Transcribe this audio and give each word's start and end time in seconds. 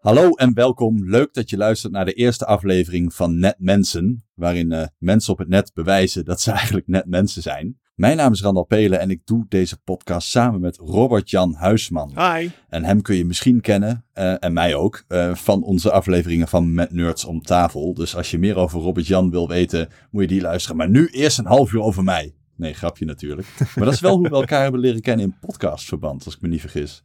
Hallo 0.00 0.30
en 0.30 0.54
welkom. 0.54 1.08
Leuk 1.08 1.34
dat 1.34 1.50
je 1.50 1.56
luistert 1.56 1.92
naar 1.92 2.04
de 2.04 2.12
eerste 2.12 2.46
aflevering 2.46 3.14
van 3.14 3.38
Net 3.38 3.54
Mensen, 3.58 4.24
waarin 4.34 4.72
uh, 4.72 4.84
mensen 4.98 5.32
op 5.32 5.38
het 5.38 5.48
net 5.48 5.70
bewijzen 5.74 6.24
dat 6.24 6.40
ze 6.40 6.50
eigenlijk 6.60 6.86
net 6.86 7.06
mensen 7.06 7.42
zijn. 7.42 7.78
Mijn 7.94 8.16
naam 8.16 8.32
is 8.32 8.42
Randal 8.42 8.64
Pelen 8.64 9.00
en 9.00 9.10
ik 9.10 9.20
doe 9.24 9.46
deze 9.48 9.76
podcast 9.76 10.28
samen 10.28 10.60
met 10.60 10.76
Robert-Jan 10.76 11.54
Huisman. 11.54 12.12
Hi. 12.14 12.48
En 12.68 12.84
hem 12.84 13.02
kun 13.02 13.16
je 13.16 13.24
misschien 13.24 13.60
kennen, 13.60 14.04
uh, 14.14 14.44
en 14.44 14.52
mij 14.52 14.74
ook, 14.74 15.04
uh, 15.08 15.34
van 15.34 15.62
onze 15.62 15.90
afleveringen 15.90 16.48
van 16.48 16.74
Met 16.74 16.92
Nerds 16.92 17.24
om 17.24 17.42
tafel. 17.42 17.94
Dus 17.94 18.16
als 18.16 18.30
je 18.30 18.38
meer 18.38 18.56
over 18.56 18.80
Robert-Jan 18.80 19.30
wil 19.30 19.48
weten, 19.48 19.88
moet 20.10 20.22
je 20.22 20.28
die 20.28 20.40
luisteren. 20.40 20.76
Maar 20.76 20.90
nu 20.90 21.06
eerst 21.06 21.38
een 21.38 21.46
half 21.46 21.72
uur 21.72 21.82
over 21.82 22.04
mij. 22.04 22.34
Nee, 22.56 22.74
grapje 22.74 23.04
natuurlijk. 23.04 23.48
Maar 23.58 23.84
dat 23.84 23.94
is 23.94 24.00
wel 24.00 24.16
hoe 24.16 24.28
we 24.28 24.34
elkaar 24.34 24.62
hebben 24.62 24.80
leren 24.80 25.00
kennen 25.00 25.26
in 25.26 25.36
podcastverband, 25.40 26.24
als 26.24 26.34
ik 26.34 26.40
me 26.40 26.48
niet 26.48 26.60
vergis. 26.60 27.02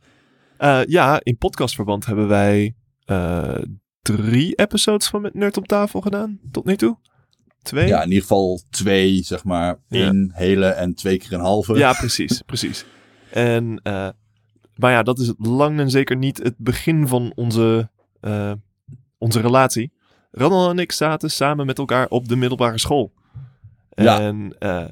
Ja, 0.88 1.20
in 1.24 1.38
podcastverband 1.38 2.06
hebben 2.06 2.28
wij 2.28 2.76
uh, 3.06 3.58
drie 4.02 4.56
episodes 4.56 5.08
van 5.08 5.22
Met 5.22 5.34
Nerd 5.34 5.58
op 5.58 5.68
tafel 5.68 6.02
gedaan, 6.02 6.40
tot 6.52 6.66
nu 6.66 6.76
toe. 6.76 6.98
Twee? 7.62 7.88
Ja, 7.88 8.02
in 8.02 8.08
ieder 8.08 8.22
geval 8.22 8.62
twee, 8.70 9.24
zeg 9.24 9.44
maar. 9.44 9.80
één 9.90 10.32
ja. 10.34 10.38
hele 10.38 10.66
en 10.66 10.94
twee 10.94 11.18
keer 11.18 11.34
een 11.34 11.40
halve. 11.40 11.78
Ja, 11.78 11.94
precies, 11.94 12.42
precies. 12.46 12.86
En, 13.32 13.80
uh, 13.84 14.10
maar 14.76 14.92
ja, 14.92 15.04
dat 15.04 15.20
is 15.20 15.34
lang 15.38 15.80
en 15.80 15.90
zeker 15.90 16.16
niet 16.16 16.38
het 16.44 16.58
begin 16.58 17.08
van 17.08 17.32
onze, 17.36 17.90
uh, 18.22 18.52
onze 19.18 19.42
relatie. 19.42 19.94
Randall 20.32 20.70
en 20.70 20.80
ik 20.80 20.92
zaten 20.92 21.32
samen 21.32 21.66
met 21.66 21.78
elkaar 21.78 22.08
op 22.08 22.28
de 22.28 22.36
middelbare 22.36 22.80
school. 22.80 23.14
Ja. 23.90 24.20
En 24.20 24.56
uh, 24.60 24.86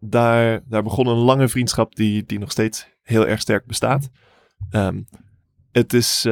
daar, 0.00 0.62
daar 0.68 0.82
begon 0.82 1.06
een 1.06 1.16
lange 1.16 1.48
vriendschap 1.48 1.94
die, 1.94 2.24
die 2.24 2.38
nog 2.38 2.50
steeds 2.50 2.88
heel 3.02 3.26
erg 3.26 3.40
sterk 3.40 3.66
bestaat. 3.66 4.08
Um, 4.70 5.08
het 5.72 5.92
is 5.92 6.26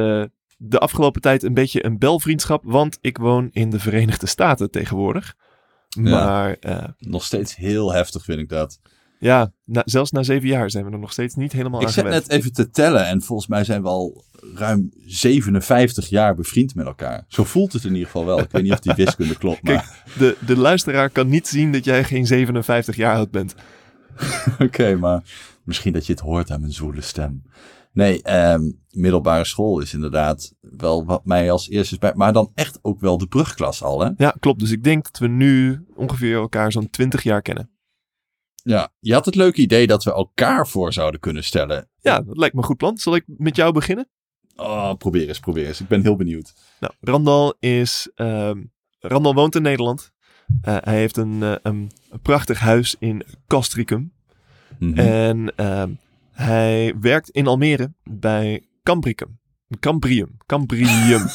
de 0.61 0.79
afgelopen 0.79 1.21
tijd 1.21 1.43
een 1.43 1.53
beetje 1.53 1.85
een 1.85 1.97
belvriendschap, 1.97 2.63
want 2.65 2.97
ik 3.01 3.17
woon 3.17 3.49
in 3.51 3.69
de 3.69 3.79
Verenigde 3.79 4.27
Staten 4.27 4.71
tegenwoordig. 4.71 5.35
Maar 5.97 6.57
ja, 6.59 6.81
uh, 6.81 6.87
nog 6.97 7.23
steeds 7.23 7.55
heel 7.55 7.93
heftig 7.93 8.23
vind 8.23 8.39
ik 8.39 8.49
dat. 8.49 8.79
Ja, 9.19 9.51
na, 9.65 9.81
zelfs 9.85 10.11
na 10.11 10.23
zeven 10.23 10.47
jaar 10.47 10.71
zijn 10.71 10.85
we 10.85 10.91
er 10.91 10.99
nog 10.99 11.11
steeds 11.11 11.35
niet 11.35 11.51
helemaal 11.51 11.79
ik 11.79 11.87
aan 11.87 11.93
zet 11.93 12.05
gewend. 12.05 12.27
net 12.27 12.37
even 12.37 12.53
te 12.53 12.69
tellen 12.69 13.05
en 13.05 13.21
volgens 13.21 13.47
mij 13.47 13.63
zijn 13.63 13.81
we 13.81 13.87
al 13.87 14.23
ruim 14.55 14.91
57 15.05 16.09
jaar 16.09 16.35
bevriend 16.35 16.75
met 16.75 16.85
elkaar. 16.85 17.25
Zo 17.27 17.43
voelt 17.43 17.73
het 17.73 17.83
in 17.83 17.91
ieder 17.91 18.05
geval 18.05 18.25
wel. 18.25 18.39
Ik 18.39 18.51
weet 18.51 18.63
niet 18.63 18.71
of 18.71 18.79
die 18.79 18.93
wiskunde 18.93 19.37
klopt. 19.43 19.63
Maar... 19.63 20.03
De, 20.17 20.37
de 20.45 20.57
luisteraar 20.57 21.09
kan 21.09 21.29
niet 21.29 21.47
zien 21.47 21.71
dat 21.71 21.85
jij 21.85 22.03
geen 22.03 22.27
57 22.27 22.95
jaar 22.95 23.15
oud 23.15 23.31
bent. 23.31 23.55
Oké, 24.53 24.63
okay, 24.63 24.93
maar 24.93 25.23
misschien 25.63 25.93
dat 25.93 26.05
je 26.05 26.11
het 26.11 26.21
hoort 26.21 26.51
aan 26.51 26.59
mijn 26.59 26.73
zwoele 26.73 27.01
stem. 27.01 27.43
Nee, 27.91 28.51
um, 28.51 28.79
middelbare 28.91 29.45
school 29.45 29.79
is 29.79 29.93
inderdaad 29.93 30.53
wel 30.59 31.05
wat 31.05 31.25
mij 31.25 31.51
als 31.51 31.69
eerste 31.69 31.93
is 31.93 31.99
bij. 31.99 32.13
Maar 32.15 32.33
dan 32.33 32.51
echt 32.55 32.79
ook 32.81 32.99
wel 32.99 33.17
de 33.17 33.27
brugklas 33.27 33.83
al, 33.83 34.01
hè? 34.01 34.09
Ja, 34.17 34.35
klopt. 34.39 34.59
Dus 34.59 34.71
ik 34.71 34.83
denk 34.83 35.03
dat 35.03 35.17
we 35.17 35.27
nu 35.27 35.85
ongeveer 35.95 36.35
elkaar 36.35 36.71
zo'n 36.71 36.89
20 36.89 37.23
jaar 37.23 37.41
kennen. 37.41 37.69
Ja, 38.63 38.89
je 38.99 39.13
had 39.13 39.25
het 39.25 39.35
leuke 39.35 39.61
idee 39.61 39.87
dat 39.87 40.03
we 40.03 40.13
elkaar 40.13 40.67
voor 40.67 40.93
zouden 40.93 41.19
kunnen 41.19 41.43
stellen. 41.43 41.89
Ja, 42.01 42.21
dat 42.21 42.37
lijkt 42.37 42.55
me 42.55 42.61
een 42.61 42.67
goed 42.67 42.77
plan. 42.77 42.97
Zal 42.97 43.15
ik 43.15 43.23
met 43.27 43.55
jou 43.55 43.73
beginnen? 43.73 44.09
Oh, 44.55 44.93
probeer 44.93 45.27
eens, 45.27 45.39
probeer 45.39 45.67
eens. 45.67 45.81
Ik 45.81 45.87
ben 45.87 46.01
heel 46.01 46.15
benieuwd. 46.15 46.53
Nou, 46.79 46.93
Randal 46.99 47.55
is. 47.59 48.09
Um, 48.15 48.71
Randal 48.99 49.33
woont 49.33 49.55
in 49.55 49.61
Nederland. 49.61 50.11
Uh, 50.67 50.77
hij 50.79 50.97
heeft 50.97 51.17
een, 51.17 51.33
uh, 51.41 51.55
een, 51.61 51.91
een, 52.09 52.21
prachtig 52.21 52.59
huis 52.59 52.95
in 52.99 53.23
Castricum. 53.47 54.13
Mhm. 54.79 54.89
Mm 54.89 54.97
-hmm. 54.97 55.07
En 55.07 55.53
uh, 55.59 55.83
hij 56.43 56.95
werkt 56.99 57.29
in 57.29 57.47
Almere 57.47 57.93
bij 58.03 58.67
Cambricum. 58.83 59.39
Cambrium. 59.79 60.37
Cambrium. 60.45 61.25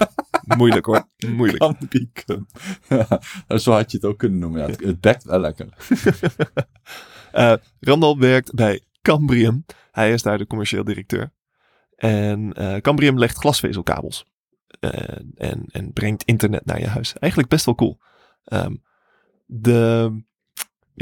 Moeilijk 0.56 0.86
hoor. 0.86 1.08
Moeilijk. 1.28 1.58
Cambricum. 1.58 2.46
Ja, 2.88 3.58
zo 3.58 3.72
had 3.72 3.90
je 3.90 3.96
het 3.96 4.06
ook 4.06 4.18
kunnen 4.18 4.38
noemen. 4.38 4.60
Ja, 4.60 4.66
het, 4.66 4.80
het 4.80 5.00
bekt 5.00 5.24
wel 5.24 5.40
lekker. 5.40 5.68
uh, 7.34 7.54
Randal 7.80 8.18
werkt 8.18 8.54
bij 8.54 8.80
Cambrium. 9.02 9.64
Hij 9.90 10.12
is 10.12 10.22
daar 10.22 10.38
de 10.38 10.46
commercieel 10.46 10.84
directeur. 10.84 11.32
En 11.96 12.60
uh, 12.60 12.76
Cambrium 12.76 13.18
legt 13.18 13.36
glasvezelkabels. 13.36 14.26
Uh, 14.80 14.90
en, 15.34 15.64
en 15.66 15.92
brengt 15.92 16.22
internet 16.22 16.64
naar 16.64 16.80
je 16.80 16.86
huis. 16.86 17.12
Eigenlijk 17.12 17.52
best 17.52 17.64
wel 17.64 17.74
cool. 17.74 17.98
Um, 18.44 18.82
de 19.46 20.22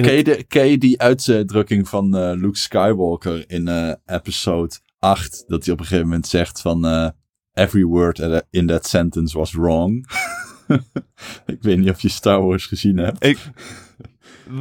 Ken 0.04 0.12
je, 0.12 0.24
de, 0.24 0.44
ken 0.48 0.66
je 0.66 0.78
die 0.78 1.00
uitdrukking 1.00 1.88
van 1.88 2.16
uh, 2.16 2.32
Luke 2.40 2.58
Skywalker 2.58 3.50
in 3.50 3.68
uh, 3.68 3.92
episode 4.06 4.74
8? 4.98 5.44
Dat 5.46 5.64
hij 5.64 5.72
op 5.72 5.80
een 5.80 5.86
gegeven 5.86 6.08
moment 6.08 6.26
zegt 6.26 6.60
van... 6.60 6.86
Uh, 6.86 7.08
Every 7.52 7.84
word 7.84 8.42
in 8.50 8.66
that 8.66 8.86
sentence 8.86 9.38
was 9.38 9.52
wrong. 9.52 10.10
ik 11.46 11.58
weet 11.60 11.78
niet 11.78 11.90
of 11.90 12.00
je 12.00 12.08
Star 12.08 12.42
Wars 12.42 12.66
gezien 12.66 12.96
hebt. 12.96 13.24
Ik... 13.24 13.38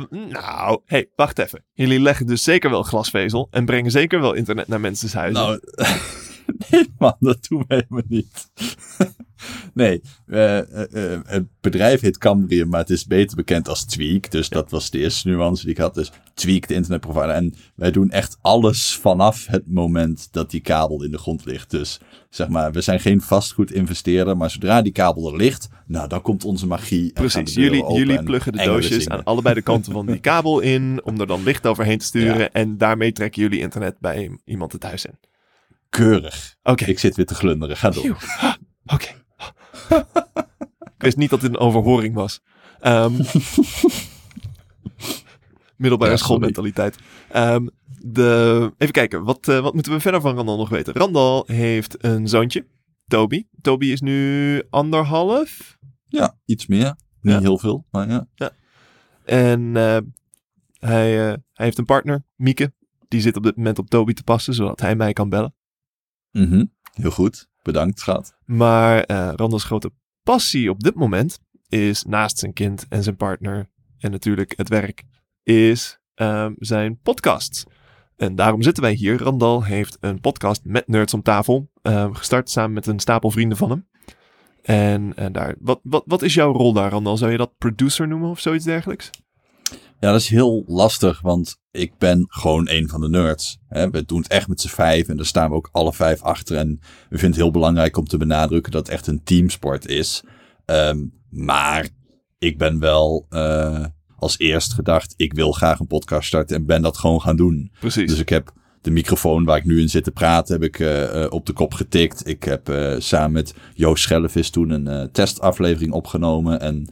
Nou, 0.09 0.81
hey, 0.85 1.09
wacht 1.15 1.39
even. 1.39 1.63
Jullie 1.73 1.99
leggen 1.99 2.25
dus 2.25 2.43
zeker 2.43 2.69
wel 2.69 2.83
glasvezel 2.83 3.47
en 3.51 3.65
brengen 3.65 3.91
zeker 3.91 4.21
wel 4.21 4.33
internet 4.33 4.67
naar 4.67 4.79
mensen's 4.79 5.13
huizen. 5.13 5.43
Nou, 5.43 5.59
nee 6.69 6.87
man, 6.97 7.15
dat 7.19 7.47
doen 7.49 7.63
we 7.67 7.73
helemaal 7.75 8.01
niet. 8.07 8.49
nee, 9.73 10.01
uh, 10.27 10.57
uh, 10.57 10.83
uh, 10.93 11.19
het 11.25 11.45
bedrijf 11.61 12.01
heet 12.01 12.17
Cambrium, 12.17 12.69
maar 12.69 12.79
het 12.79 12.89
is 12.89 13.05
beter 13.05 13.35
bekend 13.35 13.67
als 13.67 13.85
Tweak. 13.85 14.31
Dus 14.31 14.47
ja. 14.47 14.55
dat 14.55 14.71
was 14.71 14.89
de 14.89 14.99
eerste 14.99 15.27
nuance 15.27 15.63
die 15.63 15.71
ik 15.71 15.77
had. 15.77 15.93
Dus 15.93 16.11
Tweak, 16.33 16.67
de 16.67 16.73
internetprovider. 16.73 17.29
En 17.29 17.53
wij 17.75 17.91
doen 17.91 18.09
echt 18.09 18.37
alles 18.41 18.95
vanaf 18.95 19.45
het 19.47 19.63
moment 19.67 20.27
dat 20.31 20.51
die 20.51 20.61
kabel 20.61 21.03
in 21.03 21.11
de 21.11 21.17
grond 21.17 21.45
ligt. 21.45 21.71
Dus 21.71 21.99
zeg 22.29 22.47
maar, 22.47 22.71
we 22.71 22.81
zijn 22.81 22.99
geen 22.99 23.21
vastgoed 23.21 23.71
investeerder, 23.71 24.37
maar 24.37 24.49
zodra 24.49 24.81
die 24.81 24.91
kabel 24.91 25.31
er 25.31 25.37
ligt, 25.37 25.69
nou, 25.87 26.07
dan 26.07 26.21
komt 26.21 26.45
onze 26.45 26.67
magie. 26.67 27.13
Precies, 27.13 27.53
jullie, 27.53 27.93
jullie 27.93 28.23
pluggen 28.23 28.51
de 28.51 28.63
doosjes 28.63 29.09
aan 29.09 29.23
allebei 29.23 29.55
de 29.55 29.61
kanten 29.61 29.91
van 29.91 30.05
die 30.05 30.19
kabel 30.31 30.59
in, 30.59 31.01
om 31.03 31.19
er 31.19 31.27
dan 31.27 31.43
licht 31.43 31.67
overheen 31.67 31.97
te 31.97 32.05
sturen. 32.05 32.39
Ja. 32.39 32.49
En 32.51 32.77
daarmee 32.77 33.11
trekken 33.11 33.41
jullie 33.41 33.59
internet 33.59 33.99
bij 33.99 34.37
iemand 34.45 34.71
het 34.71 34.83
huis 34.83 35.05
in. 35.05 35.19
Keurig. 35.89 36.55
Oké. 36.63 36.85
Ik 36.85 36.99
zit 36.99 37.15
weer 37.15 37.25
te 37.25 37.35
glunderen. 37.35 37.77
Ga 37.77 37.89
door. 37.89 38.03
Oké. 38.05 38.15
Okay. 38.85 39.15
ik 40.95 41.01
wist 41.03 41.17
niet 41.17 41.29
dat 41.29 41.41
dit 41.41 41.49
een 41.49 41.57
overhoring 41.57 42.15
was. 42.15 42.41
Um, 42.81 43.17
middelbare 45.77 46.11
ja, 46.11 46.17
schoolmentaliteit. 46.17 46.97
Um, 47.35 47.69
de, 48.01 48.73
even 48.77 48.93
kijken, 48.93 49.23
wat, 49.23 49.47
uh, 49.47 49.59
wat 49.59 49.73
moeten 49.73 49.91
we 49.91 49.99
verder 49.99 50.21
van 50.21 50.35
Randal 50.35 50.57
nog 50.57 50.69
weten? 50.69 50.93
Randal 50.93 51.43
heeft 51.47 52.03
een 52.03 52.27
zoontje, 52.27 52.67
Toby. 53.07 53.45
Toby 53.61 53.85
is 53.85 54.01
nu 54.01 54.61
anderhalf. 54.69 55.77
Ja, 56.07 56.37
iets 56.45 56.67
meer. 56.67 56.95
Niet 57.21 57.33
Ja. 57.33 57.39
heel 57.39 57.57
veel, 57.57 57.85
maar 57.91 58.09
ja. 58.09 58.27
Ja. 58.35 58.51
En 59.25 59.61
uh, 59.61 59.97
hij, 60.79 61.13
uh, 61.13 61.33
hij 61.53 61.65
heeft 61.65 61.77
een 61.77 61.85
partner, 61.85 62.23
Mieke. 62.35 62.73
Die 63.07 63.21
zit 63.21 63.35
op 63.37 63.43
dit 63.43 63.55
moment 63.55 63.79
op 63.79 63.89
Toby 63.89 64.13
te 64.13 64.23
passen, 64.23 64.53
zodat 64.53 64.79
hij 64.79 64.95
mij 64.95 65.13
kan 65.13 65.29
bellen. 65.29 65.55
Mhm. 66.37 66.65
Heel 66.93 67.11
goed. 67.11 67.49
Bedankt, 67.61 67.99
schat. 67.99 68.37
Maar 68.45 69.11
uh, 69.11 69.31
Randals 69.35 69.63
grote 69.63 69.91
passie 70.23 70.69
op 70.69 70.79
dit 70.79 70.95
moment 70.95 71.39
is 71.69 72.03
naast 72.03 72.37
zijn 72.37 72.53
kind 72.53 72.85
en 72.89 73.03
zijn 73.03 73.15
partner 73.15 73.69
en 73.97 74.11
natuurlijk 74.11 74.53
het 74.57 74.69
werk, 74.69 75.03
is 75.43 75.99
um, 76.15 76.55
zijn 76.59 76.99
podcast. 76.99 77.65
En 78.15 78.35
daarom 78.35 78.61
zitten 78.61 78.83
wij 78.83 78.93
hier. 78.93 79.21
Randal 79.21 79.63
heeft 79.63 79.97
een 79.99 80.19
podcast 80.19 80.61
met 80.63 80.87
Nerds 80.87 81.13
om 81.13 81.21
tafel, 81.21 81.71
um, 81.81 82.13
gestart 82.13 82.49
samen 82.49 82.73
met 82.73 82.87
een 82.87 82.99
stapel 82.99 83.31
vrienden 83.31 83.57
van 83.57 83.69
hem. 83.69 83.87
En, 84.61 85.13
en 85.15 85.31
daar, 85.31 85.55
wat, 85.59 85.79
wat, 85.83 86.03
wat 86.05 86.21
is 86.21 86.33
jouw 86.33 86.51
rol 86.51 86.73
daar, 86.73 86.91
Randal? 86.91 87.17
Zou 87.17 87.31
je 87.31 87.37
dat 87.37 87.57
producer 87.57 88.07
noemen 88.07 88.29
of 88.29 88.39
zoiets 88.39 88.65
dergelijks? 88.65 89.09
Ja, 89.99 90.11
dat 90.11 90.21
is 90.21 90.29
heel 90.29 90.63
lastig, 90.67 91.21
want 91.21 91.57
ik 91.71 91.97
ben 91.97 92.25
gewoon 92.27 92.69
een 92.69 92.89
van 92.89 93.01
de 93.01 93.09
nerds. 93.09 93.57
Hè? 93.67 93.89
We 93.89 94.05
doen 94.05 94.21
het 94.21 94.31
echt 94.31 94.47
met 94.47 94.61
z'n 94.61 94.67
vijf 94.67 95.07
en 95.07 95.17
daar 95.17 95.25
staan 95.25 95.49
we 95.49 95.55
ook 95.55 95.69
alle 95.71 95.93
vijf 95.93 96.21
achter. 96.21 96.57
En 96.57 96.79
we 96.81 97.17
vinden 97.17 97.29
het 97.29 97.35
heel 97.35 97.51
belangrijk 97.51 97.97
om 97.97 98.05
te 98.05 98.17
benadrukken 98.17 98.71
dat 98.71 98.85
het 98.85 98.95
echt 98.95 99.07
een 99.07 99.23
teamsport 99.23 99.87
is. 99.87 100.23
Um, 100.65 101.13
maar 101.29 101.89
ik 102.37 102.57
ben 102.57 102.79
wel 102.79 103.25
uh, 103.29 103.85
als 104.17 104.39
eerst 104.39 104.73
gedacht, 104.73 105.13
ik 105.17 105.33
wil 105.33 105.51
graag 105.51 105.79
een 105.79 105.87
podcast 105.87 106.27
starten 106.27 106.55
en 106.55 106.65
ben 106.65 106.81
dat 106.81 106.97
gewoon 106.97 107.21
gaan 107.21 107.35
doen. 107.35 107.71
Precies. 107.79 108.09
Dus 108.09 108.19
ik 108.19 108.29
heb 108.29 108.53
de 108.81 108.91
microfoon 108.91 109.45
waar 109.45 109.57
ik 109.57 109.65
nu 109.65 109.79
in 109.79 109.89
zit 109.89 110.03
te 110.03 110.11
praten, 110.11 110.53
heb 110.53 110.63
ik 110.63 110.79
uh, 110.79 111.01
uh, 111.01 111.25
op 111.29 111.45
de 111.45 111.53
kop 111.53 111.73
getikt. 111.73 112.27
Ik 112.27 112.43
heb 112.43 112.69
uh, 112.69 112.95
samen 112.97 113.31
met 113.31 113.53
Joost 113.73 114.03
Schellevis 114.03 114.49
toen 114.49 114.69
een 114.69 115.11
testaflevering 115.11 115.93
opgenomen. 115.93 116.59
En 116.59 116.87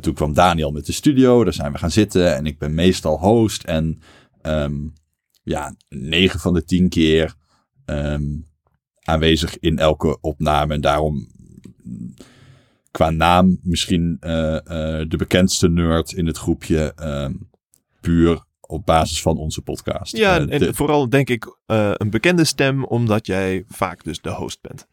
toen 0.00 0.14
kwam 0.14 0.32
Daniel 0.32 0.70
met 0.70 0.86
de 0.86 0.92
studio, 0.92 1.44
daar 1.44 1.52
zijn 1.52 1.72
we 1.72 1.78
gaan 1.78 1.90
zitten. 1.90 2.36
En 2.36 2.46
ik 2.46 2.58
ben 2.58 2.74
meestal 2.74 3.18
host. 3.18 3.62
En 3.62 4.00
um, 4.42 4.92
ja, 5.42 5.74
negen 5.88 6.40
van 6.40 6.54
de 6.54 6.64
tien 6.64 6.88
keer 6.88 7.34
um, 7.86 8.46
aanwezig 9.00 9.58
in 9.58 9.78
elke 9.78 10.20
opname. 10.20 10.74
En 10.74 10.80
daarom 10.80 11.28
qua 12.90 13.10
naam 13.10 13.58
misschien 13.62 14.16
de 14.20 15.16
bekendste 15.16 15.68
nerd 15.68 16.12
in 16.12 16.26
het 16.26 16.38
groepje. 16.38 16.92
Um, 17.02 17.50
puur 18.00 18.46
op 18.68 18.86
basis 18.86 19.22
van 19.22 19.36
onze 19.36 19.62
podcast. 19.62 20.16
Ja, 20.16 20.36
en, 20.36 20.50
en 20.50 20.58
de... 20.58 20.74
vooral 20.74 21.08
denk 21.08 21.28
ik 21.28 21.44
uh, 21.44 21.90
een 21.94 22.10
bekende 22.10 22.44
stem, 22.44 22.84
omdat 22.84 23.26
jij 23.26 23.64
vaak 23.68 24.04
dus 24.04 24.20
de 24.20 24.30
host 24.30 24.60
bent. 24.60 24.86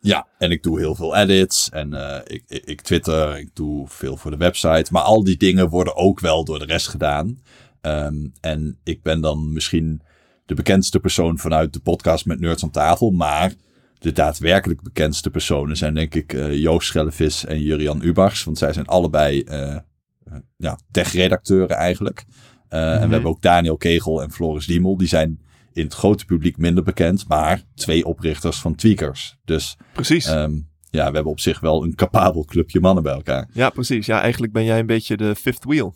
Ja, 0.00 0.26
en 0.38 0.50
ik 0.50 0.62
doe 0.62 0.78
heel 0.78 0.94
veel 0.94 1.16
edits 1.16 1.70
en 1.70 1.92
uh, 1.92 2.16
ik, 2.24 2.42
ik, 2.46 2.64
ik, 2.64 2.80
twitter, 2.80 3.38
ik 3.38 3.50
doe 3.54 3.88
veel 3.88 4.16
voor 4.16 4.30
de 4.30 4.36
website. 4.36 4.92
Maar 4.92 5.02
al 5.02 5.24
die 5.24 5.36
dingen 5.36 5.68
worden 5.68 5.96
ook 5.96 6.20
wel 6.20 6.44
door 6.44 6.58
de 6.58 6.64
rest 6.64 6.88
gedaan. 6.88 7.42
Um, 7.80 8.32
en 8.40 8.78
ik 8.84 9.02
ben 9.02 9.20
dan 9.20 9.52
misschien 9.52 10.02
de 10.46 10.54
bekendste 10.54 11.00
persoon 11.00 11.38
vanuit 11.38 11.72
de 11.72 11.80
podcast 11.80 12.26
met 12.26 12.40
Nerds 12.40 12.62
aan 12.62 12.70
tafel. 12.70 13.10
Maar 13.10 13.52
de 13.98 14.12
daadwerkelijk 14.12 14.82
bekendste 14.82 15.30
personen 15.30 15.76
zijn 15.76 15.94
denk 15.94 16.14
ik 16.14 16.32
Joost 16.52 16.86
Schellevis 16.86 17.44
en 17.44 17.60
Jurian 17.60 18.02
Ubachs. 18.02 18.44
Want 18.44 18.58
zij 18.58 18.72
zijn 18.72 18.86
allebei 18.86 19.44
ja, 20.56 20.78
tech-redacteuren 20.90 21.76
eigenlijk. 21.76 22.24
Uh, 22.70 22.78
mm-hmm. 22.78 22.92
En 22.92 22.98
we 22.98 23.04
mhm. 23.04 23.12
hebben 23.12 23.30
ook 23.30 23.42
Daniel 23.42 23.76
Kegel 23.76 24.22
en 24.22 24.32
Floris 24.32 24.66
Diemel. 24.66 24.96
Die 24.96 25.08
zijn 25.08 25.40
in 25.72 25.84
het 25.84 25.94
grote 25.94 26.24
publiek 26.24 26.56
minder 26.56 26.84
bekend, 26.84 27.28
maar 27.28 27.62
twee 27.74 28.04
oprichters 28.04 28.58
van 28.58 28.74
Tweakers. 28.74 29.36
Dus 29.44 29.76
precies. 29.92 30.26
Um, 30.26 30.68
ja, 30.90 31.08
we 31.08 31.14
hebben 31.14 31.32
op 31.32 31.40
zich 31.40 31.60
wel 31.60 31.84
een 31.84 31.94
capabel 31.94 32.44
clubje 32.44 32.80
mannen 32.80 33.02
bij 33.02 33.12
elkaar. 33.12 33.48
Ja, 33.52 33.70
precies. 33.70 34.06
Ja, 34.06 34.20
eigenlijk 34.20 34.52
ben 34.52 34.64
jij 34.64 34.78
een 34.78 34.86
beetje 34.86 35.16
de 35.16 35.34
fifth 35.34 35.64
wheel. 35.64 35.94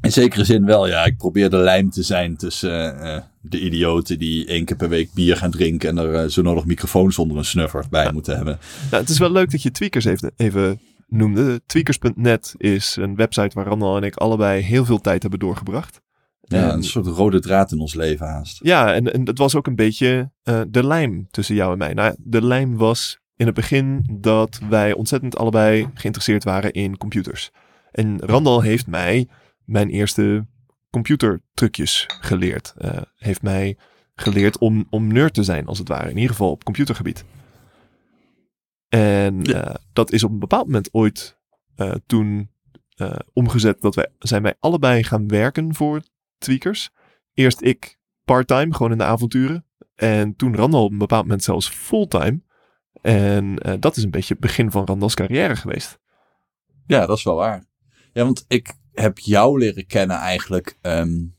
In 0.00 0.12
zekere 0.12 0.44
zin 0.44 0.64
wel, 0.64 0.86
ja. 0.86 1.04
Ik 1.04 1.16
probeer 1.16 1.50
de 1.50 1.56
lijm 1.56 1.90
te 1.90 2.02
zijn 2.02 2.36
tussen 2.36 2.96
uh, 3.02 3.18
de 3.40 3.60
idioten 3.60 4.18
die 4.18 4.46
één 4.46 4.64
keer 4.64 4.76
per 4.76 4.88
week 4.88 5.12
bier 5.12 5.36
gaan 5.36 5.50
drinken 5.50 5.88
en 5.88 5.98
er 5.98 6.24
uh, 6.24 6.30
zo 6.30 6.42
nodig 6.42 6.64
microfoons 6.64 7.18
onder 7.18 7.36
een 7.36 7.44
snuffer 7.44 7.84
bij 7.90 8.04
ja. 8.04 8.12
moeten 8.12 8.36
hebben. 8.36 8.58
Ja, 8.90 8.98
het 8.98 9.08
is 9.08 9.18
wel 9.18 9.32
leuk 9.32 9.50
dat 9.50 9.62
je 9.62 9.70
Tweakers 9.70 10.04
even, 10.04 10.32
even 10.36 10.80
noemde. 11.08 11.60
Tweakers.net 11.66 12.54
is 12.56 12.96
een 12.96 13.16
website 13.16 13.54
waar 13.54 13.66
Randall 13.66 13.96
en 13.96 14.02
ik 14.02 14.16
allebei 14.16 14.62
heel 14.62 14.84
veel 14.84 15.00
tijd 15.00 15.22
hebben 15.22 15.40
doorgebracht. 15.40 16.00
Ja, 16.40 16.72
een 16.72 16.84
soort 16.84 17.06
rode 17.06 17.40
draad 17.40 17.72
in 17.72 17.80
ons 17.80 17.94
leven 17.94 18.26
haast. 18.26 18.58
Ja, 18.62 18.94
en, 18.94 19.12
en 19.12 19.26
het 19.26 19.38
was 19.38 19.54
ook 19.54 19.66
een 19.66 19.76
beetje 19.76 20.30
uh, 20.44 20.60
de 20.68 20.86
lijm 20.86 21.26
tussen 21.30 21.54
jou 21.54 21.72
en 21.72 21.78
mij. 21.78 21.94
Nou, 21.94 22.14
de 22.18 22.44
lijm 22.44 22.76
was 22.76 23.18
in 23.36 23.46
het 23.46 23.54
begin 23.54 24.08
dat 24.20 24.60
wij 24.68 24.92
ontzettend 24.92 25.36
allebei 25.36 25.90
geïnteresseerd 25.94 26.44
waren 26.44 26.72
in 26.72 26.96
computers. 26.96 27.50
En 27.90 28.18
Randall 28.20 28.62
heeft 28.62 28.86
mij 28.86 29.28
mijn 29.64 29.88
eerste 29.88 30.46
computertrucjes 30.90 32.04
geleerd. 32.20 32.74
Uh, 32.78 32.90
heeft 33.16 33.42
mij 33.42 33.76
geleerd 34.14 34.58
om, 34.58 34.86
om 34.90 35.12
nerd 35.12 35.34
te 35.34 35.42
zijn, 35.42 35.66
als 35.66 35.78
het 35.78 35.88
ware. 35.88 36.10
In 36.10 36.16
ieder 36.16 36.30
geval 36.30 36.50
op 36.50 36.64
computergebied. 36.64 37.24
En 38.88 39.42
ja. 39.42 39.68
uh, 39.68 39.74
dat 39.92 40.12
is 40.12 40.24
op 40.24 40.30
een 40.30 40.38
bepaald 40.38 40.66
moment 40.66 40.88
ooit 40.92 41.36
toen 42.06 42.50
omgezet 43.32 43.80
dat 43.80 43.94
wij 43.94 44.08
zijn 44.18 44.42
wij 44.42 44.54
allebei 44.60 45.02
gaan 45.02 45.28
werken 45.28 45.74
voor 45.74 46.02
tweakers. 46.38 46.90
Eerst 47.34 47.62
ik 47.62 47.98
parttime, 48.24 48.74
gewoon 48.74 48.92
in 48.92 48.98
de 48.98 49.04
avonturen. 49.04 49.66
En 49.94 50.36
toen 50.36 50.56
Randall 50.56 50.82
op 50.82 50.90
een 50.90 50.98
bepaald 50.98 51.22
moment 51.22 51.42
zelfs 51.42 51.68
fulltime. 51.68 52.42
En 53.02 53.54
dat 53.80 53.96
is 53.96 54.02
een 54.02 54.10
beetje 54.10 54.34
het 54.34 54.42
begin 54.42 54.70
van 54.70 54.84
Randalls 54.84 55.14
carrière 55.14 55.56
geweest. 55.56 55.98
Ja, 56.86 57.06
dat 57.06 57.16
is 57.16 57.24
wel 57.24 57.36
waar. 57.36 57.64
Ja, 58.12 58.24
want 58.24 58.44
ik 58.48 58.74
heb 58.92 59.18
jou 59.18 59.58
leren 59.58 59.86
kennen 59.86 60.16
eigenlijk. 60.16 60.78
Um, 60.82 61.36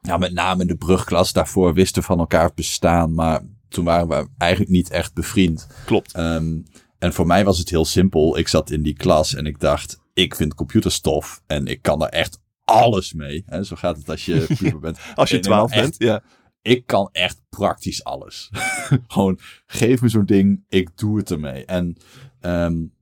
ja, 0.00 0.16
met 0.16 0.32
name 0.32 0.60
in 0.60 0.66
de 0.66 0.76
brugklas. 0.76 1.32
Daarvoor 1.32 1.74
wisten 1.74 2.02
van 2.02 2.18
elkaar 2.18 2.50
bestaan. 2.54 3.14
Maar 3.14 3.42
toen 3.72 3.84
waren 3.84 4.08
we 4.08 4.28
eigenlijk 4.38 4.70
niet 4.70 4.90
echt 4.90 5.14
bevriend. 5.14 5.66
Klopt. 5.84 6.16
Um, 6.18 6.64
en 6.98 7.12
voor 7.12 7.26
mij 7.26 7.44
was 7.44 7.58
het 7.58 7.70
heel 7.70 7.84
simpel. 7.84 8.38
Ik 8.38 8.48
zat 8.48 8.70
in 8.70 8.82
die 8.82 8.96
klas 8.96 9.34
en 9.34 9.46
ik 9.46 9.60
dacht, 9.60 10.00
ik 10.14 10.34
vind 10.34 10.54
computerstof. 10.54 11.42
En 11.46 11.66
ik 11.66 11.82
kan 11.82 12.02
er 12.02 12.08
echt 12.08 12.40
alles 12.64 13.12
mee. 13.12 13.42
Hè? 13.46 13.64
Zo 13.64 13.76
gaat 13.76 13.96
het 13.96 14.08
als 14.08 14.24
je 14.24 14.46
puber 14.58 14.80
bent. 14.80 14.98
als 15.14 15.30
je 15.30 15.38
twaalf 15.38 15.70
bent, 15.70 15.94
ja. 15.98 16.22
Ik 16.62 16.86
kan 16.86 17.08
echt 17.12 17.40
praktisch 17.48 18.04
alles. 18.04 18.50
Gewoon, 19.06 19.38
geef 19.66 20.02
me 20.02 20.08
zo'n 20.08 20.24
ding, 20.24 20.64
ik 20.68 20.90
doe 20.94 21.18
het 21.18 21.30
ermee. 21.30 21.64
En 21.64 21.96
um, 22.40 22.92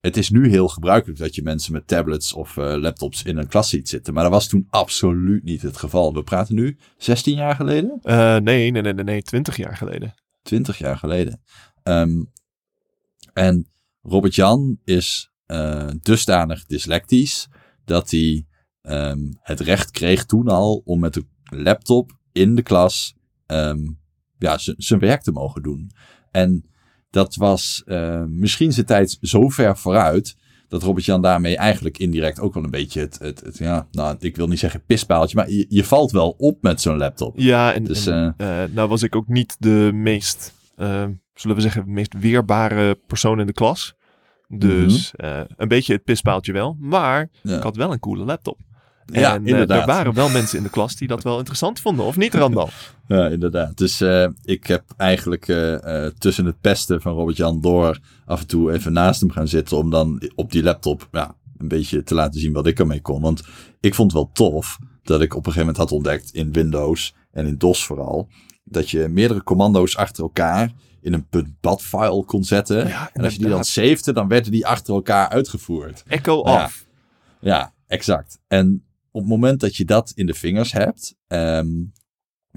het 0.00 0.16
is 0.16 0.30
nu 0.30 0.48
heel 0.48 0.68
gebruikelijk 0.68 1.18
dat 1.18 1.34
je 1.34 1.42
mensen 1.42 1.72
met 1.72 1.86
tablets 1.86 2.32
of 2.32 2.56
uh, 2.56 2.74
laptops 2.74 3.22
in 3.22 3.36
een 3.36 3.48
klas 3.48 3.68
ziet 3.68 3.88
zitten. 3.88 4.14
Maar 4.14 4.22
dat 4.22 4.32
was 4.32 4.48
toen 4.48 4.66
absoluut 4.70 5.44
niet 5.44 5.62
het 5.62 5.76
geval. 5.76 6.14
We 6.14 6.22
praten 6.22 6.54
nu 6.54 6.78
16 6.96 7.36
jaar 7.36 7.54
geleden? 7.54 8.00
Uh, 8.02 8.36
nee, 8.36 8.70
nee, 8.70 8.82
nee, 8.82 8.94
nee, 8.94 9.22
20 9.22 9.56
jaar 9.56 9.76
geleden. 9.76 10.14
20 10.42 10.78
jaar 10.78 10.96
geleden. 10.96 11.42
Um, 11.82 12.30
en 13.32 13.68
Robert 14.02 14.34
Jan 14.34 14.78
is 14.84 15.30
uh, 15.46 15.90
dusdanig 16.00 16.66
dyslectisch 16.66 17.48
dat 17.84 18.10
hij 18.10 18.46
um, 18.82 19.38
het 19.40 19.60
recht 19.60 19.90
kreeg 19.90 20.24
toen 20.24 20.48
al 20.48 20.82
om 20.84 21.00
met 21.00 21.14
de 21.14 21.24
laptop 21.42 22.18
in 22.32 22.54
de 22.54 22.62
klas 22.62 23.14
um, 23.46 23.98
ja, 24.38 24.58
zijn 24.58 25.00
werk 25.00 25.22
te 25.22 25.32
mogen 25.32 25.62
doen. 25.62 25.90
En 26.30 26.64
dat 27.16 27.34
was 27.34 27.82
uh, 27.86 28.22
misschien 28.28 28.72
zijn 28.72 28.86
tijd 28.86 29.18
zo 29.20 29.48
ver 29.48 29.76
vooruit 29.76 30.36
dat 30.68 30.82
Robert-Jan 30.82 31.22
daarmee 31.22 31.56
eigenlijk 31.56 31.98
indirect 31.98 32.40
ook 32.40 32.54
wel 32.54 32.64
een 32.64 32.70
beetje 32.70 33.00
het, 33.00 33.18
het, 33.18 33.40
het, 33.40 33.58
ja, 33.58 33.86
nou, 33.90 34.16
ik 34.18 34.36
wil 34.36 34.48
niet 34.48 34.58
zeggen 34.58 34.84
pispaaltje, 34.86 35.36
maar 35.36 35.50
je, 35.50 35.66
je 35.68 35.84
valt 35.84 36.10
wel 36.10 36.34
op 36.38 36.62
met 36.62 36.80
zo'n 36.80 36.96
laptop. 36.96 37.32
Ja, 37.36 37.72
en, 37.72 37.84
dus, 37.84 38.06
en 38.06 38.34
uh, 38.38 38.48
uh, 38.48 38.64
nou 38.70 38.88
was 38.88 39.02
ik 39.02 39.16
ook 39.16 39.28
niet 39.28 39.56
de 39.58 39.90
meest, 39.94 40.54
zullen 41.34 41.56
we 41.56 41.60
zeggen, 41.60 41.92
meest 41.92 42.14
weerbare 42.18 42.98
persoon 43.06 43.40
in 43.40 43.46
de 43.46 43.52
klas. 43.52 43.94
Dus 44.48 45.12
mm 45.16 45.28
-hmm. 45.28 45.46
een 45.56 45.68
beetje 45.68 45.92
het 45.92 46.04
pispaaltje 46.04 46.52
wel, 46.52 46.76
maar 46.80 47.28
ja. 47.42 47.56
ik 47.56 47.62
had 47.62 47.76
wel 47.76 47.92
een 47.92 47.98
coole 47.98 48.24
laptop. 48.24 48.58
Ja, 49.12 49.34
en, 49.34 49.46
inderdaad. 49.46 49.76
Uh, 49.76 49.82
er 49.82 49.88
waren 49.88 50.14
wel 50.14 50.28
mensen 50.28 50.58
in 50.58 50.64
de 50.64 50.70
klas 50.70 50.96
die 50.96 51.08
dat 51.08 51.22
wel 51.22 51.38
interessant 51.38 51.80
vonden, 51.80 52.04
of 52.04 52.16
niet, 52.16 52.34
Randal? 52.34 52.68
ja, 53.08 53.26
inderdaad. 53.26 53.78
Dus 53.78 54.00
uh, 54.00 54.26
ik 54.44 54.66
heb 54.66 54.82
eigenlijk 54.96 55.48
uh, 55.48 56.06
tussen 56.18 56.44
het 56.44 56.60
pesten 56.60 57.02
van 57.02 57.12
Robert-Jan 57.12 57.60
door 57.60 57.98
af 58.24 58.40
en 58.40 58.46
toe 58.46 58.72
even 58.72 58.92
naast 58.92 59.20
hem 59.20 59.30
gaan 59.30 59.48
zitten 59.48 59.76
om 59.76 59.90
dan 59.90 60.30
op 60.34 60.52
die 60.52 60.62
laptop 60.62 61.08
ja, 61.12 61.34
een 61.58 61.68
beetje 61.68 62.02
te 62.02 62.14
laten 62.14 62.40
zien 62.40 62.52
wat 62.52 62.66
ik 62.66 62.78
ermee 62.78 63.00
kon. 63.00 63.20
Want 63.20 63.42
ik 63.80 63.94
vond 63.94 64.12
het 64.12 64.20
wel 64.20 64.30
tof 64.32 64.78
dat 65.02 65.20
ik 65.20 65.34
op 65.34 65.46
een 65.46 65.52
gegeven 65.52 65.60
moment 65.60 65.76
had 65.76 65.92
ontdekt 65.92 66.30
in 66.30 66.52
Windows 66.52 67.14
en 67.32 67.46
in 67.46 67.58
DOS 67.58 67.84
vooral, 67.84 68.28
dat 68.64 68.90
je 68.90 69.08
meerdere 69.08 69.42
commando's 69.42 69.96
achter 69.96 70.22
elkaar 70.22 70.72
in 71.00 71.12
een 71.12 71.56
.bat-file 71.60 72.24
kon 72.24 72.44
zetten. 72.44 72.88
Ja, 72.88 73.10
en 73.12 73.24
als 73.24 73.32
je 73.32 73.38
die 73.38 73.48
dan 73.48 73.64
savede, 73.64 74.12
dan 74.12 74.28
werden 74.28 74.52
die 74.52 74.66
achter 74.66 74.94
elkaar 74.94 75.28
uitgevoerd. 75.28 76.02
Echo 76.06 76.42
Nou 76.42 76.58
ja. 76.58 76.64
off. 76.64 76.86
Ja, 77.40 77.72
exact. 77.86 78.38
En 78.48 78.85
op 79.16 79.22
het 79.22 79.30
moment 79.30 79.60
dat 79.60 79.76
je 79.76 79.84
dat 79.84 80.12
in 80.14 80.26
de 80.26 80.34
vingers 80.34 80.72
hebt, 80.72 81.14
um, 81.28 81.92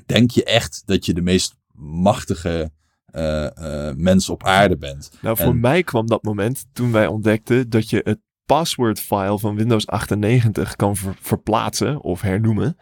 denk 0.05 0.31
je 0.31 0.43
echt 0.43 0.81
dat 0.85 1.05
je 1.05 1.13
de 1.13 1.21
meest 1.21 1.55
machtige 1.71 2.71
uh, 3.15 3.47
uh, 3.61 3.91
mens 3.95 4.29
op 4.29 4.43
aarde 4.43 4.77
bent. 4.77 5.11
Nou, 5.21 5.37
voor 5.37 5.55
mij 5.55 5.83
kwam 5.83 6.07
dat 6.07 6.23
moment 6.23 6.65
toen 6.73 6.91
wij 6.91 7.07
ontdekten 7.07 7.69
dat 7.69 7.89
je 7.89 8.01
het 8.03 8.19
password-file 8.45 9.39
van 9.39 9.55
Windows 9.55 9.87
98 9.87 10.75
kan 10.75 10.95
ver- 10.95 11.17
verplaatsen 11.19 12.01
of 12.01 12.21
hernoemen. 12.21 12.77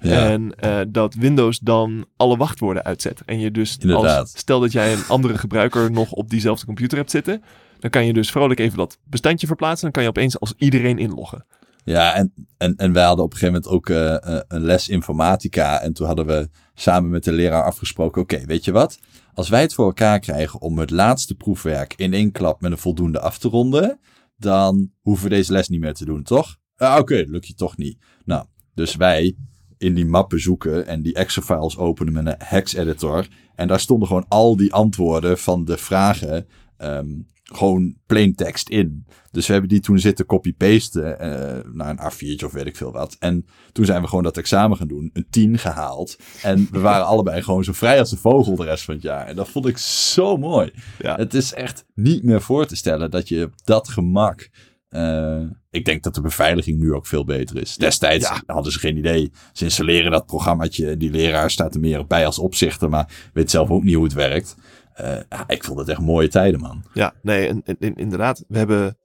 Ja, 0.00 0.28
En 0.28 0.54
eh, 0.54 0.80
dat 0.88 1.14
Windows 1.14 1.58
dan 1.58 2.06
alle 2.16 2.36
wachtwoorden 2.36 2.84
uitzet. 2.84 3.22
En 3.26 3.38
je 3.38 3.50
dus, 3.50 3.78
als, 3.90 4.30
stel 4.38 4.60
dat 4.60 4.72
jij 4.72 4.92
een 4.92 5.06
andere 5.08 5.38
gebruiker 5.38 5.90
nog 5.90 6.12
op 6.12 6.30
diezelfde 6.30 6.66
computer 6.66 6.98
hebt 6.98 7.10
zitten. 7.10 7.42
Dan 7.78 7.90
kan 7.90 8.06
je 8.06 8.12
dus 8.12 8.30
vrolijk 8.30 8.60
even 8.60 8.78
dat 8.78 8.98
bestandje 9.04 9.46
verplaatsen. 9.46 9.82
Dan 9.82 9.92
kan 9.92 10.02
je 10.02 10.08
opeens 10.08 10.40
als 10.40 10.54
iedereen 10.56 10.98
inloggen. 10.98 11.46
Ja 11.84 12.14
en, 12.14 12.32
en, 12.56 12.76
en 12.76 12.92
wij 12.92 13.04
hadden 13.04 13.24
op 13.24 13.32
een 13.32 13.38
gegeven 13.38 13.60
moment 13.62 13.74
ook 13.74 13.88
uh, 13.88 14.34
uh, 14.34 14.40
een 14.48 14.64
les 14.64 14.88
informatica. 14.88 15.80
En 15.80 15.92
toen 15.92 16.06
hadden 16.06 16.26
we 16.26 16.48
samen 16.74 17.10
met 17.10 17.24
de 17.24 17.32
leraar 17.32 17.64
afgesproken: 17.64 18.22
oké, 18.22 18.44
weet 18.46 18.64
je 18.64 18.72
wat? 18.72 18.98
Als 19.34 19.48
wij 19.48 19.60
het 19.60 19.74
voor 19.74 19.84
elkaar 19.84 20.18
krijgen 20.18 20.60
om 20.60 20.78
het 20.78 20.90
laatste 20.90 21.34
proefwerk 21.34 21.94
in 21.96 22.12
één 22.12 22.32
klap 22.32 22.60
met 22.60 22.72
een 22.72 22.78
voldoende 22.78 23.20
af 23.20 23.38
te 23.38 23.48
ronden, 23.48 24.00
dan 24.36 24.90
hoeven 25.00 25.28
we 25.28 25.34
deze 25.34 25.52
les 25.52 25.68
niet 25.68 25.80
meer 25.80 25.94
te 25.94 26.04
doen, 26.04 26.22
toch? 26.22 26.56
Ah, 26.76 26.98
oké, 26.98 27.16
dat 27.16 27.28
lukt 27.28 27.46
je 27.46 27.54
toch 27.54 27.76
niet. 27.76 27.98
Nou, 28.24 28.44
dus 28.74 28.96
wij 28.96 29.36
in 29.78 29.94
die 29.94 30.06
mappen 30.06 30.40
zoeken 30.40 30.86
en 30.86 31.02
die 31.02 31.14
Excel-files 31.14 31.76
openen 31.76 32.12
met 32.12 32.26
een 32.26 32.34
hex-editor. 32.38 33.28
En 33.54 33.68
daar 33.68 33.80
stonden 33.80 34.08
gewoon 34.08 34.26
al 34.28 34.56
die 34.56 34.72
antwoorden 34.72 35.38
van 35.38 35.64
de 35.64 35.76
vragen 35.76 36.46
um, 36.78 37.26
gewoon 37.56 37.96
plain 38.06 38.34
text 38.34 38.68
in. 38.68 39.06
Dus 39.30 39.46
we 39.46 39.52
hebben 39.52 39.70
die 39.70 39.80
toen 39.80 39.98
zitten 39.98 40.26
copy-pasten 40.26 41.04
uh, 41.04 41.72
naar 41.72 41.90
een 41.90 42.12
A4'tje 42.12 42.44
of 42.44 42.52
weet 42.52 42.66
ik 42.66 42.76
veel 42.76 42.92
wat. 42.92 43.16
En 43.18 43.46
toen 43.72 43.84
zijn 43.84 44.02
we 44.02 44.08
gewoon 44.08 44.24
dat 44.24 44.36
examen 44.36 44.76
gaan 44.76 44.88
doen, 44.88 45.10
een 45.12 45.26
10 45.30 45.58
gehaald. 45.58 46.16
En 46.42 46.68
we 46.70 46.78
waren 46.90 47.06
allebei 47.06 47.42
gewoon 47.42 47.64
zo 47.64 47.72
vrij 47.72 47.98
als 47.98 48.12
een 48.12 48.18
vogel 48.18 48.56
de 48.56 48.64
rest 48.64 48.84
van 48.84 48.94
het 48.94 49.02
jaar. 49.02 49.26
En 49.26 49.36
dat 49.36 49.48
vond 49.48 49.66
ik 49.66 49.78
zo 49.78 50.36
mooi. 50.36 50.72
Ja. 50.98 51.16
Het 51.16 51.34
is 51.34 51.52
echt 51.52 51.84
niet 51.94 52.22
meer 52.22 52.42
voor 52.42 52.66
te 52.66 52.76
stellen 52.76 53.10
dat 53.10 53.28
je 53.28 53.50
dat 53.64 53.88
gemak... 53.88 54.50
Uh, 54.90 55.40
ik 55.70 55.84
denk 55.84 56.02
dat 56.02 56.14
de 56.14 56.20
beveiliging 56.20 56.78
nu 56.78 56.92
ook 56.92 57.06
veel 57.06 57.24
beter 57.24 57.60
is. 57.60 57.76
Destijds 57.76 58.28
Ja. 58.28 58.42
hadden 58.46 58.72
ze 58.72 58.78
geen 58.78 58.96
idee. 58.96 59.32
Ze 59.52 59.64
installeren 59.64 60.10
dat 60.10 60.26
programmaatje. 60.26 60.96
Die 60.96 61.10
leraar 61.10 61.50
staat 61.50 61.74
er 61.74 61.80
meer 61.80 62.06
bij 62.06 62.26
als 62.26 62.38
opzichter, 62.38 62.88
maar 62.88 63.30
weet 63.32 63.50
zelf 63.50 63.70
ook 63.70 63.82
niet 63.82 63.94
hoe 63.94 64.04
het 64.04 64.12
werkt. 64.12 64.56
Ja, 64.96 65.44
ik 65.46 65.64
vond 65.64 65.78
het 65.78 65.88
echt 65.88 66.00
mooie 66.00 66.28
tijden, 66.28 66.60
man. 66.60 66.84
Ja, 66.94 67.14
nee, 67.22 67.48
en, 67.48 67.62
en- 67.64 67.76
en 67.80 67.94
inderdaad. 67.94 68.44
We 68.48 68.58
hebben 68.58 68.98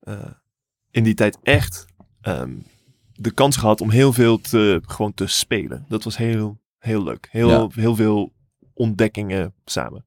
eh, 0.00 0.14
in 0.90 1.04
die 1.04 1.14
tijd 1.14 1.38
echt 1.42 1.86
ehm, 2.20 2.52
de 3.12 3.30
kans 3.30 3.56
gehad 3.56 3.80
om 3.80 3.90
heel 3.90 4.12
veel 4.12 4.40
te, 4.40 4.80
gewoon 4.86 5.14
te 5.14 5.26
spelen. 5.26 5.84
Dat 5.88 6.04
was 6.04 6.16
heel, 6.16 6.58
heel 6.78 7.02
leuk. 7.02 7.28
Heel, 7.30 7.48
Ja. 7.48 7.68
heel 7.74 7.96
veel 7.96 8.32
ontdekkingen 8.74 9.54
samen. 9.64 10.04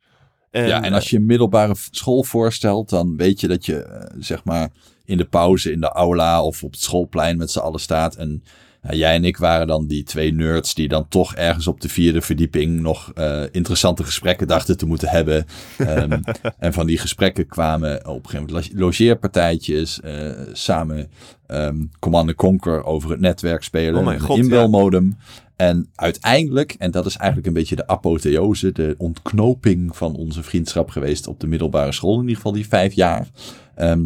En, 0.52 0.68
ja, 0.68 0.84
en 0.84 0.94
als 0.94 1.10
je 1.10 1.18
een 1.18 1.26
middelbare 1.26 1.76
school 1.92 2.24
voorstelt, 2.24 2.90
dan 2.90 3.18
weet 3.18 3.40
je 3.40 3.48
dat 3.48 3.66
je 3.66 3.82
eh, 3.84 4.16
zeg 4.20 4.44
maar 4.44 4.70
in 5.06 5.18
de 5.18 5.26
pauze 5.26 5.72
in 5.72 5.80
de 5.80 5.90
aula 5.92 6.44
of 6.44 6.64
op 6.64 6.72
het 6.72 6.82
schoolplein 6.82 7.38
met 7.38 7.52
z'n 7.52 7.60
allen 7.60 7.80
staat. 7.80 8.16
En 8.16 8.44
ja, 8.90 8.96
jij 8.96 9.16
en 9.16 9.26
ik 9.26 9.38
waren 9.38 9.68
dan 9.68 9.88
die 9.88 10.04
twee 10.04 10.34
nerds 10.34 10.74
die 10.74 10.88
dan 10.88 11.08
toch 11.08 11.36
ergens 11.36 11.68
op 11.68 11.82
de 11.82 11.90
vierde 11.90 12.22
verdieping 12.22 12.80
nog 12.82 13.12
eh, 13.16 13.42
interessante 13.52 14.04
gesprekken 14.04 14.48
dachten 14.48 14.78
te 14.78 14.86
moeten 14.86 15.08
hebben. 15.10 15.46
Ehm, 15.78 16.20
en 16.60 16.74
van 16.74 16.86
die 16.86 16.98
gesprekken 16.98 17.48
kwamen 17.48 18.08
op 18.08 18.24
een 18.24 18.30
gegeven 18.30 18.46
moment 18.54 18.74
lo- 18.74 18.80
logeerpartijtjes, 18.80 20.02
eh, 20.02 20.30
samen 20.54 21.10
ehm 21.48 21.76
Command 22.00 22.36
Conquer 22.36 22.84
over 22.84 23.10
het 23.10 23.20
netwerk 23.20 23.64
spelen, 23.64 24.08
Oh 24.08 24.20
god, 24.20 24.38
ja. 24.38 24.44
inbelmodem. 24.44 25.18
En 25.56 25.90
uiteindelijk, 25.96 26.76
en 26.78 26.92
dat 26.92 27.06
is 27.06 27.16
eigenlijk 27.16 27.48
een 27.48 27.54
beetje 27.54 27.76
de 27.76 27.88
apotheose, 27.88 28.72
de 28.72 28.96
ontknoping 28.98 29.96
van 29.98 30.16
onze 30.16 30.44
vriendschap 30.44 30.90
geweest 30.90 31.28
op 31.28 31.40
de 31.40 31.48
middelbare 31.48 31.92
school, 31.92 32.14
in 32.16 32.22
ieder 32.22 32.36
geval 32.36 32.52
die 32.52 32.68
vijf 32.68 32.94
jaar. 32.94 33.28
ehm, 33.76 34.06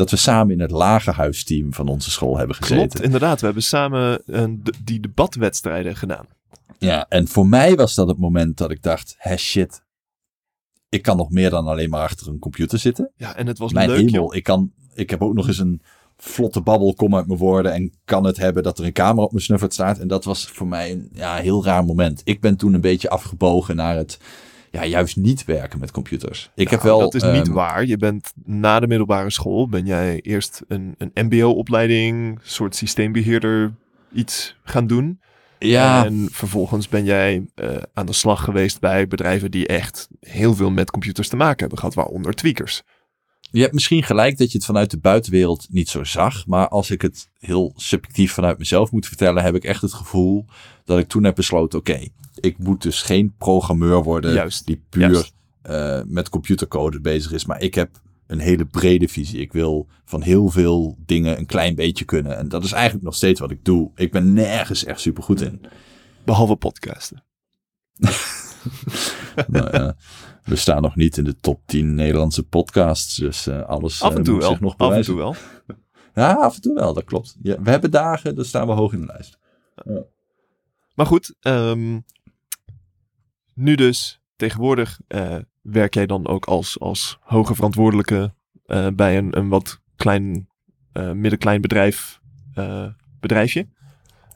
dat 0.00 0.10
we 0.10 0.16
samen 0.16 0.54
in 0.54 0.60
het 0.60 0.70
lagerhuisteam 0.70 1.74
van 1.74 1.88
onze 1.88 2.10
school 2.10 2.38
hebben 2.38 2.56
gezeten. 2.56 2.88
Klopt, 2.88 3.04
inderdaad. 3.04 3.40
We 3.40 3.44
hebben 3.44 3.62
samen 3.62 4.22
een, 4.26 4.62
die 4.84 5.00
debatwedstrijden 5.00 5.96
gedaan. 5.96 6.26
Ja, 6.78 7.06
en 7.08 7.28
voor 7.28 7.46
mij 7.46 7.74
was 7.74 7.94
dat 7.94 8.08
het 8.08 8.18
moment 8.18 8.56
dat 8.56 8.70
ik 8.70 8.82
dacht, 8.82 9.14
hé 9.18 9.36
shit, 9.36 9.82
ik 10.88 11.02
kan 11.02 11.16
nog 11.16 11.30
meer 11.30 11.50
dan 11.50 11.66
alleen 11.66 11.90
maar 11.90 12.02
achter 12.02 12.28
een 12.28 12.38
computer 12.38 12.78
zitten. 12.78 13.10
Ja, 13.16 13.36
en 13.36 13.46
het 13.46 13.58
was 13.58 13.72
Mijn 13.72 13.88
leuk, 13.88 13.98
hemel, 13.98 14.12
joh. 14.12 14.34
ik, 14.34 14.42
kan, 14.42 14.72
ik 14.94 15.10
heb 15.10 15.22
ook 15.22 15.34
nog 15.34 15.46
eens 15.46 15.58
een 15.58 15.82
vlotte 16.16 16.60
babbel 16.60 16.94
kom 16.94 17.16
uit 17.16 17.26
mijn 17.26 17.38
woorden 17.38 17.72
en 17.72 17.92
kan 18.04 18.24
het 18.24 18.36
hebben 18.36 18.62
dat 18.62 18.78
er 18.78 18.84
een 18.84 18.92
camera 18.92 19.24
op 19.24 19.32
mijn 19.32 19.44
snuffert 19.44 19.72
staat. 19.72 19.98
En 19.98 20.08
dat 20.08 20.24
was 20.24 20.46
voor 20.46 20.66
mij 20.66 20.90
een 20.90 21.08
ja, 21.12 21.36
heel 21.36 21.64
raar 21.64 21.84
moment. 21.84 22.20
Ik 22.24 22.40
ben 22.40 22.56
toen 22.56 22.74
een 22.74 22.80
beetje 22.80 23.10
afgebogen 23.10 23.76
naar 23.76 23.96
het 23.96 24.18
ja, 24.70 24.84
juist 24.84 25.16
niet 25.16 25.44
werken 25.44 25.78
met 25.80 25.90
computers. 25.90 26.50
Ik 26.54 26.68
heb 26.70 26.82
Nou, 26.82 26.98
wel. 26.98 27.10
dat 27.10 27.22
is 27.22 27.32
niet 27.32 27.46
ehm, 27.46 27.52
waar. 27.52 27.86
Je 27.86 27.96
bent 27.96 28.32
na 28.44 28.80
de 28.80 28.86
middelbare 28.86 29.30
school, 29.30 29.68
ben 29.68 29.86
jij 29.86 30.20
eerst 30.20 30.62
een, 30.68 30.94
een 30.98 31.26
mbo-opleiding, 31.26 32.38
soort 32.42 32.76
systeembeheerder 32.76 33.72
iets 34.12 34.56
gaan 34.64 34.86
doen. 34.86 35.20
Ja, 35.58 36.04
En 36.04 36.28
vervolgens 36.32 36.88
ben 36.88 37.04
jij 37.04 37.46
eh, 37.54 37.76
aan 37.94 38.06
de 38.06 38.12
slag 38.12 38.44
geweest 38.44 38.80
bij 38.80 39.08
bedrijven 39.08 39.50
die 39.50 39.66
echt 39.66 40.08
heel 40.20 40.54
veel 40.54 40.70
met 40.70 40.90
computers 40.90 41.28
te 41.28 41.36
maken 41.36 41.58
hebben 41.58 41.78
gehad, 41.78 41.94
waaronder 41.94 42.34
tweakers. 42.34 42.82
Je 43.50 43.60
hebt 43.60 43.72
misschien 43.74 44.02
gelijk 44.02 44.38
dat 44.38 44.52
je 44.52 44.56
het 44.58 44.66
vanuit 44.66 44.90
de 44.90 44.98
buitenwereld 44.98 45.66
niet 45.70 45.88
zo 45.88 46.04
zag. 46.04 46.46
Maar 46.46 46.68
als 46.68 46.90
ik 46.90 47.02
het 47.02 47.30
heel 47.38 47.72
subjectief 47.76 48.32
vanuit 48.32 48.58
mezelf 48.58 48.90
moet 48.92 49.06
vertellen, 49.06 49.42
heb 49.42 49.54
ik 49.54 49.64
echt 49.64 49.82
het 49.82 49.92
gevoel 49.92 50.44
dat 50.84 50.98
ik 50.98 51.08
toen 51.08 51.24
heb 51.24 51.34
besloten: 51.34 51.78
oké, 51.78 52.08
ik 52.40 52.58
moet 52.58 52.82
dus 52.82 53.02
geen 53.02 53.34
programmeur 53.38 54.02
worden 54.02 54.32
Juist, 54.32 54.66
die 54.66 54.82
puur 54.88 55.10
juist. 55.10 55.34
eh, 55.62 56.00
met 56.06 56.28
computercode 56.28 57.00
bezig 57.00 57.32
is. 57.32 57.44
Maar 57.44 57.60
ik 57.60 57.74
heb 57.74 58.00
een 58.26 58.38
hele 58.38 58.64
brede 58.66 59.08
visie. 59.08 59.40
Ik 59.40 59.52
wil 59.52 59.88
van 60.04 60.22
heel 60.22 60.48
veel 60.48 60.96
dingen 61.06 61.38
een 61.38 61.46
klein 61.46 61.74
beetje 61.74 62.04
kunnen. 62.04 62.36
En 62.36 62.48
dat 62.48 62.64
is 62.64 62.72
eigenlijk 62.72 63.04
nog 63.04 63.14
steeds 63.14 63.40
wat 63.40 63.50
ik 63.50 63.64
doe. 63.64 63.90
Ik 63.94 64.12
ben 64.12 64.32
nergens 64.32 64.84
echt 64.84 65.00
super 65.00 65.22
goed 65.22 65.40
in. 65.40 65.60
Behalve 66.24 66.56
podcasten. 66.56 67.24
nou, 69.46 69.76
ja, 69.76 69.96
we 70.50 70.56
staan 70.56 70.82
nog 70.82 70.96
niet 70.96 71.16
in 71.16 71.24
de 71.24 71.36
top 71.36 71.60
10 71.66 71.94
Nederlandse 71.94 72.42
podcasts. 72.42 73.16
Dus 73.16 73.46
eh, 73.46 73.62
alles 73.62 74.02
Af 74.02 74.10
en 74.12 74.18
eh, 74.18 74.22
toe 74.24 74.32
moet 74.34 74.42
wel. 74.42 74.50
zich 74.52 74.60
nog 74.60 74.72
Af 74.72 74.78
en 74.80 74.86
bewijzen. 74.86 75.12
toe 75.14 75.22
wel. 75.22 75.34
Ja, 76.14 76.32
af 76.32 76.54
en 76.54 76.60
toe 76.60 76.74
wel, 76.74 76.94
dat 76.94 77.04
klopt. 77.04 77.36
Ja, 77.42 77.62
we 77.62 77.70
hebben 77.70 77.90
dagen, 77.90 78.34
dan 78.34 78.44
staan 78.44 78.66
we 78.66 78.72
hoog 78.72 78.92
in 78.92 79.00
de 79.00 79.06
lijst. 79.06 79.38
Maar 80.94 81.06
goed, 81.06 81.34
ehm, 81.40 81.98
nu 83.54 83.74
dus 83.74 84.20
tegenwoordig 84.36 85.00
eh, 85.08 85.36
werk 85.62 85.94
jij 85.94 86.06
dan 86.06 86.26
ook 86.26 86.44
als, 86.46 86.80
als 86.80 87.18
hoge 87.20 87.54
verantwoordelijke 87.54 88.34
bij 88.94 89.18
een, 89.18 89.36
een 89.38 89.48
wat 89.48 89.80
klein, 89.96 90.48
middenklein 90.92 91.60
bedrijf, 91.60 92.20
bedrijfje. 93.20 93.68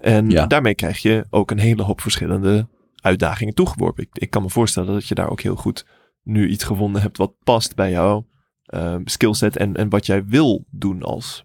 En 0.00 0.30
Ja. 0.30 0.46
daarmee 0.46 0.74
krijg 0.74 0.98
je 0.98 1.26
ook 1.30 1.50
een 1.50 1.58
hele 1.58 1.82
hoop 1.82 2.00
verschillende 2.00 2.68
uitdagingen 3.00 3.54
toegeworpen. 3.54 4.02
Ik, 4.02 4.08
ik 4.12 4.30
kan 4.30 4.42
me 4.42 4.50
voorstellen 4.50 4.92
dat 4.92 5.06
je 5.08 5.14
daar 5.14 5.30
ook 5.30 5.40
heel 5.40 5.56
goed 5.56 5.86
nu 6.24 6.48
iets 6.48 6.64
gevonden 6.64 7.02
hebt 7.02 7.16
wat 7.16 7.34
past 7.44 7.74
bij 7.74 7.90
jouw 7.90 8.26
eh, 8.64 8.96
skillset 9.04 9.56
en, 9.56 9.76
en 9.76 9.88
wat 9.88 10.06
jij 10.06 10.24
wil 10.24 10.64
doen 10.70 11.02
als 11.02 11.44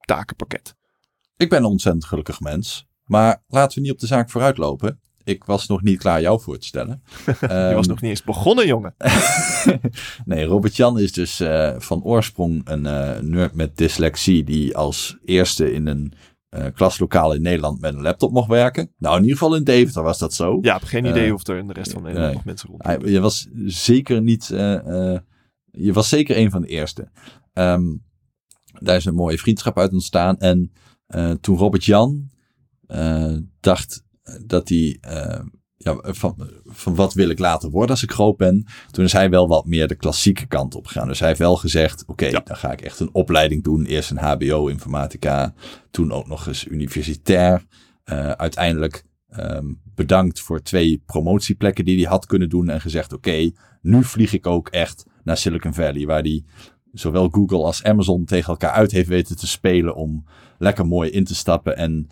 takenpakket. 0.00 0.74
Ik 1.36 1.48
ben 1.48 1.58
een 1.58 1.64
ontzettend 1.64 2.04
gelukkig 2.04 2.40
mens. 2.40 2.88
Maar 3.04 3.42
laten 3.46 3.74
we 3.74 3.80
niet 3.80 3.92
op 3.92 3.98
de 3.98 4.06
zaak 4.06 4.30
vooruitlopen. 4.30 5.00
Ik 5.24 5.44
was 5.44 5.66
nog 5.66 5.82
niet 5.82 5.98
klaar 5.98 6.20
jou 6.20 6.40
voor 6.40 6.58
te 6.58 6.66
stellen. 6.66 7.02
je 7.26 7.36
Ehm, 7.40 7.74
was 7.74 7.86
nog 7.86 8.00
niet 8.00 8.10
eens 8.10 8.22
begonnen, 8.22 8.66
jongen. 8.66 8.94
nee, 10.24 10.44
Robert-Jan 10.44 10.98
is 10.98 11.12
dus 11.12 11.40
eh, 11.40 11.74
van 11.78 12.02
oorsprong 12.02 12.60
een 12.64 12.86
eh, 12.86 13.20
nerd 13.20 13.54
met 13.54 13.76
dyslexie... 13.76 14.44
die 14.44 14.76
als 14.76 15.16
eerste 15.24 15.72
in 15.72 15.86
een 15.86 16.12
eh, 16.50 16.66
klaslokaal 16.74 17.32
in 17.34 17.42
Nederland 17.42 17.80
met 17.80 17.94
een 17.94 18.02
laptop 18.02 18.32
mocht 18.32 18.48
werken. 18.48 18.92
Nou, 18.98 19.16
in 19.16 19.22
ieder 19.22 19.38
geval 19.38 19.54
in 19.56 19.64
Deventer 19.64 20.02
was 20.02 20.18
dat 20.18 20.34
zo. 20.34 20.58
Ja, 20.62 20.74
ik 20.74 20.80
heb 20.80 20.88
geen 20.88 21.04
idee 21.04 21.26
Eh, 21.28 21.34
of 21.34 21.46
er 21.46 21.56
in 21.58 21.66
de 21.66 21.72
rest 21.72 21.92
van 21.92 22.02
Nederland 22.02 22.26
nee. 22.26 22.36
nog 22.36 22.44
mensen 22.44 22.68
rond. 22.68 23.08
Je 23.10 23.20
was 23.20 23.48
zeker 23.64 24.22
niet. 24.22 24.50
eh, 24.50 25.12
eh, 25.14 25.20
je 25.70 25.92
was 25.92 26.08
zeker 26.08 26.36
een 26.36 26.50
van 26.50 26.62
de 26.62 26.68
eerste. 26.68 27.08
Ehm, 27.52 27.96
daar 28.80 28.96
is 28.96 29.04
een 29.04 29.14
mooie 29.14 29.38
vriendschap 29.38 29.78
uit 29.78 29.92
ontstaan. 29.92 30.38
En 30.38 30.72
eh, 31.06 31.30
toen 31.30 31.56
Robert 31.56 31.84
Jan 31.84 32.30
eh, 32.86 33.36
dacht 33.60 34.04
dat 34.46 34.68
hij. 34.68 34.98
Ja, 35.82 35.98
van, 36.02 36.50
van 36.64 36.94
wat 36.94 37.14
wil 37.14 37.28
ik 37.28 37.38
later 37.38 37.70
worden 37.70 37.90
als 37.90 38.02
ik 38.02 38.10
groot 38.10 38.36
ben? 38.36 38.66
Toen 38.90 39.04
is 39.04 39.12
hij 39.12 39.30
wel 39.30 39.48
wat 39.48 39.66
meer 39.66 39.88
de 39.88 39.94
klassieke 39.94 40.46
kant 40.46 40.74
op 40.74 40.86
gegaan. 40.86 41.08
Dus 41.08 41.18
hij 41.18 41.28
heeft 41.28 41.40
wel 41.40 41.56
gezegd: 41.56 42.04
Oké, 42.06 42.26
Ja. 42.26 42.40
dan 42.44 42.56
ga 42.56 42.72
ik 42.72 42.80
echt 42.80 43.00
een 43.00 43.08
opleiding 43.14 43.62
doen. 43.62 43.84
Eerst 43.84 44.10
een 44.10 44.18
HBO-informatica. 44.18 45.54
Toen 45.90 46.12
ook 46.12 46.26
nog 46.26 46.46
eens 46.46 46.66
universitair. 46.66 47.64
Eh, 48.04 48.30
uiteindelijk 48.30 49.04
ehm, 49.28 49.66
bedankt 49.94 50.40
voor 50.40 50.62
twee 50.62 51.02
promotieplekken 51.06 51.84
die 51.84 52.00
hij 52.00 52.10
had 52.10 52.26
kunnen 52.26 52.48
doen. 52.48 52.68
En 52.68 52.80
gezegd: 52.80 53.12
Oké, 53.12 53.50
nu 53.82 54.04
vlieg 54.04 54.32
ik 54.32 54.46
ook 54.46 54.68
echt 54.68 55.04
naar 55.24 55.36
Silicon 55.36 55.74
Valley. 55.74 56.06
Waar 56.06 56.22
hij 56.22 56.44
zowel 56.92 57.28
Google 57.28 57.64
als 57.64 57.82
Amazon 57.84 58.24
tegen 58.24 58.48
elkaar 58.48 58.72
uit 58.72 58.90
heeft 58.90 59.08
weten 59.08 59.36
te 59.36 59.46
spelen. 59.46 59.94
Om 59.94 60.24
lekker 60.58 60.86
mooi 60.86 61.10
in 61.10 61.24
te 61.24 61.34
stappen. 61.34 61.76
En 61.76 62.08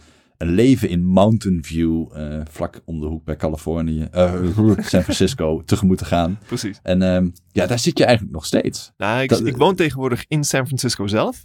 leven 0.47 0.89
in 0.89 1.05
Mountain 1.05 1.65
View, 1.65 2.07
eh, 2.13 2.41
vlak 2.51 2.83
om 2.85 3.01
de 3.01 3.07
hoek 3.07 3.25
bij 3.25 3.37
Californië, 3.37 4.09
eh, 4.11 4.35
San 4.79 5.03
Francisco, 5.03 5.63
tegemoet 5.65 5.99
te 5.99 6.05
gaan. 6.05 6.39
Precies. 6.47 6.79
En 6.83 7.03
ehm, 7.03 7.29
ja, 7.53 7.67
daar 7.67 7.79
zit 7.79 7.99
je 7.99 8.05
eigenlijk 8.05 8.35
nog 8.35 8.47
steeds. 8.47 8.93
Nou, 8.97 9.23
ik, 9.23 9.29
Dat- 9.29 9.47
ik 9.47 9.57
woon 9.57 9.75
tegenwoordig 9.75 10.25
in 10.29 10.45
San 10.45 10.67
Francisco 10.67 11.07
zelf. 11.07 11.45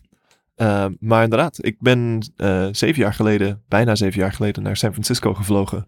Uh, 0.55 0.85
maar 0.99 1.23
inderdaad, 1.23 1.65
ik 1.65 1.75
ben 1.79 2.31
uh, 2.37 2.67
zeven 2.71 3.01
jaar 3.01 3.13
geleden, 3.13 3.63
bijna 3.67 3.95
zeven 3.95 4.19
jaar 4.19 4.33
geleden, 4.33 4.63
naar 4.63 4.77
San 4.77 4.91
Francisco 4.91 5.33
gevlogen. 5.33 5.87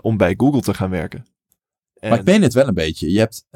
Om 0.00 0.16
bij 0.16 0.34
Google 0.36 0.60
te 0.60 0.74
gaan 0.74 0.90
werken. 0.90 1.26
En... 1.94 2.08
Maar 2.08 2.18
ik 2.18 2.24
meen 2.24 2.42
het 2.42 2.54
wel 2.54 2.68
een 2.68 2.74
beetje. 2.74 3.12
Je 3.12 3.18
hebt, 3.18 3.46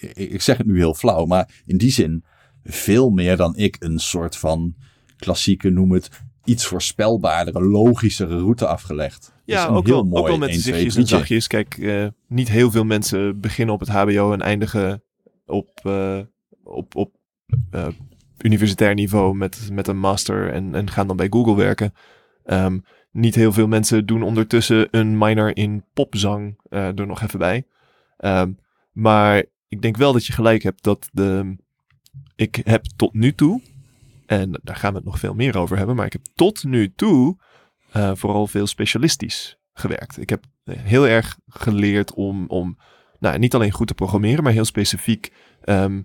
ik, 0.00 0.30
ik 0.30 0.42
zeg 0.42 0.56
het 0.56 0.66
nu 0.66 0.76
heel 0.76 0.94
flauw, 0.94 1.24
maar 1.24 1.62
in 1.66 1.76
die 1.76 1.90
zin 1.90 2.24
veel 2.64 3.10
meer 3.10 3.36
dan 3.36 3.56
ik 3.56 3.76
een 3.78 3.98
soort 3.98 4.36
van 4.36 4.74
klassieke, 5.16 5.70
noem 5.70 5.92
het, 5.92 6.08
iets 6.46 6.66
voorspelbaardere, 6.66 7.64
logischere 7.64 8.38
route 8.38 8.66
afgelegd. 8.66 9.32
Ja, 9.44 9.66
ook 9.66 9.86
wel, 9.86 10.08
ook 10.10 10.26
wel 10.26 10.38
met 10.38 10.48
1, 10.48 10.60
zichtjes 10.60 10.92
2, 10.92 11.02
en 11.02 11.08
zachtjes. 11.08 11.46
Kijk, 11.46 11.76
uh, 11.76 12.06
niet 12.28 12.48
heel 12.48 12.70
veel 12.70 12.84
mensen 12.84 13.40
beginnen 13.40 13.74
op 13.74 13.80
het 13.80 13.88
HBO 13.88 14.32
en 14.32 14.40
eindigen 14.40 15.02
op, 15.46 15.68
uh, 15.86 16.18
op, 16.62 16.94
op 16.94 17.12
uh, 17.70 17.86
universitair 18.38 18.94
niveau 18.94 19.36
met, 19.36 19.68
met 19.72 19.88
een 19.88 19.98
master 19.98 20.52
en, 20.52 20.74
en 20.74 20.90
gaan 20.90 21.06
dan 21.06 21.16
bij 21.16 21.26
Google 21.30 21.56
werken. 21.56 21.94
Um, 22.44 22.84
niet 23.10 23.34
heel 23.34 23.52
veel 23.52 23.66
mensen 23.66 24.06
doen 24.06 24.22
ondertussen 24.22 24.88
een 24.90 25.18
minor 25.18 25.56
in 25.56 25.84
popzang 25.94 26.58
er 26.68 27.06
nog 27.06 27.22
even 27.22 27.38
bij. 27.38 27.66
Um, 28.18 28.58
maar 28.92 29.44
ik 29.68 29.82
denk 29.82 29.96
wel 29.96 30.12
dat 30.12 30.26
je 30.26 30.32
gelijk 30.32 30.62
hebt 30.62 30.82
dat 30.82 31.08
de. 31.12 31.56
Ik 32.36 32.60
heb 32.64 32.84
tot 32.96 33.14
nu 33.14 33.34
toe, 33.34 33.62
en 34.26 34.60
daar 34.62 34.76
gaan 34.76 34.90
we 34.90 34.96
het 34.96 35.06
nog 35.06 35.18
veel 35.18 35.34
meer 35.34 35.56
over 35.56 35.76
hebben, 35.76 35.96
maar 35.96 36.06
ik 36.06 36.12
heb 36.12 36.24
tot 36.34 36.64
nu 36.64 36.92
toe 36.94 37.38
uh, 37.96 38.10
vooral 38.14 38.46
veel 38.46 38.66
specialistisch 38.66 39.58
gewerkt. 39.72 40.20
Ik 40.20 40.28
heb 40.28 40.44
heel 40.70 41.06
erg 41.06 41.38
geleerd 41.46 42.14
om, 42.14 42.46
om 42.46 42.78
nou, 43.18 43.38
niet 43.38 43.54
alleen 43.54 43.70
goed 43.70 43.86
te 43.86 43.94
programmeren, 43.94 44.44
maar 44.44 44.52
heel 44.52 44.64
specifiek 44.64 45.32
um, 45.64 46.04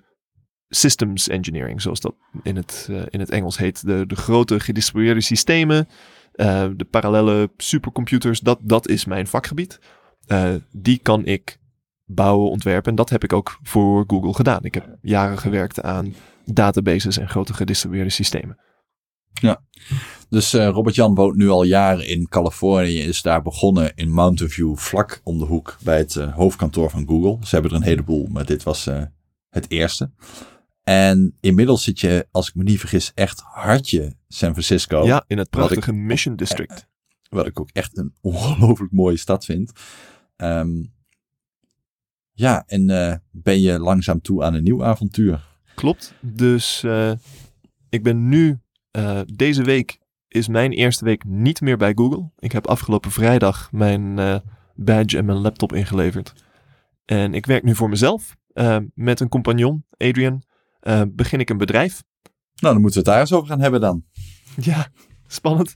systems 0.67 1.27
engineering, 1.27 1.81
zoals 1.81 1.99
dat 1.99 2.15
in 2.43 2.55
het, 2.55 2.87
uh, 2.91 3.01
in 3.09 3.19
het 3.19 3.29
Engels 3.29 3.57
heet. 3.57 3.85
De, 3.85 4.05
de 4.07 4.15
grote 4.15 4.59
gedistribueerde 4.59 5.21
systemen, 5.21 5.87
de 6.75 6.87
parallele 6.89 7.51
supercomputers, 7.57 8.39
dat, 8.39 8.59
dat 8.61 8.87
is 8.87 9.05
mijn 9.05 9.27
vakgebied. 9.27 9.79
Die 10.71 10.97
kan 10.97 11.25
ik 11.25 11.59
bouwen, 12.05 12.49
ontwerpen 12.49 12.89
en 12.89 12.95
dat 12.95 13.09
heb 13.09 13.23
ik 13.23 13.33
ook 13.33 13.59
voor 13.63 14.03
Google 14.07 14.33
gedaan. 14.33 14.63
Ik 14.63 14.73
heb 14.73 14.97
jaren 15.01 15.37
gewerkt 15.37 15.81
aan 15.81 16.13
databases 16.45 17.17
en 17.17 17.29
grote 17.29 17.53
gedistribueerde 17.53 18.09
systemen. 18.09 18.57
Dus 20.29 20.53
eh, 20.53 20.67
Robert-Jan 20.67 21.15
woont 21.15 21.35
nu 21.35 21.49
al 21.49 21.63
jaren 21.63 22.07
in 22.07 22.27
Californië. 22.27 22.99
Is 22.99 23.21
daar 23.21 23.41
begonnen 23.41 23.95
in 23.95 24.09
Mountain 24.11 24.51
View, 24.51 24.77
vlak 24.77 25.21
om 25.23 25.37
de 25.39 25.45
hoek 25.45 25.77
bij 25.83 25.97
het 25.97 26.15
eh, 26.15 26.35
hoofdkantoor 26.35 26.89
van 26.89 27.07
Google. 27.07 27.37
Ze 27.45 27.53
hebben 27.55 27.71
er 27.71 27.77
een 27.77 27.83
heleboel, 27.83 28.27
maar 28.27 28.45
dit 28.45 28.63
was 28.63 28.87
eh, 28.87 29.03
het 29.49 29.69
eerste. 29.69 30.11
En 30.83 31.37
inmiddels 31.39 31.83
zit 31.83 31.99
je, 31.99 32.27
als 32.31 32.47
ik 32.47 32.55
me 32.55 32.63
niet 32.63 32.79
vergis, 32.79 33.11
echt 33.15 33.41
hartje 33.41 34.15
San 34.27 34.51
Francisco. 34.51 35.05
Ja, 35.05 35.23
in 35.27 35.37
het 35.37 35.45
ik- 35.45 35.51
prachtige 35.51 35.93
Mission 35.93 36.35
District. 36.35 36.87
Wat 37.29 37.45
ik 37.45 37.59
ook 37.59 37.69
echt 37.73 37.97
een 37.97 38.13
ongelooflijk 38.21 38.91
mooie 38.91 39.17
stad 39.17 39.45
vind. 39.45 39.71
Ehm, 40.35 40.69
ja, 42.31 42.63
en 42.67 42.89
eh, 42.89 43.15
ben 43.31 43.59
je 43.61 43.79
langzaam 43.79 44.21
toe 44.21 44.43
aan 44.43 44.53
een 44.53 44.63
nieuw 44.63 44.83
avontuur. 44.83 45.49
Klopt. 45.75 46.13
Dus 46.19 46.83
eh, 46.83 47.11
ik 47.89 48.03
ben 48.03 48.29
nu, 48.29 48.59
eh, 48.91 49.19
deze 49.25 49.63
week 49.63 49.99
is 50.27 50.47
mijn 50.47 50.71
eerste 50.71 51.05
week 51.05 51.23
niet 51.23 51.61
meer 51.61 51.77
bij 51.77 51.91
Google. 51.95 52.31
Ik 52.39 52.51
heb 52.51 52.67
afgelopen 52.67 53.11
vrijdag 53.11 53.71
mijn 53.71 54.19
eh, 54.19 54.35
badge 54.75 55.17
en 55.17 55.25
mijn 55.25 55.37
laptop 55.37 55.73
ingeleverd. 55.73 56.33
En 57.05 57.33
ik 57.33 57.45
werk 57.45 57.63
nu 57.63 57.75
voor 57.75 57.89
mezelf. 57.89 58.35
Met 58.93 59.19
een 59.19 59.29
compagnon, 59.29 59.85
Adrian, 59.97 60.43
begin 61.07 61.39
ik 61.39 61.49
een 61.49 61.57
bedrijf. 61.57 62.03
Nou, 62.55 62.73
dan 62.73 62.81
moeten 62.81 63.03
we 63.03 63.09
het 63.09 63.15
daar 63.15 63.19
eens 63.19 63.33
over 63.33 63.47
gaan 63.47 63.61
hebben 63.61 63.81
dan. 63.81 64.03
Ja, 64.61 64.87
spannend. 65.27 65.75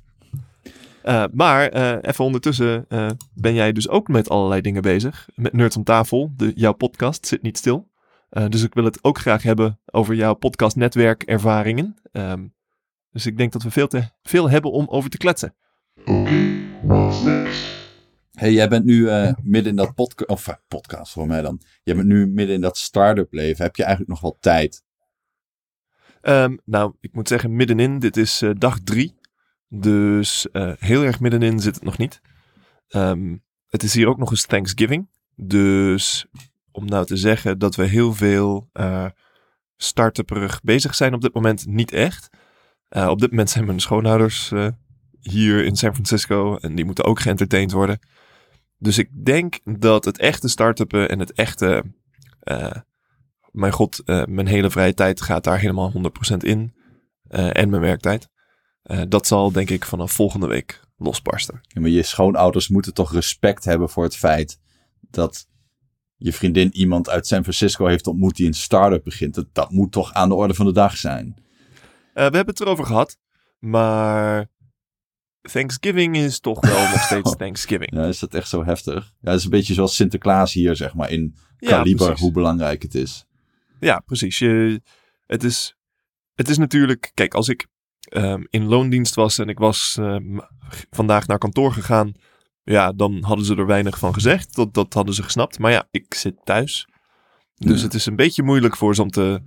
Maar 1.32 1.70
even 2.02 2.26
ondertussen 2.26 2.86
ben 3.34 3.54
jij 3.54 3.72
dus 3.72 3.90
ook 3.90 4.08
met 4.08 4.30
allerlei 4.30 4.62
dingen 4.62 4.82
bezig. 4.82 5.30
Met 5.36 5.54
Nerds 5.54 5.78
om 5.78 5.84
tafel, 5.84 6.34
de, 6.36 6.52
jouw 6.56 6.74
podcast 6.74 7.28
zit 7.28 7.42
niet 7.42 7.58
stil. 7.58 7.90
Eh, 8.36 8.48
dus 8.50 8.64
ik 8.64 8.74
wil 8.74 8.84
het 8.84 9.04
ook 9.04 9.18
graag 9.18 9.44
hebben 9.44 9.80
over 9.86 10.16
jouw 10.16 10.34
podcastnetwerkervaringen. 10.34 11.96
Ehm, 12.12 12.48
dus 13.12 13.26
ik 13.26 13.38
denk 13.38 13.52
dat 13.52 13.64
we 13.64 13.72
veel, 13.72 13.88
te, 13.88 14.10
veel 14.24 14.50
hebben 14.50 14.72
om 14.72 14.88
over 14.90 15.10
te 15.10 15.18
kletsen. 15.18 15.56
Hey, 18.32 18.54
jij 18.54 18.70
bent 18.70 18.86
nu 18.86 19.10
eh, 19.10 19.34
midden 19.44 19.72
in 19.72 19.78
dat 19.78 19.96
podcast, 19.96 20.30
of 20.30 20.48
eh, 20.48 20.56
podcast 20.68 21.12
voor 21.12 21.28
mij 21.28 21.42
dan. 21.42 21.62
Jij 21.84 21.96
bent 21.96 22.08
nu 22.08 22.28
midden 22.28 22.56
in 22.56 22.62
dat 22.62 22.78
start-up 22.78 23.34
leven. 23.34 23.64
Heb 23.64 23.76
je 23.76 23.84
eigenlijk 23.84 24.12
nog 24.12 24.22
wel 24.22 24.38
tijd? 24.40 24.84
Ehm, 26.26 26.58
nou, 26.66 26.94
ik 27.00 27.14
moet 27.14 27.28
zeggen 27.28 27.56
middenin. 27.56 28.00
Dit 28.00 28.18
is 28.18 28.42
eh, 28.42 28.50
dag 28.58 28.80
drie. 28.80 29.16
Dus 29.68 30.52
eh, 30.52 30.72
heel 30.78 31.04
erg 31.04 31.20
middenin 31.20 31.60
zit 31.60 31.76
het 31.76 31.84
nog 31.84 31.98
niet. 31.98 32.22
Ehm, 32.88 33.38
het 33.68 33.84
is 33.84 33.94
hier 33.94 34.08
ook 34.08 34.18
nog 34.18 34.32
eens 34.32 34.46
Thanksgiving. 34.46 35.10
Dus 35.36 36.26
om 36.76 36.86
nou 36.86 37.06
te 37.06 37.18
zeggen 37.18 37.60
dat 37.60 37.76
we 37.76 37.86
heel 37.86 38.14
veel 38.14 38.70
eh 38.74 39.06
start-upperig 39.78 40.62
bezig 40.62 40.96
zijn 40.96 41.14
op 41.14 41.22
dit 41.22 41.34
moment, 41.34 41.66
niet 41.66 41.92
echt. 41.92 42.30
Eh, 42.88 43.08
op 43.08 43.20
dit 43.20 43.30
moment 43.30 43.50
zijn 43.50 43.66
mijn 43.66 43.80
schoonouders 43.80 44.52
eh, 44.52 44.68
hier 45.20 45.66
in 45.66 45.76
San 45.76 45.94
Francisco 45.94 46.58
en 46.58 46.76
die 46.76 46.86
moeten 46.86 47.04
ook 47.04 47.20
geëntertained 47.20 47.72
worden. 47.72 48.00
Dus 48.78 48.98
ik 48.98 49.26
denk 49.26 49.60
dat 49.80 50.06
het 50.06 50.18
echte 50.18 50.48
start-uppen 50.48 51.10
en 51.10 51.20
het 51.20 51.34
echte 51.34 51.84
mijn 53.52 53.72
god, 53.72 54.02
mijn 54.06 54.48
hele 54.48 54.70
vrije 54.70 54.94
tijd 54.94 55.22
gaat 55.22 55.44
daar 55.44 55.60
helemaal 55.60 55.92
100% 56.34 56.38
in. 56.38 56.76
En 57.30 57.70
mijn 57.70 57.82
werktijd. 57.82 58.30
Dat 59.08 59.28
zal 59.28 59.52
denk 59.52 59.70
ik 59.70 59.86
vanaf 59.86 60.12
volgende 60.12 60.48
week 60.48 60.82
losbarsten. 60.98 61.62
Maar 61.74 61.90
je 61.90 62.04
schoonouders 62.04 62.70
moeten 62.70 62.94
toch 62.94 63.14
respect 63.14 63.64
hebben 63.64 63.90
voor 63.90 64.04
het 64.04 64.18
feit 64.18 64.60
dat 65.00 65.48
je 66.26 66.34
vriendin 66.34 66.76
iemand 66.76 67.10
uit 67.10 67.28
San 67.28 67.42
Francisco 67.42 67.86
heeft 67.86 68.08
ontmoet 68.08 68.36
die 68.36 68.48
een 68.48 68.54
start-up 68.54 69.04
begint. 69.04 69.34
Dat, 69.34 69.48
dat 69.52 69.72
moet 69.72 69.92
toch 69.92 70.14
aan 70.14 70.30
de 70.30 70.36
orde 70.36 70.54
van 70.54 70.66
de 70.66 70.72
dag 70.72 70.98
zijn. 70.98 71.36
Eh, 72.14 72.14
we 72.14 72.36
hebben 72.36 72.46
het 72.46 72.60
erover 72.60 72.86
gehad, 72.86 73.18
maar 73.60 74.48
Thanksgiving 75.42 76.18
is 76.18 76.40
toch 76.40 76.60
wel 76.60 76.90
nog 76.90 77.02
steeds 77.10 77.36
Thanksgiving. 77.36 77.94
Ja, 77.94 78.06
is 78.06 78.20
dat 78.20 78.34
echt 78.34 78.50
zo 78.50 78.66
heftig? 78.66 79.14
Ja, 79.22 79.30
het 79.30 79.40
is 79.40 79.44
een 79.44 79.50
beetje 79.50 79.74
zoals 79.74 79.96
Sinterklaas 79.96 80.54
hier, 80.54 80.76
zeg 80.76 80.94
maar, 80.94 81.10
in 81.10 81.36
kaliber, 81.58 82.18
hoe 82.20 82.32
belangrijk 82.32 82.82
het 82.82 82.96
is. 82.96 83.26
Ja, 83.80 84.00
precies. 84.00 84.40
Je, 84.40 84.82
het, 85.26 85.44
is, 85.44 85.76
het 86.34 86.50
is 86.50 86.58
natuurlijk, 86.58 87.12
kijk, 87.14 87.34
als 87.34 87.50
ik 87.50 87.68
ehm, 88.00 88.44
in 88.50 88.66
loondienst 88.66 89.16
was 89.16 89.38
en 89.38 89.50
ik 89.50 89.58
was 89.58 89.96
ehm, 90.00 90.38
vandaag 90.90 91.28
naar 91.28 91.38
kantoor 91.38 91.72
gegaan, 91.72 92.14
ja, 92.66 92.92
dan 92.92 93.24
hadden 93.24 93.46
ze 93.46 93.56
er 93.56 93.66
weinig 93.66 93.98
van 94.00 94.14
gezegd. 94.14 94.56
Dat, 94.56 94.74
dat 94.74 94.94
hadden 94.94 95.14
ze 95.16 95.24
gesnapt. 95.24 95.60
Maar 95.60 95.72
ja, 95.72 95.88
ik 95.92 96.14
zit 96.14 96.36
thuis. 96.44 96.88
Dus 97.56 97.78
Ja. 97.80 97.86
het 97.86 97.94
is 97.94 98.06
een 98.06 98.16
beetje 98.16 98.44
moeilijk 98.44 98.76
voor 98.78 98.96
ze 98.96 99.02
om 99.02 99.10
te 99.10 99.42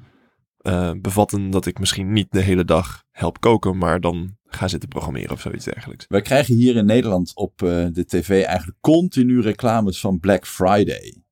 eh, 0.58 0.92
bevatten 1.00 1.50
dat 1.50 1.66
ik 1.66 1.78
misschien 1.78 2.12
niet 2.12 2.26
de 2.30 2.40
hele 2.40 2.64
dag 2.64 3.04
help 3.10 3.40
koken, 3.40 3.78
maar 3.78 4.00
dan 4.00 4.36
ga 4.44 4.68
zitten 4.68 4.88
programmeren 4.88 5.30
of 5.30 5.40
zoiets 5.40 5.64
dergelijks. 5.64 6.04
Wij 6.08 6.22
krijgen 6.22 6.54
hier 6.54 6.76
in 6.76 6.86
Nederland 6.86 7.32
op 7.34 7.62
eh, 7.62 7.86
de 7.92 8.04
tv 8.06 8.42
eigenlijk 8.44 8.78
continu 8.80 9.40
reclames 9.40 10.00
van 10.00 10.20
Black 10.20 10.46
Friday. 10.46 11.22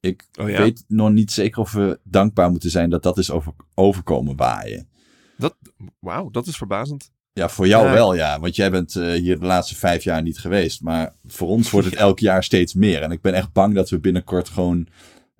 Ik 0.00 0.28
Oh 0.40 0.48
ja? 0.50 0.58
weet 0.58 0.84
nog 0.88 1.10
niet 1.10 1.32
zeker 1.32 1.60
of 1.60 1.72
we 1.72 2.00
dankbaar 2.02 2.50
moeten 2.50 2.70
zijn 2.70 2.90
dat 2.90 3.02
dat 3.02 3.18
is 3.18 3.30
over, 3.30 3.52
overkomen 3.74 4.36
waaien. 4.36 4.88
Dat, 5.36 5.56
wauw, 6.00 6.30
dat 6.30 6.46
is 6.46 6.56
verbazend. 6.56 7.12
Ja, 7.36 7.48
voor 7.48 7.66
jou 7.66 7.86
Ja. 7.86 7.92
wel, 7.92 8.14
ja. 8.14 8.40
Want 8.40 8.56
jij 8.56 8.70
bent 8.70 8.96
eh, 8.96 9.12
hier 9.12 9.38
de 9.40 9.46
laatste 9.46 9.74
vijf 9.74 10.04
jaar 10.04 10.22
niet 10.22 10.38
geweest. 10.38 10.82
Maar 10.82 11.14
voor 11.26 11.48
ons 11.48 11.70
wordt 11.70 11.86
het 11.86 11.96
elk 11.96 12.18
jaar 12.18 12.44
steeds 12.44 12.74
meer. 12.74 13.02
En 13.02 13.10
ik 13.10 13.20
ben 13.20 13.34
echt 13.34 13.52
bang 13.52 13.74
dat 13.74 13.90
we 13.90 13.98
binnenkort 14.00 14.48
gewoon... 14.48 14.86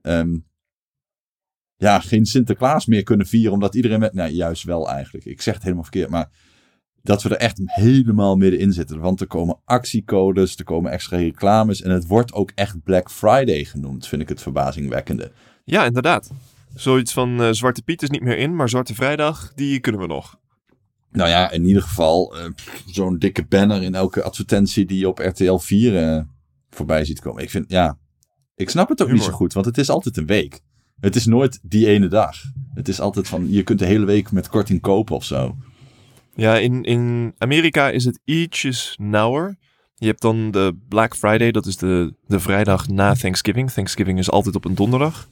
ehm, 0.03 0.37
ja, 1.77 2.01
geen 2.01 2.27
Sinterklaas 2.27 2.87
meer 2.87 3.03
kunnen 3.03 3.27
vieren. 3.27 3.53
Omdat 3.53 3.75
iedereen 3.75 3.99
met... 4.01 4.13
Nou, 4.15 4.31
juist 4.31 4.63
wel 4.63 4.91
eigenlijk. 4.91 5.25
Ik 5.25 5.43
zeg 5.43 5.55
het 5.55 5.63
helemaal 5.63 5.83
verkeerd. 5.85 6.11
Maar 6.11 6.31
dat 7.03 7.23
we 7.23 7.29
er 7.29 7.37
echt 7.37 7.61
helemaal 7.65 8.37
middenin 8.37 8.73
zitten. 8.73 9.01
Want 9.01 9.21
er 9.21 9.27
komen 9.27 9.61
actiecodes, 9.65 10.57
er 10.57 10.65
komen 10.65 10.91
extra 10.91 11.17
reclames. 11.17 11.83
En 11.83 11.91
het 11.91 12.07
wordt 12.07 12.33
ook 12.33 12.53
echt 12.55 12.83
Black 12.83 13.11
Friday 13.11 13.65
genoemd. 13.65 14.07
Vind 14.07 14.23
ik 14.23 14.29
het 14.29 14.43
verbazingwekkende. 14.43 15.33
Ja, 15.65 15.85
inderdaad. 15.85 16.31
Zoiets 16.75 17.13
van 17.13 17.43
eh, 17.43 17.49
Zwarte 17.51 17.83
Piet 17.83 18.03
is 18.03 18.11
niet 18.11 18.23
meer 18.23 18.39
in, 18.39 18.57
maar 18.57 18.69
Zwarte 18.69 18.95
Vrijdag, 18.95 19.53
die 19.55 19.81
kunnen 19.81 20.01
we 20.01 20.07
nog. 20.07 20.39
Nou 21.15 21.29
ja, 21.29 21.51
in 21.51 21.65
ieder 21.65 21.83
geval 21.83 22.37
eh, 22.37 22.45
zo'n 22.87 23.19
dikke 23.19 23.45
banner 23.45 23.83
in 23.83 23.95
elke 23.95 24.23
advertentie 24.23 24.85
die 24.85 24.99
je 24.99 25.09
op 25.09 25.19
RTL 25.19 25.57
4 25.57 25.97
eh, 25.97 26.23
voorbij 26.71 27.05
ziet 27.05 27.21
komen. 27.21 27.43
Ik 27.43 27.51
vind, 27.51 27.65
ja, 27.69 27.99
ik 28.57 28.71
snap 28.71 28.89
het 28.89 29.03
ook 29.03 29.13
niet 29.13 29.23
zo 29.23 29.31
goed, 29.31 29.53
want 29.53 29.67
het 29.67 29.79
is 29.79 29.91
altijd 29.91 30.17
een 30.17 30.27
week. 30.27 30.61
Het 31.01 31.17
is 31.17 31.27
nooit 31.27 31.59
die 31.63 31.87
ene 31.87 32.09
dag. 32.09 32.37
Het 32.75 32.89
is 32.89 33.01
altijd 33.01 33.29
van, 33.29 33.51
je 33.51 33.63
kunt 33.63 33.79
de 33.79 33.85
hele 33.85 34.05
week 34.05 34.33
met 34.33 34.49
korting 34.49 34.81
kopen 34.81 35.17
of 35.17 35.25
zo. 35.25 35.57
Ja, 36.35 36.59
in, 36.59 36.83
in 36.83 37.35
Amerika 37.39 37.91
is 37.91 38.05
het 38.05 38.21
ietsjes 38.25 38.99
nauwer. 39.01 39.57
Je 39.95 40.07
hebt 40.07 40.23
dan 40.23 40.51
de 40.51 40.77
Black 40.89 41.17
Friday, 41.17 41.51
dat 41.51 41.67
is 41.67 41.77
de, 41.77 42.15
de 42.27 42.41
vrijdag 42.41 42.89
na 42.89 43.15
Thanksgiving. 43.15 43.71
Thanksgiving 43.71 44.19
is 44.19 44.31
altijd 44.31 44.55
op 44.55 44.65
een 44.65 44.75
donderdag. 44.75 45.29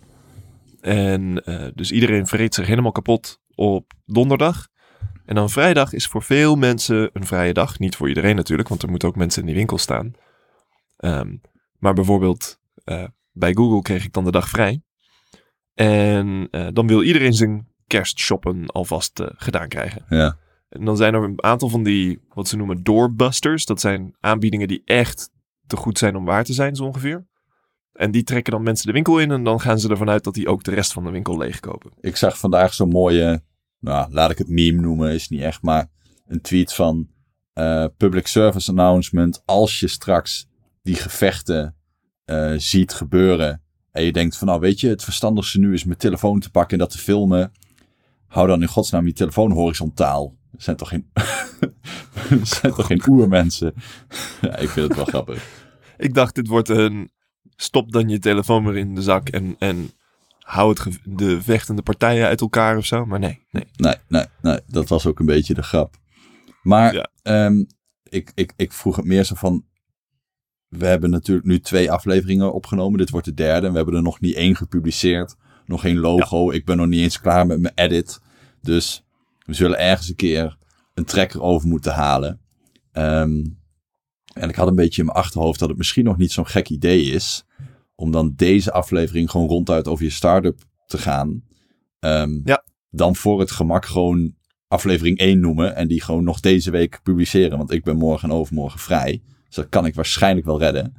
En 0.80 1.44
eh, 1.44 1.66
dus 1.74 1.92
iedereen 1.92 2.26
vreet 2.26 2.54
zich 2.54 2.66
helemaal 2.66 2.92
kapot 2.92 3.40
op 3.54 3.92
donderdag. 4.04 4.70
En 5.24 5.34
dan 5.34 5.50
vrijdag 5.50 5.92
is 5.92 6.06
voor 6.06 6.22
veel 6.22 6.56
mensen 6.56 7.10
een 7.12 7.26
vrije 7.26 7.52
dag. 7.52 7.78
Niet 7.78 7.96
voor 7.96 8.08
iedereen 8.08 8.36
natuurlijk, 8.36 8.68
want 8.68 8.82
er 8.82 8.90
moeten 8.90 9.08
ook 9.08 9.16
mensen 9.16 9.40
in 9.40 9.46
die 9.46 9.56
winkel 9.56 9.78
staan. 9.78 10.12
Ehm, 10.96 11.36
maar 11.78 11.94
bijvoorbeeld 11.94 12.60
eh, 12.84 13.04
bij 13.32 13.54
Google 13.54 13.82
kreeg 13.82 14.04
ik 14.04 14.12
dan 14.12 14.24
de 14.24 14.30
dag 14.30 14.48
vrij. 14.48 14.82
En 15.74 16.48
eh, 16.50 16.66
dan 16.72 16.86
wil 16.86 17.02
iedereen 17.02 17.34
zijn 17.34 17.68
kerstshoppen 17.86 18.66
alvast 18.66 19.20
eh, 19.20 19.26
gedaan 19.36 19.68
krijgen. 19.68 20.04
Ja. 20.08 20.36
En 20.68 20.84
dan 20.84 20.96
zijn 20.96 21.14
er 21.14 21.22
een 21.22 21.42
aantal 21.42 21.68
van 21.68 21.82
die, 21.82 22.20
wat 22.28 22.48
ze 22.48 22.56
noemen, 22.56 22.82
doorbusters. 22.82 23.66
Dat 23.66 23.80
zijn 23.80 24.16
aanbiedingen 24.20 24.68
die 24.68 24.82
echt 24.84 25.30
te 25.66 25.76
goed 25.76 25.98
zijn 25.98 26.16
om 26.16 26.24
waar 26.24 26.44
te 26.44 26.52
zijn, 26.52 26.76
zo 26.76 26.84
ongeveer. 26.84 27.26
En 27.92 28.10
die 28.10 28.22
trekken 28.22 28.52
dan 28.52 28.62
mensen 28.62 28.86
de 28.86 28.92
winkel 28.92 29.18
in 29.18 29.30
en 29.30 29.44
dan 29.44 29.60
gaan 29.60 29.78
ze 29.78 29.88
ervan 29.88 30.10
uit 30.10 30.24
dat 30.24 30.34
die 30.34 30.48
ook 30.48 30.64
de 30.64 30.74
rest 30.74 30.92
van 30.92 31.04
de 31.04 31.10
winkel 31.10 31.38
leegkopen. 31.38 31.92
Ik 32.00 32.16
zag 32.16 32.38
vandaag 32.38 32.74
zo'n 32.74 32.88
mooie, 32.88 33.42
nou, 33.82 34.12
laat 34.12 34.30
ik 34.30 34.38
het 34.38 34.48
meme 34.48 34.80
noemen, 34.80 35.12
is 35.12 35.28
niet 35.28 35.40
echt, 35.40 35.62
maar 35.62 35.90
een 36.26 36.40
tweet 36.40 36.74
van 36.74 37.08
eh, 37.52 37.84
public 37.96 38.26
service 38.26 38.70
announcement. 38.70 39.42
Als 39.44 39.80
je 39.80 39.88
straks 39.88 40.46
die 40.82 40.94
gevechten 40.94 41.76
eh, 42.24 42.52
ziet 42.56 42.92
gebeuren 42.92 43.62
en 43.90 44.04
je 44.04 44.12
denkt 44.12 44.36
van, 44.36 44.46
nou 44.46 44.60
weet 44.60 44.80
je, 44.80 44.88
het 44.88 45.04
verstandigste 45.04 45.58
nu 45.58 45.72
is 45.72 45.84
mijn 45.84 45.98
telefoon 45.98 46.40
te 46.40 46.50
pakken 46.50 46.72
en 46.72 46.78
dat 46.78 46.90
te 46.90 46.98
filmen. 46.98 47.52
Hou 48.26 48.46
dan 48.46 48.62
in 48.62 48.68
godsnaam 48.68 49.06
je 49.06 49.12
telefoon 49.12 49.52
horizontaal. 49.52 50.36
Er 50.52 50.62
zijn 50.62 50.76
toch 50.76 50.88
geen, 50.88 51.10
er 52.30 52.46
zijn 52.46 52.74
toch 52.74 52.86
geen 52.86 53.02
oermensen? 53.08 53.74
ja, 54.42 54.56
ik 54.56 54.68
vind 54.68 54.88
het 54.88 54.96
wel 54.96 55.04
grappig. 55.04 55.44
Ik 55.96 56.14
dacht, 56.14 56.34
dit 56.34 56.46
wordt 56.46 56.68
een 56.68 57.10
stop 57.56 57.92
dan 57.92 58.08
je 58.08 58.18
telefoon 58.18 58.64
weer 58.64 58.76
in 58.76 58.94
de 58.94 59.02
zak 59.02 59.28
en, 59.28 59.56
en 59.58 59.90
hou 60.42 60.68
het 60.70 60.98
de 61.04 61.42
vechtende 61.42 61.82
partijen 61.82 62.26
uit 62.26 62.40
elkaar 62.40 62.76
of 62.76 62.86
zo. 62.86 63.06
Maar 63.06 63.18
nee, 63.18 63.46
nee. 63.50 63.64
Nee, 63.76 63.94
nee, 64.08 64.24
nee, 64.42 64.60
dat 64.66 64.88
was 64.88 65.06
ook 65.06 65.18
een 65.20 65.26
beetje 65.26 65.54
de 65.54 65.62
grap. 65.62 65.96
Maar 66.62 66.94
Ja. 66.94 67.08
ehm, 67.22 67.64
ik, 68.02 68.32
ik, 68.34 68.52
ik 68.56 68.72
vroeg 68.72 68.96
het 68.96 69.04
meer 69.04 69.24
zo 69.24 69.34
van. 69.34 69.64
We 70.68 70.86
hebben 70.86 71.10
natuurlijk 71.10 71.46
nu 71.46 71.60
twee 71.60 71.90
afleveringen 71.90 72.52
opgenomen. 72.52 72.98
Dit 72.98 73.10
wordt 73.10 73.26
de 73.26 73.34
derde. 73.34 73.66
En 73.66 73.70
we 73.72 73.76
hebben 73.76 73.94
er 73.96 74.02
nog 74.02 74.20
niet 74.20 74.34
één 74.34 74.56
gepubliceerd. 74.56 75.36
Nog 75.66 75.80
geen 75.80 75.98
logo. 75.98 76.50
Ik 76.50 76.64
ben 76.64 76.76
nog 76.76 76.86
niet 76.86 77.00
eens 77.00 77.20
klaar 77.20 77.46
met 77.46 77.60
mijn 77.60 77.74
edit. 77.74 78.20
Dus 78.60 79.04
we 79.46 79.54
zullen 79.54 79.78
ergens 79.78 80.08
een 80.08 80.14
keer 80.16 80.56
een 80.94 81.04
trekker 81.04 81.42
over 81.42 81.68
moeten 81.68 81.92
halen. 81.92 82.40
Ehm, 82.92 83.44
en 84.32 84.48
ik 84.48 84.54
had 84.54 84.68
een 84.68 84.74
beetje 84.74 85.00
in 85.00 85.06
mijn 85.06 85.18
achterhoofd 85.18 85.58
dat 85.58 85.68
het 85.68 85.78
misschien 85.78 86.04
nog 86.04 86.16
niet 86.16 86.32
zo'n 86.32 86.46
gek 86.46 86.68
idee 86.68 87.02
is. 87.04 87.44
Om 87.94 88.10
dan 88.10 88.32
deze 88.36 88.72
aflevering 88.72 89.30
gewoon 89.30 89.48
ronduit 89.48 89.88
over 89.88 90.04
je 90.04 90.10
start-up 90.10 90.60
te 90.86 90.98
gaan. 90.98 91.42
Ehm, 91.98 92.40
Ja. 92.44 92.64
Dan 92.90 93.16
voor 93.16 93.40
het 93.40 93.50
gemak 93.50 93.86
gewoon 93.86 94.34
aflevering 94.68 95.18
1 95.20 95.40
noemen. 95.40 95.76
En 95.76 95.88
die 95.88 96.02
gewoon 96.02 96.24
nog 96.24 96.40
deze 96.40 96.70
week 96.70 97.00
publiceren. 97.02 97.58
Want 97.58 97.70
ik 97.72 97.84
ben 97.84 97.96
morgen 97.96 98.28
en 98.30 98.34
overmorgen 98.34 98.78
vrij. 98.80 99.22
Dus 99.46 99.54
dat 99.56 99.68
kan 99.68 99.86
ik 99.86 99.94
waarschijnlijk 99.94 100.46
wel 100.46 100.58
redden. 100.58 100.94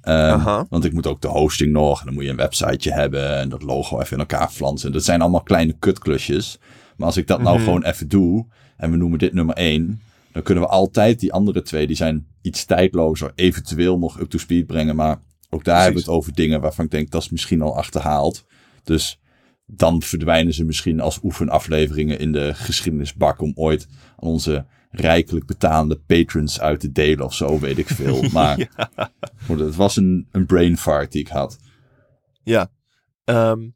Ehm. 0.00 0.64
Want 0.68 0.84
ik 0.84 0.92
moet 0.92 1.06
ook 1.06 1.20
de 1.20 1.28
hosting 1.28 1.72
nog. 1.72 1.98
En 2.00 2.04
dan 2.04 2.14
moet 2.14 2.24
je 2.24 2.30
een 2.30 2.36
websiteje 2.36 2.94
hebben. 2.94 3.36
En 3.38 3.48
dat 3.48 3.62
logo 3.62 4.00
even 4.00 4.12
in 4.12 4.18
elkaar 4.18 4.48
flansen. 4.50 4.92
Dat 4.92 5.04
zijn 5.04 5.20
allemaal 5.20 5.42
kleine 5.42 5.72
kutklusjes. 5.78 6.58
Maar 6.96 7.06
als 7.06 7.16
ik 7.16 7.26
dat 7.26 7.42
nou 7.42 7.54
Mhm. 7.56 7.64
gewoon 7.64 7.82
even 7.84 8.08
doe. 8.08 8.46
En 8.76 8.90
we 8.90 8.96
noemen 8.96 9.18
dit 9.18 9.32
nummer 9.32 9.54
1. 9.58 10.00
Dan 10.32 10.42
kunnen 10.42 10.64
we 10.64 10.70
altijd 10.70 11.20
die 11.20 11.32
andere 11.32 11.62
twee. 11.62 11.86
Die 11.86 11.96
zijn 11.96 12.26
iets 12.42 12.64
tijdlozer. 12.64 13.32
Eventueel 13.34 13.98
nog 13.98 14.20
up 14.20 14.28
to 14.30 14.38
speed 14.38 14.66
brengen. 14.66 14.96
Maar 14.96 15.18
ook 15.50 15.64
daar 15.64 15.82
hebben 15.82 16.02
we 16.02 16.10
het 16.10 16.16
over 16.16 16.34
dingen 16.34 16.60
waarvan 16.60 16.84
ik 16.84 16.90
denk 16.90 17.10
dat 17.10 17.22
is 17.22 17.30
misschien 17.30 17.62
al 17.62 17.76
achterhaald. 17.76 18.44
Dus 18.82 19.20
dan 19.66 20.02
verdwijnen 20.02 20.54
ze 20.54 20.64
misschien 20.64 21.00
als 21.00 21.20
oefenafleveringen 21.22 22.18
in 22.18 22.32
de 22.32 22.54
geschiedenisbak. 22.54 23.40
Om 23.40 23.52
ooit 23.54 23.86
aan 24.16 24.28
onze 24.28 24.66
rijkelijk 24.90 25.46
betaalde 25.46 25.96
patrons 26.06 26.60
uit 26.60 26.80
te 26.80 26.92
delen 26.92 27.24
of 27.24 27.34
zo, 27.34 27.58
weet 27.58 27.78
ik 27.78 27.88
veel. 27.88 28.22
Maar 28.32 28.70
het 29.46 29.76
was 29.76 29.96
een, 29.96 30.28
een 30.30 30.46
brain 30.46 30.76
fart 30.76 31.12
die 31.12 31.20
ik 31.20 31.28
had. 31.28 31.58
Ja. 32.42 32.70
Ehm, 33.24 33.68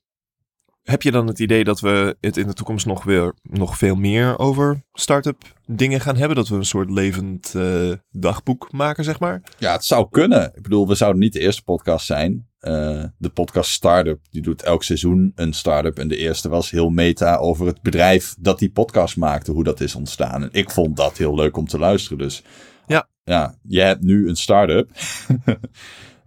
heb 0.85 1.03
je 1.03 1.11
dan 1.11 1.27
het 1.27 1.39
idee 1.39 1.65
dat 1.65 1.81
we 1.81 2.17
het 2.21 2.37
in 2.37 2.47
de 2.47 2.53
toekomst 2.53 2.87
nog 2.87 3.05
weer 3.05 3.35
nog 3.43 3.79
veel 3.79 3.95
meer 3.95 4.39
over 4.39 4.83
start-up 4.93 5.43
dingen 5.67 6.01
gaan 6.01 6.17
hebben? 6.17 6.37
Dat 6.37 6.49
we 6.49 6.55
een 6.57 6.65
soort 6.65 6.91
levend 6.91 7.55
eh, 7.55 7.93
dagboek 8.11 8.73
maken, 8.73 9.05
zeg 9.05 9.21
maar? 9.21 9.43
Ja, 9.59 9.73
het 9.73 9.85
zou 9.85 10.07
kunnen. 10.11 10.53
Ik 10.55 10.63
bedoel, 10.63 10.89
we 10.89 10.95
zouden 10.95 11.21
niet 11.21 11.33
de 11.33 11.41
eerste 11.41 11.63
podcast 11.63 12.07
zijn. 12.07 12.49
Eh, 12.59 13.05
de 13.19 13.29
podcast 13.29 13.71
Startup, 13.71 14.21
die 14.31 14.43
doet 14.43 14.63
elk 14.63 14.83
seizoen 14.83 15.33
een 15.35 15.53
startup. 15.53 15.99
En 15.99 16.09
de 16.09 16.17
eerste 16.17 16.49
was 16.49 16.71
heel 16.71 16.91
meta 16.91 17.37
over 17.37 17.67
het 17.67 17.83
bedrijf 17.83 18.35
dat 18.39 18.59
die 18.59 18.71
podcast 18.71 19.17
maakte, 19.17 19.53
hoe 19.53 19.65
dat 19.65 19.81
is 19.81 19.95
ontstaan. 19.95 20.43
En 20.43 20.49
ik 20.53 20.71
vond 20.71 20.97
dat 20.97 21.19
heel 21.19 21.35
leuk 21.35 21.57
om 21.57 21.67
te 21.67 21.79
luisteren. 21.79 22.19
Dus 22.19 22.43
Ja. 22.87 23.09
ja 23.23 23.55
je 23.63 23.81
hebt 23.81 24.03
nu 24.03 24.29
een 24.29 24.37
start-up. 24.37 24.91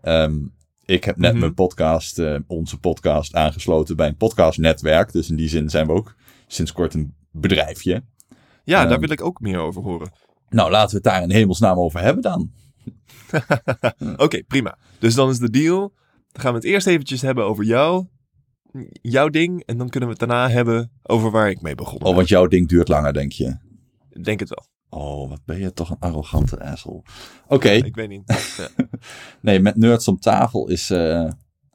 Ehm, 0.01 0.35
ik 0.87 1.03
heb 1.03 1.17
net 1.17 1.31
Mhm. 1.31 1.39
mijn 1.39 1.53
podcast, 1.53 2.19
eh, 2.19 2.35
onze 2.47 2.77
podcast, 2.79 3.33
aangesloten 3.35 3.95
bij 3.95 4.07
een 4.07 4.17
podcastnetwerk. 4.17 5.11
Dus 5.11 5.29
in 5.29 5.35
die 5.35 5.49
zin 5.49 5.69
zijn 5.69 5.87
we 5.87 5.93
ook 5.93 6.15
sinds 6.47 6.71
kort 6.71 6.93
een 6.93 7.15
bedrijfje. 7.31 8.03
Ja, 8.63 8.79
Ehm. 8.81 8.89
daar 8.89 8.99
wil 8.99 9.09
ik 9.11 9.21
ook 9.23 9.39
meer 9.39 9.59
over 9.59 9.81
horen. 9.81 10.11
Nou, 10.49 10.71
laten 10.71 10.89
we 10.89 10.95
het 10.95 11.03
daar 11.03 11.23
in 11.23 11.31
hemelsnaam 11.31 11.77
over 11.77 11.99
hebben 12.01 12.21
dan. 12.23 12.51
Oké, 14.17 14.43
prima. 14.43 14.77
Dus 14.99 15.15
dan 15.15 15.29
is 15.29 15.39
de 15.39 15.49
deal. 15.49 15.93
Dan 16.31 16.41
gaan 16.41 16.51
we 16.51 16.57
het 16.57 16.67
eerst 16.67 16.87
eventjes 16.87 17.21
hebben 17.21 17.45
over 17.45 17.63
jou. 17.63 18.05
Jouw 19.01 19.29
ding. 19.29 19.63
En 19.65 19.77
dan 19.77 19.89
kunnen 19.89 20.09
we 20.09 20.15
het 20.19 20.29
daarna 20.29 20.49
hebben 20.49 20.91
over 21.03 21.31
waar 21.31 21.49
ik 21.49 21.61
mee 21.61 21.75
begon. 21.75 22.03
Oh, 22.03 22.15
want 22.15 22.27
jouw 22.27 22.47
ding 22.47 22.67
duurt 22.67 22.87
langer, 22.87 23.13
denk 23.13 23.31
je. 23.31 23.57
Denk 24.21 24.39
het 24.39 24.49
wel. 24.49 24.65
Oh, 24.89 25.29
wat 25.29 25.41
ben 25.45 25.59
je 25.59 25.73
toch 25.73 25.89
een 25.89 25.99
arrogante 25.99 26.63
asshole. 26.63 27.01
Oké, 27.47 27.69
Ik 27.69 27.95
weet 27.95 28.09
niet. 28.09 28.23
Nee, 29.41 29.59
met 29.59 29.75
Nerds 29.75 30.07
om 30.07 30.19
tafel 30.19 30.67
is 30.69 30.89
eh, 30.89 31.29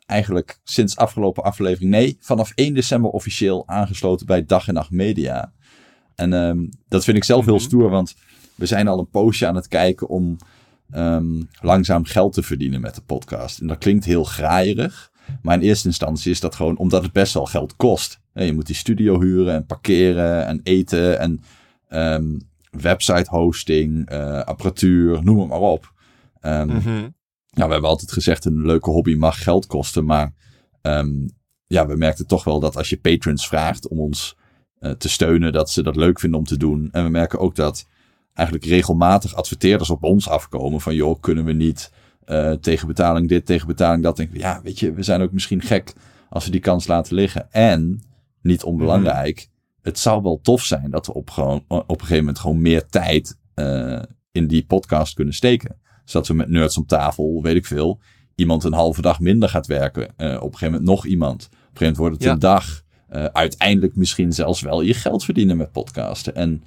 eigenlijk 0.07 0.61
sinds 0.65 0.97
afgelopen 0.97 1.43
aflevering, 1.43 1.91
nee, 1.91 2.17
vanaf 2.21 2.53
1 2.55 2.75
december 2.75 3.11
officieel 3.11 3.69
aangesloten 3.69 4.27
bij 4.27 4.45
Dag 4.45 4.69
en 4.69 4.75
Nacht 4.75 4.91
Media. 4.91 5.53
En 6.15 6.33
ehm, 6.33 6.67
dat 6.89 7.05
vind 7.05 7.17
ik 7.17 7.25
zelf 7.25 7.45
heel 7.45 7.55
Mhm. 7.55 7.63
stoer, 7.65 7.91
want 7.91 8.15
we 8.55 8.67
zijn 8.67 8.89
al 8.89 8.99
een 8.99 9.11
poosje 9.11 9.47
aan 9.47 9.55
het 9.57 9.69
kijken 9.69 10.09
om 10.09 10.37
ehm, 10.91 11.43
langzaam 11.61 12.05
geld 12.05 12.33
te 12.33 12.43
verdienen 12.43 12.81
met 12.81 12.95
de 12.95 13.01
podcast. 13.03 13.61
En 13.61 13.67
dat 13.67 13.79
klinkt 13.79 14.05
heel 14.05 14.25
graaierig, 14.25 15.11
maar 15.43 15.55
in 15.55 15.63
eerste 15.63 15.87
instantie 15.89 16.31
is 16.31 16.41
dat 16.41 16.55
gewoon 16.55 16.77
omdat 16.77 17.03
het 17.03 17.13
best 17.13 17.35
wel 17.35 17.47
geld 17.47 17.77
kost. 17.77 18.21
Je 18.33 18.53
moet 18.53 18.67
die 18.67 18.75
studio 18.77 19.21
huren 19.21 19.55
en 19.55 19.67
parkeren 19.67 20.47
en 20.47 20.61
eten 20.63 21.19
en 21.19 21.41
ehm, 21.89 22.39
website 22.81 23.31
hosting, 23.31 24.09
eh, 24.09 24.41
apparatuur, 24.41 25.25
noem 25.25 25.39
het 25.39 25.49
maar 25.49 25.61
op. 25.61 25.93
Mhm. 26.41 27.11
nou, 27.51 27.67
we 27.67 27.73
hebben 27.73 27.91
altijd 27.91 28.13
gezegd, 28.13 28.45
een 28.45 28.67
leuke 28.67 28.91
hobby 28.91 29.15
mag 29.15 29.43
geld 29.43 29.67
kosten. 29.67 30.05
Maar 30.05 30.35
ehm, 30.81 31.29
ja, 31.67 31.87
we 31.87 31.97
merkten 31.97 32.27
toch 32.27 32.45
wel 32.45 32.61
dat 32.61 32.77
als 32.77 32.89
je 32.89 32.97
patrons 32.97 33.49
vraagt 33.49 33.89
om 33.89 34.01
ons 34.01 34.37
eh, 34.79 34.91
te 34.91 35.09
steunen, 35.09 35.53
dat 35.53 35.71
ze 35.71 35.83
dat 35.83 35.97
leuk 35.97 36.21
vinden 36.21 36.39
om 36.39 36.47
te 36.47 36.57
doen. 36.57 36.89
En 36.93 37.05
we 37.05 37.11
merken 37.11 37.39
ook 37.39 37.55
dat 37.55 37.87
eigenlijk 38.33 38.69
regelmatig 38.69 39.35
adverteerders 39.35 39.91
op 39.91 40.03
ons 40.03 40.29
afkomen 40.29 40.81
van, 40.81 40.95
joh, 40.95 41.21
kunnen 41.21 41.45
we 41.45 41.53
niet 41.53 41.93
eh, 42.25 42.53
tegen 42.53 42.87
betaling 42.87 43.29
dit, 43.29 43.47
tegen 43.47 43.67
betaling 43.67 44.03
dat. 44.03 44.17
Denk 44.17 44.33
ik, 44.33 44.41
ja, 44.41 44.61
weet 44.63 44.79
je, 44.79 44.93
we 44.93 45.03
zijn 45.03 45.23
ook 45.23 45.33
misschien 45.33 45.63
gek 45.63 45.93
als 46.29 46.45
we 46.45 46.51
die 46.51 46.61
kans 46.61 46.87
laten 46.87 47.15
liggen. 47.15 47.53
En, 47.53 48.03
niet 48.41 48.63
onbelangrijk, 48.63 49.49
het 49.83 49.99
zou 49.99 50.23
wel 50.23 50.41
tof 50.43 50.63
zijn 50.63 50.91
dat 50.91 51.07
we 51.07 51.15
op, 51.15 51.31
gewoon, 51.31 51.65
op 51.69 51.89
een 51.91 51.99
gegeven 51.99 52.17
moment 52.19 52.39
gewoon 52.39 52.61
meer 52.63 52.87
tijd 52.87 53.39
eh, 53.55 54.03
in 54.33 54.47
die 54.47 54.65
podcast 54.65 55.15
kunnen 55.15 55.35
steken. 55.35 55.81
Zodat 56.05 56.29
we 56.29 56.35
met 56.35 56.49
nerds 56.49 56.77
om 56.77 56.87
tafel, 56.87 57.43
weet 57.43 57.57
ik 57.57 57.67
veel, 57.67 58.01
iemand 58.35 58.65
een 58.65 58.73
halve 58.73 59.03
dag 59.03 59.21
minder 59.21 59.49
gaat 59.49 59.67
werken. 59.67 60.09
Eh, 60.17 60.27
op 60.35 60.35
een 60.35 60.41
gegeven 60.43 60.67
moment 60.71 60.85
nog 60.85 61.07
iemand. 61.07 61.45
Op 61.45 61.51
een 61.53 61.59
gegeven 61.59 61.79
moment 61.79 61.97
wordt 61.97 62.15
het 62.15 62.25
Ja. 62.25 62.33
een 62.33 62.39
dag. 62.39 62.83
Eh, 63.09 63.25
uiteindelijk 63.25 63.97
misschien 63.97 64.33
zelfs 64.33 64.61
wel 64.61 64.81
je 64.83 64.95
geld 64.95 65.25
verdienen 65.25 65.57
met 65.57 65.73
podcasten. 65.73 66.35
En 66.35 66.63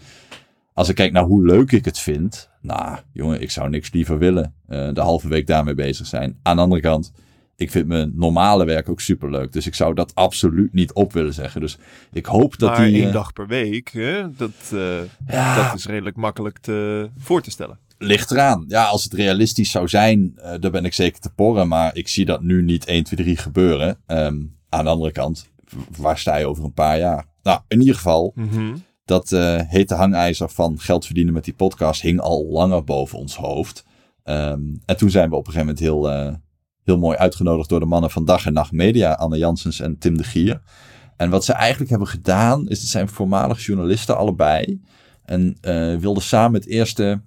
als 0.74 0.90
ik 0.90 0.96
kijk 0.96 1.12
naar 1.12 1.24
hoe 1.24 1.46
leuk 1.46 1.72
ik 1.72 1.86
het 1.86 2.00
vind. 2.00 2.50
Nou, 2.62 2.98
jongen, 3.12 3.42
ik 3.42 3.52
zou 3.52 3.70
niks 3.70 3.92
liever 3.92 4.18
willen. 4.18 4.54
eh, 4.68 4.90
de 4.94 5.02
halve 5.02 5.28
week 5.28 5.48
daarmee 5.48 5.74
bezig 5.76 6.06
zijn. 6.08 6.40
Aan 6.42 6.56
de 6.56 6.62
andere 6.62 6.82
kant, 6.82 7.12
ik 7.58 7.72
vind 7.72 7.88
mijn 7.88 8.12
normale 8.16 8.66
werk 8.66 8.90
ook 8.90 9.02
superleuk. 9.02 9.52
Dus 9.54 9.68
ik 9.68 9.76
zou 9.76 9.94
dat 9.94 10.16
absoluut 10.16 10.74
niet 10.74 10.94
op 10.94 11.14
willen 11.14 11.34
zeggen. 11.34 11.62
Dus 11.62 11.78
ik 12.12 12.26
hoop 12.26 12.58
dat 12.58 12.70
maar 12.78 12.86
die... 12.86 12.96
één 12.96 13.08
eh, 13.08 13.14
dag 13.14 13.34
per 13.34 13.48
week, 13.48 13.90
hè? 13.92 14.32
Dat, 14.36 14.52
eh, 14.74 14.98
ja, 15.28 15.68
dat 15.70 15.76
is 15.80 15.86
redelijk 15.86 16.16
makkelijk 16.16 16.58
te, 16.58 17.10
voor 17.18 17.42
te 17.42 17.52
stellen. 17.52 17.80
ligt 17.98 18.32
eraan. 18.32 18.66
Ja, 18.68 18.84
als 18.86 19.04
het 19.04 19.14
realistisch 19.14 19.72
zou 19.72 19.88
zijn, 19.88 20.34
eh 20.36 20.54
daar 20.60 20.72
ben 20.72 20.86
ik 20.86 20.94
zeker 20.94 21.20
te 21.20 21.30
porren. 21.30 21.68
Maar 21.68 21.96
ik 21.96 22.08
zie 22.08 22.26
dat 22.26 22.42
nu 22.42 22.62
niet 22.62 22.86
1, 22.86 23.04
2, 23.04 23.20
3 23.20 23.38
gebeuren. 23.38 23.98
Ehm, 24.06 24.42
aan 24.70 24.84
de 24.84 24.90
andere 24.90 25.12
kant, 25.12 25.50
waar 25.98 26.18
sta 26.18 26.36
je 26.36 26.48
over 26.48 26.64
een 26.64 26.74
paar 26.74 26.98
jaar? 27.00 27.26
Nou, 27.44 27.60
in 27.68 27.80
ieder 27.80 27.96
geval, 27.96 28.32
Mhm. 28.36 28.76
dat 29.06 29.30
hete 29.68 29.96
hangijzer 29.96 30.50
van 30.50 30.80
geld 30.80 31.06
verdienen 31.06 31.34
met 31.34 31.44
die 31.44 31.54
podcast 31.54 32.02
hing 32.02 32.20
al 32.20 32.46
langer 32.50 32.84
boven 32.84 33.18
ons 33.18 33.36
hoofd. 33.36 33.86
Ehm, 34.24 34.62
en 34.86 34.98
toen 34.98 35.10
zijn 35.10 35.30
we 35.30 35.36
op 35.36 35.48
een 35.48 35.54
gegeven 35.54 35.76
moment 35.84 36.10
heel, 36.10 36.40
heel 36.86 36.98
mooi 36.98 37.18
uitgenodigd 37.18 37.70
door 37.70 37.80
de 37.80 37.86
mannen 37.86 38.12
van 38.12 38.26
Dag 38.26 38.46
en 38.46 38.54
Nacht 38.54 38.72
Media, 38.72 39.14
Anne 39.14 39.38
Janssens 39.38 39.80
en 39.80 39.98
Tim 39.98 40.18
de 40.18 40.24
Gier. 40.24 40.62
En 41.18 41.30
wat 41.30 41.46
ze 41.46 41.54
eigenlijk 41.54 41.90
hebben 41.90 42.08
gedaan, 42.08 42.68
is 42.68 42.80
het 42.80 42.90
zijn 42.90 43.10
voormalig 43.10 43.66
journalisten 43.66 44.18
allebei. 44.18 44.82
En 45.24 45.58
eh, 45.62 45.96
wilden 45.96 46.24
samen 46.24 46.60
het 46.60 46.70
eerste 46.70 47.22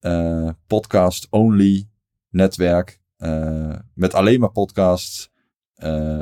eh, 0.00 0.48
podcast-only 0.66 1.88
netwerk 2.30 3.00
eh, 3.16 3.76
met 3.94 4.14
alleen 4.14 4.40
maar 4.40 4.52
podcasts. 4.52 5.32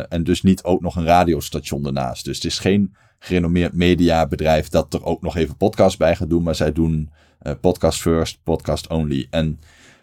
en 0.08 0.24
dus 0.24 0.42
niet 0.42 0.62
ook 0.62 0.80
nog 0.80 0.96
een 0.96 1.04
radiostation 1.04 1.86
ernaast. 1.86 2.24
Dus 2.24 2.36
het 2.36 2.44
is 2.44 2.58
geen 2.58 2.96
gerenommeerd 3.18 3.72
mediabedrijf 3.72 4.68
dat 4.68 4.94
er 4.94 5.04
ook 5.04 5.22
nog 5.22 5.36
even 5.36 5.56
podcast 5.56 5.98
bij 5.98 6.16
gaat 6.16 6.30
doen. 6.30 6.42
Maar 6.42 6.54
zij 6.54 6.72
doen 6.72 7.10
podcast 7.60 8.00
first, 8.00 8.42
podcast 8.42 8.88
only. 8.88 9.26
En 9.30 9.60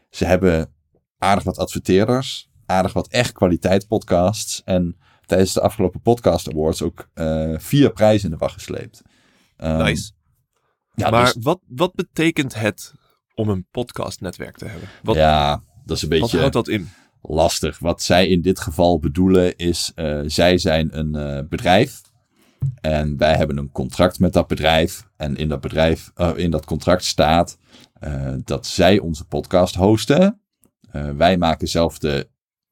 ze 0.09 0.25
hebben 0.25 0.73
aardig 1.17 1.43
wat 1.43 1.57
adverteerders, 1.57 2.48
aardig 2.69 2.93
wat 2.93 3.07
echt 3.07 3.31
kwaliteitspodcasts. 3.31 4.61
En 4.65 4.97
tijdens 5.25 5.53
de 5.53 5.61
afgelopen 5.61 6.01
podcast 6.01 6.49
awards 6.49 6.81
ook 6.81 7.09
eh, 7.13 7.53
vier 7.57 7.91
prijzen 7.91 8.25
in 8.25 8.31
de 8.31 8.37
wacht 8.37 8.53
gesleept. 8.53 9.01
Ehm, 9.55 9.83
Nice. 9.83 10.11
Ja, 10.93 11.09
maar 11.09 11.33
dus- 11.33 11.43
wat, 11.43 11.59
wat 11.67 11.93
betekent 11.93 12.55
het 12.55 12.93
om 13.33 13.49
een 13.49 13.67
podcastnetwerk 13.71 14.57
te 14.57 14.65
hebben? 14.65 14.89
Wat, 15.03 15.15
ja, 15.15 15.63
dat 15.85 15.97
is 15.97 16.03
een 16.03 16.09
wat 16.09 16.19
beetje 16.19 16.37
houdt 16.37 16.53
dat 16.53 16.67
in? 16.67 16.89
lastig. 17.21 17.79
Wat 17.79 18.03
zij 18.03 18.27
in 18.27 18.41
dit 18.41 18.59
geval 18.59 18.99
bedoelen 18.99 19.55
is, 19.55 19.91
eh, 19.95 20.21
zij 20.25 20.57
zijn 20.57 20.97
een 20.97 21.15
eh, 21.15 21.47
bedrijf. 21.49 22.01
En 22.81 23.17
wij 23.17 23.35
hebben 23.35 23.57
een 23.57 23.71
contract 23.71 24.19
met 24.19 24.33
dat 24.33 24.47
bedrijf. 24.47 25.07
En 25.17 25.35
in 25.35 25.49
dat 25.49 25.61
bedrijf, 25.61 26.11
in 26.35 26.51
dat 26.51 26.65
contract 26.65 27.03
staat 27.03 27.57
dat 28.43 28.67
zij 28.67 28.99
onze 28.99 29.25
podcast 29.25 29.75
hosten. 29.75 30.41
Wij 31.15 31.37
maken 31.37 31.67
zelf 31.67 31.97
de 31.97 32.29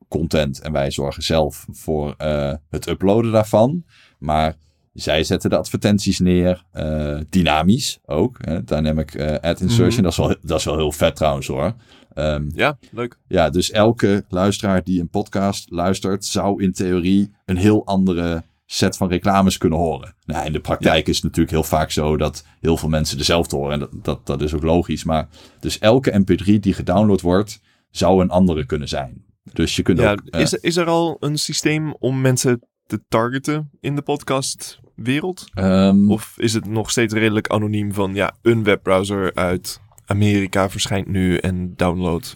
content 0.07 0.59
en 0.61 0.71
wij 0.71 0.91
zorgen 0.91 1.23
zelf 1.23 1.65
voor 1.71 2.13
eh, 2.17 2.53
het 2.69 2.87
uploaden 2.87 3.31
daarvan. 3.31 3.83
Maar 4.19 4.55
zij 4.93 5.23
zetten 5.23 5.49
de 5.49 5.57
advertenties 5.57 6.19
neer, 6.19 6.63
eh, 6.71 7.19
dynamisch 7.29 7.99
ook. 8.05 8.37
Hè, 8.41 8.63
dynamic 8.63 9.13
eh, 9.13 9.49
ad 9.49 9.59
insertion, 9.61 9.93
Mhm. 9.93 10.01
dat, 10.03 10.11
is 10.11 10.17
wel, 10.17 10.35
dat 10.41 10.59
is 10.59 10.65
wel 10.65 10.75
heel 10.77 10.91
vet 10.91 11.15
trouwens 11.15 11.47
hoor. 11.47 11.73
Ehm, 12.13 12.49
Ja, 12.55 12.77
leuk. 12.91 13.17
ja, 13.27 13.49
dus 13.49 13.71
elke 13.71 14.25
luisteraar 14.29 14.83
die 14.83 14.99
een 14.99 15.09
podcast 15.09 15.71
luistert, 15.71 16.25
zou 16.25 16.63
in 16.63 16.71
theorie 16.71 17.31
een 17.45 17.57
heel 17.57 17.85
andere 17.85 18.43
set 18.65 18.97
van 18.97 19.09
reclames 19.09 19.57
kunnen 19.57 19.79
horen. 19.79 20.15
Nou, 20.25 20.45
in 20.45 20.51
de 20.51 20.59
praktijk 20.59 21.07
is 21.07 21.15
het 21.15 21.23
natuurlijk 21.23 21.51
heel 21.51 21.63
vaak 21.63 21.91
zo 21.91 22.17
dat 22.17 22.45
heel 22.59 22.77
veel 22.77 22.89
mensen 22.89 23.17
dezelfde 23.17 23.55
horen. 23.55 23.73
En 23.73 23.79
dat, 23.79 23.89
dat, 24.03 24.25
dat 24.25 24.41
is 24.41 24.53
ook 24.53 24.63
logisch. 24.63 25.03
Maar 25.03 25.27
dus 25.59 25.79
elke 25.79 26.19
mp3 26.21 26.59
die 26.59 26.73
gedownload 26.73 27.21
wordt, 27.21 27.61
zou 27.91 28.21
een 28.21 28.29
andere 28.29 28.65
kunnen 28.65 28.87
zijn. 28.87 29.25
Dus 29.53 29.75
je 29.75 29.81
kunt 29.81 29.99
Ja, 29.99 30.11
ook... 30.11 30.21
is, 30.25 30.53
is 30.53 30.75
er 30.77 30.85
al 30.87 31.17
een 31.19 31.37
systeem 31.37 31.93
om 31.93 32.21
mensen 32.21 32.61
te 32.85 33.01
targeten 33.07 33.69
in 33.79 33.95
de 33.95 34.01
podcastwereld? 34.01 35.45
ehm, 35.53 36.11
Of 36.11 36.33
is 36.37 36.53
het 36.53 36.65
nog 36.65 36.89
steeds 36.91 37.13
redelijk 37.13 37.47
anoniem 37.47 37.93
van 37.93 38.13
ja, 38.13 38.35
een 38.41 38.63
webbrowser 38.63 39.33
uit 39.35 39.79
Amerika 40.05 40.69
verschijnt 40.69 41.07
nu 41.07 41.37
en 41.37 41.75
download 41.75 42.35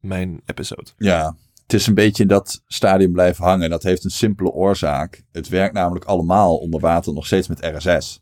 mijn 0.00 0.40
episode? 0.46 0.90
Ja, 0.96 1.36
het 1.62 1.72
is 1.72 1.86
een 1.86 1.94
beetje 1.94 2.22
in 2.22 2.28
dat 2.28 2.62
stadium 2.66 3.12
blijven 3.12 3.44
hangen. 3.44 3.70
Dat 3.70 3.82
heeft 3.82 4.04
een 4.04 4.10
simpele 4.10 4.50
oorzaak. 4.50 5.22
Het 5.32 5.48
werkt 5.48 5.74
namelijk 5.74 6.04
allemaal 6.04 6.56
onder 6.56 6.80
water 6.80 7.12
nog 7.12 7.26
steeds 7.26 7.48
met 7.48 7.60
RSS. 7.76 8.20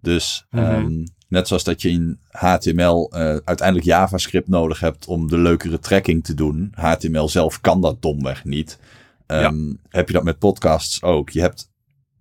Dus 0.00 0.46
Mhm. 0.50 0.64
ehm, 0.64 1.04
net 1.30 1.48
zoals 1.48 1.64
dat 1.64 1.82
je 1.82 1.90
in 1.90 2.18
HTML 2.30 3.10
eh, 3.12 3.20
uiteindelijk 3.44 3.86
JavaScript 3.86 4.48
nodig 4.48 4.80
hebt 4.80 5.06
om 5.06 5.28
de 5.28 5.38
leukere 5.38 5.78
tracking 5.78 6.24
te 6.24 6.34
doen. 6.34 6.72
HTML 6.74 7.28
zelf 7.28 7.60
kan 7.60 7.80
dat 7.80 8.02
domweg 8.02 8.44
niet. 8.44 8.78
Ehm, 9.26 9.72
Heb 9.88 10.06
je 10.06 10.12
dat 10.12 10.24
met 10.24 10.38
podcasts 10.38 11.02
ook. 11.02 11.30
Je 11.30 11.40
hebt, 11.40 11.70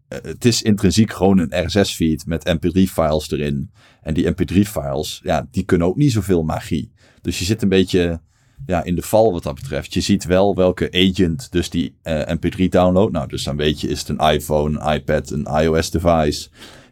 eh, 0.08 0.20
het 0.22 0.46
is 0.46 0.62
intrinsiek 0.62 1.14
gewoon 1.14 1.38
een 1.40 1.66
RSS-feed 1.66 2.26
met 2.26 2.46
mp3-files 2.46 3.32
erin. 3.32 3.72
En 4.02 4.14
die 4.14 4.30
mp3-files, 4.32 5.20
ja, 5.24 5.48
die 5.52 5.64
kunnen 5.64 5.88
ook 5.88 5.96
niet 5.96 6.12
zoveel 6.12 6.44
magie. 6.44 6.92
Dus 7.22 7.40
je 7.40 7.46
zit 7.46 7.62
een 7.62 7.70
beetje 7.70 8.22
ja, 8.66 8.84
in 8.84 8.96
de 8.96 9.02
val 9.02 9.32
wat 9.32 9.44
dat 9.44 9.56
betreft. 9.56 9.94
Je 9.94 10.02
ziet 10.02 10.24
wel 10.26 10.56
welke 10.56 10.92
agent 10.92 11.52
dus 11.52 11.70
die 11.70 11.96
eh, 12.02 12.36
mp3 12.36 12.70
download. 12.70 13.12
Nou, 13.12 13.28
dus 13.28 13.44
dan 13.44 13.56
weet 13.56 13.82
je, 13.82 13.88
is 13.88 14.00
het 14.00 14.10
een 14.10 14.32
iPhone, 14.32 14.80
een 14.80 14.94
iPad, 14.94 15.30
een 15.30 15.48
iOS 15.62 15.92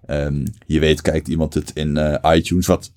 Ehm, 0.07 0.45
je 0.65 0.79
weet, 0.79 1.01
kijkt 1.01 1.27
iemand 1.27 1.53
het 1.53 1.71
in 1.73 1.97
eh, 1.97 2.35
iTunes, 2.35 2.67
wat 2.67 2.91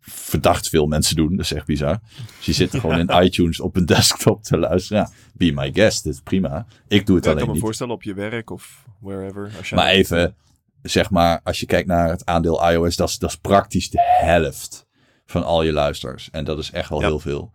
verdacht 0.00 0.68
veel 0.68 0.86
mensen 0.86 1.16
doen. 1.16 1.30
Dat 1.36 1.44
is 1.44 1.52
echt 1.52 1.66
bizar. 1.66 1.98
Dus 2.36 2.46
je 2.46 2.52
zit 2.52 2.70
gewoon 2.70 2.98
in 2.98 3.10
iTunes 3.24 3.60
op 3.60 3.76
een 3.76 3.86
desktop 3.86 4.42
te 4.42 4.58
luisteren. 4.58 5.02
Ja, 5.02 5.10
be 5.34 5.52
my 5.52 5.72
guest, 5.72 6.04
dit 6.04 6.12
is 6.12 6.20
prima. 6.20 6.66
Ik 6.88 7.06
doe 7.06 7.16
het 7.16 7.24
Ja, 7.24 7.30
ik 7.30 7.36
alleen 7.36 7.36
kan 7.36 7.46
me 7.46 7.52
niet. 7.52 7.62
voorstellen 7.62 7.92
op 7.94 8.02
je 8.02 8.14
werk 8.14 8.50
of 8.50 8.84
wherever. 9.00 9.52
Als 9.58 9.70
Maar 9.70 9.88
even, 9.88 10.34
zeg 10.82 11.10
maar, 11.10 11.40
als 11.44 11.60
je 11.60 11.66
kijkt 11.66 11.88
naar 11.88 12.08
het 12.10 12.24
aandeel 12.24 12.70
iOS, 12.70 12.96
dat 12.96 13.08
is, 13.08 13.18
dat 13.18 13.30
is 13.30 13.36
praktisch 13.36 13.90
de 13.90 14.02
helft 14.20 14.86
van 15.26 15.44
al 15.44 15.62
je 15.62 15.72
luisteraars. 15.72 16.28
En 16.30 16.44
dat 16.44 16.58
is 16.58 16.70
echt 16.70 16.88
wel 16.88 17.00
heel 17.00 17.18
veel. 17.18 17.52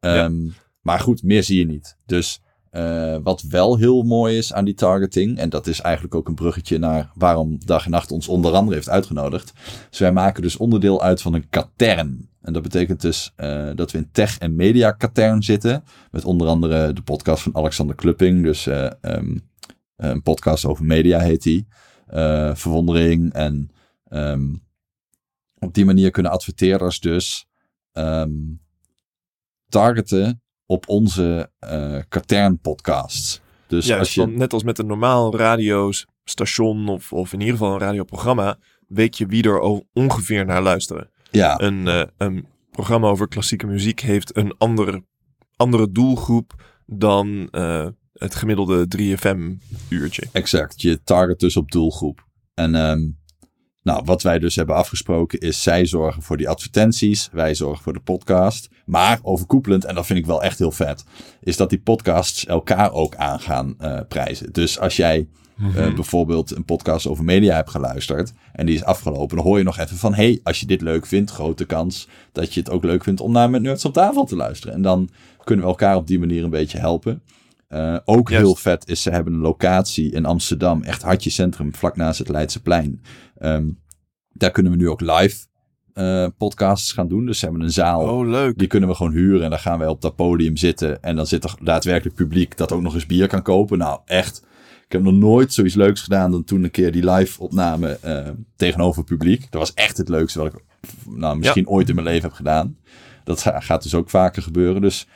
Ehm, 0.00 0.34
Maar 0.82 1.00
goed, 1.00 1.22
meer 1.22 1.42
zie 1.44 1.58
je 1.58 1.66
niet. 1.66 1.96
Dus 2.06 2.40
eh, 2.70 3.16
wat 3.22 3.42
wel 3.42 3.76
heel 3.76 4.02
mooi 4.02 4.36
is 4.36 4.52
aan 4.52 4.64
die 4.64 4.74
targeting, 4.74 5.38
en 5.38 5.48
dat 5.48 5.66
is 5.66 5.80
eigenlijk 5.80 6.14
ook 6.14 6.28
een 6.28 6.34
bruggetje 6.34 6.78
naar 6.78 7.10
waarom 7.14 7.58
Dag 7.64 7.84
en 7.84 7.90
Nacht 7.90 8.12
ons 8.12 8.28
onder 8.28 8.52
andere 8.52 8.74
heeft 8.76 8.88
uitgenodigd. 8.88 9.52
Dus 9.90 9.98
wij 9.98 10.12
maken 10.12 10.42
dus 10.42 10.56
onderdeel 10.56 11.02
uit 11.02 11.22
van 11.22 11.34
een 11.34 11.48
katern. 11.48 12.28
En 12.42 12.52
dat 12.52 12.62
betekent 12.62 13.00
dus 13.00 13.32
eh, 13.36 13.70
dat 13.74 13.90
we 13.90 13.98
in 13.98 14.08
tech- 14.12 14.38
en 14.38 14.56
media 14.56 14.90
katern 14.90 15.42
zitten. 15.42 15.84
Met 16.10 16.24
onder 16.24 16.46
andere 16.46 16.92
de 16.92 17.02
podcast 17.02 17.42
van 17.42 17.56
Alexander 17.56 17.94
Klupping. 17.96 18.42
Dus 18.42 18.66
eh, 18.66 18.90
ehm, 19.00 19.36
een 19.96 20.22
podcast 20.22 20.64
over 20.64 20.84
media 20.84 21.18
heet 21.18 21.42
die. 21.42 21.66
Verwondering. 22.52 23.32
En 23.32 23.70
ehm, 24.04 24.54
op 25.58 25.74
die 25.74 25.84
manier 25.84 26.10
kunnen 26.10 26.32
adverteerders 26.32 27.00
dus 27.00 27.46
ehm, 27.92 28.30
targeten 29.68 30.42
op 30.70 30.88
onze 30.88 31.50
eh 31.58 31.98
katern 32.08 32.58
podcasts. 32.58 33.40
Dus 33.66 33.86
ja, 33.86 33.98
als 33.98 34.14
je... 34.14 34.26
net 34.26 34.52
als 34.52 34.62
met 34.62 34.78
een 34.78 34.86
normaal 34.86 35.36
radiostation 35.36 36.88
of, 36.88 37.12
of 37.12 37.32
in 37.32 37.40
ieder 37.40 37.54
geval 37.54 37.72
een 37.72 37.78
radioprogramma, 37.78 38.58
weet 38.88 39.18
je 39.18 39.26
wie 39.26 39.42
er 39.42 39.60
ongeveer 39.92 40.44
naar 40.44 40.62
luisteren. 40.62 41.10
Ja, 41.30 41.60
Een, 41.60 41.88
eh, 41.88 42.02
een 42.16 42.46
programma 42.70 43.08
over 43.08 43.28
klassieke 43.28 43.66
muziek 43.66 44.00
heeft 44.00 44.36
een 44.36 44.54
andere, 44.58 45.04
andere 45.56 45.92
doelgroep 45.92 46.62
dan 46.86 47.48
eh, 47.50 47.86
het 48.12 48.34
gemiddelde 48.34 48.86
3FM-uurtje. 48.96 50.22
exact. 50.32 50.80
Je 50.80 51.02
target 51.02 51.38
dus 51.38 51.56
op 51.56 51.70
doelgroep. 51.70 52.26
En 52.54 52.74
ehm, 52.74 53.08
nou, 53.90 54.02
wat 54.04 54.22
wij 54.22 54.38
dus 54.38 54.56
hebben 54.56 54.74
afgesproken 54.74 55.38
is... 55.38 55.62
zij 55.62 55.86
zorgen 55.86 56.22
voor 56.22 56.36
die 56.36 56.48
advertenties, 56.48 57.28
wij 57.32 57.54
zorgen 57.54 57.82
voor 57.82 57.92
de 57.92 58.00
podcast. 58.00 58.68
Maar 58.84 59.18
overkoepelend, 59.22 59.84
en 59.84 59.94
dat 59.94 60.06
vind 60.06 60.18
ik 60.18 60.26
wel 60.26 60.42
echt 60.42 60.58
heel 60.58 60.70
vet... 60.70 61.04
is 61.40 61.56
dat 61.56 61.70
die 61.70 61.80
podcasts 61.80 62.46
elkaar 62.46 62.92
ook 62.92 63.14
aan 63.14 63.40
gaan 63.40 63.74
eh, 63.78 64.00
prijzen. 64.08 64.52
Dus 64.52 64.78
als 64.78 64.96
jij 64.96 65.28
eh, 65.74 65.94
bijvoorbeeld 65.94 66.56
een 66.56 66.64
podcast 66.64 67.06
over 67.06 67.24
media 67.24 67.54
hebt 67.54 67.70
geluisterd... 67.70 68.32
en 68.52 68.66
die 68.66 68.74
is 68.74 68.84
afgelopen, 68.84 69.36
dan 69.36 69.46
hoor 69.46 69.58
je 69.58 69.64
nog 69.64 69.78
even 69.78 69.96
van... 69.96 70.14
hey, 70.14 70.40
als 70.42 70.60
je 70.60 70.66
dit 70.66 70.80
leuk 70.80 71.06
vindt, 71.06 71.30
grote 71.30 71.64
kans 71.64 72.08
dat 72.32 72.54
je 72.54 72.60
het 72.60 72.70
ook 72.70 72.84
leuk 72.84 73.04
vindt... 73.04 73.20
om 73.20 73.32
naar 73.32 73.50
Met 73.50 73.62
Nerds 73.62 73.84
op 73.84 73.92
tafel 73.92 74.24
te 74.24 74.36
luisteren. 74.36 74.74
En 74.74 74.82
dan 74.82 75.08
kunnen 75.44 75.64
we 75.64 75.70
elkaar 75.70 75.96
op 75.96 76.06
die 76.06 76.18
manier 76.18 76.44
een 76.44 76.50
beetje 76.50 76.78
helpen... 76.78 77.22
Eh, 77.70 77.96
ook 78.04 78.30
heel 78.30 78.54
vet 78.54 78.88
is, 78.88 79.02
ze 79.02 79.10
hebben 79.10 79.32
een 79.32 79.40
locatie 79.40 80.12
in 80.12 80.26
Amsterdam, 80.26 80.82
echt 80.82 81.02
hartje 81.02 81.30
centrum, 81.30 81.74
vlak 81.74 81.96
naast 81.96 82.18
het 82.18 82.28
Leidseplein. 82.28 83.02
Ehm 83.40 83.68
daar 84.32 84.50
kunnen 84.50 84.72
we 84.72 84.78
nu 84.78 84.88
ook 84.88 85.00
live 85.00 85.46
eh, 85.92 86.26
podcasts 86.38 86.92
gaan 86.92 87.08
doen. 87.08 87.26
Dus 87.26 87.38
ze 87.38 87.44
hebben 87.44 87.62
een 87.62 87.72
zaal, 87.72 88.00
Oh, 88.08 88.28
leuk. 88.28 88.58
die 88.58 88.66
kunnen 88.68 88.88
we 88.88 88.94
gewoon 88.94 89.12
huren. 89.12 89.42
En 89.44 89.50
dan 89.50 89.58
gaan 89.58 89.78
wij 89.78 89.88
op 89.88 90.00
dat 90.00 90.16
podium 90.16 90.56
zitten. 90.56 91.02
En 91.02 91.16
dan 91.16 91.26
zit 91.26 91.44
er 91.44 91.54
daadwerkelijk 91.62 92.16
publiek 92.16 92.56
dat 92.56 92.72
ook 92.72 92.80
nog 92.82 92.94
eens 92.94 93.06
bier 93.06 93.26
kan 93.28 93.42
kopen. 93.42 93.78
Nou, 93.78 94.00
echt. 94.04 94.44
Ik 94.84 94.92
heb 94.92 95.02
nog 95.02 95.14
nooit 95.14 95.52
zoiets 95.52 95.74
leuks 95.74 96.00
gedaan 96.02 96.30
dan 96.30 96.44
toen 96.44 96.64
een 96.64 96.70
keer 96.70 96.92
die 96.92 97.10
live 97.10 97.40
opname 97.42 97.88
eh, 98.00 98.28
tegenover 98.56 99.04
publiek. 99.04 99.40
Dat 99.50 99.60
was 99.60 99.74
echt 99.74 99.96
het 99.96 100.08
leukste 100.08 100.38
wat 100.38 100.54
ik 100.54 100.64
nou, 101.08 101.36
misschien 101.38 101.68
ooit 101.68 101.88
in 101.88 101.94
mijn 101.94 102.06
leven 102.06 102.22
heb 102.28 102.32
gedaan. 102.36 102.76
Dat 103.24 103.40
ga- 103.42 103.60
gaat 103.60 103.82
dus 103.82 103.94
ook 103.94 104.10
vaker 104.10 104.42
gebeuren. 104.42 104.82
Dus 104.82 105.06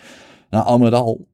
nou, 0.51 0.65
al 0.65 0.79
met 0.79 0.93
al, 0.93 1.29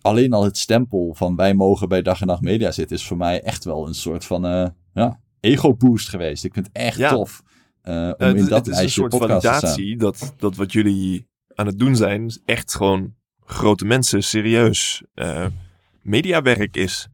alleen 0.00 0.32
al 0.32 0.44
het 0.44 0.58
stempel 0.58 1.14
van 1.14 1.36
wij 1.36 1.54
mogen 1.54 1.88
bij 1.88 2.02
Dag 2.02 2.20
en 2.20 2.26
Nacht 2.26 2.42
Media 2.42 2.70
zitten, 2.72 2.96
is 2.96 3.06
voor 3.06 3.16
mij 3.16 3.42
echt 3.42 3.64
wel 3.64 3.86
een 3.86 3.94
soort 3.94 4.24
van 4.24 4.46
eh, 4.46 4.66
ja, 4.94 5.20
ego-boost 5.40 6.08
geweest. 6.08 6.44
Ik 6.44 6.52
vind 6.54 6.66
het 6.66 6.76
echt 6.76 6.96
Ja. 6.98 7.10
tof 7.10 7.42
eh, 7.82 8.10
om 8.18 8.26
in 8.26 8.46
dat 8.46 8.66
het 8.66 8.74
is 8.74 8.82
een 8.82 8.90
soort 8.90 9.14
validatie 9.14 9.96
dat, 9.96 10.34
dat 10.36 10.56
wat 10.56 10.72
jullie 10.72 11.26
aan 11.54 11.66
het 11.66 11.78
doen 11.78 11.96
zijn 11.96 12.40
echt 12.44 12.74
gewoon 12.74 13.14
grote 13.44 13.84
mensen 13.84 14.22
serieus 14.22 15.02
eh, 15.14 15.46
mediawerk 16.02 16.76
is. 16.76 17.08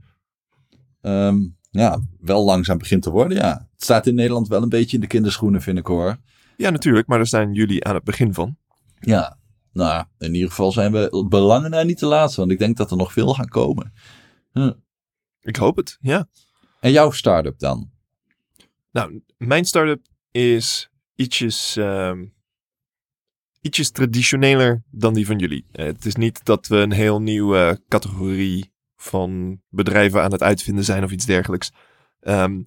Ehm, 1.00 1.36
ja, 1.70 2.00
wel 2.20 2.44
langzaam 2.44 2.78
begint 2.78 3.02
te 3.02 3.10
worden, 3.10 3.36
ja. 3.36 3.68
Het 3.72 3.82
staat 3.82 4.06
in 4.06 4.14
Nederland 4.14 4.48
wel 4.48 4.62
een 4.62 4.68
beetje 4.68 4.96
in 4.96 5.00
de 5.00 5.06
kinderschoenen, 5.08 5.62
vind 5.62 5.78
ik 5.78 5.86
hoor. 5.86 6.16
Ja, 6.56 6.70
natuurlijk, 6.70 7.06
maar 7.06 7.18
daar 7.18 7.26
staan 7.26 7.52
jullie 7.52 7.84
aan 7.84 7.94
het 7.94 8.04
begin 8.04 8.34
van. 8.34 8.56
Ja, 9.00 9.38
nou, 9.72 10.04
in 10.18 10.34
ieder 10.34 10.48
geval 10.48 10.72
zijn 10.72 10.92
we 10.92 11.26
belangen 11.28 11.70
naar 11.70 11.84
niet 11.84 11.98
te 11.98 12.06
laat, 12.06 12.34
want 12.34 12.50
ik 12.50 12.58
denk 12.58 12.76
dat 12.76 12.90
er 12.90 12.96
nog 12.96 13.12
veel 13.12 13.34
gaan 13.34 13.48
komen. 13.48 13.92
Hm. 14.52 14.72
Ik 15.40 15.56
hoop 15.56 15.76
het, 15.76 15.98
ja. 16.00 16.28
En 16.80 16.92
jouw 16.92 17.10
start-up 17.10 17.58
dan? 17.58 17.90
Nou, 18.94 19.22
mijn 19.38 19.64
start-up 19.64 20.06
is 20.30 20.90
ietsjes, 21.14 21.76
ehm, 21.76 22.24
ietsjes 23.60 23.90
traditioneler 23.90 24.82
dan 24.90 25.14
die 25.14 25.26
van 25.26 25.38
jullie. 25.38 25.66
Eh, 25.72 25.86
het 25.86 26.04
is 26.04 26.14
niet 26.14 26.44
dat 26.44 26.66
we 26.66 26.76
een 26.76 26.92
heel 26.92 27.22
nieuwe 27.22 27.82
categorie 27.88 28.72
van 28.96 29.60
bedrijven 29.68 30.22
aan 30.22 30.32
het 30.32 30.42
uitvinden 30.42 30.84
zijn 30.84 31.04
of 31.04 31.10
iets 31.10 31.26
dergelijks. 31.26 31.72
Ehm, 32.20 32.62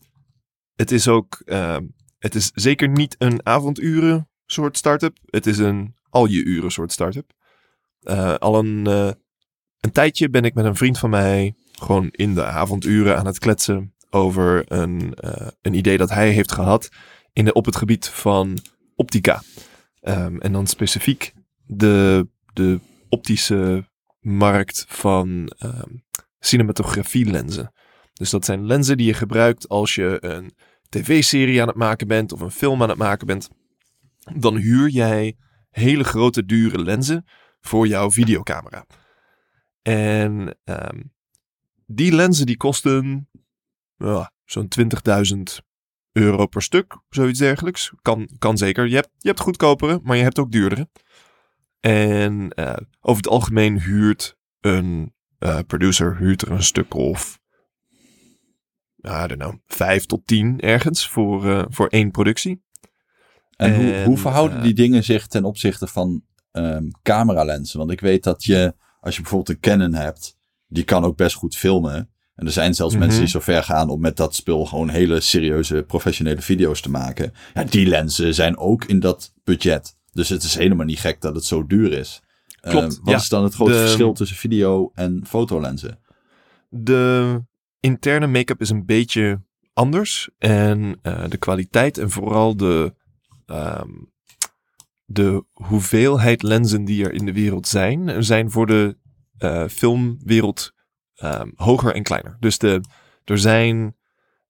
het 0.75 0.91
is 0.91 1.07
ook, 1.07 1.41
ehm, 1.45 1.85
het 2.17 2.35
is 2.35 2.51
zeker 2.53 2.87
niet 2.87 3.15
een 3.17 3.45
avonduren 3.45 4.29
soort 4.45 4.77
start-up. 4.77 5.17
Het 5.25 5.45
is 5.45 5.57
een 5.57 5.95
al 6.09 6.25
je 6.25 6.43
uren 6.43 6.71
soort 6.71 6.91
start-up. 6.91 7.31
Eh, 7.99 8.35
al 8.35 8.59
een, 8.59 8.87
eh, 8.87 9.11
een 9.79 9.91
tijdje 9.91 10.29
ben 10.29 10.43
ik 10.43 10.53
met 10.53 10.65
een 10.65 10.75
vriend 10.75 10.99
van 10.99 11.09
mij 11.09 11.55
gewoon 11.71 12.09
in 12.11 12.33
de 12.33 12.45
avonduren 12.45 13.17
aan 13.17 13.25
het 13.25 13.39
kletsen 13.39 13.95
over 14.17 14.63
een, 14.67 15.13
eh, 15.13 15.47
een 15.61 15.73
idee 15.73 15.97
dat 15.97 16.09
hij 16.09 16.31
heeft 16.31 16.51
gehad 16.51 16.89
in 17.33 17.45
de, 17.45 17.53
op 17.53 17.65
het 17.65 17.75
gebied 17.75 18.07
van 18.09 18.57
optica. 18.95 19.41
Ehm, 20.01 20.37
en 20.37 20.51
dan 20.51 20.67
specifiek 20.67 21.33
de, 21.65 22.27
de 22.53 22.79
optische 23.09 23.89
markt 24.19 24.85
van 24.87 25.51
ehm 25.57 25.95
cinematografie-lenzen. 26.39 27.71
Dus 28.13 28.29
dat 28.29 28.45
zijn 28.45 28.65
lenzen 28.65 28.97
die 28.97 29.05
je 29.05 29.13
gebruikt 29.13 29.69
als 29.69 29.95
je 29.95 30.17
een 30.19 30.53
tv-serie 30.89 31.61
aan 31.61 31.67
het 31.67 31.77
maken 31.77 32.07
bent 32.07 32.31
of 32.31 32.39
een 32.39 32.51
film 32.51 32.81
aan 32.81 32.89
het 32.89 32.97
maken 32.97 33.27
bent. 33.27 33.49
Dan 34.35 34.55
huur 34.55 34.89
jij 34.89 35.37
hele 35.69 36.03
grote 36.03 36.45
dure 36.45 36.79
lenzen 36.79 37.25
voor 37.59 37.87
jouw 37.87 38.11
videocamera. 38.11 38.85
En 39.81 40.57
ehm, 40.63 41.01
die 41.85 42.11
lenzen 42.11 42.45
die 42.45 42.57
kosten 42.57 43.29
ja, 43.97 44.31
zo'n 44.45 44.67
20.000 44.79 45.65
euro 46.11 46.45
per 46.45 46.61
stuk, 46.61 46.97
zoiets 47.09 47.39
dergelijks. 47.39 47.93
Kan, 48.01 48.29
kan 48.39 48.57
zeker. 48.57 48.87
Je 48.87 48.95
hebt, 48.95 49.09
je 49.17 49.27
hebt 49.27 49.39
goedkopere, 49.39 49.99
maar 50.03 50.17
je 50.17 50.23
hebt 50.23 50.39
ook 50.39 50.51
duurdere. 50.51 50.89
En 51.79 52.49
eh, 52.49 52.73
over 53.01 53.23
het 53.23 53.31
algemeen 53.31 53.79
huurt 53.79 54.37
een 54.59 55.13
eh, 55.39 55.59
producer 55.67 56.17
huurt 56.17 56.41
er 56.41 56.51
een 56.51 56.63
stuk 56.63 56.93
of 56.93 57.39
I 59.07 59.27
don't 59.27 59.39
know, 59.39 59.53
vijf 59.67 60.05
tot 60.05 60.27
tien 60.27 60.59
ergens 60.59 61.07
voor, 61.07 61.45
uh, 61.45 61.65
voor 61.69 61.87
één 61.87 62.11
productie. 62.11 62.63
En, 63.55 63.73
en 63.73 63.75
hoe, 63.75 64.03
hoe, 64.05 64.17
verhouden 64.17 64.63
die 64.63 64.73
dingen 64.73 65.03
zich 65.03 65.27
ten 65.27 65.43
opzichte 65.43 65.87
van 65.87 66.23
um, 66.51 66.91
cameralensen? 67.01 67.79
Want 67.79 67.91
ik 67.91 67.99
weet 67.99 68.23
dat 68.23 68.43
je, 68.43 68.75
als 68.99 69.15
je 69.15 69.21
bijvoorbeeld 69.21 69.49
een 69.49 69.61
Canon 69.61 69.93
hebt, 69.93 70.37
die 70.67 70.83
kan 70.83 71.03
ook 71.03 71.17
best 71.17 71.35
goed 71.35 71.55
filmen. 71.55 72.11
En 72.37 72.45
er 72.45 72.51
zijn 72.51 72.73
zelfs 72.73 72.93
mm 72.93 72.99
-hmm. 72.99 73.07
mensen 73.07 73.25
die 73.25 73.33
zo 73.33 73.39
ver 73.39 73.63
gaan 73.63 73.89
om 73.89 74.01
met 74.01 74.17
dat 74.17 74.35
spul 74.35 74.65
gewoon 74.65 74.89
hele 74.89 75.19
serieuze 75.19 75.83
professionele 75.87 76.41
video's 76.41 76.81
te 76.81 76.89
maken. 76.89 77.33
Ja, 77.53 77.63
die 77.63 77.87
lenzen 77.87 78.33
zijn 78.33 78.57
ook 78.57 78.85
in 78.85 78.99
dat 78.99 79.33
budget. 79.43 79.95
Dus 80.11 80.29
het 80.29 80.43
is 80.43 80.55
helemaal 80.55 80.85
niet 80.85 80.99
gek 80.99 81.21
dat 81.21 81.35
het 81.35 81.45
zo 81.45 81.67
duur 81.67 81.91
is. 81.91 82.21
Klopt. 82.59 82.93
Uh, 82.93 82.99
wat 83.03 83.09
ja, 83.13 83.15
is 83.15 83.29
dan 83.29 83.43
het 83.43 83.53
grote 83.53 83.71
de, 83.71 83.77
verschil 83.77 84.13
tussen 84.13 84.37
video 84.37 84.91
en 84.93 85.21
fotolenzen? 85.27 85.99
De 86.69 87.41
interne 87.79 88.27
make-up 88.27 88.61
is 88.61 88.69
een 88.69 88.85
beetje 88.85 89.41
anders. 89.73 90.29
En 90.37 90.99
uh, 91.03 91.23
de 91.27 91.37
kwaliteit 91.37 91.97
en 91.97 92.09
vooral 92.09 92.57
de, 92.57 92.93
um, 93.45 94.11
de 95.05 95.45
hoeveelheid 95.51 96.43
lenzen 96.43 96.85
die 96.85 97.05
er 97.05 97.13
in 97.13 97.25
de 97.25 97.33
wereld 97.33 97.67
zijn, 97.67 98.23
zijn 98.23 98.51
voor 98.51 98.67
de 98.67 98.97
uh, 99.39 99.67
filmwereld 99.67 100.75
um, 101.23 101.51
hoger 101.55 101.95
en 101.95 102.03
kleiner. 102.03 102.37
Dus 102.39 102.57
de, 102.57 102.81
er 103.23 103.39
zijn 103.39 103.95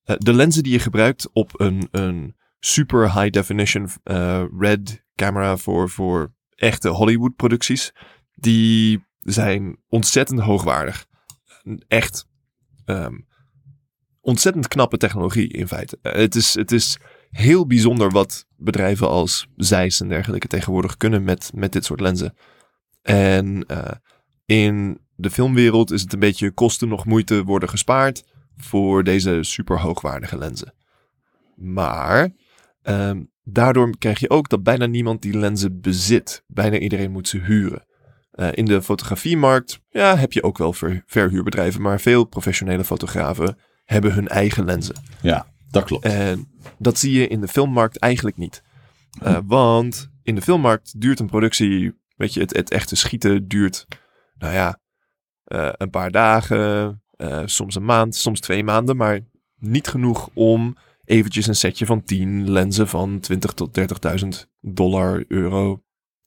uh, 0.06 0.16
de 0.18 0.34
lenzen 0.34 0.64
die 0.64 0.72
je 0.72 0.80
gebruikt 0.80 1.30
op 1.34 1.60
een, 1.60 1.88
een 1.92 2.36
super 2.60 3.14
high 3.14 3.30
definition 3.30 3.90
uh, 4.04 4.44
red 4.58 5.06
camera 5.16 5.58
voor, 5.58 5.90
voor 5.90 6.34
echte 6.56 6.90
Hollywood 6.90 7.36
producties, 7.36 7.94
die 8.34 9.06
zijn 9.20 9.78
ontzettend 9.88 10.40
hoogwaardig. 10.40 11.06
Echt 11.88 12.26
um, 12.86 13.28
ontzettend 14.22 14.68
knappe 14.68 14.98
technologie 14.98 15.48
in 15.48 15.68
feite. 15.68 16.00
Uh, 16.02 16.12
het, 16.14 16.36
is, 16.36 16.54
het 16.54 16.72
is 16.72 16.98
heel 17.30 17.68
bijzonder 17.68 18.12
wat 18.12 18.46
bedrijven 18.56 19.10
als 19.10 19.48
Zeiss 19.56 20.02
en 20.02 20.08
dergelijke 20.08 20.48
tegenwoordig 20.48 20.98
kunnen 20.98 21.24
met, 21.24 21.52
met 21.54 21.72
dit 21.72 21.86
soort 21.86 22.00
lenzen. 22.00 22.38
En 23.02 23.66
in 24.46 25.07
de 25.18 25.30
filmwereld 25.30 25.92
is 25.92 26.02
het 26.02 26.14
een 26.14 26.20
beetje 26.20 26.52
kosten 26.52 26.88
nog 26.88 27.06
moeite 27.06 27.44
worden 27.44 27.70
gespaard 27.70 28.24
voor 28.58 29.04
deze 29.04 29.40
super 29.42 29.80
hoogwaardige 29.80 30.38
lenzen. 30.38 30.74
Maar 31.56 32.30
um, 32.84 33.32
daardoor 33.44 33.98
krijg 33.98 34.20
je 34.20 34.30
ook 34.30 34.50
dat 34.50 34.64
bijna 34.64 34.86
niemand 34.86 35.22
die 35.22 35.38
lenzen 35.38 35.82
bezit. 35.82 36.44
Bijna 36.48 36.78
iedereen 36.78 37.12
moet 37.12 37.28
ze 37.28 37.38
huren. 37.38 37.86
Uh, 38.34 38.48
in 38.52 38.66
de 38.66 38.82
fotografiemarkt 38.82 39.80
ja, 39.90 40.18
heb 40.18 40.34
je 40.34 40.44
ook 40.44 40.58
wel 40.58 40.74
ver, 40.74 41.04
verhuurbedrijven, 41.06 41.82
maar 41.82 42.00
veel 42.00 42.24
professionele 42.24 42.84
fotografen 42.84 43.58
hebben 43.84 44.14
hun 44.14 44.28
eigen 44.28 44.66
lenzen. 44.66 44.96
Ja, 45.22 45.48
dat 45.70 45.84
klopt. 45.84 46.06
En 46.06 46.52
dat 46.78 46.98
zie 46.98 47.20
je 47.20 47.28
in 47.28 47.42
de 47.42 47.48
filmmarkt 47.48 47.98
eigenlijk 47.98 48.38
niet. 48.38 48.64
Uh, 49.24 49.38
want 49.46 50.10
in 50.24 50.36
de 50.36 50.42
filmmarkt 50.42 51.02
duurt 51.02 51.20
een 51.20 51.30
productie, 51.30 51.94
weet 52.16 52.34
je, 52.34 52.40
het, 52.40 52.56
het 52.56 52.72
echte 52.72 52.96
schieten 52.96 53.48
duurt, 53.48 53.88
nou 54.38 54.54
ja, 54.54 54.80
uh, 55.48 55.70
een 55.78 55.90
paar 55.90 56.12
dagen, 56.12 57.02
uh, 57.18 57.42
soms 57.46 57.76
een 57.76 57.86
maand, 57.86 58.16
soms 58.16 58.40
twee 58.40 58.64
maanden, 58.64 58.98
maar 58.98 59.20
niet 59.60 59.88
genoeg 59.88 60.30
om 60.34 60.76
eventjes 61.06 61.48
een 61.48 61.56
setje 61.56 61.86
van 61.86 62.04
10 62.04 62.52
lenzen 62.52 62.88
van 62.88 63.20
20 63.20 63.54
tot 63.54 63.80
30.000 64.24 64.28
dollar, 64.62 65.24
euro 65.28 65.82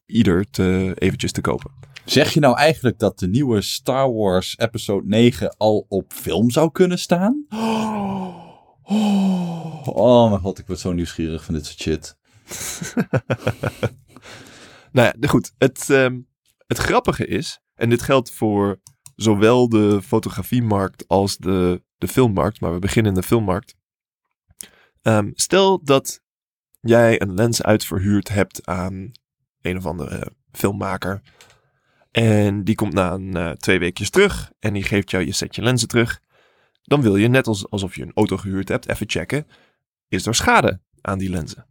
ieder 0.06 0.50
te, 0.50 0.94
eventjes 0.98 1.32
te 1.32 1.40
kopen. 1.40 1.70
Zeg 2.04 2.34
je 2.34 2.40
nou 2.40 2.56
eigenlijk 2.56 2.98
dat 2.98 3.18
de 3.18 3.28
nieuwe 3.28 3.60
Star 3.60 4.12
Wars 4.12 4.58
Episode 4.58 5.06
9 5.06 5.56
al 5.56 5.86
op 5.88 6.12
film 6.12 6.50
zou 6.50 6.70
kunnen 6.70 6.98
staan? 6.98 7.46
Oh, 7.48 8.36
oh 9.84 10.28
mijn 10.28 10.40
god, 10.40 10.58
ik 10.58 10.66
word 10.66 10.78
zo 10.78 10.92
nieuwsgierig 10.92 11.44
van 11.44 11.54
dit 11.54 11.66
soort 11.66 11.80
shit. 11.80 12.18
nou 14.92 15.12
ja, 15.20 15.28
goed. 15.28 15.52
Het, 15.58 15.88
um, 15.88 16.28
het 16.66 16.78
grappige 16.78 17.26
is, 17.26 17.60
en 17.74 17.88
dit 17.88 18.02
geldt 18.02 18.30
voor 18.30 18.80
zowel 19.22 19.68
de 19.68 20.02
fotografiemarkt 20.02 21.08
als 21.08 21.36
de, 21.36 21.82
de 21.98 22.08
filmmarkt, 22.08 22.60
maar 22.60 22.72
we 22.72 22.78
beginnen 22.78 23.12
in 23.14 23.20
de 23.20 23.26
filmmarkt. 23.26 23.74
Um, 25.02 25.32
stel 25.34 25.84
dat 25.84 26.22
jij 26.80 27.20
een 27.20 27.34
lens 27.34 27.62
uitverhuurd 27.62 28.28
hebt 28.28 28.66
aan 28.66 29.12
een 29.60 29.76
of 29.76 29.86
andere 29.86 30.32
filmmaker. 30.52 31.20
En 32.10 32.64
die 32.64 32.74
komt 32.74 32.92
na 32.92 33.12
een, 33.12 33.36
uh, 33.36 33.50
twee 33.50 33.78
weekjes 33.78 34.10
terug 34.10 34.52
en 34.58 34.72
die 34.72 34.82
geeft 34.82 35.10
jou 35.10 35.24
je 35.24 35.32
setje 35.32 35.62
lenzen 35.62 35.88
terug. 35.88 36.20
Dan 36.82 37.02
wil 37.02 37.16
je, 37.16 37.28
net 37.28 37.46
als, 37.46 37.70
alsof 37.70 37.96
je 37.96 38.02
een 38.02 38.14
auto 38.14 38.36
gehuurd 38.36 38.68
hebt, 38.68 38.88
even 38.88 39.10
checken. 39.10 39.46
Is 40.08 40.26
er 40.26 40.34
schade 40.34 40.80
aan 41.00 41.18
die 41.18 41.30
lenzen? 41.30 41.66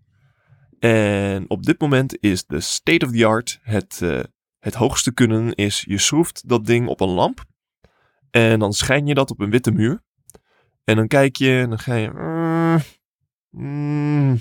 En 0.80 1.50
op 1.50 1.64
dit 1.64 1.80
moment 1.80 2.18
is 2.20 2.46
de 2.46 2.60
state 2.60 3.06
of 3.06 3.12
the 3.12 3.26
art 3.26 3.60
het, 3.62 4.00
uh, 4.04 4.20
het 4.60 4.74
hoogste 4.74 5.14
kunnen 5.14 5.56
is 5.56 5.84
je 5.88 5.98
schroeft 5.98 6.50
dat 6.50 6.66
ding 6.66 6.88
op 6.88 7.00
een 7.00 7.10
lamp. 7.10 7.44
En 8.32 8.60
dan 8.60 8.74
schijn 8.74 9.06
je 9.06 9.14
dat 9.14 9.32
op 9.32 9.40
een 9.40 9.50
witte 9.50 9.72
muur. 9.72 10.02
En 10.84 10.96
dan 10.96 11.08
kijk 11.08 11.36
je 11.36 11.60
en 11.60 11.70
dan 11.70 11.80
ga 11.80 11.96
je... 11.96 12.10
Mm, 12.10 12.82
mm, 13.50 14.40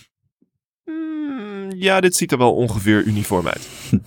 mm, 0.84 1.70
ja, 1.70 2.00
dit 2.00 2.16
ziet 2.16 2.32
er 2.32 2.38
wel 2.38 2.54
ongeveer 2.54 3.02
uniform 3.02 3.46
uit. 3.46 3.68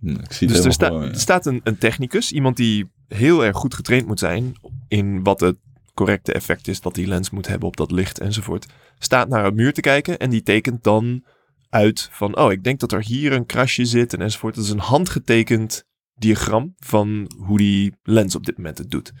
Ik 0.00 0.32
zie 0.32 0.48
dus 0.48 0.64
er, 0.64 0.72
sta 0.72 0.86
gewoon, 0.86 1.02
ja. 1.02 1.08
er 1.08 1.20
staat 1.20 1.46
een, 1.46 1.60
een 1.64 1.78
technicus, 1.78 2.32
iemand 2.32 2.56
die 2.56 2.90
heel 3.08 3.44
erg 3.44 3.56
goed 3.56 3.74
getraind 3.74 4.06
moet 4.06 4.18
zijn 4.18 4.52
in 4.88 5.22
wat 5.22 5.40
het 5.40 5.56
correcte 5.94 6.32
effect 6.32 6.68
is 6.68 6.80
dat 6.80 6.94
die 6.94 7.06
lens 7.06 7.30
moet 7.30 7.46
hebben 7.46 7.68
op 7.68 7.76
dat 7.76 7.90
licht 7.90 8.20
enzovoort. 8.20 8.66
Staat 8.98 9.28
naar 9.28 9.44
een 9.44 9.54
muur 9.54 9.72
te 9.72 9.80
kijken 9.80 10.18
en 10.18 10.30
die 10.30 10.42
tekent 10.42 10.84
dan 10.84 11.24
uit 11.70 12.08
van, 12.12 12.36
oh, 12.36 12.52
ik 12.52 12.64
denk 12.64 12.80
dat 12.80 12.92
er 12.92 13.02
hier 13.02 13.32
een 13.32 13.46
krasje 13.46 13.84
zit 13.84 14.12
en 14.12 14.20
enzovoort. 14.20 14.54
Dat 14.54 14.64
is 14.64 14.70
een 14.70 14.78
handgetekend 14.78 15.84
diagram 16.14 16.74
van 16.78 17.30
hoe 17.36 17.58
die 17.58 17.94
lens 18.02 18.34
op 18.34 18.46
dit 18.46 18.56
moment 18.56 18.78
het 18.78 18.90
doet. 18.90 19.12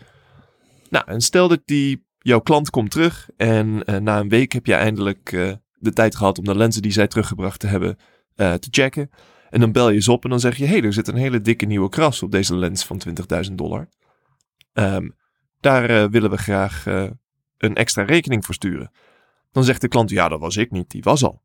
Nou, 0.90 1.04
en 1.06 1.20
stel 1.20 1.48
dat 1.48 1.60
die, 1.64 2.04
jouw 2.18 2.40
klant 2.40 2.70
komt 2.70 2.90
terug 2.90 3.28
en 3.36 3.82
uh, 3.90 3.96
na 3.96 4.18
een 4.18 4.28
week 4.28 4.52
heb 4.52 4.66
je 4.66 4.74
eindelijk 4.74 5.32
uh, 5.32 5.52
de 5.78 5.92
tijd 5.92 6.16
gehad 6.16 6.38
om 6.38 6.44
de 6.44 6.56
lenzen 6.56 6.82
die 6.82 6.92
zij 6.92 7.06
teruggebracht 7.06 7.60
te 7.60 7.66
hebben 7.66 7.96
uh, 8.36 8.54
te 8.54 8.68
checken. 8.70 9.10
En 9.50 9.60
dan 9.60 9.72
bel 9.72 9.90
je 9.90 10.00
ze 10.00 10.12
op 10.12 10.24
en 10.24 10.30
dan 10.30 10.40
zeg 10.40 10.56
je, 10.56 10.64
hé, 10.64 10.70
hey, 10.70 10.82
er 10.82 10.92
zit 10.92 11.08
een 11.08 11.16
hele 11.16 11.40
dikke 11.40 11.66
nieuwe 11.66 11.88
kras 11.88 12.22
op 12.22 12.30
deze 12.30 12.56
lens 12.56 12.84
van 12.84 13.02
20.000 13.48 13.52
dollar. 13.52 13.88
Um, 14.72 15.14
daar 15.60 16.10
willen 16.10 16.30
we 16.30 16.36
graag 16.36 16.84
een 17.58 17.74
extra 17.74 18.02
rekening 18.02 18.44
voor 18.44 18.54
sturen. 18.54 18.90
Dan 19.52 19.64
zegt 19.64 19.80
de 19.80 19.88
klant, 19.88 20.10
ja, 20.10 20.28
dat 20.28 20.40
was 20.40 20.56
ik 20.56 20.70
niet, 20.70 20.90
die 20.90 21.02
was 21.02 21.24
al 21.24 21.42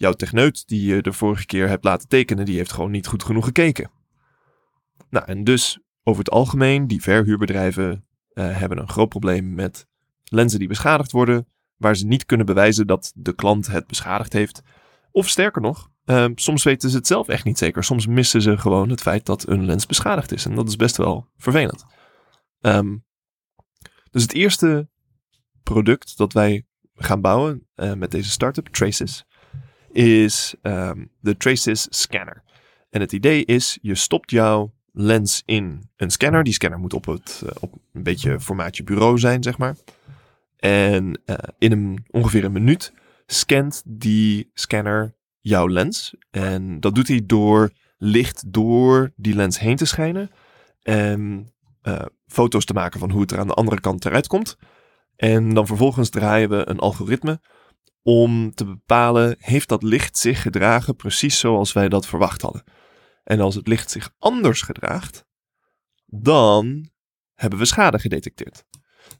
jouw 0.00 0.12
techneut 0.12 0.68
die 0.68 0.94
je 0.94 1.02
de 1.02 1.12
vorige 1.12 1.46
keer 1.46 1.68
hebt 1.68 1.84
laten 1.84 2.08
tekenen, 2.08 2.44
die 2.44 2.56
heeft 2.56 2.72
gewoon 2.72 2.90
niet 2.90 3.06
goed 3.06 3.22
genoeg 3.22 3.44
gekeken. 3.44 3.90
Nou, 5.10 5.26
en 5.26 5.44
dus 5.44 5.78
over 6.02 6.24
het 6.24 6.32
algemeen, 6.32 6.86
die 6.86 7.02
verhuurbedrijven 7.02 8.06
uh, 8.34 8.58
hebben 8.58 8.78
een 8.78 8.88
groot 8.88 9.08
probleem 9.08 9.54
met 9.54 9.86
lenzen 10.24 10.58
die 10.58 10.68
beschadigd 10.68 11.12
worden, 11.12 11.48
waar 11.76 11.96
ze 11.96 12.06
niet 12.06 12.26
kunnen 12.26 12.46
bewijzen 12.46 12.86
dat 12.86 13.12
de 13.14 13.34
klant 13.34 13.66
het 13.66 13.86
beschadigd 13.86 14.32
heeft. 14.32 14.62
Of 15.10 15.28
sterker 15.28 15.62
nog, 15.62 15.90
uh, 16.04 16.26
soms 16.34 16.62
weten 16.62 16.90
ze 16.90 16.96
het 16.96 17.06
zelf 17.06 17.28
echt 17.28 17.44
niet 17.44 17.58
zeker. 17.58 17.84
Soms 17.84 18.06
missen 18.06 18.42
ze 18.42 18.58
gewoon 18.58 18.88
het 18.88 19.00
feit 19.00 19.26
dat 19.26 19.48
een 19.48 19.64
lens 19.64 19.86
beschadigd 19.86 20.32
is. 20.32 20.44
En 20.44 20.54
dat 20.54 20.68
is 20.68 20.76
best 20.76 20.96
wel 20.96 21.28
vervelend. 21.36 21.84
Um, 22.60 23.04
dus 24.10 24.22
het 24.22 24.32
eerste 24.32 24.88
product 25.62 26.16
dat 26.16 26.32
wij 26.32 26.64
gaan 26.94 27.20
bouwen 27.20 27.66
uh, 27.76 27.92
met 27.92 28.10
deze 28.10 28.30
start-up, 28.30 28.66
Traces, 28.66 29.24
is 29.92 30.54
de 31.20 31.36
Traces 31.36 31.86
Scanner. 31.90 32.42
En 32.90 33.00
het 33.00 33.12
idee 33.12 33.44
is, 33.44 33.78
je 33.82 33.94
stopt 33.94 34.30
jouw 34.30 34.72
lens 34.92 35.42
in 35.44 35.90
een 35.96 36.10
scanner. 36.10 36.44
Die 36.44 36.52
scanner 36.52 36.78
moet 36.78 36.94
op, 36.94 37.06
het, 37.06 37.42
uh, 37.44 37.50
op 37.60 37.74
een 37.92 38.02
beetje 38.02 38.40
formaatje 38.40 38.82
bureau 38.82 39.18
zijn, 39.18 39.42
zeg 39.42 39.58
maar. 39.58 39.76
En 40.56 41.20
uh, 41.26 41.36
in 41.58 41.72
een, 41.72 42.04
ongeveer 42.10 42.44
een 42.44 42.52
minuut 42.52 42.92
scant 43.26 43.82
die 43.86 44.50
scanner 44.54 45.14
jouw 45.40 45.68
lens. 45.68 46.14
En 46.30 46.80
dat 46.80 46.94
doet 46.94 47.08
hij 47.08 47.22
door 47.26 47.70
licht 47.98 48.52
door 48.52 49.12
die 49.16 49.34
lens 49.34 49.58
heen 49.58 49.76
te 49.76 49.84
schijnen. 49.84 50.30
En 50.82 51.52
uh, 51.82 52.02
foto's 52.26 52.64
te 52.64 52.72
maken 52.72 53.00
van 53.00 53.10
hoe 53.10 53.20
het 53.20 53.32
er 53.32 53.38
aan 53.38 53.46
de 53.46 53.54
andere 53.54 53.80
kant 53.80 54.04
eruit 54.04 54.26
komt. 54.26 54.56
En 55.16 55.54
dan 55.54 55.66
vervolgens 55.66 56.10
draaien 56.10 56.48
we 56.48 56.68
een 56.68 56.78
algoritme 56.78 57.40
om 58.02 58.54
te 58.54 58.64
bepalen, 58.64 59.36
heeft 59.38 59.68
dat 59.68 59.82
licht 59.82 60.18
zich 60.18 60.42
gedragen 60.42 60.96
precies 60.96 61.38
zoals 61.38 61.72
wij 61.72 61.88
dat 61.88 62.06
verwacht 62.06 62.42
hadden. 62.42 62.64
En 63.24 63.40
als 63.40 63.54
het 63.54 63.68
licht 63.68 63.90
zich 63.90 64.14
anders 64.18 64.62
gedraagt, 64.62 65.26
dan 66.06 66.90
hebben 67.34 67.58
we 67.58 67.64
schade 67.64 67.98
gedetecteerd. 67.98 68.64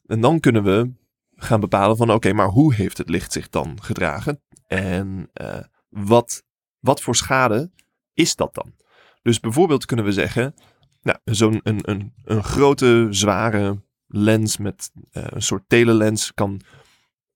En 0.06 0.20
dan 0.20 0.40
kunnen 0.40 0.62
we 0.62 0.92
gaan 1.34 1.60
bepalen 1.60 1.96
van 1.96 2.12
oké, 2.12 2.32
maar 2.32 2.48
hoe 2.48 2.74
heeft 2.74 2.98
het 2.98 3.08
licht 3.08 3.32
zich 3.32 3.48
dan 3.48 3.82
gedragen? 3.82 4.42
En 4.66 5.30
uh, 5.42 5.60
wat, 5.88 6.42
wat 6.78 7.00
voor 7.00 7.16
schade 7.16 7.70
is 8.12 8.36
dat 8.36 8.54
dan? 8.54 8.74
Dus 9.22 9.40
bijvoorbeeld 9.40 9.84
kunnen 9.84 10.04
we 10.04 10.12
zeggen, 10.12 10.54
nou, 11.02 11.18
zo'n 11.24 11.60
een, 11.62 11.90
een, 11.90 12.12
een 12.24 12.44
grote, 12.44 13.06
zware 13.10 13.82
lens 14.06 14.56
met 14.56 14.90
eh, 15.10 15.24
een 15.26 15.42
soort 15.42 15.68
telelens 15.68 16.34
kan 16.34 16.60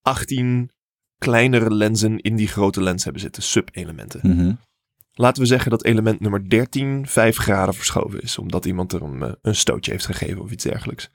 18 0.02 0.70
kleinere 1.24 1.74
lenzen 1.74 2.20
in 2.20 2.36
die 2.36 2.48
grote 2.48 2.82
lens 2.82 3.04
hebben 3.04 3.22
zitten, 3.22 3.42
sub-elementen. 3.42 4.20
Mhm. 4.22 4.52
Laten 5.12 5.42
we 5.42 5.48
zeggen 5.48 5.70
dat 5.70 5.84
element 5.84 6.20
nummer 6.20 6.48
13 6.48 7.06
5 7.06 7.36
graden 7.36 7.74
verschoven 7.74 8.20
is, 8.20 8.38
omdat 8.38 8.64
iemand 8.64 8.92
er 8.92 9.02
een, 9.02 9.22
eh, 9.22 9.32
een 9.42 9.54
stootje 9.54 9.90
heeft 9.90 10.06
gegeven 10.06 10.42
of 10.42 10.50
iets 10.50 10.64
dergelijks. 10.64 11.10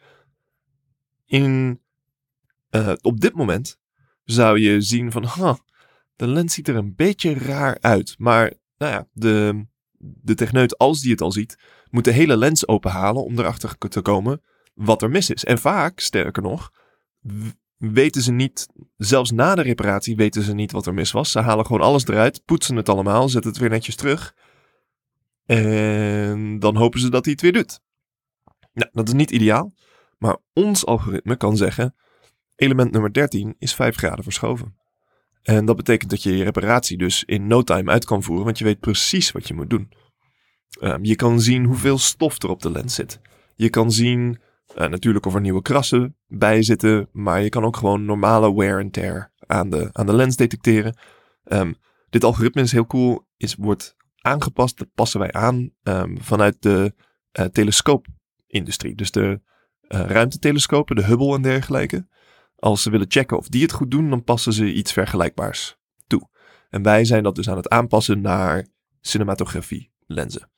In, 1.25 1.79
eh, 2.69 2.93
op 3.01 3.19
dit 3.19 3.33
moment 3.33 3.79
zou 4.23 4.59
je 4.59 4.81
zien 4.81 5.11
van, 5.11 5.23
huh, 5.23 5.55
de 6.15 6.27
lens 6.27 6.53
ziet 6.53 6.67
er 6.67 6.75
een 6.75 6.95
beetje 6.95 7.33
raar 7.33 7.77
uit. 7.81 8.15
Maar 8.17 8.53
nou 8.77 8.91
ja, 8.91 9.07
de, 9.13 9.65
de 9.99 10.35
techneut, 10.35 10.77
als 10.77 11.01
die 11.01 11.11
het 11.11 11.21
al 11.21 11.31
ziet, 11.31 11.57
moet 11.89 12.03
de 12.03 12.11
hele 12.11 12.37
lens 12.37 12.67
openhalen 12.67 13.23
om 13.23 13.39
erachter 13.39 13.77
te 13.77 14.01
komen 14.01 14.41
wat 14.73 15.01
er 15.01 15.09
mis 15.09 15.29
is. 15.29 15.45
En 15.45 15.57
vaak, 15.57 15.99
sterker 15.99 16.41
nog, 16.43 16.71
weten 17.79 18.21
ze 18.21 18.31
niet, 18.31 18.67
zelfs 18.97 19.31
na 19.31 19.55
de 19.55 19.61
reparatie 19.61 20.15
weten 20.15 20.43
ze 20.43 20.53
niet 20.53 20.71
wat 20.71 20.85
er 20.85 20.93
mis 20.93 21.11
was. 21.11 21.31
Ze 21.31 21.39
halen 21.39 21.65
gewoon 21.65 21.81
alles 21.81 22.07
eruit, 22.07 22.41
poetsen 22.45 22.75
het 22.75 22.89
allemaal, 22.89 23.29
zetten 23.29 23.51
het 23.51 23.59
weer 23.59 23.69
netjes 23.69 23.95
terug. 23.95 24.35
En 25.45 26.59
dan 26.59 26.75
hopen 26.75 26.99
ze 26.99 27.09
dat 27.09 27.23
hij 27.23 27.33
het 27.33 27.41
weer 27.41 27.53
doet. 27.53 27.79
Nou, 28.73 28.89
dat 28.91 29.07
is 29.07 29.13
niet 29.13 29.31
ideaal. 29.31 29.73
Maar 30.17 30.37
ons 30.53 30.85
algoritme 30.85 31.35
kan 31.35 31.57
zeggen, 31.57 31.95
element 32.55 32.91
nummer 32.91 33.13
13 33.13 33.55
is 33.59 33.73
5 33.73 33.95
graden 33.95 34.23
verschoven. 34.23 34.77
En 35.41 35.65
dat 35.65 35.75
betekent 35.75 36.09
dat 36.09 36.23
je 36.23 36.37
je 36.37 36.43
reparatie 36.43 36.97
dus 36.97 37.23
in 37.23 37.47
no 37.47 37.61
time 37.61 37.91
uit 37.91 38.05
kan 38.05 38.23
voeren, 38.23 38.45
want 38.45 38.57
je 38.57 38.63
weet 38.63 38.79
precies 38.79 39.31
wat 39.31 39.47
je 39.47 39.53
moet 39.53 39.69
doen. 39.69 39.91
Ehm, 40.79 41.03
je 41.03 41.15
kan 41.15 41.41
zien 41.41 41.65
hoeveel 41.65 41.97
stof 41.97 42.43
er 42.43 42.49
op 42.49 42.61
de 42.61 42.71
lens 42.71 42.95
zit. 42.95 43.19
Je 43.55 43.69
kan 43.69 43.91
zien 43.91 44.39
eh, 44.75 44.87
natuurlijk 44.87 45.25
of 45.25 45.35
er 45.35 45.41
nieuwe 45.41 45.61
krassen 45.61 46.15
bij 46.27 46.63
zitten, 46.63 47.09
maar 47.11 47.41
je 47.41 47.49
kan 47.49 47.63
ook 47.63 47.77
gewoon 47.77 48.05
normale 48.05 48.53
wear 48.53 48.81
and 48.81 48.93
tear 48.93 49.31
aan 49.45 49.69
de, 49.69 49.89
aan 49.91 50.05
de 50.05 50.13
lens 50.13 50.35
detecteren. 50.35 50.97
Ehm, 51.43 51.73
dit 52.09 52.23
algoritme 52.23 52.61
is 52.61 52.71
heel 52.71 52.85
cool, 52.85 53.27
is, 53.37 53.55
wordt 53.55 53.95
aangepast, 54.21 54.77
dat 54.77 54.87
passen 54.95 55.19
wij 55.19 55.31
aan 55.31 55.71
ehm, 55.83 56.17
vanuit 56.17 56.61
de 56.61 56.93
eh, 57.31 57.45
telescoopindustrie. 57.45 58.95
Dus 58.95 59.11
de 59.11 59.41
eh, 59.81 60.01
ruimtetelescopen, 60.01 60.95
de 60.95 61.03
Hubble 61.03 61.35
en 61.35 61.41
dergelijke. 61.41 62.07
Als 62.55 62.81
ze 62.81 62.89
willen 62.89 63.09
checken 63.09 63.37
of 63.37 63.47
die 63.47 63.61
het 63.61 63.71
goed 63.71 63.91
doen, 63.91 64.09
dan 64.09 64.23
passen 64.23 64.53
ze 64.53 64.73
iets 64.73 64.93
vergelijkbaars 64.93 65.77
toe. 66.07 66.29
En 66.69 66.83
wij 66.83 67.05
zijn 67.05 67.23
dat 67.23 67.35
dus 67.35 67.49
aan 67.49 67.57
het 67.57 67.69
aanpassen 67.69 68.21
naar 68.21 68.67
cinematografie 69.01 69.91
lenzen. 70.05 70.49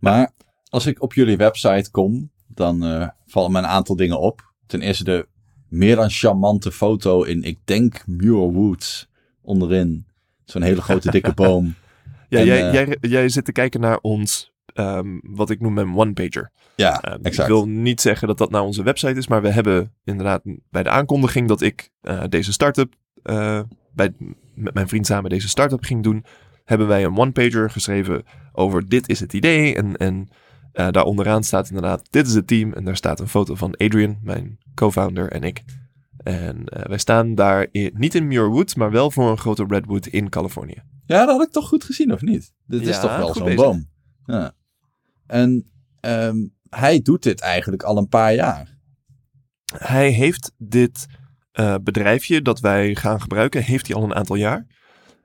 Maar 0.00 0.32
als 0.68 0.86
ik 0.86 1.02
op 1.02 1.14
jullie 1.14 1.36
website 1.36 1.90
kom, 1.90 2.32
dan 2.46 2.82
vallen 3.28 3.52
me 3.52 3.58
een 3.58 3.66
aantal 3.66 3.96
dingen 3.96 4.20
op. 4.20 4.52
Ten 4.66 4.80
eerste 4.80 5.04
de 5.04 5.26
meer 5.68 5.96
dan 5.96 6.10
charmante 6.10 6.72
foto 6.72 7.22
in, 7.22 7.42
ik 7.42 7.58
denk, 7.64 8.02
Muir 8.06 8.52
Woods 8.52 9.08
onderin. 9.42 10.06
Zo'n 10.44 10.62
hele 10.62 10.82
grote 10.82 11.10
dikke 11.10 11.32
boom. 11.42 11.74
Ja, 12.28 12.38
En, 12.38 12.44
jij, 12.44 12.66
eh, 12.66 12.72
jij, 12.72 12.96
jij 13.00 13.28
zit 13.28 13.44
te 13.44 13.52
kijken 13.52 13.80
naar 13.80 13.98
ons, 14.00 14.52
ehm, 14.74 15.18
wat 15.22 15.50
ik 15.50 15.60
noem 15.60 15.72
mijn 15.74 15.96
one-pager. 15.96 16.50
Ja, 16.76 17.02
Ehm, 17.02 17.18
ik 17.18 17.26
exact. 17.26 17.48
wil 17.48 17.68
niet 17.68 18.00
zeggen 18.00 18.28
dat 18.28 18.38
dat 18.38 18.50
nou 18.50 18.64
onze 18.66 18.82
website 18.82 19.18
is, 19.18 19.28
maar 19.28 19.42
we 19.42 19.48
hebben 19.50 19.92
inderdaad 20.04 20.42
bij 20.70 20.82
de 20.82 20.90
aankondiging 20.90 21.48
dat 21.48 21.60
ik 21.60 21.90
eh, 22.00 22.22
deze 22.28 22.52
start-up, 22.52 22.94
eh, 23.22 23.60
bij, 23.94 24.12
met 24.54 24.74
mijn 24.74 24.88
vriend 24.88 25.06
samen 25.06 25.30
deze 25.30 25.48
start-up 25.48 25.84
ging 25.84 26.02
doen, 26.02 26.24
hebben 26.64 26.86
wij 26.86 27.04
een 27.04 27.16
one-pager 27.18 27.70
geschreven 27.70 28.22
over 28.52 28.88
dit 28.88 29.08
is 29.08 29.20
het 29.20 29.32
idee. 29.32 29.74
En, 29.74 29.96
en 29.96 30.28
eh, 30.78 30.90
daar 30.90 31.04
onderaan 31.04 31.44
staat 31.44 31.68
inderdaad, 31.68 32.06
dit 32.10 32.26
is 32.26 32.34
het 32.34 32.46
team. 32.46 32.72
En 32.72 32.84
daar 32.84 32.96
staat 32.96 33.20
een 33.20 33.28
foto 33.28 33.54
van 33.54 33.76
Adrian, 33.76 34.18
mijn 34.22 34.58
co-founder 34.74 35.30
en 35.32 35.42
ik. 35.42 35.64
En 36.18 36.64
eh, 36.64 36.84
wij 36.88 36.98
staan 36.98 37.34
daar 37.34 37.66
in- 37.70 37.90
niet 37.94 38.14
in 38.14 38.26
Muir 38.26 38.48
Woods, 38.48 38.74
maar 38.74 38.90
wel 38.90 39.10
voor 39.10 39.30
een 39.30 39.38
grote 39.38 39.64
redwood 39.68 40.06
in 40.06 40.28
Californië. 40.28 40.82
Ja, 41.06 41.18
dat 41.26 41.36
had 41.36 41.46
ik 41.46 41.52
toch 41.52 41.68
goed 41.68 41.84
gezien, 41.84 42.12
of 42.12 42.20
niet? 42.20 42.52
Dit 42.66 42.86
is 42.86 43.00
toch 43.00 43.16
wel 43.16 43.34
zo'n 43.34 43.54
boom. 43.56 43.88
Ja. 44.24 44.52
En 45.26 45.70
ehm, 46.00 46.36
hij 46.70 47.00
doet 47.02 47.22
dit 47.22 47.40
eigenlijk 47.40 47.82
al 47.82 47.96
een 47.96 48.08
paar 48.08 48.34
jaar. 48.34 48.76
Hij 49.76 50.10
heeft 50.10 50.52
dit 50.58 51.06
eh, 51.52 51.74
bedrijfje 51.82 52.42
dat 52.42 52.60
wij 52.60 52.94
gaan 52.94 53.20
gebruiken, 53.20 53.62
heeft 53.62 53.86
hij 53.86 53.96
al 53.96 54.02
een 54.04 54.14
aantal 54.14 54.36
jaar. 54.36 54.66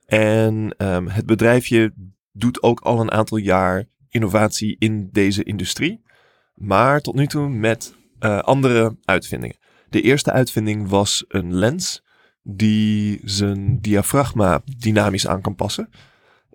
En 0.05 0.73
ehm, 0.77 1.07
het 1.07 1.25
bedrijfje 1.25 1.93
doet 2.31 2.63
ook 2.63 2.79
al 2.79 2.99
een 3.01 3.11
aantal 3.11 3.37
jaar 3.37 3.85
innovatie 4.13 4.75
in 4.79 5.09
deze 5.11 5.43
industrie. 5.43 6.01
Maar 6.53 7.01
tot 7.01 7.15
nu 7.15 7.27
toe 7.27 7.49
met 7.49 7.95
eh, 8.19 8.39
andere 8.39 8.97
uitvindingen. 9.05 9.57
De 9.89 10.01
eerste 10.01 10.31
uitvinding 10.31 10.89
was 10.89 11.25
een 11.27 11.55
lens 11.55 12.03
die 12.41 13.21
zijn 13.23 13.81
diafragma 13.81 14.61
dynamisch 14.77 15.27
aan 15.27 15.41
kan 15.41 15.55
passen. 15.55 15.89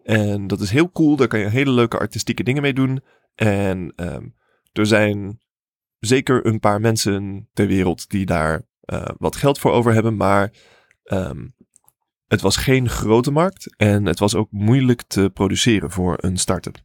En 0.04 0.46
dat 0.46 0.60
is 0.60 0.70
heel 0.70 0.92
cool, 0.92 1.16
daar 1.16 1.28
kan 1.28 1.40
je 1.40 1.48
hele 1.48 1.70
leuke 1.70 1.98
artistieke 1.98 2.42
dingen 2.42 2.62
mee 2.62 2.72
doen. 2.72 3.00
En 3.34 3.92
ehm, 3.96 4.26
er 4.72 4.86
zijn 4.86 5.40
zeker 5.98 6.46
een 6.46 6.60
paar 6.60 6.80
mensen 6.80 7.48
ter 7.52 7.66
wereld 7.66 8.10
die 8.10 8.26
daar 8.26 8.62
eh, 8.80 9.08
wat 9.18 9.36
geld 9.36 9.58
voor 9.58 9.72
over 9.72 9.92
hebben. 9.92 10.16
Maar 10.16 10.52
ehm, 11.02 11.46
het 12.26 12.40
was 12.40 12.56
geen 12.56 12.88
grote 12.88 13.30
markt 13.30 13.76
en 13.76 14.06
het 14.06 14.18
was 14.18 14.34
ook 14.34 14.50
moeilijk 14.50 15.02
te 15.02 15.30
produceren 15.34 15.90
voor 15.90 16.16
een 16.20 16.36
start-up. 16.36 16.78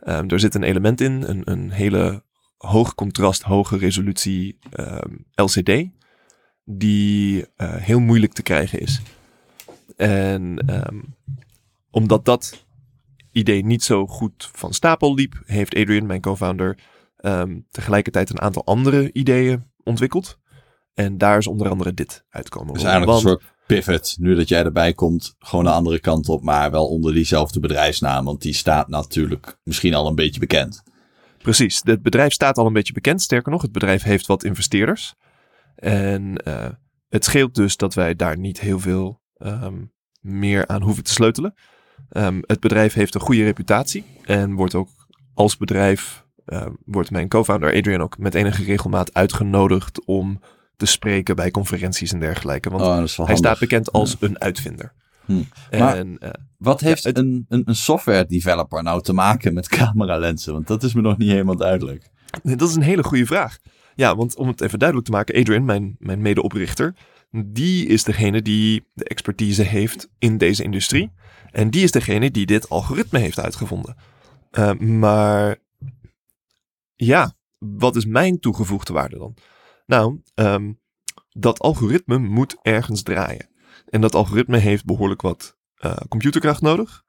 Ehm, 0.00 0.28
er 0.28 0.40
zit 0.40 0.54
een 0.54 0.62
element 0.62 1.00
in, 1.00 1.22
een, 1.22 1.50
een 1.50 1.70
hele 1.70 2.22
hoog 2.56 2.94
contrast, 2.94 3.42
hoge 3.42 3.76
resolutie 3.76 4.58
ehm, 4.70 5.14
LCD, 5.34 5.84
die 6.64 7.46
eh, 7.56 7.74
heel 7.74 8.00
moeilijk 8.00 8.32
te 8.32 8.42
krijgen 8.42 8.80
is. 8.80 9.00
En 9.96 10.58
ehm, 10.66 11.00
omdat 11.90 12.24
dat 12.24 12.66
idee 13.32 13.64
niet 13.64 13.82
zo 13.82 14.06
goed 14.06 14.50
van 14.52 14.72
stapel 14.72 15.14
liep, 15.14 15.42
heeft 15.44 15.74
Adrian, 15.74 16.06
mijn 16.06 16.20
co-founder, 16.20 16.78
tegelijkertijd 17.70 18.30
een 18.30 18.40
aantal 18.40 18.64
andere 18.64 19.12
ideeën 19.12 19.64
ontwikkeld. 19.84 20.38
En 20.94 21.18
daar 21.18 21.38
is 21.38 21.46
onder 21.46 21.68
andere 21.68 21.94
dit 21.94 22.24
uitkomen. 22.30 22.74
Dus 22.74 22.82
eigenlijk 22.82 23.14
een 23.14 23.28
soort 23.28 23.42
pivot. 23.68 24.16
Nu 24.18 24.34
dat 24.34 24.48
jij 24.48 24.64
erbij 24.64 24.92
komt, 24.92 25.34
gewoon 25.38 25.64
de 25.64 25.70
andere 25.70 26.00
kant 26.00 26.28
op. 26.28 26.42
Maar 26.42 26.70
wel 26.70 26.88
onder 26.88 27.12
diezelfde 27.14 27.60
bedrijfsnaam. 27.60 28.24
Want 28.24 28.42
die 28.42 28.54
staat 28.54 28.88
natuurlijk 28.88 29.58
misschien 29.62 29.94
al 29.94 30.06
een 30.06 30.14
beetje 30.14 30.40
bekend. 30.40 30.82
Precies, 31.38 31.80
het 31.84 32.02
bedrijf 32.02 32.32
staat 32.32 32.58
al 32.58 32.66
een 32.66 32.72
beetje 32.72 32.92
bekend. 32.92 33.22
Sterker 33.22 33.52
nog, 33.52 33.62
het 33.62 33.72
bedrijf 33.72 34.02
heeft 34.02 34.26
wat 34.26 34.44
investeerders. 34.44 35.14
En 35.74 36.36
eh, 36.36 36.68
het 37.08 37.24
scheelt 37.24 37.54
dus 37.54 37.76
dat 37.76 37.94
wij 37.94 38.14
daar 38.14 38.38
niet 38.38 38.60
heel 38.60 38.80
veel 38.80 39.20
ehm, 39.36 39.84
meer 40.20 40.66
aan 40.66 40.82
hoeven 40.82 41.04
te 41.04 41.12
sleutelen. 41.12 41.54
Ehm, 42.08 42.38
het 42.40 42.60
bedrijf 42.60 42.92
heeft 42.92 43.14
een 43.14 43.20
goede 43.20 43.44
reputatie 43.44 44.04
en 44.24 44.54
wordt 44.54 44.74
ook 44.74 44.88
als 45.34 45.56
bedrijf, 45.56 46.24
eh, 46.44 46.66
wordt 46.84 47.10
mijn 47.10 47.28
co-founder 47.28 47.74
Adrian 47.74 48.02
ook 48.02 48.18
met 48.18 48.34
enige 48.34 48.64
regelmaat 48.64 49.14
uitgenodigd 49.14 50.04
om 50.04 50.40
te 50.78 50.86
spreken 50.86 51.36
bij 51.36 51.50
conferenties 51.50 52.12
en 52.12 52.20
dergelijke. 52.20 52.70
Want 52.70 52.82
Oh, 52.82 52.88
hij 52.96 53.06
handig. 53.16 53.36
staat 53.36 53.58
bekend 53.58 53.92
als 53.92 54.16
een 54.20 54.40
uitvinder. 54.40 54.92
Hm. 55.24 55.42
Maar- 55.70 55.96
eh, 55.98 56.30
Wat 56.58 56.80
heeft 56.80 57.02
Ja, 57.02 57.08
het- 57.08 57.18
een, 57.18 57.44
een, 57.48 57.62
een 57.64 57.74
software 57.76 58.26
developer 58.26 58.82
nou 58.82 59.02
te 59.02 59.12
maken 59.12 59.54
met 59.54 59.68
cameralenzen? 59.78 60.52
Want 60.52 60.66
dat 60.66 60.82
is 60.82 60.94
me 60.94 61.00
nog 61.00 61.18
niet 61.18 61.30
helemaal 61.30 61.56
duidelijk. 61.56 62.10
Dat 62.42 62.68
is 62.68 62.74
een 62.74 62.82
hele 62.82 63.02
goede 63.04 63.26
vraag. 63.26 63.58
Ja, 63.94 64.16
want 64.16 64.36
om 64.36 64.48
het 64.48 64.60
even 64.60 64.78
duidelijk 64.78 65.08
te 65.08 65.14
maken, 65.14 65.40
Adrian, 65.40 65.64
mijn, 65.64 65.96
mijn 65.98 66.22
medeoprichter, 66.22 66.94
die 67.46 67.86
is 67.86 68.04
degene 68.04 68.42
die 68.42 68.84
de 68.94 69.04
expertise 69.04 69.62
heeft 69.62 70.08
in 70.18 70.38
deze 70.38 70.62
industrie. 70.62 71.10
En 71.50 71.70
die 71.70 71.82
is 71.82 71.90
degene 71.90 72.30
die 72.30 72.46
dit 72.46 72.68
algoritme 72.68 73.18
heeft 73.18 73.40
uitgevonden. 73.40 73.96
Uh, 74.58 74.72
maar 74.74 75.56
ja, 76.94 77.32
wat 77.58 77.96
is 77.96 78.04
mijn 78.06 78.38
toegevoegde 78.40 78.92
waarde 78.92 79.18
dan? 79.18 79.34
Nou, 79.88 80.20
um, 80.34 80.80
dat 81.28 81.58
algoritme 81.58 82.18
moet 82.18 82.56
ergens 82.62 83.02
draaien. 83.02 83.48
En 83.86 84.00
dat 84.00 84.14
algoritme 84.14 84.58
heeft 84.58 84.84
behoorlijk 84.84 85.22
wat 85.22 85.56
uh, 85.84 85.96
computerkracht 86.08 86.60
nodig. 86.60 87.02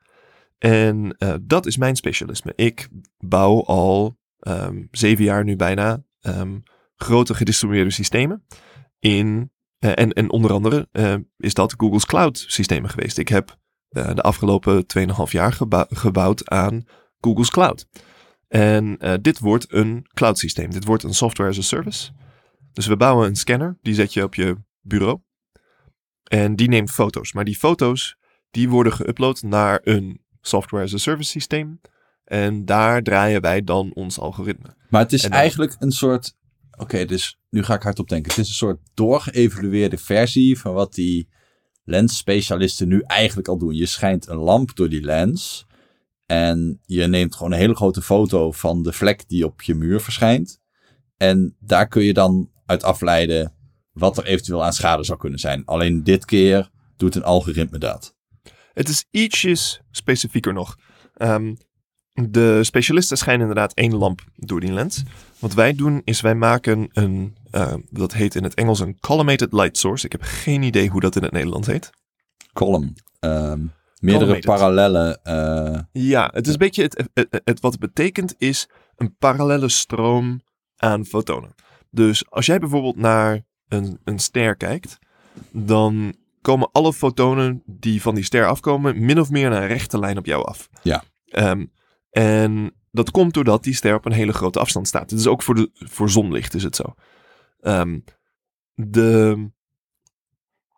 En 0.58 1.16
uh, 1.18 1.34
dat 1.42 1.66
is 1.66 1.78
mijn 1.78 1.96
specialisme. 1.96 2.54
Ik 2.56 2.88
bouw 3.18 3.64
al 3.64 4.18
um, 4.40 4.88
zeven 4.92 5.24
jaar 5.24 5.44
nu 5.44 5.56
bijna 5.56 6.04
um, 6.22 6.64
grote 6.96 7.34
gedistribueerde 7.34 7.92
systemen. 7.92 8.46
In, 9.00 9.52
uh, 9.80 9.92
en, 9.96 10.14
en 10.14 10.32
onder 10.32 10.52
andere 10.52 10.90
is 11.38 11.54
dat 11.54 11.74
Google's 11.78 12.06
Cloud 12.06 12.46
systemen 12.48 12.90
geweest. 12.90 13.18
Ik 13.18 13.28
heb 13.28 13.58
de 13.90 14.22
afgelopen 14.22 14.86
2,5 14.98 15.06
jaar 15.30 15.54
gebou 15.54 15.86
gebouwd 15.90 16.50
aan 16.50 16.84
Google's 17.20 17.50
Cloud. 17.50 17.88
En 18.48 18.98
dit 19.22 19.40
wordt 19.40 19.74
een 19.74 20.08
cloud 20.14 20.38
systeem. 20.38 20.72
Dit 20.72 20.86
wordt 20.86 21.04
een 21.04 21.14
software 21.14 21.50
as 21.50 21.58
a 21.58 21.62
service. 21.62 22.12
Dus 22.74 22.88
we 22.88 22.98
bouwen 22.98 23.28
een 23.28 23.36
scanner, 23.36 23.78
die 23.82 23.94
zet 23.94 24.14
je 24.14 24.24
op 24.24 24.36
je 24.36 24.58
bureau. 24.82 25.20
En 26.24 26.56
die 26.56 26.70
neemt 26.70 26.92
foto's. 26.92 27.34
Maar 27.34 27.46
die 27.46 27.58
foto's, 27.58 28.18
die 28.52 28.70
worden 28.70 28.94
geüpload 28.94 29.42
naar 29.42 29.82
een 29.84 30.22
software 30.42 30.84
as 30.84 30.94
a 30.94 30.98
service 30.98 31.30
systeem. 31.30 31.82
En 32.24 32.66
daar 32.66 33.04
draaien 33.04 33.42
wij 33.42 33.64
dan 33.64 33.92
ons 33.94 34.20
algoritme. 34.20 34.76
Maar 34.90 35.02
het 35.02 35.14
is 35.14 35.22
dan, 35.22 35.32
eigenlijk 35.32 35.76
een 35.80 35.92
soort 35.92 36.38
Oké, 36.80 37.06
dus 37.06 37.40
nu 37.50 37.64
ga 37.64 37.74
ik 37.74 37.82
hardop 37.82 38.10
denken. 38.10 38.32
Het 38.32 38.40
is 38.40 38.48
een 38.48 38.54
soort 38.54 38.80
doorgeëvalueerde 38.94 39.98
versie 39.98 40.60
van 40.60 40.74
wat 40.74 40.94
die 40.94 41.30
lensspecialisten 41.84 42.88
nu 42.88 43.02
eigenlijk 43.02 43.48
al 43.48 43.58
doen. 43.58 43.76
Je 43.76 43.86
schijnt 43.86 44.28
een 44.28 44.38
lamp 44.38 44.76
door 44.76 44.90
die 44.90 45.02
lens 45.02 45.66
en 46.26 46.80
je 46.86 47.08
neemt 47.08 47.36
gewoon 47.36 47.52
een 47.52 47.58
hele 47.58 47.76
grote 47.76 48.02
foto 48.02 48.52
van 48.52 48.84
de 48.84 48.94
vlek 48.94 49.28
die 49.28 49.46
op 49.46 49.62
je 49.62 49.76
muur 49.76 50.00
verschijnt. 50.00 50.62
En 51.18 51.56
daar 51.60 51.88
kun 51.88 52.04
je 52.04 52.14
dan 52.14 52.50
uit 52.70 52.84
afleiden 52.84 53.54
wat 53.92 54.18
er 54.18 54.26
eventueel 54.26 54.64
aan 54.64 54.74
schade 54.74 55.04
zou 55.04 55.20
kunnen 55.20 55.40
zijn. 55.40 55.66
Alleen 55.66 56.04
dit 56.04 56.26
keer 56.26 56.70
doet 56.98 57.16
een 57.16 57.24
algoritme 57.24 57.78
dat. 57.78 58.16
Het 58.74 58.90
is 58.90 59.06
ietsjes 59.12 59.82
specifieker 59.92 60.54
nog. 60.54 60.76
Ehm, 61.14 61.54
de 62.14 62.64
specialisten 62.64 63.18
schijnen 63.18 63.48
inderdaad 63.48 63.74
één 63.74 63.96
lamp 63.96 64.22
door 64.36 64.60
die 64.60 64.72
lens. 64.72 65.04
Wat 65.40 65.54
wij 65.54 65.74
doen 65.74 66.02
is 66.04 66.22
wij 66.22 66.36
maken 66.36 66.90
een, 66.92 67.38
uh, 67.52 67.74
dat 67.90 68.14
heet 68.14 68.36
in 68.36 68.44
het 68.44 68.54
Engels 68.54 68.80
een 68.80 69.00
collimated 69.00 69.54
light 69.54 69.78
source. 69.78 70.06
Ik 70.06 70.12
heb 70.12 70.22
geen 70.22 70.62
idee 70.64 70.90
hoe 70.90 71.02
dat 71.02 71.16
in 71.16 71.24
het 71.24 71.32
Nederlands 71.32 71.68
heet. 71.68 71.90
Column. 72.54 72.94
Ehm, 73.20 73.62
meerdere 74.00 74.40
parallellen. 74.40 75.20
Uh... 75.24 75.80
Ja, 75.92 76.30
het 76.34 76.48
is 76.48 76.54
een 76.54 76.60
beetje, 76.60 76.84
het, 76.84 77.10
het, 77.14 77.42
het, 77.44 77.60
wat 77.60 77.72
het 77.72 77.82
betekent 77.82 78.36
is 78.38 78.70
een 78.96 79.16
parallele 79.18 79.70
stroom 79.70 80.42
aan 80.78 81.06
fotonen. 81.06 81.56
Dus 81.90 82.30
als 82.30 82.46
jij 82.46 82.60
bijvoorbeeld 82.60 82.96
naar 82.96 83.46
een, 83.68 84.00
een 84.04 84.20
ster 84.20 84.56
kijkt, 84.56 85.00
dan 85.52 86.16
komen 86.42 86.72
alle 86.72 86.94
fotonen 86.94 87.64
die 87.66 88.02
van 88.02 88.16
die 88.16 88.24
ster 88.24 88.48
afkomen 88.48 89.06
min 89.06 89.20
of 89.20 89.30
meer 89.30 89.50
naar 89.50 89.62
een 89.62 89.68
rechte 89.68 90.00
lijn 90.00 90.18
op 90.18 90.26
jou 90.26 90.46
af. 90.46 90.70
Ja. 90.84 91.04
Um, 91.26 91.72
en 92.10 92.74
dat 92.92 93.12
komt 93.12 93.34
doordat 93.34 93.64
die 93.64 93.74
ster 93.74 93.96
op 93.96 94.06
een 94.06 94.12
hele 94.12 94.34
grote 94.34 94.60
afstand 94.60 94.88
staat. 94.88 95.10
Het 95.10 95.20
is 95.20 95.28
ook 95.28 95.44
voor, 95.44 95.56
de, 95.56 95.70
voor 95.74 96.10
zonlicht 96.10 96.54
is 96.54 96.64
het 96.64 96.76
zo. 96.76 96.96
Um, 97.62 98.04
de, 98.74 99.50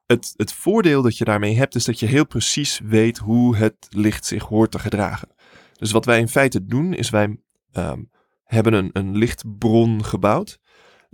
het, 0.06 0.34
het 0.36 0.54
voordeel 0.54 1.02
dat 1.02 1.18
je 1.18 1.26
daarmee 1.26 1.58
hebt 1.58 1.76
is 1.76 1.86
dat 1.86 2.00
je 2.00 2.06
heel 2.06 2.26
precies 2.26 2.80
weet 2.80 3.18
hoe 3.18 3.56
het 3.56 3.88
licht 3.90 4.26
zich 4.26 4.44
hoort 4.44 4.72
te 4.72 4.80
gedragen. 4.80 5.30
Dus 5.74 5.92
wat 5.92 6.06
wij 6.06 6.20
in 6.20 6.28
feite 6.28 6.66
doen 6.66 6.94
is 6.94 7.10
wij 7.10 7.38
um, 7.74 8.10
hebben 8.44 8.74
een, 8.74 8.90
een 8.94 9.18
lichtbron 9.18 10.06
gebouwd 10.06 10.60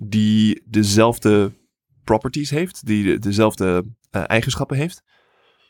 die 0.04 0.64
dezelfde 0.66 1.54
properties 2.04 2.50
heeft, 2.50 2.86
die 2.86 3.20
dezelfde 3.20 3.86
uh, 4.12 4.24
eigenschappen 4.28 4.78
heeft. 4.78 5.04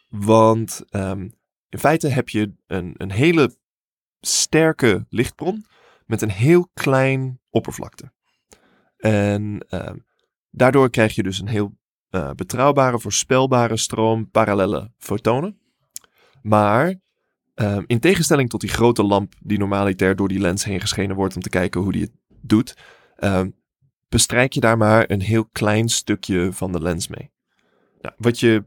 Want 0.10 0.84
um, 0.92 1.34
in 1.70 1.80
feite 1.80 2.08
heb 2.08 2.30
je 2.30 2.54
een, 2.68 2.94
een 2.98 3.12
hele 3.12 3.58
sterke 4.20 5.06
lichtbron 5.10 5.66
met 6.06 6.22
een 6.22 6.32
heel 6.32 6.70
klein 6.74 7.40
oppervlakte. 7.50 8.12
En 8.98 9.66
uh, 9.70 9.90
daardoor 10.52 10.90
krijg 10.90 11.16
je 11.16 11.24
dus 11.24 11.40
een 11.40 11.48
heel 11.48 11.78
uh, 12.12 12.32
betrouwbare, 12.32 13.00
voorspelbare 13.00 13.78
stroom 13.78 14.30
parallele 14.30 14.92
fotonen. 14.98 15.60
Maar 16.42 16.96
uh, 17.56 17.80
in 17.86 18.00
tegenstelling 18.00 18.50
tot 18.50 18.62
die 18.62 18.70
grote 18.70 19.04
lamp 19.04 19.34
die 19.40 19.58
normaliter 19.58 20.16
door 20.16 20.28
die 20.28 20.40
lens 20.40 20.64
heen 20.64 20.82
geschenen 20.82 21.16
wordt 21.16 21.36
om 21.36 21.42
te 21.42 21.50
kijken 21.50 21.82
hoe 21.82 21.92
die 21.92 22.02
het 22.02 22.14
doet, 22.42 22.78
ehm, 23.16 23.50
bestrijk 24.10 24.54
je 24.54 24.60
daar 24.60 24.78
maar 24.78 25.10
een 25.12 25.22
heel 25.22 25.46
klein 25.46 25.90
stukje 25.90 26.54
van 26.54 26.72
de 26.72 26.82
lens 26.82 27.08
mee. 27.08 27.32
Nou, 28.02 28.16
wat 28.18 28.40
je 28.40 28.64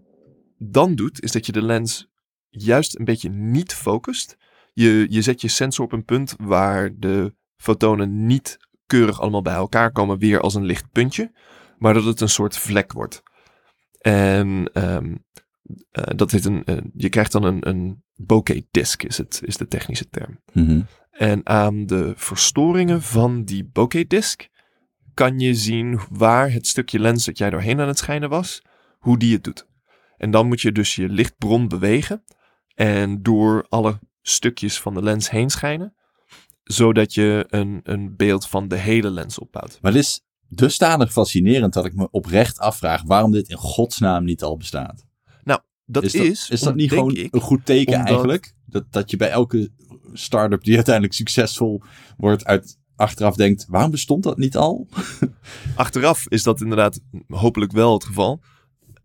dan 0.59 0.95
doet, 0.95 1.23
is 1.23 1.33
dat 1.33 1.47
je 1.47 1.53
de 1.53 1.63
lens 1.63 2.09
juist 2.49 2.99
een 2.99 3.05
beetje 3.05 3.29
niet 3.29 3.75
focust. 3.75 4.37
Je, 4.73 5.07
je 5.09 5.23
zet 5.23 5.41
je 5.41 5.49
sensor 5.49 5.85
op 5.85 5.93
een 5.93 6.05
punt 6.05 6.35
waar 6.39 6.91
de 6.99 7.35
fotonen 7.57 8.27
niet 8.27 8.59
keurig 8.87 9.21
allemaal 9.21 9.43
bij 9.43 9.55
elkaar 9.55 9.93
komen, 9.93 10.19
weer 10.19 10.41
als 10.41 10.55
een 10.55 10.65
licht 10.65 10.91
puntje, 10.93 11.33
maar 11.79 11.95
dat 11.95 12.05
het 12.05 12.21
een 12.21 12.29
soort 12.29 12.57
vlek 12.57 12.93
wordt. 12.93 13.23
En 14.01 14.71
um, 14.75 15.25
uh, 15.93 16.05
dat 16.17 16.31
heet 16.31 16.45
een, 16.45 16.63
uh, 16.65 16.77
je 16.95 17.09
krijgt 17.09 17.33
dan 17.33 17.45
een, 17.45 17.69
een 17.69 18.03
bokeh 18.15 18.63
disk, 18.71 19.03
is, 19.03 19.19
het, 19.19 19.41
is 19.45 19.57
de 19.57 19.67
technische 19.67 20.09
term. 20.09 20.41
Mm 20.53 20.67
-hmm. 20.67 20.87
En 21.11 21.47
aan 21.47 21.87
de 21.87 22.13
verstoringen 22.17 23.03
van 23.03 23.45
die 23.45 23.65
bokeh 23.65 24.09
disk 24.09 24.49
kan 25.15 25.39
je 25.39 25.55
zien 25.55 26.01
waar 26.11 26.53
het 26.53 26.67
stukje 26.67 26.99
lens 26.99 27.25
dat 27.25 27.39
jij 27.39 27.51
doorheen 27.51 27.81
aan 27.81 27.89
het 27.89 27.99
schijnen 27.99 28.29
was, 28.29 28.63
hoe 28.99 29.19
die 29.19 29.35
het 29.35 29.45
doet. 29.45 29.67
En 30.17 30.31
dan 30.31 30.47
moet 30.47 30.61
je 30.61 30.73
dus 30.73 30.95
je 30.95 31.09
lichtbron 31.09 31.69
bewegen 31.69 32.25
en 32.75 33.23
door 33.23 33.67
alle 33.69 33.99
stukjes 34.23 34.81
van 34.81 34.95
de 34.95 35.03
lens 35.03 35.31
heen 35.31 35.51
schijnen, 35.51 35.95
zodat 36.65 37.15
je 37.15 37.45
een, 37.49 37.81
een 37.83 38.17
beeld 38.17 38.47
van 38.47 38.69
de 38.69 38.77
hele 38.77 39.11
lens 39.11 39.39
opbouwt. 39.39 39.79
Maar 39.81 39.93
het 39.93 40.01
is 40.01 40.25
dusdanig 40.49 41.13
fascinerend 41.13 41.73
dat 41.73 41.85
ik 41.85 41.95
me 41.95 42.11
oprecht 42.11 42.59
afvraag 42.59 43.03
waarom 43.03 43.33
dit 43.33 43.49
in 43.49 43.57
godsnaam 43.57 44.25
niet 44.25 44.43
al 44.43 44.57
bestaat. 44.57 45.07
Nou, 45.43 45.61
dat 45.85 46.03
is. 46.03 46.13
Dat, 46.13 46.51
is 46.51 46.61
dat 46.61 46.75
niet 46.75 46.89
gewoon 46.91 47.15
ik, 47.17 47.35
een 47.35 47.41
goed 47.41 47.65
teken 47.65 47.93
omdat- 47.93 48.09
eigenlijk? 48.09 48.55
Dat, 48.67 48.85
dat 48.93 49.11
je 49.11 49.17
bij 49.17 49.31
elke 49.31 49.71
start-up 50.13 50.65
die 50.65 50.75
uiteindelijk 50.75 51.15
succesvol 51.15 51.83
wordt, 52.17 52.45
uit 52.45 52.79
achteraf 53.01 53.35
denkt: 53.35 53.67
waarom 53.69 53.91
bestond 53.91 54.23
dat 54.23 54.39
niet 54.39 54.57
al? 54.57 54.89
Achteraf 55.75 56.27
is 56.29 56.43
dat 56.43 56.61
inderdaad 56.61 57.01
hopelijk 57.29 57.73
wel 57.73 57.93
het 57.93 58.05
geval. 58.05 58.41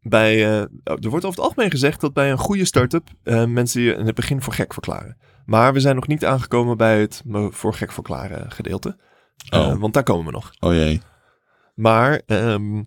Bij, 0.01 0.33
eh, 0.35 0.59
er 0.83 1.09
wordt 1.09 1.25
over 1.25 1.27
het 1.27 1.39
algemeen 1.39 1.71
gezegd 1.71 2.01
dat 2.01 2.13
bij 2.13 2.31
een 2.31 2.37
goede 2.37 2.65
start-up 2.65 3.09
eh, 3.23 3.45
mensen 3.45 3.81
je 3.81 3.93
in 3.93 4.05
het 4.05 4.15
begin 4.15 4.41
voor 4.41 4.53
gek 4.53 4.73
verklaren. 4.73 5.17
Maar 5.45 5.73
we 5.73 5.79
zijn 5.79 5.95
nog 5.95 6.07
niet 6.07 6.25
aangekomen 6.25 6.77
bij 6.77 7.01
het 7.01 7.21
me 7.25 7.51
voor 7.51 7.73
gek 7.73 7.91
verklaren 7.91 8.51
gedeelte. 8.51 8.97
Eh, 9.49 9.59
Oh. 9.59 9.79
want 9.79 9.93
daar 9.93 10.03
komen 10.03 10.25
we 10.25 10.31
nog. 10.31 10.51
Oh 10.59 10.73
jee. 10.73 11.01
Maar 11.75 12.21
ehm, 12.25 12.83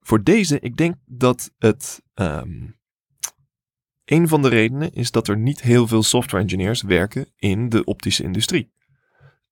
voor 0.00 0.22
deze, 0.22 0.60
ik 0.60 0.76
denk 0.76 0.94
dat 1.06 1.50
het. 1.58 2.02
ehm, 2.14 2.50
een 4.04 4.28
van 4.28 4.42
de 4.42 4.48
redenen 4.48 4.92
is 4.92 5.10
dat 5.10 5.28
er 5.28 5.38
niet 5.38 5.62
heel 5.62 5.86
veel 5.86 6.02
software 6.02 6.42
engineers 6.42 6.82
werken 6.82 7.26
in 7.36 7.68
de 7.68 7.84
optische 7.84 8.22
industrie. 8.22 8.72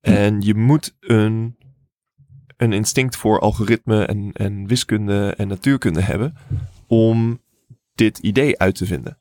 En 0.01 0.41
je 0.41 0.55
moet 0.55 0.95
een, 0.99 1.57
een 2.57 2.73
instinct 2.73 3.15
voor 3.15 3.39
algoritme 3.39 4.05
en, 4.05 4.31
en 4.33 4.67
wiskunde 4.67 5.33
en 5.37 5.47
natuurkunde 5.47 6.01
hebben 6.01 6.35
om 6.87 7.41
dit 7.95 8.17
idee 8.17 8.59
uit 8.59 8.75
te 8.75 8.85
vinden. 8.85 9.19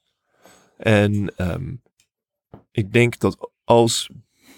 En 0.77 1.37
ehm, 1.37 1.75
ik 2.71 2.93
denk 2.93 3.19
dat 3.19 3.51
als. 3.65 4.11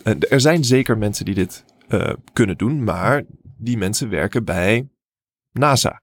en 0.02 0.28
Er 0.28 0.40
zijn 0.40 0.64
zeker 0.64 0.98
mensen 0.98 1.24
die 1.24 1.34
dit 1.34 1.64
eh, 1.88 2.12
kunnen 2.32 2.58
doen, 2.58 2.84
maar 2.84 3.24
die 3.56 3.76
mensen 3.76 4.08
werken 4.08 4.44
bij 4.44 4.88
NASA. 5.52 6.02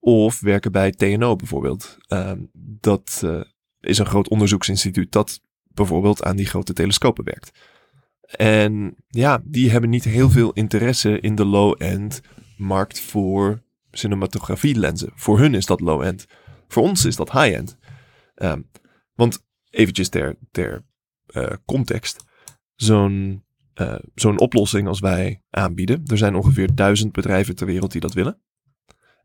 Of 0.00 0.40
werken 0.40 0.72
bij 0.72 0.90
TNO 0.90 1.36
bijvoorbeeld. 1.36 1.96
Ehm, 2.06 2.40
dat 2.80 3.20
eh, 3.24 3.40
is 3.80 3.98
een 3.98 4.06
groot 4.06 4.28
onderzoeksinstituut 4.28 5.12
dat 5.12 5.40
bijvoorbeeld 5.68 6.22
aan 6.22 6.36
die 6.36 6.46
grote 6.46 6.72
telescopen 6.72 7.24
werkt. 7.24 7.58
En 8.26 8.96
ja, 9.08 9.42
die 9.44 9.70
hebben 9.70 9.90
niet 9.90 10.04
heel 10.04 10.30
veel 10.30 10.52
interesse 10.52 11.20
in 11.20 11.34
de 11.34 11.44
low-end 11.44 12.20
markt 12.56 13.00
voor 13.00 13.62
cinematografie-lenzen. 13.90 15.10
Voor 15.14 15.38
hun 15.38 15.54
is 15.54 15.66
dat 15.66 15.80
low-end. 15.80 16.26
Voor 16.68 16.82
ons 16.82 17.04
is 17.04 17.16
dat 17.16 17.32
high-end. 17.32 17.78
Ehm, 18.34 18.60
want 19.14 19.44
eventjes 19.70 20.08
ter, 20.08 20.36
ter 20.50 20.84
eh, 21.26 21.52
context. 21.64 22.24
Zo'n 22.74 23.44
eh, 23.74 23.94
zo'n 24.14 24.40
oplossing 24.40 24.88
als 24.88 25.00
wij 25.00 25.42
aanbieden. 25.50 26.02
Er 26.06 26.18
zijn 26.18 26.34
ongeveer 26.34 26.74
duizend 26.74 27.12
bedrijven 27.12 27.54
ter 27.54 27.66
wereld 27.66 27.92
die 27.92 28.00
dat 28.00 28.12
willen. 28.12 28.38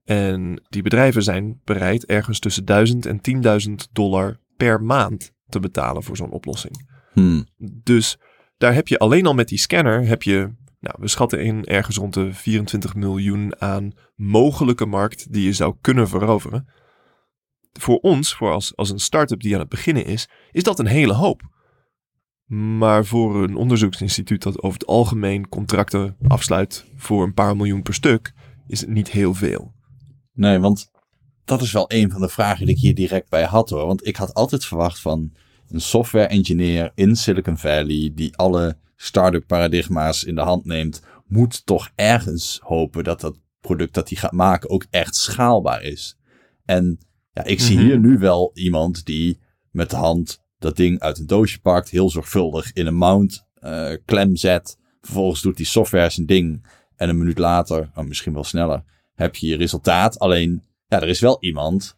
En 0.04 0.64
die 0.70 0.82
bedrijven 0.82 1.24
zijn 1.24 1.62
bereid 1.64 2.06
ergens 2.06 2.40
tussen 2.40 2.66
1000 2.66 3.06
en 3.06 3.22
10.000 3.70 3.92
dollar 3.92 4.40
per 4.58 4.84
maand 4.84 5.34
te 5.50 5.60
betalen 5.60 6.04
voor 6.04 6.18
zo'n 6.18 6.32
oplossing. 6.32 6.88
Hmm. 7.14 7.48
Dus 7.84 8.18
daar 8.60 8.74
heb 8.74 8.88
je 8.88 8.98
alleen 8.98 9.26
al 9.26 9.34
met 9.34 9.48
die 9.48 9.58
scanner, 9.58 10.08
heb 10.08 10.24
je, 10.24 10.38
nou, 10.80 10.96
we 11.00 11.08
schatten 11.08 11.44
in 11.44 11.66
ergens 11.66 11.98
rond 11.98 12.14
de 12.14 12.34
24 12.34 12.96
miljoen 12.96 13.62
aan 13.62 13.92
mogelijke 14.16 14.86
markt 14.86 15.34
die 15.34 15.44
je 15.44 15.54
zou 15.54 15.76
kunnen 15.82 16.08
veroveren. 16.08 16.68
Voor 17.74 17.98
ons, 17.98 18.36
voor 18.36 18.52
als, 18.52 18.76
als 18.76 18.90
een 18.90 19.00
start-up 19.00 19.42
die 19.42 19.54
aan 19.54 19.60
het 19.60 19.70
beginnen 19.70 20.06
is, 20.06 20.30
is 20.52 20.64
dat 20.64 20.80
een 20.80 20.88
hele 20.88 21.14
hoop. 21.14 21.42
Maar 22.46 23.06
voor 23.06 23.44
een 23.44 23.56
onderzoeksinstituut 23.56 24.44
dat 24.44 24.62
over 24.62 24.80
het 24.80 24.88
algemeen 24.88 25.50
contracten 25.50 26.18
afsluit 26.28 26.86
voor 26.96 27.24
een 27.24 27.34
paar 27.34 27.56
miljoen 27.56 27.82
per 27.82 27.94
stuk, 27.94 28.34
is 28.68 28.80
het 28.80 28.90
niet 28.90 29.12
heel 29.12 29.34
veel. 29.34 29.74
Nee, 30.34 30.60
want 30.60 30.92
dat 31.46 31.62
is 31.62 31.72
wel 31.72 31.86
een 31.88 32.12
van 32.12 32.22
de 32.22 32.30
vragen 32.30 32.66
die 32.66 32.76
ik 32.76 32.82
hier 32.82 32.96
direct 32.96 33.30
bij 33.30 33.44
had 33.44 33.70
hoor. 33.70 33.86
Want 33.86 34.08
ik 34.08 34.16
had 34.16 34.34
altijd 34.34 34.66
verwacht 34.66 35.00
van 35.00 35.34
een 35.72 35.82
software 35.82 36.28
engineer 36.28 36.92
in 36.96 37.16
Silicon 37.16 37.58
Valley 37.58 38.12
die 38.16 38.36
alle 38.36 38.78
start-up 38.96 39.48
paradigma's 39.48 40.24
in 40.24 40.36
de 40.36 40.42
hand 40.42 40.66
neemt, 40.66 41.02
moet 41.28 41.66
toch 41.66 41.90
ergens 41.96 42.60
hopen 42.64 43.04
dat 43.04 43.22
dat 43.22 43.40
product 43.62 43.94
dat 43.94 44.10
hij 44.10 44.18
gaat 44.18 44.32
maken 44.32 44.70
ook 44.70 44.86
echt 44.90 45.16
schaalbaar 45.16 45.84
is. 45.84 46.18
En 46.66 47.00
ja, 47.32 47.44
ik 47.44 47.60
zie 47.60 47.78
Mhm. 47.78 47.86
hier 47.86 48.00
nu 48.00 48.18
wel 48.18 48.52
iemand 48.54 49.06
die 49.06 49.40
met 49.72 49.90
de 49.90 49.96
hand 49.96 50.42
dat 50.58 50.76
ding 50.76 51.00
uit 51.00 51.18
een 51.18 51.28
doosje 51.28 51.60
pakt, 51.62 51.90
heel 51.90 52.10
zorgvuldig 52.10 52.74
in 52.74 52.88
een 52.88 52.96
mount 52.96 53.48
eh, 53.54 53.94
klem 54.06 54.36
zet. 54.36 54.78
Vervolgens 55.02 55.42
doet 55.42 55.58
die 55.58 55.66
software 55.66 56.10
zijn 56.10 56.26
ding 56.28 56.78
En 56.96 57.10
een 57.10 57.18
minuut 57.18 57.38
later, 57.38 57.92
of 57.96 58.06
misschien 58.06 58.34
wel 58.34 58.44
sneller, 58.44 58.84
heb 59.14 59.36
je 59.36 59.48
je 59.48 59.56
resultaat. 59.56 60.20
Alleen, 60.20 60.64
ja, 60.88 61.02
er 61.02 61.08
is 61.08 61.20
wel 61.20 61.38
iemand 61.40 61.98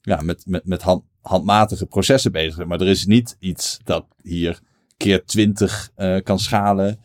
ja, 0.00 0.20
met, 0.20 0.42
met, 0.46 0.66
met 0.66 0.82
hand, 0.82 1.04
handmatige 1.28 1.86
processen 1.86 2.32
bezig. 2.32 2.66
Maar 2.66 2.80
er 2.80 2.86
is 2.86 3.06
niet 3.06 3.36
iets 3.38 3.78
dat 3.84 4.06
hier 4.22 4.60
keer 4.96 5.24
20 5.24 5.90
uh, 5.96 6.20
kan 6.22 6.38
schalen. 6.38 6.88
Op 6.88 6.98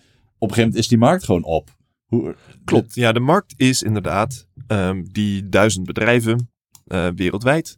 een 0.49 0.55
gegeven 0.55 0.57
moment 0.57 0.75
is 0.75 0.87
die 0.87 0.97
markt 0.97 1.23
gewoon 1.23 1.43
op. 1.43 1.69
Hoe, 2.05 2.35
Klopt, 2.65 2.95
ja, 2.95 3.11
de 3.11 3.19
markt 3.19 3.53
is 3.57 3.83
inderdaad 3.83 4.47
um, 4.67 5.11
die 5.11 5.49
duizend 5.49 5.85
bedrijven 5.85 6.51
uh, 6.87 7.07
wereldwijd. 7.15 7.77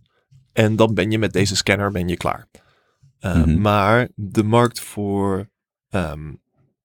En 0.53 0.75
dan 0.75 0.93
ben 0.93 1.11
je 1.11 1.19
met 1.19 1.33
deze 1.33 1.55
scanner 1.55 1.91
ben 1.91 2.07
je 2.07 2.17
klaar. 2.17 2.47
Uh, 3.19 3.35
mm 3.35 3.43
-hmm. 3.43 3.61
Maar 3.61 4.09
de 4.15 4.43
markt 4.43 4.79
voor 4.79 5.49
um, 5.89 6.41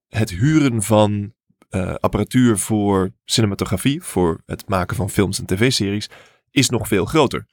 het 0.09 0.31
huren 0.31 0.83
van 0.83 1.33
uh, 1.71 1.95
apparatuur 1.95 2.59
voor 2.59 3.13
cinematografie, 3.25 4.03
voor 4.03 4.43
het 4.47 4.69
maken 4.69 4.97
van 4.97 5.11
films 5.11 5.39
en 5.39 5.47
tv-series, 5.47 6.09
is 6.51 6.69
nog 6.69 6.89
veel 6.89 7.05
groter. 7.05 7.47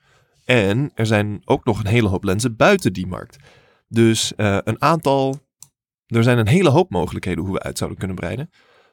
En 0.46 0.92
er 0.94 1.06
zijn 1.06 1.42
ook 1.46 1.66
nog 1.66 1.80
een 1.80 1.88
hele 1.88 2.08
hoop 2.08 2.24
lenzen 2.24 2.56
buiten 2.56 2.94
die 2.94 3.08
markt. 3.08 3.38
Dus 3.88 4.34
uh, 4.38 4.58
een 4.64 4.82
aantal. 4.82 5.40
Er 6.06 6.24
zijn 6.24 6.38
een 6.38 6.48
hele 6.48 6.70
hoop 6.70 6.90
mogelijkheden 6.90 7.44
hoe 7.44 7.54
we 7.54 7.62
uit 7.62 7.78
zouden 7.78 8.00
kunnen 8.00 8.18
breiden. 8.18 8.50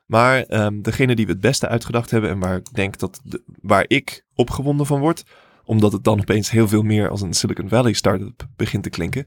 Maar 0.06 0.64
um, 0.64 0.82
degene 0.82 1.14
die 1.14 1.26
we 1.26 1.32
het 1.32 1.40
beste 1.40 1.68
uitgedacht 1.68 2.10
hebben 2.10 2.30
en 2.30 2.38
waar 2.38 2.56
ik 2.56 2.74
denk 2.74 2.98
dat 2.98 3.20
waar 3.60 3.84
ik 3.86 4.24
opgewonden 4.34 4.86
van 4.86 5.00
word, 5.00 5.22
omdat 5.64 5.92
het 5.92 6.04
dan 6.04 6.20
opeens 6.20 6.50
heel 6.50 6.68
veel 6.68 6.82
meer 6.82 7.08
als 7.08 7.20
een 7.20 7.32
Silicon 7.32 7.68
Valley 7.68 7.92
startup 7.92 8.48
begint 8.56 8.82
te 8.82 8.90
klinken, 8.90 9.26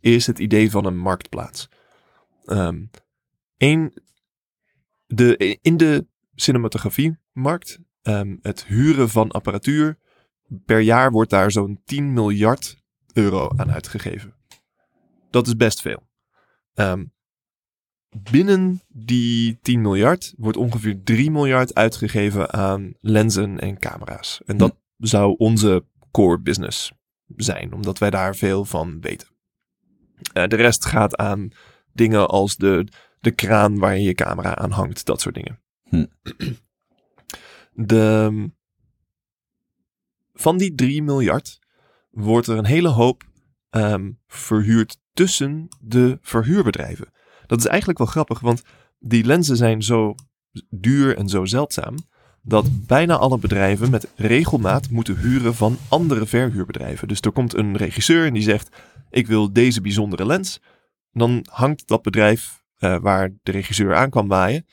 is 0.00 0.26
het 0.26 0.38
idee 0.38 0.70
van 0.70 0.84
een 0.84 0.98
marktplaats. 0.98 1.68
Um, 2.46 2.90
een, 3.58 3.98
de, 5.06 5.58
in 5.62 5.76
de 5.76 6.06
cinematografie-markt, 6.34 7.78
um, 8.02 8.38
het 8.42 8.64
huren 8.64 9.08
van 9.08 9.30
apparatuur, 9.30 9.98
per 10.64 10.80
jaar 10.80 11.10
wordt 11.10 11.30
daar 11.30 11.50
zo'n 11.50 11.80
10 11.84 12.12
miljard 12.12 12.82
euro 13.12 13.50
aan 13.56 13.72
uitgegeven. 13.72 14.34
Dat 15.30 15.46
is 15.46 15.56
best 15.56 15.80
veel. 15.80 16.02
Um, 16.74 17.12
binnen 18.30 18.80
die 18.88 19.58
10 19.62 19.80
miljard 19.80 20.34
wordt 20.36 20.56
ongeveer 20.56 21.02
3 21.02 21.30
miljard 21.30 21.74
uitgegeven 21.74 22.52
aan 22.52 22.94
lenzen 23.00 23.60
en 23.60 23.78
camera's. 23.78 24.40
En 24.46 24.56
dat 24.56 24.76
hm. 24.96 25.06
zou 25.06 25.34
onze 25.38 25.84
core 26.10 26.40
business 26.40 26.92
zijn, 27.36 27.72
omdat 27.72 27.98
wij 27.98 28.10
daar 28.10 28.36
veel 28.36 28.64
van 28.64 29.00
weten. 29.00 29.28
Uh, 30.34 30.46
de 30.46 30.56
rest 30.56 30.84
gaat 30.84 31.16
aan 31.16 31.48
dingen 31.92 32.28
als 32.28 32.56
de, 32.56 32.88
de 33.20 33.30
kraan 33.30 33.78
waar 33.78 33.96
je 33.96 34.02
je 34.02 34.14
camera 34.14 34.56
aan 34.56 34.70
hangt, 34.70 35.04
dat 35.04 35.20
soort 35.20 35.34
dingen. 35.34 35.62
Hm. 35.82 36.06
De, 37.72 38.50
van 40.34 40.56
die 40.56 40.74
3 40.74 41.02
miljard 41.02 41.58
wordt 42.10 42.46
er 42.46 42.58
een 42.58 42.66
hele 42.66 42.88
hoop 42.88 43.24
um, 43.70 44.18
verhuurd 44.26 44.98
tussen 45.12 45.68
de 45.80 46.18
verhuurbedrijven. 46.20 47.12
Dat 47.46 47.58
is 47.58 47.66
eigenlijk 47.66 47.98
wel 47.98 48.06
grappig, 48.06 48.40
want 48.40 48.62
die 48.98 49.24
lenzen 49.24 49.56
zijn 49.56 49.82
zo 49.82 50.14
duur 50.70 51.16
en 51.16 51.28
zo 51.28 51.44
zeldzaam 51.44 51.94
dat 52.42 52.86
bijna 52.86 53.16
alle 53.16 53.38
bedrijven 53.38 53.90
met 53.90 54.12
regelmaat 54.16 54.90
moeten 54.90 55.18
huren 55.18 55.54
van 55.54 55.78
andere 55.88 56.26
verhuurbedrijven. 56.26 57.08
Dus 57.08 57.20
er 57.20 57.32
komt 57.32 57.54
een 57.54 57.76
regisseur 57.76 58.26
en 58.26 58.32
die 58.32 58.42
zegt: 58.42 58.76
Ik 59.10 59.26
wil 59.26 59.52
deze 59.52 59.80
bijzondere 59.80 60.26
lens. 60.26 60.60
Dan 61.12 61.46
hangt 61.50 61.88
dat 61.88 62.02
bedrijf 62.02 62.62
uh, 62.78 62.96
waar 63.00 63.32
de 63.42 63.50
regisseur 63.50 63.94
aan 63.94 64.10
kwam 64.10 64.28
waaien, 64.28 64.66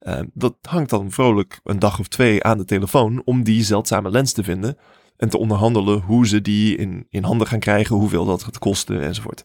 uh, 0.00 0.20
dat 0.34 0.56
hangt 0.62 0.90
dan 0.90 1.10
vrolijk 1.10 1.60
een 1.64 1.78
dag 1.78 1.98
of 1.98 2.08
twee 2.08 2.42
aan 2.44 2.58
de 2.58 2.64
telefoon 2.64 3.22
om 3.24 3.42
die 3.42 3.64
zeldzame 3.64 4.10
lens 4.10 4.32
te 4.32 4.44
vinden 4.44 4.76
en 5.16 5.28
te 5.28 5.38
onderhandelen 5.38 6.00
hoe 6.00 6.26
ze 6.26 6.40
die 6.40 6.76
in, 6.76 7.06
in 7.08 7.24
handen 7.24 7.46
gaan 7.46 7.58
krijgen, 7.58 7.96
hoeveel 7.96 8.24
dat 8.24 8.42
gaat 8.42 8.58
kosten 8.58 9.00
enzovoort. 9.00 9.42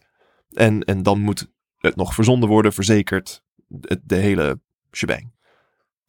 En, 0.50 0.84
en 0.84 1.02
dan 1.02 1.20
moet 1.20 1.50
het 1.78 1.96
nog 1.96 2.14
verzonden 2.14 2.48
worden, 2.48 2.72
verzekerd, 2.72 3.42
de 4.02 4.16
hele 4.16 4.60
shebang. 4.92 5.32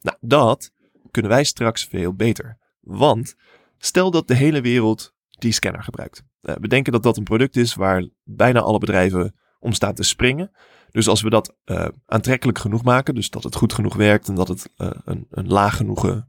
Nou, 0.00 0.16
dat 0.20 0.72
kunnen 1.10 1.30
wij 1.30 1.44
straks 1.44 1.84
veel 1.84 2.14
beter. 2.14 2.58
Want 2.80 3.34
stel 3.78 4.10
dat 4.10 4.28
de 4.28 4.34
hele 4.34 4.60
wereld 4.60 5.14
die 5.28 5.52
scanner 5.52 5.82
gebruikt. 5.82 6.22
Uh, 6.42 6.54
we 6.60 6.68
denken 6.68 6.92
dat 6.92 7.02
dat 7.02 7.16
een 7.16 7.24
product 7.24 7.56
is 7.56 7.74
waar 7.74 8.08
bijna 8.22 8.60
alle 8.60 8.78
bedrijven 8.78 9.34
om 9.58 9.72
staan 9.72 9.94
te 9.94 10.02
springen. 10.02 10.50
Dus 10.90 11.08
als 11.08 11.22
we 11.22 11.30
dat 11.30 11.56
uh, 11.64 11.88
aantrekkelijk 12.06 12.58
genoeg 12.58 12.84
maken, 12.84 13.14
dus 13.14 13.30
dat 13.30 13.42
het 13.42 13.54
goed 13.54 13.72
genoeg 13.72 13.94
werkt 13.94 14.28
en 14.28 14.34
dat 14.34 14.48
het 14.48 14.72
uh, 14.76 14.90
een, 15.04 15.26
een 15.30 15.48
laag 15.48 15.76
genoeg 15.76 16.22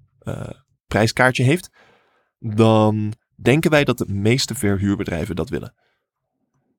prijskaartje 0.87 1.43
heeft, 1.43 1.69
dan 2.39 3.13
denken 3.35 3.71
wij 3.71 3.83
dat 3.83 3.97
de 3.97 4.07
meeste 4.07 4.55
verhuurbedrijven 4.55 5.35
dat 5.35 5.49
willen. 5.49 5.73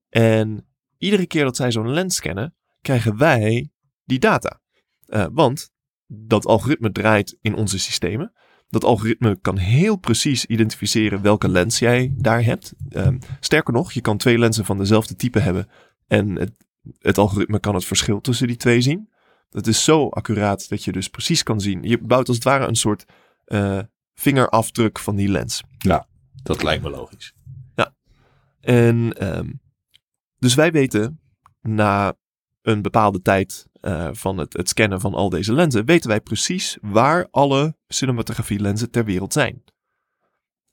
En 0.09 0.67
iedere 0.99 1.27
keer 1.27 1.45
dat 1.45 1.57
zij 1.57 1.71
zo'n 1.73 1.93
lens 1.93 2.17
scannen, 2.17 2.55
krijgen 2.81 3.17
wij 3.17 3.71
die 4.05 4.19
data. 4.19 4.61
Uh, 5.07 5.27
want 5.33 5.71
dat 6.07 6.47
algoritme 6.47 6.93
draait 6.93 7.37
in 7.41 7.55
onze 7.55 7.79
systemen. 7.79 8.33
Dat 8.69 8.85
algoritme 8.85 9.39
kan 9.41 9.57
heel 9.57 9.97
precies 9.97 10.45
identificeren 10.45 11.23
welke 11.23 11.49
lens 11.49 11.79
jij 11.79 12.15
daar 12.17 12.45
hebt. 12.45 12.73
Uh, 12.89 13.09
sterker 13.41 13.73
nog, 13.73 13.93
je 13.93 14.01
kan 14.01 14.17
twee 14.17 14.39
lenzen 14.39 14.65
van 14.65 14.79
dezelfde 14.79 15.17
type 15.17 15.39
hebben. 15.39 15.69
En 16.07 16.37
het, 16.37 16.53
het 16.99 17.19
algoritme 17.19 17.61
kan 17.61 17.75
het 17.75 17.85
verschil 17.85 18.21
tussen 18.21 18.47
die 18.47 18.57
twee 18.57 18.81
zien. 18.81 19.11
Het 19.51 19.67
is 19.67 19.85
zo 19.85 20.09
accuraat 20.09 20.69
dat 20.69 20.85
je 20.85 20.93
dus 20.93 21.09
precies 21.09 21.43
kan 21.43 21.61
zien. 21.61 21.83
Je 21.83 21.99
bouwt 21.99 22.29
als 22.29 22.37
het 22.37 22.45
ware 22.45 22.67
een 22.67 22.77
soort 22.77 23.05
uh, 23.47 23.81
vingerafdruk 24.15 24.99
van 24.99 25.17
die 25.17 25.29
lens. 25.29 25.63
Ja, 25.79 26.07
dat 26.47 26.63
lijkt 26.63 26.83
me 26.83 26.91
logisch. 26.91 27.35
Ja. 27.75 27.95
En 28.61 29.27
um, 29.39 29.61
dus 30.39 30.55
wij 30.55 30.73
weten 30.73 31.21
na 31.61 32.15
een 32.63 32.83
bepaalde 32.83 33.23
tijd 33.23 33.67
uh, 33.83 34.09
van 34.13 34.39
het, 34.39 34.53
het, 34.53 34.69
scannen 34.69 35.01
van 35.01 35.15
al 35.15 35.29
deze 35.29 35.53
lenzen, 35.53 35.85
weten 35.85 36.09
wij 36.09 36.21
precies 36.21 36.79
waar 36.81 37.29
alle 37.31 37.77
cinematografie 37.89 38.61
lenzen 38.61 38.91
ter 38.91 39.05
wereld 39.05 39.33
zijn. 39.33 39.65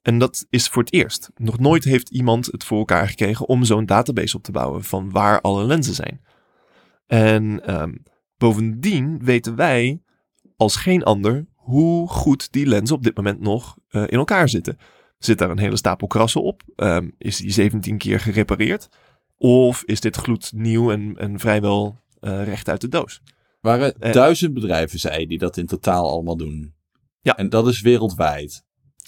En 0.02 0.18
dat 0.18 0.46
is 0.50 0.68
voor 0.68 0.84
het 0.84 0.94
eerst. 0.94 1.30
Nog 1.36 1.60
nooit 1.60 1.84
heeft 1.84 2.10
iemand 2.10 2.46
het 2.46 2.64
voor 2.64 2.78
elkaar 2.78 3.08
gekregen 3.08 3.48
om 3.48 3.64
zo'n 3.64 3.86
database 3.86 4.38
op 4.38 4.44
te 4.44 4.52
bouwen 4.52 4.84
van 4.84 5.12
waar 5.12 5.42
alle 5.42 5.64
lenzen 5.64 5.94
zijn. 5.94 6.22
En 7.06 7.74
um, 7.82 8.04
bovendien 8.38 9.24
weten 9.24 9.56
wij 9.56 10.02
als 10.56 10.76
geen 10.76 11.04
ander 11.04 11.46
hoe 11.56 12.10
goed 12.10 12.52
die 12.52 12.66
lenzen 12.66 12.96
op 12.96 13.04
dit 13.04 13.16
moment 13.16 13.40
nog 13.40 13.78
uh, 13.90 14.02
in 14.02 14.18
elkaar 14.18 14.50
zitten. 14.50 14.78
Zit 15.24 15.38
daar 15.38 15.50
een 15.50 15.60
hele 15.60 15.78
stapel 15.78 16.08
krassen 16.08 16.44
op? 16.44 16.62
Um, 16.76 17.16
is 17.18 17.38
die 17.38 17.52
17 17.52 17.98
keer 17.98 18.20
gerepareerd? 18.20 18.90
Of 19.38 19.84
is 19.84 20.00
dit 20.00 20.16
gloednieuw 20.16 20.92
en, 20.92 21.18
en 21.18 21.40
vrijwel 21.40 22.00
uh, 22.22 22.44
recht 22.44 22.70
uit 22.70 22.82
de 22.82 22.88
doos? 22.88 23.22
Waren 23.60 23.94
uh, 24.00 24.12
duizend 24.12 24.54
bedrijven, 24.54 25.00
zei 25.00 25.28
die 25.28 25.38
dat 25.38 25.58
in 25.58 25.66
totaal 25.66 26.10
allemaal 26.10 26.38
doen. 26.38 26.74
Ja. 27.22 27.38
En 27.38 27.50
dat 27.50 27.68
is 27.68 27.82
wereldwijd. 27.82 28.64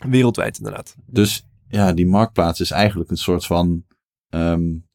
Wereldwijd, 0.08 0.58
inderdaad. 0.58 0.96
Dus 1.06 1.48
ja, 1.68 1.94
die 1.94 2.08
marktplaats 2.08 2.60
is 2.60 2.72
eigenlijk 2.72 3.10
een 3.10 3.18
soort 3.18 3.46
van. 3.46 3.86
Um, 4.30 4.88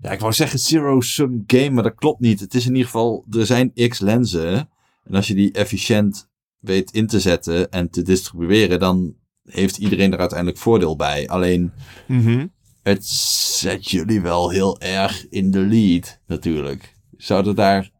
ja, 0.00 0.10
ik 0.10 0.20
wou 0.20 0.32
zeggen 0.32 0.58
zero-sum 0.58 1.44
game, 1.46 1.70
maar 1.70 1.82
dat 1.82 1.94
klopt 1.94 2.20
niet. 2.20 2.40
Het 2.40 2.54
is 2.54 2.64
in 2.64 2.72
ieder 2.72 2.86
geval, 2.86 3.26
er 3.30 3.46
zijn 3.46 3.72
x 3.88 3.98
lenzen. 3.98 4.68
En 5.04 5.14
als 5.14 5.26
je 5.26 5.34
die 5.34 5.52
efficiënt 5.52 6.28
weet 6.58 6.90
in 6.90 7.06
te 7.06 7.20
zetten 7.20 7.70
en 7.70 7.90
te 7.90 8.02
distribueren, 8.02 8.78
dan 8.78 9.14
heeft 9.44 9.76
iedereen 9.76 10.12
er 10.12 10.18
uiteindelijk 10.18 10.58
voordeel 10.58 10.96
bij. 10.96 11.28
Alleen, 11.28 11.72
mm 12.06 12.20
-hmm 12.20 12.52
het 12.84 13.06
zet 13.06 13.90
jullie 13.90 14.20
wel 14.20 14.50
heel 14.50 14.80
erg 14.80 15.28
in 15.28 15.50
de 15.50 15.58
lead, 15.58 16.20
natuurlijk. 16.26 16.94
Zouden 17.16 17.54
daar 17.54 17.90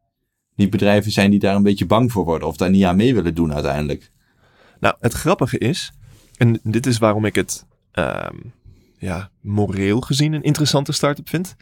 niet 0.54 0.70
bedrijven 0.70 1.12
zijn 1.12 1.30
die 1.30 1.38
daar 1.38 1.54
een 1.54 1.62
beetje 1.62 1.86
bang 1.86 2.12
voor 2.12 2.24
worden 2.24 2.48
of 2.48 2.56
daar 2.56 2.70
niet 2.70 2.84
aan 2.84 2.96
mee 2.96 3.14
willen 3.14 3.34
doen 3.34 3.54
uiteindelijk? 3.54 4.10
Nou, 4.80 4.94
het 5.00 5.12
grappige 5.12 5.58
is, 5.58 5.92
en 6.36 6.60
dit 6.62 6.86
is 6.86 6.98
waarom 6.98 7.24
ik 7.24 7.34
het 7.34 7.66
um, 7.92 8.52
ja, 8.98 9.30
moreel 9.40 10.00
gezien 10.00 10.32
een 10.32 10.42
interessante 10.42 10.92
start-up 10.92 11.28
vind. 11.28 11.56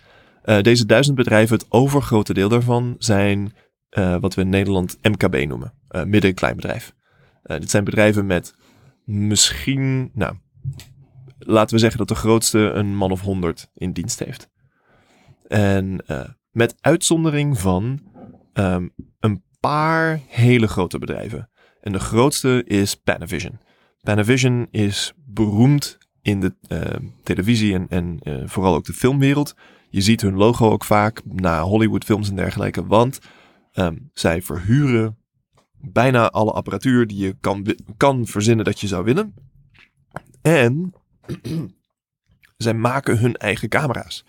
Uh, 0.45 0.61
deze 0.61 0.87
duizend 0.87 1.17
bedrijven, 1.17 1.57
het 1.57 1.67
overgrote 1.69 2.35
deel 2.35 2.49
daarvan 2.49 2.95
zijn 2.99 3.53
uh, 3.91 4.17
wat 4.21 4.35
we 4.35 4.41
in 4.41 4.49
Nederland 4.49 4.99
MKB 5.03 5.47
noemen, 5.47 5.73
uh, 5.91 6.03
midden- 6.03 6.31
en 6.31 6.37
kleinbedrijf. 6.37 6.95
dit 7.43 7.71
zijn 7.71 7.85
bedrijven 7.85 8.27
met 8.27 8.55
misschien, 9.05 10.11
nou, 10.15 10.35
laten 11.39 11.75
we 11.75 11.81
zeggen 11.81 11.99
dat 11.99 12.09
de 12.09 12.15
grootste 12.15 12.59
een 12.59 12.97
man 12.97 13.11
of 13.11 13.21
honderd 13.21 13.71
in 13.75 13.93
dienst 13.93 14.19
heeft. 14.19 14.51
En 15.49 16.05
uh, 16.07 16.25
met 16.51 16.75
uitzondering 16.81 17.59
van 17.59 18.01
um, 18.53 18.93
een 19.21 19.43
paar 19.61 20.21
hele 20.29 20.69
grote 20.69 20.99
bedrijven. 20.99 21.51
En 21.81 21.93
de 21.93 21.99
grootste 21.99 22.65
is 22.67 22.95
Panavision. 22.95 23.59
Panavision 24.01 24.67
is 24.71 25.13
beroemd 25.17 25.99
in 26.23 26.41
de 26.41 26.55
uh, 26.69 27.09
televisie 27.23 27.75
en, 27.75 27.87
en 27.89 28.19
uh, 28.23 28.43
vooral 28.45 28.75
ook 28.75 28.85
de 28.85 28.93
filmwereld. 28.93 29.55
Je 29.91 30.01
ziet 30.01 30.21
hun 30.21 30.35
logo 30.35 30.71
ook 30.71 30.85
vaak 30.85 31.25
na 31.25 31.63
Hollywoodfilms 31.63 32.29
en 32.29 32.37
dergelijke, 32.37 32.87
want 32.87 33.19
um, 33.75 34.11
zij 34.13 34.43
verhuren 34.43 35.17
bijna 35.83 36.31
alle 36.31 36.53
apparatuur 36.53 37.07
die 37.07 37.19
je 37.19 37.37
kan, 37.41 37.77
kan 37.97 38.27
verzinnen 38.27 38.65
dat 38.65 38.81
je 38.81 38.87
zou 38.87 39.05
willen. 39.05 39.35
En 40.43 40.95
zij 42.57 42.75
maken 42.75 43.19
hun 43.19 43.37
eigen 43.37 43.69
camera's. 43.69 44.25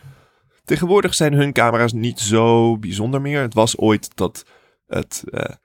Tegenwoordig 0.63 1.13
zijn 1.13 1.33
hun 1.33 1.53
camera's 1.53 1.93
niet 1.93 2.19
zo 2.19 2.77
bijzonder 2.77 3.21
meer. 3.21 3.41
Het 3.41 3.53
was 3.53 3.77
ooit 3.77 4.15
dat 4.15 4.45
het 4.87 5.23
eh, 5.25 5.55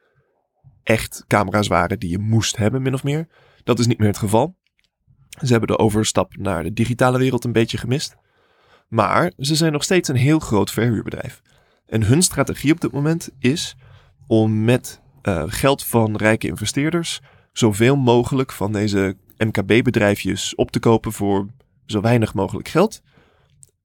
echt 0.83 1.25
camera's 1.27 1.67
waren 1.67 1.99
die 1.99 2.11
je 2.11 2.19
moest 2.19 2.57
hebben, 2.57 2.83
min 2.83 2.95
of 2.95 3.05
meer. 3.05 3.29
Dat 3.65 3.79
is 3.79 3.87
niet 3.87 3.99
meer 3.99 4.09
het 4.09 4.19
geval. 4.19 4.57
Ze 5.29 5.51
hebben 5.51 5.69
de 5.69 5.79
overstap 5.79 6.37
naar 6.37 6.63
de 6.63 6.73
digitale 6.73 7.19
wereld 7.19 7.45
een 7.45 7.53
beetje 7.53 7.79
gemist. 7.79 8.17
Maar 8.89 9.33
ze 9.39 9.55
zijn 9.55 9.73
nog 9.73 9.83
steeds 9.83 10.09
een 10.09 10.17
heel 10.17 10.39
groot 10.39 10.71
verhuurbedrijf. 10.71 11.43
En 11.87 12.03
hun 12.03 12.23
strategie 12.23 12.73
op 12.73 12.81
dit 12.81 12.93
moment 12.93 13.31
is 13.39 13.77
om 14.27 14.65
met 14.65 15.01
eh, 15.23 15.45
geld 15.47 15.85
van 15.85 16.17
rijke 16.17 16.47
investeerders 16.47 17.21
zoveel 17.53 17.97
mogelijk 17.97 18.53
van 18.53 18.73
deze 18.73 19.17
MKB-bedrijfjes 19.37 20.55
op 20.55 20.71
te 20.71 20.79
kopen 20.79 21.13
voor 21.13 21.47
zo 21.87 22.01
weinig 22.01 22.35
mogelijk 22.35 22.69
geld. 22.69 23.03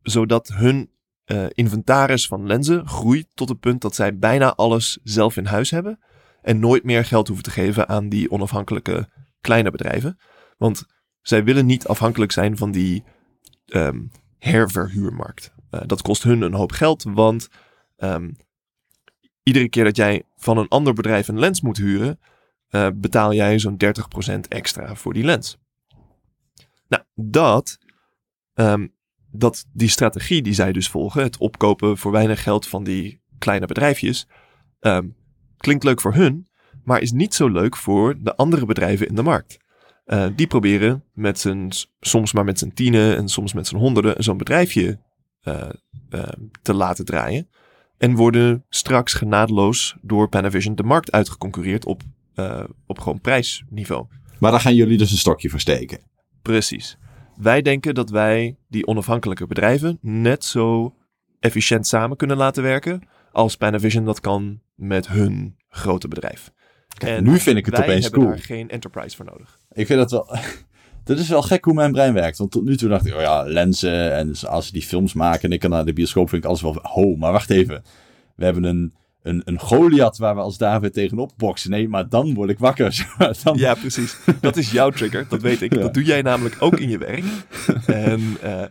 Zodat 0.02 0.48
hun 0.48 0.90
eh, 1.24 1.46
inventaris 1.50 2.28
van 2.28 2.48
lenzen 2.48 2.88
groeit 2.88 3.28
tot 3.34 3.50
het 3.50 3.60
punt 3.60 3.82
dat 3.82 3.96
zij 3.96 4.18
bijna 4.18 4.56
alles 4.56 5.00
zelf 5.04 5.38
in 5.38 5.46
huis 5.46 5.72
hebben. 5.72 6.00
En 6.42 6.60
nooit 6.60 6.84
meer 6.84 7.06
geld 7.06 7.28
hoeven 7.28 7.46
te 7.46 7.52
geven 7.52 7.90
aan 7.90 8.10
die 8.10 8.32
onafhankelijke 8.32 9.10
kleine 9.42 9.72
bedrijven. 9.72 10.18
Want 10.58 10.86
zij 11.22 11.44
willen 11.44 11.66
niet 11.66 11.88
afhankelijk 11.88 12.32
zijn 12.32 12.58
van 12.58 12.72
die 12.72 13.04
ehm, 13.66 14.02
herverhuurmarkt. 14.40 15.54
Eh, 15.70 15.82
dat 15.86 16.02
kost 16.02 16.24
hun 16.24 16.42
een 16.42 16.54
hoop 16.54 16.72
geld, 16.72 17.04
want 17.04 17.50
ehm, 17.98 18.30
iedere 19.44 19.70
keer 19.70 19.84
dat 19.84 19.96
jij 19.96 20.24
van 20.36 20.58
een 20.58 20.68
ander 20.68 20.94
bedrijf 20.94 21.28
een 21.28 21.40
lens 21.40 21.62
moet 21.62 21.78
huren, 21.78 22.20
eh, 22.68 22.88
betaal 22.96 23.34
jij 23.34 23.60
zo'n 23.60 23.78
30% 23.78 24.48
extra 24.48 24.96
voor 24.96 25.14
die 25.14 25.24
lens. 25.24 25.58
Nou, 26.88 27.04
dat, 27.16 27.78
ehm, 28.54 28.88
dat, 29.32 29.66
die 29.74 29.90
strategie 29.90 30.42
die 30.42 30.54
zij 30.54 30.72
dus 30.72 30.90
volgen, 30.90 31.24
het 31.24 31.38
opkopen 31.38 31.98
voor 31.98 32.12
weinig 32.12 32.44
geld 32.44 32.68
van 32.68 32.84
die 32.84 33.22
kleine 33.38 33.66
bedrijfjes, 33.66 34.28
ehm, 34.80 35.08
klinkt 35.58 35.84
leuk 35.84 36.02
voor 36.02 36.14
hun, 36.14 36.48
maar 36.84 37.02
is 37.02 37.12
niet 37.12 37.34
zo 37.34 37.48
leuk 37.48 37.76
voor 37.76 38.16
de 38.22 38.36
andere 38.36 38.66
bedrijven 38.66 39.08
in 39.08 39.16
de 39.16 39.24
markt. 39.24 39.58
Eh, 40.06 40.28
die 40.36 40.48
proberen 40.48 41.04
met 41.14 41.40
z'n, 41.40 41.72
soms 42.00 42.34
maar 42.34 42.44
met 42.44 42.60
z'n 42.60 42.72
tienen 42.74 43.18
en 43.18 43.28
soms 43.28 43.54
met 43.54 43.68
z'n 43.68 43.76
honderden 43.76 44.24
zo'n 44.24 44.38
bedrijfje 44.38 45.00
eh, 45.42 45.70
te 46.62 46.74
laten 46.74 47.06
draaien. 47.06 47.50
En 48.04 48.16
worden 48.16 48.66
straks 48.70 49.14
genadeloos 49.14 49.96
door 50.02 50.30
Panavision 50.30 50.76
de 50.76 50.84
markt 50.84 51.12
uitgeconcurreerd 51.12 51.86
op, 51.86 52.02
eh, 52.34 52.64
op 52.86 53.00
gewoon 53.00 53.22
prijsniveau. 53.22 54.06
Maar 54.40 54.52
daar 54.52 54.60
gaan 54.60 54.76
jullie 54.76 54.98
dus 54.98 55.12
een 55.12 55.18
stokje 55.18 55.50
voor 55.50 55.60
steken. 55.60 56.00
Precies. 56.42 56.98
Wij 57.36 57.62
denken 57.62 57.94
dat 57.94 58.10
wij 58.10 58.58
die 58.68 58.88
onafhankelijke 58.88 59.48
bedrijven 59.48 59.98
net 60.02 60.46
zo 60.46 60.96
efficiënt 61.40 61.88
samen 61.88 62.18
kunnen 62.18 62.38
laten 62.38 62.64
werken 62.64 63.02
als 63.32 63.58
Panavision 63.58 64.06
dat 64.06 64.20
kan 64.20 64.62
met 64.76 65.08
hun 65.08 65.56
grote 65.70 66.08
bedrijf. 66.08 66.52
En 66.98 67.24
nu 67.24 67.40
vind 67.40 67.58
ik 67.58 67.66
het 67.66 67.78
wij 67.78 67.84
opeens 67.84 68.04
hebben 68.04 68.22
cool. 68.22 68.32
daar 68.32 68.44
geen 68.44 68.70
enterprise 68.70 69.16
voor 69.16 69.26
nodig. 69.26 69.60
Ik 69.72 69.86
vind 69.86 70.00
dat 70.00 70.12
wel. 70.12 70.38
Dat 71.04 71.20
is 71.20 71.30
wel 71.30 71.42
gek 71.42 71.66
hoe 71.66 71.74
mijn 71.74 71.92
brein 71.92 72.14
werkt. 72.14 72.38
Want 72.38 72.52
tot 72.52 72.64
nu 72.64 72.78
toe 72.78 72.90
dacht 72.90 73.06
ik, 73.06 73.14
oh 73.14 73.22
ja, 73.22 73.44
lenzen. 73.44 74.14
En 74.14 74.28
dus 74.28 74.46
als 74.46 74.66
ze 74.66 74.72
die 74.72 74.82
films 74.82 75.14
maken 75.14 75.44
en 75.44 75.52
ik 75.52 75.60
kan 75.60 75.70
naar 75.70 75.86
de 75.86 75.94
bioscoop, 75.94 76.30
vind 76.30 76.44
ik 76.44 76.50
alles 76.50 76.62
wel. 76.62 76.80
Ho, 76.82 77.16
maar 77.16 77.32
wacht 77.32 77.50
even. 77.50 77.84
We 78.36 78.44
hebben 78.46 78.64
een, 78.64 78.94
een, 79.22 79.42
een 79.46 79.60
Goliath 79.60 80.18
waar 80.18 80.36
we 80.36 80.42
als 80.42 80.58
David 80.58 80.94
tegenop 80.94 81.32
boksen. 81.38 81.70
Nee, 81.70 81.90
maar 81.90 82.10
dan 82.10 82.34
word 82.34 82.50
ik 82.50 82.60
wakker. 82.60 83.08
dan, 83.44 83.58
Ja, 83.58 83.74
precies. 83.74 84.18
Dat 84.42 84.58
is 84.58 84.72
jouw 84.72 84.90
trigger, 84.90 85.26
dat 85.30 85.42
weet 85.42 85.62
ik. 85.62 85.74
Ja. 85.74 85.82
Dat 85.82 85.94
doe 85.94 86.04
jij 86.04 86.22
namelijk 86.22 86.56
ook 86.60 86.80
in 86.80 86.90
je 86.90 86.98
werk. 86.98 87.24
En 87.86 88.22
eh, 88.42 88.64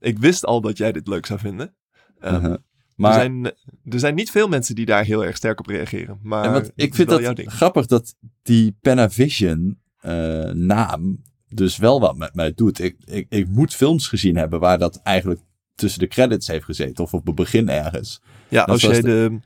ik 0.00 0.18
wist 0.18 0.44
al 0.44 0.60
dat 0.60 0.76
jij 0.76 0.92
dit 0.92 1.06
leuk 1.06 1.26
zou 1.26 1.38
vinden. 1.38 1.74
Ehm, 2.20 2.34
Uh-huh. 2.34 2.52
er, 2.52 2.58
Maar 2.96 3.12
zijn, 3.12 3.44
er 3.84 3.98
zijn 3.98 4.14
niet 4.14 4.30
veel 4.30 4.48
mensen 4.48 4.74
die 4.74 4.86
daar 4.86 5.04
heel 5.04 5.24
erg 5.24 5.36
sterk 5.36 5.58
op 5.58 5.66
reageren. 5.66 6.18
Maar 6.22 6.64
ik 6.74 6.94
vind 6.94 7.08
dat 7.08 7.40
grappig 7.44 7.86
dat 7.86 8.14
die 8.42 8.76
Panavision 8.80 9.78
eh, 10.00 10.50
naam 10.50 11.22
dus 11.54 11.76
wel 11.76 12.00
wat 12.00 12.16
met 12.16 12.34
mij 12.34 12.52
doet. 12.54 12.80
Ik, 12.80 12.96
ik, 13.04 13.26
ik 13.28 13.48
moet 13.48 13.74
films 13.74 14.08
gezien 14.08 14.36
hebben 14.36 14.60
waar 14.60 14.78
dat 14.78 15.00
eigenlijk 15.02 15.40
tussen 15.74 16.00
de 16.00 16.06
credits 16.06 16.46
heeft 16.46 16.64
gezeten. 16.64 17.04
Of 17.04 17.14
op 17.14 17.26
het 17.26 17.34
begin 17.34 17.68
ergens. 17.68 18.20
Ja, 18.48 18.62
als 18.62 18.80
jij, 18.80 19.00
de, 19.00 19.38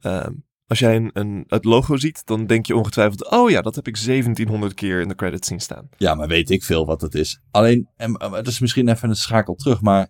ehm, 0.00 0.32
als 0.66 0.78
jij 0.78 0.96
een, 0.96 1.10
een, 1.12 1.44
het 1.46 1.64
logo 1.64 1.96
ziet, 1.96 2.26
dan 2.26 2.46
denk 2.46 2.66
je 2.66 2.76
ongetwijfeld... 2.76 3.30
Oh 3.30 3.50
ja, 3.50 3.60
dat 3.60 3.74
heb 3.74 3.86
ik 3.86 4.04
1700 4.04 4.74
keer 4.74 5.00
in 5.00 5.08
de 5.08 5.14
credits 5.14 5.48
zien 5.48 5.60
staan. 5.60 5.88
Ja, 5.96 6.14
maar 6.14 6.28
weet 6.28 6.50
ik 6.50 6.64
veel 6.64 6.86
wat 6.86 7.00
het 7.00 7.14
is. 7.14 7.40
Alleen, 7.50 7.88
en, 7.96 8.14
en 8.14 8.30
dat 8.30 8.46
is 8.46 8.60
misschien 8.60 8.88
even 8.88 9.08
een 9.08 9.16
schakel 9.16 9.54
terug, 9.54 9.80
maar 9.80 10.08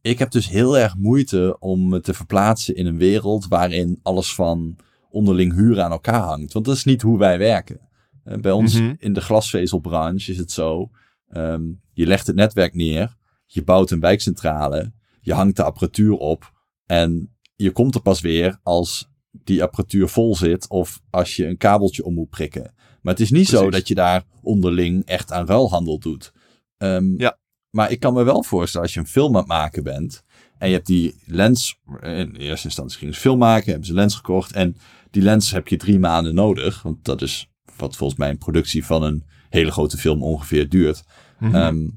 ik 0.00 0.18
heb 0.18 0.30
dus 0.30 0.48
heel 0.48 0.78
erg 0.78 0.96
moeite 0.96 1.56
om 1.58 1.88
me 1.88 2.00
te 2.00 2.14
verplaatsen 2.14 2.74
in 2.74 2.86
een 2.86 2.98
wereld 2.98 3.46
waarin 3.48 4.00
alles 4.02 4.34
van 4.34 4.76
onderling 5.10 5.54
huur 5.54 5.80
aan 5.80 5.90
elkaar 5.90 6.20
hangt. 6.20 6.52
Want 6.52 6.64
dat 6.64 6.76
is 6.76 6.84
niet 6.84 7.02
hoe 7.02 7.18
wij 7.18 7.38
werken. 7.38 7.80
Eh, 8.26 8.38
Bij 8.38 8.52
ons 8.52 8.74
Mhm. 8.74 8.94
in 8.98 9.12
de 9.12 9.20
glasvezelbranche 9.20 10.30
is 10.32 10.38
het 10.38 10.50
zo, 10.52 10.90
ehm, 11.28 11.62
je 11.92 12.06
legt 12.06 12.26
het 12.26 12.36
netwerk 12.36 12.74
neer, 12.74 13.16
je 13.46 13.64
bouwt 13.64 13.90
een 13.90 14.00
wijkcentrale, 14.00 14.92
je 15.20 15.32
hangt 15.34 15.56
de 15.56 15.62
apparatuur 15.62 16.12
op 16.12 16.52
en 16.86 17.36
je 17.56 17.70
komt 17.70 17.94
er 17.94 18.00
pas 18.02 18.20
weer 18.20 18.58
als 18.62 19.08
die 19.30 19.62
apparatuur 19.62 20.08
vol 20.08 20.36
zit 20.36 20.68
of 20.68 21.02
als 21.10 21.36
je 21.36 21.46
een 21.46 21.56
kabeltje 21.56 22.04
om 22.04 22.14
moet 22.14 22.28
prikken. 22.30 22.74
Maar 23.02 23.12
het 23.14 23.22
is 23.22 23.30
niet 23.30 23.48
zo 23.48 23.70
dat 23.70 23.88
je 23.88 23.94
daar 23.94 24.24
onderling 24.42 25.04
echt 25.04 25.32
aan 25.32 25.46
ruilhandel 25.46 25.98
doet. 25.98 26.32
Ehm, 26.76 27.20
Ja. 27.20 27.38
Maar 27.70 27.90
ik 27.90 28.00
kan 28.00 28.14
me 28.14 28.22
wel 28.22 28.42
voorstellen 28.42 28.86
als 28.86 28.94
je 28.94 29.00
een 29.00 29.06
film 29.06 29.32
aan 29.34 29.38
het 29.40 29.46
maken 29.48 29.82
bent 29.82 30.22
en 30.58 30.68
je 30.68 30.74
hebt 30.74 30.86
die 30.86 31.14
lens, 31.26 31.80
in 32.00 32.34
eerste 32.36 32.66
instantie 32.66 32.98
gingen 32.98 33.14
ze 33.14 33.20
film 33.20 33.38
maken, 33.38 33.66
hebben 33.68 33.84
ze 33.86 33.90
een 33.92 33.98
lens 33.98 34.14
gekocht 34.14 34.52
en 34.52 34.76
die 35.10 35.22
lens 35.22 35.50
heb 35.50 35.68
je 35.68 35.76
drie 35.76 35.98
maanden 35.98 36.34
nodig, 36.34 36.82
want 36.82 37.04
dat 37.04 37.22
is 37.22 37.48
wat 37.76 37.96
volgens 37.96 38.18
mij 38.18 38.28
een 38.30 38.38
productie 38.38 38.84
van 38.84 39.02
een 39.02 39.24
hele 39.48 39.70
grote 39.70 39.96
film 39.96 40.22
ongeveer 40.22 40.68
duurt. 40.68 41.02
Mhm. 41.38 41.54
Ehm, 41.54 41.88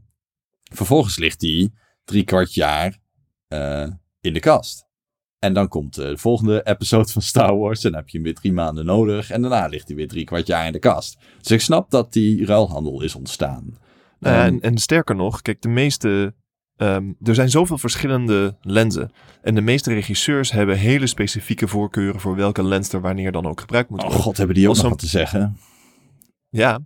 vervolgens 0.74 1.18
ligt 1.18 1.40
die 1.40 1.74
drie 2.04 2.24
kwart 2.24 2.54
jaar 2.54 2.98
eh, 3.48 3.88
in 4.22 4.34
de 4.34 4.40
kast. 4.40 4.88
En 5.40 5.54
dan 5.54 5.68
komt 5.68 5.98
eh, 5.98 6.08
de 6.08 6.18
volgende 6.18 6.62
episode 6.64 7.12
van 7.12 7.22
Star 7.22 7.58
Wars. 7.58 7.84
En 7.84 7.92
dan 7.92 8.00
heb 8.00 8.10
je 8.10 8.18
hem 8.18 8.26
weer 8.26 8.36
drie 8.36 8.54
maanden 8.54 8.86
nodig. 8.86 9.30
En 9.30 9.42
daarna 9.42 9.68
ligt 9.68 9.88
hij 9.88 9.96
weer 9.96 10.08
drie 10.08 10.24
kwart 10.24 10.48
jaar 10.48 10.66
in 10.66 10.72
de 10.72 10.80
kast. 10.80 11.18
Dus 11.42 11.52
ik 11.52 11.62
snap 11.62 11.90
dat 11.92 12.14
die 12.14 12.46
ruilhandel 12.46 13.02
is 13.02 13.16
ontstaan. 13.16 13.78
Nou 14.20 14.36
ja, 14.36 14.46
Ehm, 14.46 14.54
en, 14.54 14.62
en 14.62 14.78
sterker 14.78 15.16
nog, 15.16 15.42
kijk, 15.42 15.62
de 15.62 15.68
meeste. 15.70 16.34
ehm, 16.76 17.12
er 17.24 17.36
zijn 17.36 17.50
zoveel 17.50 17.78
verschillende 17.78 18.58
lenzen. 18.62 19.12
En 19.42 19.56
de 19.56 19.62
meeste 19.62 19.94
regisseurs 19.94 20.52
hebben 20.52 20.78
hele 20.78 21.08
specifieke 21.08 21.68
voorkeuren 21.68 22.20
voor 22.22 22.36
welke 22.36 22.64
lens 22.64 22.94
er 22.94 23.02
wanneer 23.02 23.32
dan 23.32 23.46
ook 23.46 23.60
gebruikt 23.60 23.90
moet 23.90 24.00
oh 24.00 24.06
worden. 24.06 24.24
god, 24.24 24.38
hebben 24.38 24.56
die 24.56 24.70
ook 24.70 24.76
nog 24.76 24.90
wat 24.90 25.00
te 25.00 25.08
zeggen? 25.08 25.58
Ja, 26.50 26.80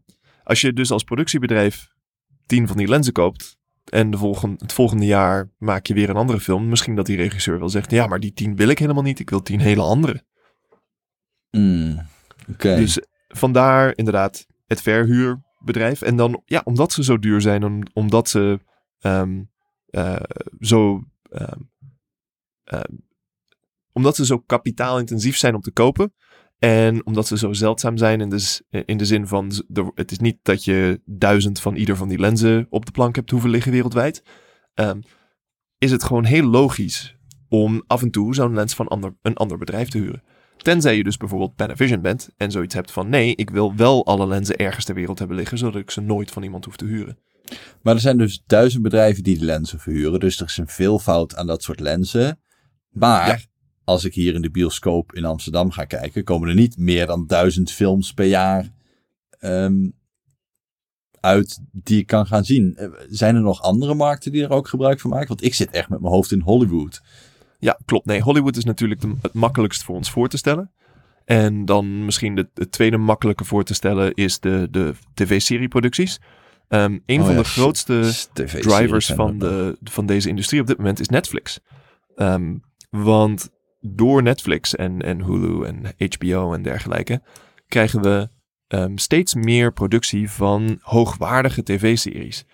als 0.44 0.62
je 0.62 0.74
dus 0.74 0.92
als 0.92 1.04
productiebedrijf 1.04 1.88
tien 2.46 2.68
van 2.68 2.78
die 2.78 2.88
lenzen 2.88 3.14
koopt. 3.14 3.58
En 3.84 4.12
de 4.12 4.18
volgende, 4.18 4.56
het 4.60 4.74
volgende 4.74 5.06
jaar 5.06 5.50
maak 5.58 5.86
je 5.86 5.94
weer 5.94 6.10
een 6.10 6.16
andere 6.16 6.40
film. 6.40 6.70
Misschien 6.70 6.96
dat 6.96 7.06
die 7.06 7.18
regisseur 7.18 7.60
wel 7.60 7.70
zegt: 7.70 7.92
Ja, 7.92 8.08
maar 8.08 8.20
die 8.20 8.34
tien 8.34 8.56
wil 8.56 8.68
ik 8.68 8.80
helemaal 8.80 9.04
niet. 9.04 9.20
Ik 9.20 9.30
wil 9.30 9.42
tien 9.42 9.60
hele 9.60 9.82
andere. 9.82 10.24
Oké. 12.50 12.76
Dus 12.76 13.00
vandaar 13.28 13.98
inderdaad 13.98 14.48
het 14.68 14.82
verhuurbedrijf. 14.82 16.02
En 16.02 16.16
dan, 16.16 16.42
ja, 16.46 16.62
omdat 16.64 16.92
ze 16.92 17.04
zo 17.04 17.20
duur 17.20 17.42
zijn, 17.42 17.64
om, 17.64 17.82
omdat 17.94 18.30
ze 18.30 18.60
ehm, 19.00 19.44
eh, 19.86 20.22
zo. 20.60 21.04
ehm, 21.30 21.60
ehm, 22.64 22.96
omdat 23.92 24.16
ze 24.16 24.26
zo 24.26 24.40
kapitaalintensief 24.40 25.38
zijn 25.38 25.56
om 25.56 25.62
te 25.62 25.72
kopen. 25.72 26.14
En 26.64 27.06
omdat 27.06 27.28
ze 27.28 27.38
zo 27.38 27.54
zeldzaam 27.54 27.98
zijn 27.98 28.22
in 28.22 28.30
de, 28.30 28.62
in 28.86 28.98
de 28.98 29.06
zin 29.06 29.28
van, 29.28 29.52
het 29.96 30.12
is 30.12 30.20
niet 30.20 30.38
dat 30.42 30.64
je 30.64 31.02
duizend 31.06 31.60
van 31.60 31.76
ieder 31.76 31.96
van 31.96 32.08
die 32.08 32.20
lenzen 32.20 32.68
op 32.70 32.86
de 32.86 32.92
plank 32.92 33.16
hebt 33.16 33.30
hoeven 33.30 33.50
liggen 33.50 33.72
wereldwijd. 33.72 34.24
ehm, 34.74 35.00
is 35.78 35.92
het 35.92 36.04
gewoon 36.04 36.24
heel 36.24 36.46
logisch 36.46 37.16
om 37.50 37.84
af 37.88 38.02
en 38.02 38.12
toe 38.12 38.36
zo'n 38.36 38.54
lens 38.54 38.74
van 38.74 38.88
ander, 38.88 39.16
een 39.22 39.36
ander 39.36 39.58
bedrijf 39.58 39.90
te 39.90 39.98
huren. 39.98 40.24
Tenzij 40.58 40.98
je 40.98 41.04
dus 41.04 41.18
bijvoorbeeld 41.18 41.56
Panavision 41.56 42.02
bent 42.02 42.30
en 42.38 42.52
zoiets 42.52 42.74
hebt 42.74 42.92
van 42.92 43.10
nee, 43.10 43.36
ik 43.36 43.50
wil 43.50 43.76
wel 43.76 44.06
alle 44.06 44.28
lenzen 44.28 44.56
ergens 44.58 44.86
ter 44.86 44.96
wereld 44.96 45.20
hebben 45.20 45.38
liggen, 45.38 45.58
zodat 45.58 45.82
ik 45.82 45.92
ze 45.92 46.02
nooit 46.02 46.32
van 46.32 46.44
iemand 46.44 46.66
hoef 46.66 46.76
te 46.76 46.86
huren. 46.86 47.18
Maar 47.82 47.94
er 47.96 48.02
zijn 48.02 48.18
dus 48.18 48.44
duizend 48.46 48.84
bedrijven 48.84 49.24
die 49.24 49.38
de 49.38 49.46
lenzen 49.46 49.80
verhuren. 49.80 50.20
Dus 50.20 50.40
er 50.40 50.46
is 50.46 50.58
een 50.58 50.68
veelvoud 50.68 51.36
aan 51.36 51.48
dat 51.48 51.64
soort 51.64 51.80
lenzen. 51.80 52.40
Maar 52.90 53.28
Ja. 53.28 53.40
Als 53.84 54.06
ik 54.06 54.14
hier 54.14 54.34
in 54.34 54.42
de 54.42 54.52
bioscoop 54.52 55.14
in 55.14 55.26
Amsterdam 55.26 55.72
ga 55.72 55.86
kijken, 55.86 56.24
komen 56.24 56.50
er 56.50 56.56
niet 56.56 56.78
meer 56.78 57.06
dan 57.06 57.28
duizend 57.28 57.72
films 57.72 58.14
per 58.14 58.26
jaar 58.26 58.72
ehm, 59.40 59.90
uit 61.20 61.60
die 61.72 62.00
ik 62.00 62.08
kan 62.08 62.26
gaan 62.28 62.44
zien. 62.46 62.76
Eh, 62.76 62.90
Zijn 63.10 63.36
er 63.36 63.42
nog 63.42 63.62
andere 63.62 63.94
markten 63.94 64.32
die 64.32 64.44
er 64.44 64.50
ook 64.52 64.68
gebruik 64.68 65.00
van 65.00 65.10
maken? 65.10 65.28
Want 65.28 65.44
ik 65.44 65.54
zit 65.54 65.72
echt 65.72 65.90
met 65.90 66.00
mijn 66.02 66.14
hoofd 66.14 66.32
in 66.32 66.42
Hollywood. 66.42 67.02
Ja, 67.60 67.80
klopt. 67.86 68.06
Nee, 68.06 68.22
Hollywood 68.22 68.58
is 68.58 68.64
natuurlijk 68.66 69.02
de- 69.02 69.16
het 69.22 69.34
makkelijkst 69.34 69.84
voor 69.84 69.96
ons 69.96 70.12
voor 70.12 70.28
te 70.28 70.38
stellen. 70.38 70.72
En 71.26 71.66
dan 71.66 72.06
misschien 72.06 72.36
de, 72.36 72.50
het 72.54 72.72
tweede 72.72 72.98
makkelijke 72.98 73.44
voor 73.46 73.64
te 73.64 73.74
stellen 73.74 74.14
is 74.14 74.40
de, 74.40 74.68
de 74.72 74.94
tv-serieproducties. 75.14 76.20
Ehm 76.68 76.98
een 77.06 77.20
Oh 77.20 77.26
van 77.26 77.36
ja, 77.36 77.42
de 77.42 77.48
grootste 77.48 78.14
drivers 78.34 79.06
van, 79.08 79.40
de, 79.40 79.78
van 79.84 80.06
deze 80.06 80.30
industrie 80.30 80.62
op 80.62 80.68
dit 80.68 80.78
moment 80.78 81.00
is 81.00 81.08
Netflix. 81.10 81.60
Ehm, 82.16 82.56
want 82.90 83.50
door 83.86 84.24
Netflix 84.24 84.76
en, 84.76 85.02
en 85.02 85.24
Hulu 85.24 85.66
en 85.66 85.96
HBO 86.10 86.54
en 86.54 86.62
dergelijke 86.62 87.22
krijgen 87.68 88.02
we 88.02 88.30
ehm, 88.68 88.98
steeds 88.98 89.34
meer 89.34 89.74
productie 89.74 90.32
van 90.32 90.78
hoogwaardige 90.82 91.64
tv-series. 91.64 92.46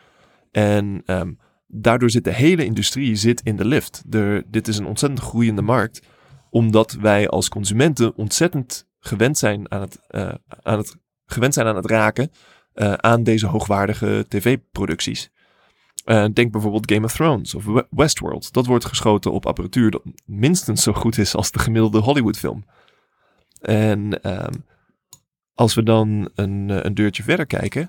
En 0.52 1.02
ehm, 1.06 1.32
daardoor 1.68 2.10
zit 2.10 2.24
de 2.24 2.34
hele 2.34 2.66
industrie 2.66 3.16
zit 3.16 3.42
in 3.42 3.56
de 3.56 3.66
lift. 3.66 4.04
Dit 4.52 4.68
is 4.68 4.78
een 4.78 4.86
ontzettend 4.86 5.22
groeiende 5.22 5.62
markt, 5.62 6.02
omdat 6.50 6.92
wij 6.92 7.28
als 7.28 7.50
consumenten 7.50 8.16
ontzettend 8.16 8.88
gewend 9.00 9.38
zijn 9.38 9.72
aan 9.72 9.82
het, 9.82 10.00
eh, 10.08 10.34
aan 10.62 10.78
het, 10.78 10.96
gewend 11.26 11.54
zijn 11.54 11.68
aan 11.68 11.76
het 11.76 11.90
raken 11.90 12.32
eh, 12.74 12.94
aan 12.94 13.24
deze 13.24 13.48
hoogwaardige 13.48 14.26
tv-producties. 14.28 15.30
Eh, 16.10 16.26
denk 16.34 16.52
bijvoorbeeld 16.52 16.92
Game 16.92 17.06
of 17.06 17.14
Thrones 17.14 17.56
of 17.56 17.66
We- 17.66 17.88
Westworld. 17.90 18.54
Dat 18.54 18.66
wordt 18.66 18.86
geschoten 18.86 19.32
op 19.32 19.46
apparatuur 19.46 19.92
dat 19.92 20.02
minstens 20.26 20.84
zo 20.84 20.94
goed 20.94 21.18
is 21.18 21.36
als 21.36 21.52
de 21.52 21.60
gemiddelde 21.60 22.00
Hollywood-film. 22.00 22.66
En 23.62 24.22
ehm, 24.22 24.54
als 25.54 25.74
we 25.74 25.84
dan 25.84 26.30
een, 26.36 26.70
eh, 26.70 26.78
een 26.82 26.94
deurtje 26.94 27.24
verder 27.24 27.46
kijken. 27.46 27.86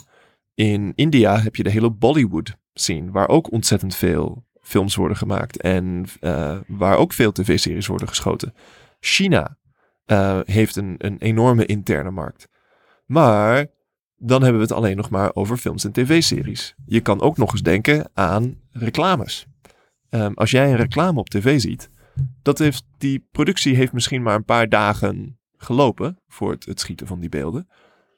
In 0.55 0.93
India 0.95 1.41
heb 1.41 1.57
je 1.57 1.63
de 1.63 1.71
hele 1.71 1.91
Bollywood 1.91 2.57
scene, 2.75 3.11
waar 3.11 3.29
ook 3.29 3.53
ontzettend 3.53 3.97
veel 3.97 4.45
films 4.61 4.95
worden 4.95 5.17
gemaakt 5.17 5.61
en 5.61 6.05
eh, 6.21 6.59
waar 6.67 6.97
ook 6.97 7.13
veel 7.13 7.33
tv-series 7.33 7.87
worden 7.87 8.09
geschoten. 8.09 8.55
China 9.01 9.59
heeft 10.45 10.77
een, 10.77 10.95
een 10.99 11.19
enorme 11.19 11.67
interne 11.67 12.11
markt. 12.11 12.49
Maar 13.07 13.67
dan 14.23 14.43
hebben 14.43 14.61
we 14.61 14.67
het 14.67 14.77
alleen 14.77 14.97
nog 14.97 15.11
maar 15.11 15.35
over 15.35 15.57
films 15.57 15.85
en 15.85 15.93
tv-series. 15.93 16.75
Je 16.87 17.01
kan 17.01 17.21
ook 17.21 17.37
nog 17.37 17.53
eens 17.53 17.63
denken 17.63 18.11
aan 18.15 18.59
reclames. 18.71 19.47
Ehm, 20.09 20.33
als 20.35 20.51
jij 20.51 20.71
een 20.71 20.77
reclame 20.77 21.19
op 21.19 21.29
tv 21.29 21.61
ziet, 21.61 21.91
dat 22.43 22.59
heeft, 22.59 22.85
die 22.99 23.29
productie 23.31 23.75
heeft 23.75 23.93
misschien 23.93 24.23
maar 24.23 24.35
een 24.35 24.45
paar 24.45 24.69
dagen 24.69 25.39
gelopen 25.57 26.19
voor 26.29 26.51
het, 26.51 26.65
het 26.65 26.81
schieten 26.81 27.07
van 27.07 27.21
die 27.21 27.29
beelden. 27.29 27.69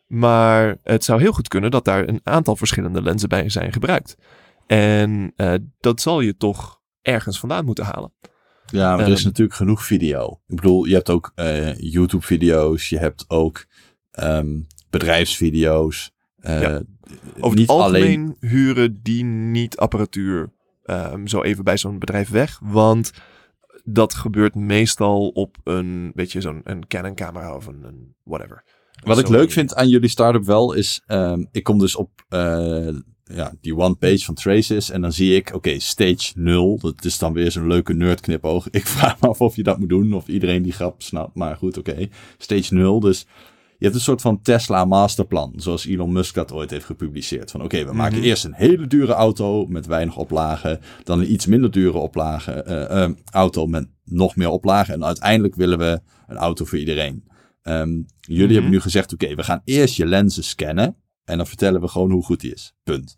Maar 0.07 0.77
het 0.83 1.05
zou 1.05 1.21
heel 1.21 1.33
goed 1.33 1.49
kunnen 1.49 1.71
dat 1.71 1.85
daar 1.85 2.09
een 2.09 2.21
aantal 2.23 2.57
verschillende 2.57 3.03
lenzen 3.03 3.29
bij 3.29 3.49
zijn 3.49 3.73
gebruikt. 3.73 4.17
En 4.67 5.33
eh, 5.37 5.55
dat 5.81 6.01
zal 6.01 6.21
je 6.21 6.37
toch 6.37 6.81
ergens 7.03 7.39
vandaan 7.39 7.65
moeten 7.65 7.85
halen. 7.85 8.13
Ja, 8.67 8.97
maar 8.97 9.05
er 9.05 9.13
is 9.13 9.19
Ehm, 9.19 9.27
natuurlijk 9.27 9.57
genoeg 9.57 9.85
video. 9.85 10.41
Ik 10.47 10.57
bedoel, 10.57 10.85
je 10.85 10.95
hebt 10.95 11.11
ook 11.11 11.33
eh, 11.35 11.75
YouTube-video's, 11.79 12.89
je 12.89 12.99
hebt 12.99 13.25
ook 13.29 13.65
ehm, 14.11 14.61
bedrijfsvideo's. 14.93 16.11
Eh, 16.39 16.61
Ja. 16.61 16.83
Over 17.41 17.59
niet 17.59 17.69
het 17.69 17.77
algemeen 17.77 18.03
alleen. 18.03 18.37
huren 18.41 19.01
die 19.03 19.25
niet 19.25 19.77
apparatuur 19.77 20.53
ehm, 20.85 21.27
zo 21.27 21.43
even 21.43 21.65
bij 21.65 21.77
zo'n 21.77 21.99
bedrijf 21.99 22.29
weg. 22.29 22.59
Want 22.63 23.13
dat 23.85 24.15
gebeurt 24.15 24.55
meestal 24.55 25.29
op 25.29 25.57
een, 25.65 26.13
weet 26.15 26.33
je, 26.33 26.41
zo'n 26.41 26.61
een 26.65 26.87
Canon 26.87 27.15
camera 27.15 27.55
of 27.57 27.67
een, 27.67 27.85
een 27.85 28.15
whatever. 28.25 28.65
Wat 29.05 29.19
ik 29.19 29.29
leuk 29.29 29.51
vind 29.51 29.75
aan 29.75 29.89
jullie 29.89 30.09
start-up 30.09 30.45
wel 30.45 30.73
is, 30.73 31.03
ehm, 31.07 31.45
ik 31.53 31.63
kom 31.63 31.79
dus 31.79 31.97
op 31.97 32.11
eh, 32.29 32.89
ja, 33.25 33.53
die 33.61 33.77
one 33.77 33.95
page 33.95 34.25
van 34.25 34.35
Traces 34.35 34.91
en 34.91 35.01
dan 35.01 35.13
zie 35.13 35.37
ik, 35.37 35.55
oké, 35.55 35.79
stage 35.79 36.33
0. 36.35 36.79
Dat 36.81 37.05
is 37.05 37.19
dan 37.19 37.33
weer 37.33 37.51
zo'n 37.51 37.67
leuke 37.67 37.93
nerdknipoog. 37.95 38.71
Ik 38.81 38.87
vraag 38.87 39.21
me 39.21 39.29
af 39.29 39.41
of 39.41 39.57
je 39.57 39.63
dat 39.63 39.79
moet 39.79 39.89
doen, 39.89 40.13
of 40.13 40.29
iedereen 40.29 40.63
die 40.63 40.73
grap 40.73 41.03
snapt. 41.03 41.35
Maar 41.35 41.57
goed, 41.57 41.79
oké, 41.79 42.09
stage 42.39 42.75
0. 42.75 43.01
Dus 43.01 43.27
je 43.83 43.89
hebt 43.89 43.95
een 44.01 44.07
soort 44.07 44.21
van 44.21 44.43
Tesla 44.43 44.85
masterplan, 44.85 45.53
zoals 45.57 45.87
Elon 45.87 46.13
Musk 46.13 46.35
dat 46.35 46.53
ooit 46.53 46.71
heeft 46.71 46.85
gepubliceerd. 46.85 47.51
Van 47.51 47.63
oké, 47.63 47.85
we 47.85 47.93
maken 47.93 48.17
Mhm. 48.19 48.27
eerst 48.27 48.45
een 48.45 48.55
hele 48.55 48.87
dure 48.87 49.13
auto 49.13 49.67
met 49.67 49.87
weinig 49.87 50.17
oplagen, 50.17 50.81
dan 51.05 51.19
een 51.21 51.33
iets 51.33 51.47
minder 51.47 51.71
dure 51.71 51.99
oplage, 51.99 52.53
eh, 52.53 53.03
eh, 53.05 53.11
auto 53.31 53.67
met 53.67 53.89
nog 54.05 54.37
meer 54.37 54.49
oplagen 54.49 54.95
en 54.95 55.05
uiteindelijk 55.05 55.55
willen 55.55 55.79
we 55.79 56.01
een 56.27 56.37
auto 56.37 56.65
voor 56.65 56.79
iedereen. 56.79 57.25
Ehm, 57.63 57.91
jullie 58.21 58.45
Mhm. 58.45 58.53
hebben 58.53 58.71
nu 58.71 58.81
gezegd, 58.81 59.13
oké, 59.13 59.35
we 59.35 59.43
gaan 59.43 59.61
eerst 59.65 59.95
je 59.97 60.07
lenzen 60.07 60.45
scannen 60.45 60.97
en 61.25 61.37
dan 61.37 61.47
vertellen 61.47 61.81
we 61.81 61.89
gewoon 61.89 62.11
hoe 62.11 62.25
goed 62.25 62.41
die 62.41 62.53
is. 62.55 62.75
Punt. 62.83 63.15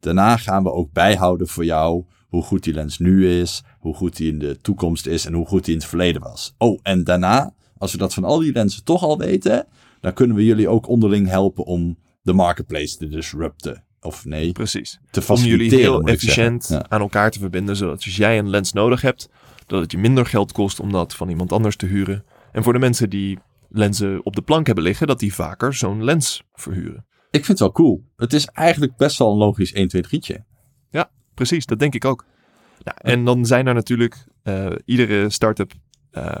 Daarna 0.00 0.36
gaan 0.36 0.62
we 0.62 0.72
ook 0.72 0.92
bijhouden 0.92 1.48
voor 1.48 1.64
jou 1.64 2.04
hoe 2.28 2.42
goed 2.42 2.62
die 2.64 2.74
lens 2.74 2.98
nu 2.98 3.30
is, 3.40 3.62
hoe 3.78 3.94
goed 3.94 4.16
die 4.16 4.30
in 4.32 4.38
de 4.38 4.58
toekomst 4.60 5.06
is 5.06 5.26
en 5.26 5.32
hoe 5.32 5.46
goed 5.46 5.64
die 5.64 5.74
in 5.74 5.80
het 5.80 5.88
verleden 5.88 6.22
was. 6.22 6.54
Oh, 6.58 6.78
en 6.82 7.04
daarna, 7.04 7.54
als 7.78 7.92
we 7.92 7.98
dat 7.98 8.14
van 8.14 8.24
al 8.24 8.38
die 8.38 8.52
lenzen 8.52 8.84
toch 8.84 9.02
al 9.02 9.18
weten, 9.18 9.66
dan 10.04 10.12
kunnen 10.12 10.36
we 10.36 10.44
jullie 10.44 10.68
ook 10.68 10.88
onderling 10.88 11.28
helpen 11.28 11.64
om 11.64 11.98
de 12.22 12.32
marketplace 12.32 12.96
te 12.96 13.08
disrupten. 13.08 13.84
Of 14.00 14.24
nee, 14.24 14.52
Precies. 14.52 15.00
te 15.10 15.24
Om 15.28 15.40
jullie 15.40 15.74
heel 15.74 16.02
efficiënt 16.02 16.68
Ja. 16.68 16.86
aan 16.88 17.00
elkaar 17.00 17.30
te 17.30 17.38
verbinden. 17.38 17.76
Zodat 17.76 18.04
als 18.04 18.16
jij 18.16 18.38
een 18.38 18.50
lens 18.50 18.72
nodig 18.72 19.00
hebt, 19.00 19.28
dat 19.66 19.80
het 19.80 19.92
je 19.92 19.98
minder 19.98 20.26
geld 20.26 20.52
kost 20.52 20.80
om 20.80 20.92
dat 20.92 21.14
van 21.14 21.28
iemand 21.28 21.52
anders 21.52 21.76
te 21.76 21.86
huren. 21.86 22.24
En 22.52 22.62
voor 22.62 22.72
de 22.72 22.78
mensen 22.78 23.10
die 23.10 23.38
lenzen 23.68 24.24
op 24.24 24.34
de 24.36 24.42
plank 24.42 24.66
hebben 24.66 24.84
liggen, 24.84 25.06
dat 25.06 25.18
die 25.18 25.34
vaker 25.34 25.74
zo'n 25.74 26.04
lens 26.04 26.42
verhuren. 26.52 27.06
Ik 27.30 27.44
vind 27.44 27.46
het 27.46 27.58
wel 27.58 27.72
cool. 27.72 28.04
Het 28.16 28.32
is 28.32 28.46
eigenlijk 28.46 28.96
best 28.96 29.18
wel 29.18 29.30
een 29.30 29.38
logisch 29.38 29.72
1, 29.72 29.88
2, 29.88 30.02
3'tje. 30.02 30.52
Precies, 31.34 31.66
dat 31.66 31.78
denk 31.78 31.94
ik 31.94 32.04
ook. 32.04 32.24
Nou, 32.82 32.96
en 33.00 33.24
dan 33.24 33.46
zijn 33.46 33.66
er 33.66 33.74
natuurlijk, 33.74 34.26
eh, 34.42 34.72
iedere 34.84 35.30
start-up 35.30 35.72
eh, 36.10 36.34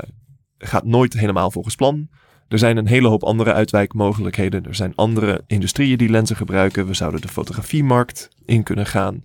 gaat 0.58 0.84
nooit 0.84 1.12
helemaal 1.12 1.50
volgens 1.50 1.74
plan. 1.74 2.08
Er 2.54 2.60
zijn 2.60 2.76
een 2.76 2.86
hele 2.86 3.08
hoop 3.08 3.22
andere 3.22 3.52
uitwijkmogelijkheden. 3.52 4.64
Er 4.64 4.74
zijn 4.74 4.94
andere 4.94 5.44
industrieën 5.46 5.98
die 5.98 6.08
lenzen 6.08 6.36
gebruiken. 6.36 6.86
We 6.86 6.94
zouden 6.94 7.20
de 7.20 7.28
fotografiemarkt 7.28 8.28
in 8.44 8.62
kunnen 8.62 8.86
gaan. 8.86 9.24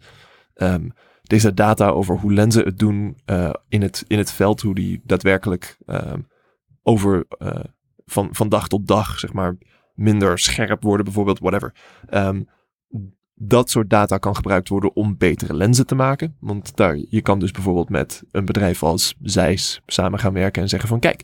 Ehm, 0.54 0.90
deze 1.22 1.54
data 1.54 1.90
over 1.90 2.18
hoe 2.18 2.34
lenzen 2.34 2.66
het 2.66 2.80
doen 2.80 3.18
eh, 3.26 3.54
in, 3.68 3.82
het, 3.82 4.04
in 4.08 4.18
het 4.18 4.32
veld, 4.32 4.62
hoe 4.62 4.76
die 4.76 5.02
daadwerkelijk 5.04 5.78
ehm, 5.86 6.20
over 6.84 7.26
eh, 7.30 7.60
van, 8.06 8.30
van 8.32 8.50
dag 8.50 8.68
tot 8.68 8.88
dag, 8.88 9.20
zeg 9.20 9.34
maar, 9.34 9.58
minder 9.94 10.40
scherp 10.40 10.84
worden, 10.84 11.06
bijvoorbeeld, 11.06 11.40
whatever. 11.40 11.74
Ehm, 12.08 12.42
dat 13.34 13.70
soort 13.70 13.90
data 13.90 14.18
kan 14.18 14.36
gebruikt 14.36 14.70
worden 14.70 14.96
om 14.96 15.18
betere 15.18 15.54
lenzen 15.54 15.88
te 15.88 15.96
maken. 15.96 16.36
Want 16.40 16.76
daar, 16.76 17.00
je 17.10 17.22
kan 17.22 17.40
dus 17.40 17.52
bijvoorbeeld 17.52 17.90
met 17.90 18.24
een 18.32 18.46
bedrijf 18.46 18.84
als 18.84 19.16
Zeiss 19.22 19.82
samen 19.86 20.20
gaan 20.20 20.34
werken 20.34 20.62
en 20.62 20.70
zeggen 20.70 20.90
van 20.90 21.00
kijk, 21.00 21.24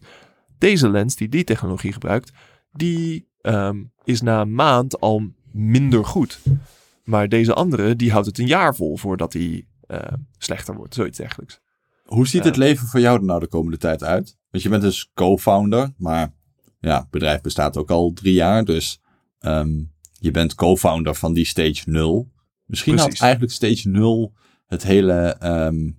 deze 0.57 0.89
lens 0.89 1.15
die 1.15 1.29
die 1.29 1.43
technologie 1.43 1.93
gebruikt, 1.93 2.31
die 2.71 3.29
ehm, 3.41 3.83
is 4.03 4.21
na 4.21 4.41
een 4.41 4.53
maand 4.53 4.99
al 4.99 5.23
minder 5.51 6.05
goed. 6.05 6.39
Maar 7.03 7.29
deze 7.29 7.53
andere, 7.53 7.95
die 7.95 8.11
houdt 8.11 8.27
het 8.27 8.37
een 8.37 8.47
jaar 8.47 8.75
vol 8.75 8.97
voordat 8.97 9.31
die 9.31 9.67
eh, 9.87 9.99
slechter 10.37 10.75
wordt. 10.75 10.93
Zoiets 10.93 11.17
dergelijks. 11.17 11.59
Hoe 12.03 12.27
ziet 12.27 12.43
het 12.43 12.55
leven 12.55 12.87
voor 12.87 12.99
jou 12.99 13.17
er 13.19 13.25
nou 13.25 13.39
de 13.39 13.47
komende 13.47 13.77
tijd 13.77 14.03
uit? 14.03 14.37
Want 14.49 14.63
je 14.63 14.69
bent 14.69 14.81
dus 14.81 15.11
co-founder, 15.13 15.93
maar 15.97 16.33
ja, 16.79 16.99
het 16.99 17.09
bedrijf 17.09 17.41
bestaat 17.41 17.77
ook 17.77 17.91
al 17.91 18.13
drie 18.13 18.33
jaar. 18.33 18.65
Dus 18.65 19.01
ehm, 19.39 19.83
je 20.19 20.31
bent 20.31 20.55
co-founder 20.55 21.15
van 21.15 21.33
die 21.33 21.45
stage 21.45 21.81
0. 21.85 22.31
Misschien 22.65 22.95
Precies. 22.95 23.19
had 23.19 23.21
eigenlijk 23.21 23.53
stage 23.53 23.89
0 23.89 24.33
het 24.65 24.83
hele 24.83 25.35
ehm 25.39 25.89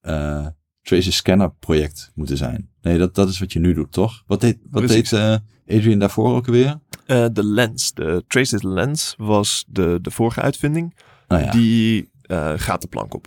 eh, 0.00 0.46
Tracer 0.82 1.12
Scanner 1.12 1.52
project 1.52 2.12
moeten 2.14 2.36
zijn. 2.36 2.70
Nee, 2.84 2.98
dat, 2.98 3.14
dat 3.14 3.28
is 3.28 3.38
wat 3.38 3.52
je 3.52 3.58
nu 3.58 3.72
doet, 3.72 3.92
toch? 3.92 4.22
Wat 4.26 4.40
deed, 4.40 4.58
wat 4.70 4.84
Precies. 4.84 5.10
deed 5.10 5.20
eh, 5.20 5.76
Adrian 5.76 5.98
daarvoor 5.98 6.34
ook 6.34 6.46
alweer? 6.46 6.80
Eh, 7.06 7.26
de 7.32 7.44
lens, 7.44 7.92
de 7.92 8.24
Traces 8.26 8.62
lens, 8.62 9.14
was 9.16 9.64
de, 9.68 9.98
de 10.02 10.10
vorige 10.10 10.40
uitvinding. 10.40 10.96
Nou 11.28 11.42
ja, 11.42 11.50
die 11.50 12.10
eh, 12.22 12.52
gaat 12.56 12.80
de 12.80 12.88
plank 12.88 13.14
op. 13.14 13.26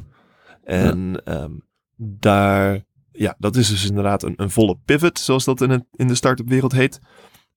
En 0.63 1.21
ehm, 1.25 1.51
daar, 1.95 2.85
ja, 3.11 3.35
dat 3.37 3.55
is 3.55 3.69
dus 3.69 3.85
inderdaad 3.85 4.23
een, 4.23 4.33
een 4.35 4.49
volle 4.49 4.77
pivot, 4.85 5.19
zoals 5.19 5.45
dat 5.45 5.61
in, 5.61 5.69
het, 5.69 5.83
in 5.95 6.07
de 6.07 6.15
start-up 6.15 6.49
wereld 6.49 6.71
heet. 6.71 6.99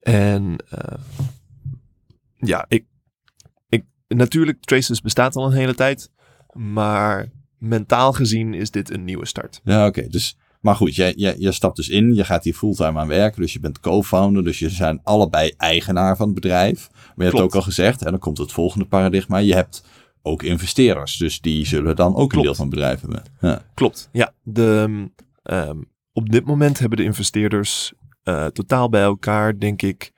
En 0.01 0.57
ja, 2.36 2.64
ik, 2.68 2.84
ik, 3.68 3.84
natuurlijk, 4.09 4.61
Traces 4.61 5.01
bestaat 5.01 5.36
al 5.36 5.46
een 5.46 5.59
hele 5.59 5.74
tijd, 5.74 6.11
maar 6.53 7.30
mentaal 7.59 8.12
gezien 8.12 8.55
is 8.55 8.70
dit 8.70 8.90
een 8.90 9.05
nieuwe 9.05 9.26
start. 9.26 9.61
Ja, 9.64 9.86
oké. 9.86 10.07
Dus, 10.09 10.36
maar 10.61 10.76
goed, 10.76 10.94
jij, 10.94 11.12
jij, 11.16 11.34
jij 11.38 11.52
stapt 11.52 11.76
dus 11.76 11.88
in. 11.88 12.14
Je 12.14 12.24
gaat 12.24 12.44
hier 12.44 12.54
fulltime 12.54 12.98
aan 12.98 13.08
werken. 13.08 13.40
Dus 13.40 13.52
je 13.52 13.61
bent 13.61 13.80
co-founder. 13.80 14.44
Dus 14.44 14.58
je 14.58 14.70
zijn 14.70 15.00
allebei 15.02 15.52
eigenaar 15.56 16.16
van 16.16 16.26
het 16.26 16.34
bedrijf. 16.34 16.88
Maar 16.90 17.12
je 17.16 17.22
hebt 17.22 17.34
Klopt. 17.34 17.46
ook 17.46 17.54
al 17.54 17.62
gezegd, 17.62 18.02
en 18.02 18.11
dan 18.11 18.20
komt 18.20 18.38
het 18.38 18.52
volgende 18.52 18.86
paradigma. 18.86 19.38
Je 19.38 19.54
hebt 19.54 19.84
ook 20.22 20.42
investeerders. 20.42 21.16
Dus 21.16 21.40
die 21.40 21.66
zullen 21.66 21.96
dan 21.96 22.16
ook 22.16 22.32
een 22.32 22.42
deel 22.42 22.54
van 22.54 22.66
het 22.66 22.74
bedrijf 22.74 23.00
hebben. 23.00 23.22
Ja. 23.40 23.62
Klopt, 23.74 24.08
ja. 24.12 24.32
De, 24.42 25.08
ehm, 25.42 25.76
op 26.12 26.30
dit 26.30 26.44
moment 26.44 26.78
hebben 26.78 26.98
de 26.98 27.04
investeerders 27.04 27.92
eh, 28.22 28.46
totaal 28.46 28.88
bij 28.88 29.02
elkaar, 29.02 29.58
denk 29.58 29.82
ik, 29.82 30.12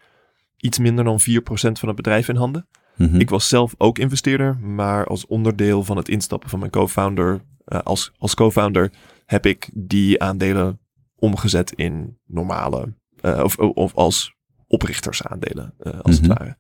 iets 0.57 0.79
minder 0.79 1.05
dan 1.05 1.21
4% 1.21 1.79
van 1.79 1.89
het 1.89 1.97
bedrijf 1.97 2.29
in 2.29 2.37
handen. 2.37 2.67
Mhm. 2.97 3.21
Ik 3.21 3.31
was 3.31 3.49
zelf 3.49 3.75
ook 3.79 3.99
investeerder, 3.99 4.59
maar 4.59 5.07
als 5.07 5.27
onderdeel 5.27 5.85
van 5.85 5.97
het 5.97 6.09
instappen 6.09 6.49
van 6.49 6.59
mijn 6.59 6.71
co-founder, 6.71 7.41
eh, 7.65 7.81
als, 7.81 8.13
als 8.19 8.35
co-founder, 8.35 8.93
heb 9.33 9.47
ik 9.47 9.71
die 9.75 10.23
aandelen 10.23 10.81
omgezet 11.17 11.73
in 11.73 12.19
normale 12.27 12.95
Eh, 13.21 13.41
of, 13.43 13.57
of 13.59 13.95
als 13.95 14.35
oprichtersaandelen, 14.67 15.75
eh, 15.79 16.01
als 16.01 16.21
Mhm. 16.21 16.29
het 16.31 16.39
ware. 16.39 16.57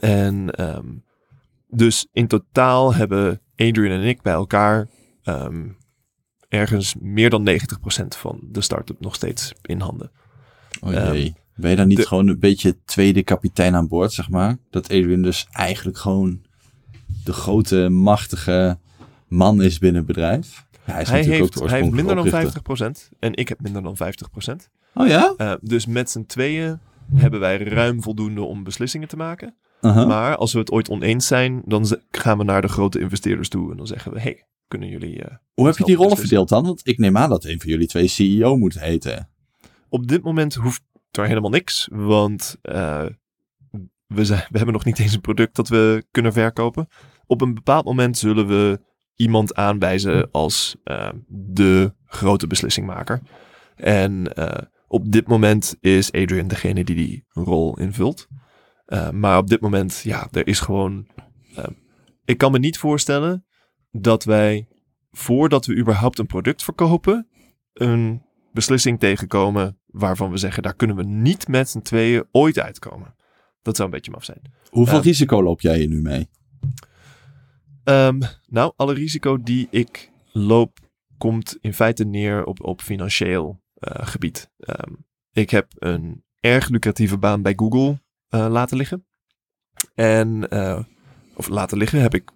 En 0.00 0.50
ehm, 0.50 0.86
dus 1.68 2.08
in 2.12 2.26
totaal 2.26 2.94
hebben 2.94 3.40
Adrian 3.56 4.00
en 4.00 4.06
ik 4.08 4.22
bij 4.22 4.32
elkaar 4.32 4.88
ehm, 5.22 5.68
ergens 6.48 6.94
meer 7.00 7.30
dan 7.30 7.42
90% 7.42 8.16
van 8.16 8.40
de 8.50 8.60
start-up 8.60 9.00
nog 9.00 9.14
steeds 9.14 9.52
in 9.62 9.80
handen. 9.80 10.10
Oh 10.80 10.94
Ehm, 10.94 11.12
jee. 11.12 11.34
ben 11.54 11.70
je 11.70 11.76
dan 11.76 11.88
niet 11.88 11.96
de- 11.96 12.06
gewoon 12.06 12.28
een 12.28 12.38
beetje 12.38 12.82
tweede 12.84 13.22
kapitein 13.22 13.74
aan 13.74 13.88
boord, 13.88 14.12
zeg 14.12 14.28
maar? 14.28 14.56
Dat 14.70 14.84
Adrian 14.84 15.22
dus 15.22 15.46
eigenlijk 15.50 15.98
gewoon 15.98 16.42
de 17.24 17.32
grote, 17.32 17.88
machtige 17.88 18.78
man 19.28 19.62
is 19.62 19.78
binnen 19.78 19.98
het 19.98 20.06
bedrijf? 20.14 20.66
Hij 20.92 21.02
is 21.02 21.08
Hij 21.08 21.18
natuurlijk 21.20 21.54
heeft, 21.54 21.70
hij 21.70 21.82
minder 21.90 22.14
dan 22.14 22.24
oorspronkelijke 22.24 23.12
50% 23.12 23.16
en 23.18 23.34
ik 23.34 23.48
heb 23.48 23.60
minder 23.60 23.82
dan 23.82 23.94
50%. 23.96 23.98
oprichter. 23.98 24.56
Oh 24.94 25.06
ja? 25.06 25.34
Eh, 25.36 25.52
dus 25.60 25.86
met 25.86 26.10
z'n 26.10 26.24
tweeën 26.26 26.78
hebben 27.14 27.40
wij 27.40 27.58
ruim 27.58 28.02
voldoende 28.02 28.42
om 28.42 28.64
beslissingen 28.64 29.08
te 29.08 29.16
maken. 29.16 29.54
Maar 29.80 30.36
als 30.36 30.52
we 30.52 30.58
het 30.58 30.70
ooit 30.70 30.88
oneens 30.88 31.26
zijn, 31.26 31.62
dan 31.64 31.86
gaan 32.10 32.38
we 32.38 32.44
naar 32.44 32.62
de 32.62 32.68
grote 32.68 33.00
investeerders 33.00 33.48
toe 33.48 33.70
en 33.70 33.76
dan 33.76 33.86
zeggen 33.86 34.12
we: 34.12 34.20
hey, 34.20 34.46
kunnen 34.68 34.88
jullie. 34.88 35.22
eh, 35.22 35.36
Hoe 35.54 35.66
heb 35.66 35.76
je 35.76 35.84
die 35.84 35.96
rollen 35.96 36.16
verdeeld 36.16 36.48
dan? 36.48 36.64
Want 36.64 36.80
ik 36.84 36.98
neem 36.98 37.16
aan 37.16 37.28
dat 37.30 37.44
een 37.44 37.60
van 37.60 37.70
jullie 37.70 37.86
twee 37.86 38.06
CEO 38.06 38.56
moet 38.56 38.80
heten. 38.80 39.28
Op 39.88 40.06
dit 40.08 40.22
moment 40.22 40.54
hoeft 40.54 40.82
er 41.10 41.26
helemaal 41.26 41.50
niks, 41.50 41.88
want 41.92 42.56
eh, 42.62 43.04
we, 44.06 44.24
zijn, 44.24 44.46
we 44.50 44.56
hebben 44.56 44.74
nog 44.74 44.84
niet 44.84 44.98
eens 44.98 45.14
een 45.14 45.20
product 45.20 45.56
dat 45.56 45.68
we 45.68 46.04
kunnen 46.10 46.32
verkopen. 46.32 46.88
Op 47.26 47.40
een 47.40 47.54
bepaald 47.54 47.84
moment 47.84 48.18
zullen 48.18 48.46
we 48.46 48.80
iemand 49.18 49.54
aanwijzen 49.54 50.30
als 50.30 50.76
eh, 50.84 51.10
de 51.28 51.94
grote 52.04 52.46
beslissingmaker. 52.46 53.20
En 53.76 54.34
eh, 54.34 54.62
op 54.86 55.12
dit 55.12 55.26
moment 55.28 55.76
is 55.80 56.12
Adrian 56.12 56.48
degene 56.48 56.84
die 56.84 56.96
die 56.96 57.24
rol 57.28 57.78
invult. 57.78 58.26
Eh, 58.84 59.10
maar 59.10 59.38
op 59.38 59.48
dit 59.48 59.60
moment, 59.60 60.00
ja, 60.04 60.28
er 60.32 60.46
is 60.46 60.60
gewoon. 60.60 61.06
eh, 61.54 61.64
ik 62.24 62.38
kan 62.38 62.52
me 62.52 62.58
niet 62.58 62.78
voorstellen 62.78 63.46
dat 63.90 64.24
wij, 64.24 64.68
voordat 65.10 65.66
we 65.66 65.76
überhaupt 65.76 66.18
een 66.18 66.26
product 66.26 66.62
verkopen, 66.62 67.28
een 67.72 68.22
beslissing 68.52 69.00
tegenkomen 69.00 69.78
waarvan 69.86 70.30
we 70.30 70.36
zeggen, 70.36 70.62
daar 70.62 70.74
kunnen 70.76 70.96
we 70.96 71.04
niet 71.04 71.48
met 71.48 71.68
z'n 71.70 71.80
tweeën 71.80 72.24
ooit 72.30 72.58
uitkomen. 72.58 73.14
Dat 73.62 73.76
zou 73.76 73.88
een 73.88 73.94
beetje 73.94 74.10
maf 74.10 74.24
zijn. 74.24 74.40
Hoeveel 74.68 74.96
Ja. 74.96 75.02
risico 75.02 75.42
loop 75.42 75.60
jij 75.60 75.78
hier 75.78 75.88
nu 75.88 76.00
mee? 76.00 76.28
Ehm, 77.88 78.20
nou, 78.46 78.72
alle 78.76 78.94
risico 78.94 79.42
die 79.42 79.68
ik 79.70 80.10
loop, 80.32 80.78
komt 81.18 81.56
in 81.60 81.74
feite 81.74 82.04
neer 82.04 82.44
op, 82.44 82.64
op 82.64 82.80
financieel 82.80 83.62
eh, 83.74 84.06
gebied. 84.06 84.50
Ehm, 84.58 84.92
ik 85.32 85.50
heb 85.50 85.66
een 85.78 86.24
erg 86.40 86.68
lucratieve 86.68 87.18
baan 87.18 87.42
bij 87.42 87.52
Google 87.56 88.00
eh, 88.28 88.46
laten 88.50 88.76
liggen. 88.76 89.06
En, 89.94 90.48
eh, 90.48 90.84
of 91.34 91.48
laten 91.48 91.78
liggen, 91.78 92.00
heb 92.00 92.14
ik, 92.14 92.30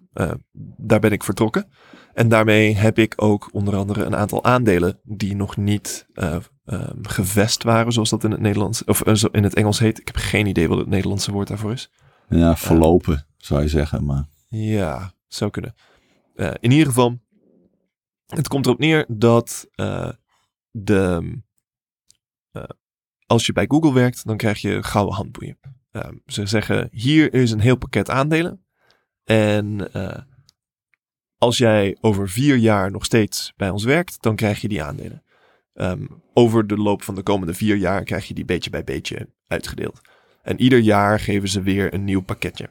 daar 0.77 0.99
ben 0.99 1.11
ik 1.11 1.23
vertrokken. 1.23 1.67
En 2.13 2.27
daarmee 2.27 2.75
heb 2.75 2.99
ik 2.99 3.13
ook 3.15 3.49
onder 3.51 3.75
andere 3.75 4.03
een 4.03 4.15
aantal 4.15 4.43
aandelen 4.43 4.99
die 5.03 5.35
nog 5.35 5.57
niet 5.57 6.07
eh, 6.13 6.35
ehm, 6.65 6.97
gevest 7.01 7.63
waren, 7.63 7.91
zoals 7.91 8.09
dat 8.09 8.23
in 8.23 8.31
het 8.31 8.39
Nederlands 8.39 8.83
of 8.83 9.01
in 9.31 9.43
het 9.43 9.53
Engels 9.53 9.79
heet. 9.79 9.99
Ik 9.99 10.07
heb 10.07 10.15
geen 10.15 10.45
idee 10.45 10.67
wat 10.67 10.77
het 10.77 10.87
Nederlandse 10.87 11.31
woord 11.31 11.47
daarvoor 11.47 11.71
is. 11.71 11.91
Ja, 12.29 12.57
verlopen, 12.57 13.25
zou 13.37 13.61
je 13.61 13.67
zeggen. 13.67 14.05
Maar 14.05 14.25
Ja, 14.49 15.13
zou 15.33 15.51
kunnen. 15.51 15.75
Eh, 16.35 16.51
in 16.59 16.71
ieder 16.71 16.87
geval, 16.87 17.19
het 18.35 18.47
komt 18.47 18.65
erop 18.65 18.79
neer 18.79 19.05
dat 19.07 19.67
eh, 19.75 20.09
de, 20.71 21.33
eh, 22.51 22.63
als 23.25 23.45
je 23.45 23.53
bij 23.53 23.65
Google 23.67 23.93
werkt, 23.93 24.25
dan 24.25 24.37
krijg 24.37 24.61
je 24.61 24.83
gouden 24.83 25.15
handboeien. 25.15 25.57
Eh, 25.91 26.09
ze 26.25 26.45
zeggen, 26.45 26.89
hier 26.91 27.33
is 27.33 27.51
een 27.51 27.59
heel 27.59 27.77
pakket 27.77 28.09
aandelen. 28.09 28.65
En 29.23 29.91
als 31.37 31.57
jij 31.57 31.97
over 32.01 32.29
vier 32.29 32.55
jaar 32.55 32.91
nog 32.91 33.05
steeds 33.05 33.53
bij 33.55 33.69
ons 33.69 33.83
werkt, 33.83 34.21
dan 34.21 34.35
krijg 34.35 34.61
je 34.61 34.67
die 34.67 34.83
aandelen. 34.83 35.23
Ehm, 35.73 36.05
over 36.33 36.67
de 36.67 36.77
loop 36.77 37.03
van 37.03 37.15
de 37.15 37.23
komende 37.23 37.53
vier 37.53 37.75
jaar 37.75 38.03
krijg 38.03 38.27
je 38.27 38.33
die 38.33 38.45
beetje 38.45 38.69
bij 38.69 38.83
beetje 38.83 39.29
uitgedeeld. 39.47 40.01
En 40.41 40.61
ieder 40.61 40.79
jaar 40.79 41.19
geven 41.19 41.49
ze 41.49 41.61
weer 41.61 41.93
een 41.93 42.03
nieuw 42.03 42.21
pakketje. 42.21 42.69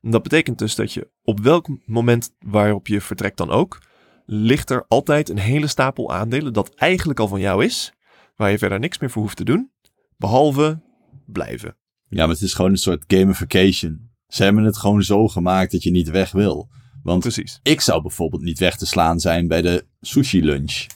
Dat 0.00 0.22
betekent 0.22 0.58
dus 0.58 0.74
dat 0.74 0.92
je 0.92 1.10
op 1.22 1.40
welk 1.40 1.68
moment 1.86 2.34
waarop 2.38 2.86
je 2.86 3.00
vertrekt 3.00 3.36
dan 3.36 3.50
ook, 3.50 3.78
ligt 4.26 4.70
er 4.70 4.84
altijd 4.88 5.28
een 5.28 5.38
hele 5.38 5.66
stapel 5.66 6.12
aandelen 6.12 6.52
dat 6.52 6.74
eigenlijk 6.74 7.20
al 7.20 7.28
van 7.28 7.40
jou 7.40 7.64
is, 7.64 7.92
waar 8.36 8.50
je 8.50 8.58
verder 8.58 8.78
niks 8.78 8.98
meer 8.98 9.10
voor 9.10 9.22
hoeft 9.22 9.36
te 9.36 9.44
doen, 9.44 9.70
behalve 10.16 10.82
blijven. 11.26 11.76
ja, 12.08 12.20
maar 12.26 12.34
het 12.34 12.42
is 12.42 12.54
gewoon 12.54 12.70
een 12.70 12.76
soort 12.76 13.04
gamification. 13.06 14.10
Ze 14.26 14.42
hebben 14.42 14.64
het 14.64 14.76
gewoon 14.76 15.02
zo 15.02 15.28
gemaakt 15.28 15.72
dat 15.72 15.82
je 15.82 15.90
niet 15.90 16.10
weg 16.10 16.32
wil. 16.32 16.68
Want 17.02 17.20
Precies. 17.20 17.60
ik 17.62 17.80
zou 17.80 18.02
bijvoorbeeld 18.02 18.42
niet 18.42 18.58
weg 18.58 18.76
te 18.76 18.86
slaan 18.86 19.20
zijn 19.20 19.48
bij 19.48 19.62
de 19.62 19.86
sushi 20.00 20.44
lunch. 20.44 20.86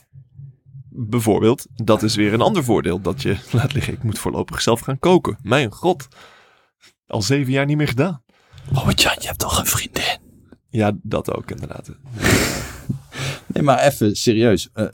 Bijvoorbeeld, 0.89 1.65
dat 1.75 2.03
is 2.03 2.15
weer 2.15 2.33
een 2.33 2.41
ander 2.41 2.63
voordeel 2.63 3.01
dat 3.01 3.21
je 3.21 3.37
laat 3.51 3.73
liggen. 3.73 3.93
Ik 3.93 4.03
moet 4.03 4.19
voorlopig 4.19 4.61
zelf 4.61 4.79
gaan 4.79 4.99
koken. 4.99 5.37
Mijn 5.41 5.71
god. 5.71 6.07
Al 7.07 7.21
zeven 7.21 7.51
jaar 7.51 7.65
niet 7.65 7.77
meer 7.77 7.87
gedaan. 7.87 8.23
Oh, 8.73 8.89
Jan, 8.95 9.15
je 9.19 9.27
hebt 9.27 9.39
toch 9.39 9.59
een 9.59 9.65
vriendin? 9.65 10.17
Ja, 10.69 10.91
dat 11.03 11.33
ook 11.33 11.51
inderdaad. 11.51 11.89
Nee, 13.47 13.63
maar 13.63 13.79
even 13.79 14.15
serieus. 14.15 14.69
Eh, 14.73 14.85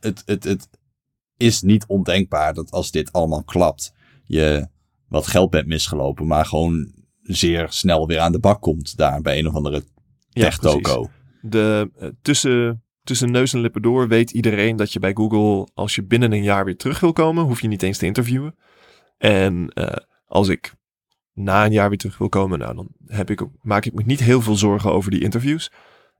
het, 0.00 0.22
het, 0.26 0.44
het 0.44 0.68
is 1.36 1.62
niet 1.62 1.86
ondenkbaar 1.86 2.54
dat 2.54 2.70
als 2.70 2.90
dit 2.90 3.12
allemaal 3.12 3.44
klapt, 3.44 3.92
je 4.24 4.68
wat 5.08 5.26
geld 5.26 5.50
bent 5.50 5.66
misgelopen, 5.66 6.26
maar 6.26 6.46
gewoon 6.46 6.92
zeer 7.22 7.66
snel 7.70 8.06
weer 8.06 8.18
aan 8.20 8.32
de 8.32 8.38
bak 8.38 8.60
komt 8.62 8.96
daar 8.96 9.20
bij 9.22 9.38
een 9.38 9.46
of 9.46 9.54
andere 9.54 9.82
Ja, 10.28 10.42
tech 10.42 10.60
precies. 10.60 10.82
toko. 10.82 11.10
De, 11.40 11.90
eh, 11.98 12.08
tussen, 12.22 12.84
tussen 13.02 13.30
neus 13.30 13.52
en 13.52 13.60
lippen 13.60 13.82
door 13.82 14.08
weet 14.08 14.30
iedereen 14.30 14.76
dat 14.76 14.92
je 14.92 14.98
bij 14.98 15.12
Google, 15.14 15.68
als 15.74 15.94
je 15.94 16.04
binnen 16.04 16.32
een 16.32 16.42
jaar 16.42 16.64
weer 16.64 16.76
terug 16.76 17.00
wil 17.00 17.12
komen, 17.12 17.44
hoef 17.44 17.60
je 17.60 17.68
niet 17.68 17.82
eens 17.82 17.98
te 17.98 18.06
interviewen. 18.06 18.54
En 19.18 19.68
eh, 19.68 19.96
als 20.26 20.48
ik 20.48 20.74
na 21.38 21.64
een 21.64 21.72
jaar 21.72 21.88
weer 21.88 21.98
terug 21.98 22.18
wil 22.18 22.28
komen, 22.28 22.58
nou, 22.58 22.74
dan 22.74 22.88
heb 23.06 23.30
ik, 23.30 23.42
maak 23.62 23.84
ik 23.84 23.92
me 23.94 24.02
niet 24.06 24.20
heel 24.20 24.40
veel 24.40 24.56
zorgen 24.56 24.92
over 24.92 25.10
die 25.10 25.22
interviews. 25.22 25.70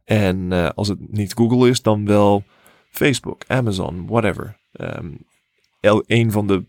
En 0.05 0.53
eh, 0.53 0.69
als 0.69 0.89
het 0.89 1.13
niet 1.13 1.33
Google 1.35 1.69
is, 1.69 1.83
dan 1.83 2.07
wel 2.07 2.45
Facebook, 2.91 3.45
Amazon, 3.47 4.07
whatever. 4.07 4.57
El, 5.81 6.03
een 6.07 6.33
van 6.33 6.47
de 6.47 6.65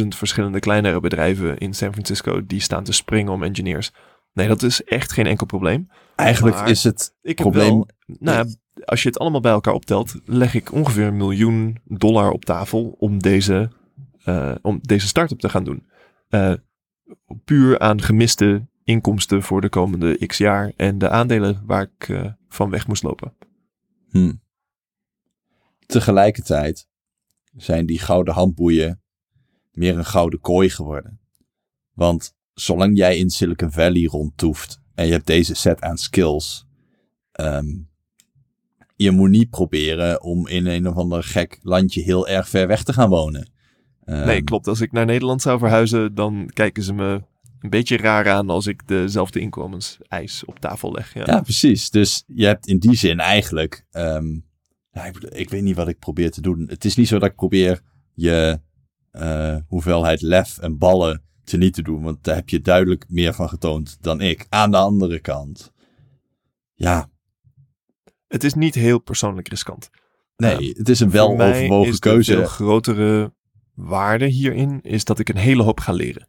80.000 0.00 0.08
verschillende 0.08 0.58
kleinere 0.58 1.00
bedrijven 1.00 1.58
in 1.58 1.74
San 1.74 1.92
Francisco 1.92 2.46
die 2.46 2.60
staan 2.60 2.84
te 2.84 2.92
springen 2.92 3.32
om 3.32 3.42
engineers. 3.42 3.90
Nee, 4.32 4.48
dat 4.48 4.62
is 4.62 4.84
echt 4.84 5.12
geen 5.12 5.26
enkel 5.26 5.46
probleem. 5.46 5.88
Eigenlijk 6.16 6.56
Maar- 6.56 6.68
is 6.70 6.84
het 6.84 7.14
Ik 7.22 7.38
heb 7.38 7.50
Probleem- 7.50 7.68
wel, 7.76 7.88
nou, 8.06 8.48
ja, 8.48 8.54
als 8.84 9.02
je 9.02 9.08
het 9.08 9.18
allemaal 9.18 9.40
bij 9.40 9.52
elkaar 9.52 9.74
optelt, 9.74 10.14
leg 10.24 10.54
ik 10.54 10.72
ongeveer 10.72 11.06
een 11.06 11.16
miljoen 11.16 11.78
dollar 11.84 12.30
op 12.30 12.44
tafel 12.44 12.94
om 12.98 13.18
deze, 13.18 13.70
eh, 14.24 14.54
om 14.62 14.78
deze 14.82 15.06
start-up 15.06 15.38
te 15.38 15.48
gaan 15.48 15.64
doen. 15.64 15.86
Eh, 16.28 16.52
puur 17.44 17.78
aan 17.78 18.02
gemiste 18.02 18.66
inkomsten 18.84 19.42
voor 19.42 19.60
de 19.60 19.68
komende 19.68 20.26
x 20.26 20.38
jaar 20.38 20.72
en 20.76 20.98
de 20.98 21.08
aandelen 21.08 21.62
waar 21.66 21.90
ik 21.96 22.08
eh, 22.08 22.32
van 22.48 22.70
weg 22.70 22.86
moest 22.86 23.02
lopen. 23.02 23.34
Hm. 24.10 24.34
Tegelijkertijd 25.86 26.88
zijn 27.56 27.86
die 27.86 27.98
gouden 27.98 28.34
handboeien 28.34 29.00
meer 29.72 29.98
een 29.98 30.04
gouden 30.04 30.40
kooi 30.40 30.70
geworden. 30.70 31.20
Want 31.94 32.36
zolang 32.54 32.96
jij 32.96 33.18
in 33.18 33.30
Silicon 33.30 33.72
Valley 33.72 34.04
rondtoeft 34.04 34.80
en 34.94 35.06
je 35.06 35.12
hebt 35.12 35.26
deze 35.26 35.54
set 35.54 35.80
aan 35.80 35.98
skills, 35.98 36.66
ehm, 37.32 37.66
je 38.96 39.10
moet 39.10 39.30
niet 39.30 39.50
proberen 39.50 40.22
om 40.22 40.46
in 40.46 40.66
een 40.66 40.88
of 40.88 40.96
ander 40.96 41.22
gek 41.22 41.58
landje 41.62 42.02
heel 42.02 42.28
erg 42.28 42.48
ver 42.48 42.66
weg 42.66 42.82
te 42.82 42.92
gaan 42.92 43.08
wonen. 43.08 43.50
Ehm, 44.08 44.26
nee, 44.26 44.42
klopt. 44.42 44.66
Als 44.66 44.80
ik 44.80 44.92
naar 44.92 45.06
Nederland 45.06 45.42
zou 45.42 45.58
verhuizen, 45.58 46.14
dan 46.14 46.50
kijken 46.52 46.82
ze 46.82 46.92
me 46.94 47.22
een 47.60 47.70
beetje 47.70 47.96
raar 47.96 48.28
aan 48.30 48.50
als 48.50 48.66
ik 48.66 48.86
dezelfde 48.88 49.40
inkomenseis 49.40 50.44
op 50.44 50.58
tafel 50.58 50.92
leg. 50.92 51.14
Ja. 51.14 51.22
Ja, 51.26 51.40
precies. 51.40 51.90
Dus 51.90 52.24
je 52.26 52.46
hebt 52.46 52.66
in 52.66 52.78
die 52.78 52.94
zin 52.94 53.20
eigenlijk. 53.20 53.86
ehm, 53.90 54.26
ja, 54.90 55.04
ik, 55.04 55.12
bedoel, 55.12 55.30
ik 55.36 55.50
weet 55.50 55.62
niet 55.62 55.76
wat 55.76 55.88
ik 55.88 55.98
probeer 55.98 56.30
te 56.30 56.40
doen. 56.40 56.64
Het 56.68 56.84
is 56.84 56.96
niet 56.96 57.08
zo 57.08 57.18
dat 57.18 57.28
ik 57.28 57.34
probeer 57.36 57.80
je 58.14 58.60
eh, 59.10 59.56
hoeveelheid 59.66 60.22
lef 60.22 60.58
en 60.58 60.78
ballen 60.78 61.22
te 61.44 61.56
niet 61.56 61.74
te 61.74 61.82
doen. 61.82 62.02
Want 62.02 62.24
daar 62.24 62.34
heb 62.34 62.48
je 62.48 62.60
duidelijk 62.60 63.04
meer 63.08 63.34
van 63.34 63.48
getoond 63.48 63.96
dan 64.00 64.20
ik. 64.20 64.46
Aan 64.48 64.70
de 64.70 64.76
andere 64.76 65.18
kant. 65.20 65.72
Ja, 66.74 67.10
Het 68.28 68.44
is 68.44 68.54
niet 68.54 68.74
heel 68.74 68.98
persoonlijk 68.98 69.48
riskant. 69.48 69.90
nee, 70.36 70.74
het 70.76 70.88
is 70.88 71.00
een 71.00 71.10
weloverwogen 71.10 71.98
keuze. 71.98 72.32
veel 72.32 72.44
grotere 72.44 73.32
waarde 73.78 74.26
hierin 74.26 74.80
is 74.82 75.04
dat 75.04 75.18
ik 75.18 75.28
een 75.28 75.36
hele 75.36 75.62
hoop 75.62 75.80
ga 75.80 75.92
leren. 75.92 76.26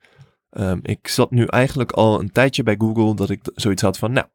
Ehm, 0.50 0.80
ik 0.82 1.08
zat 1.08 1.32
nu 1.32 1.46
eigenlijk 1.46 1.92
al 1.92 2.20
een 2.20 2.32
tijdje 2.32 2.64
bij 2.64 2.76
Google 2.78 3.16
dat 3.16 3.30
ik 3.30 3.40
zoiets 3.56 3.82
had 3.82 3.98
van, 3.98 4.12
nou, 4.12 4.28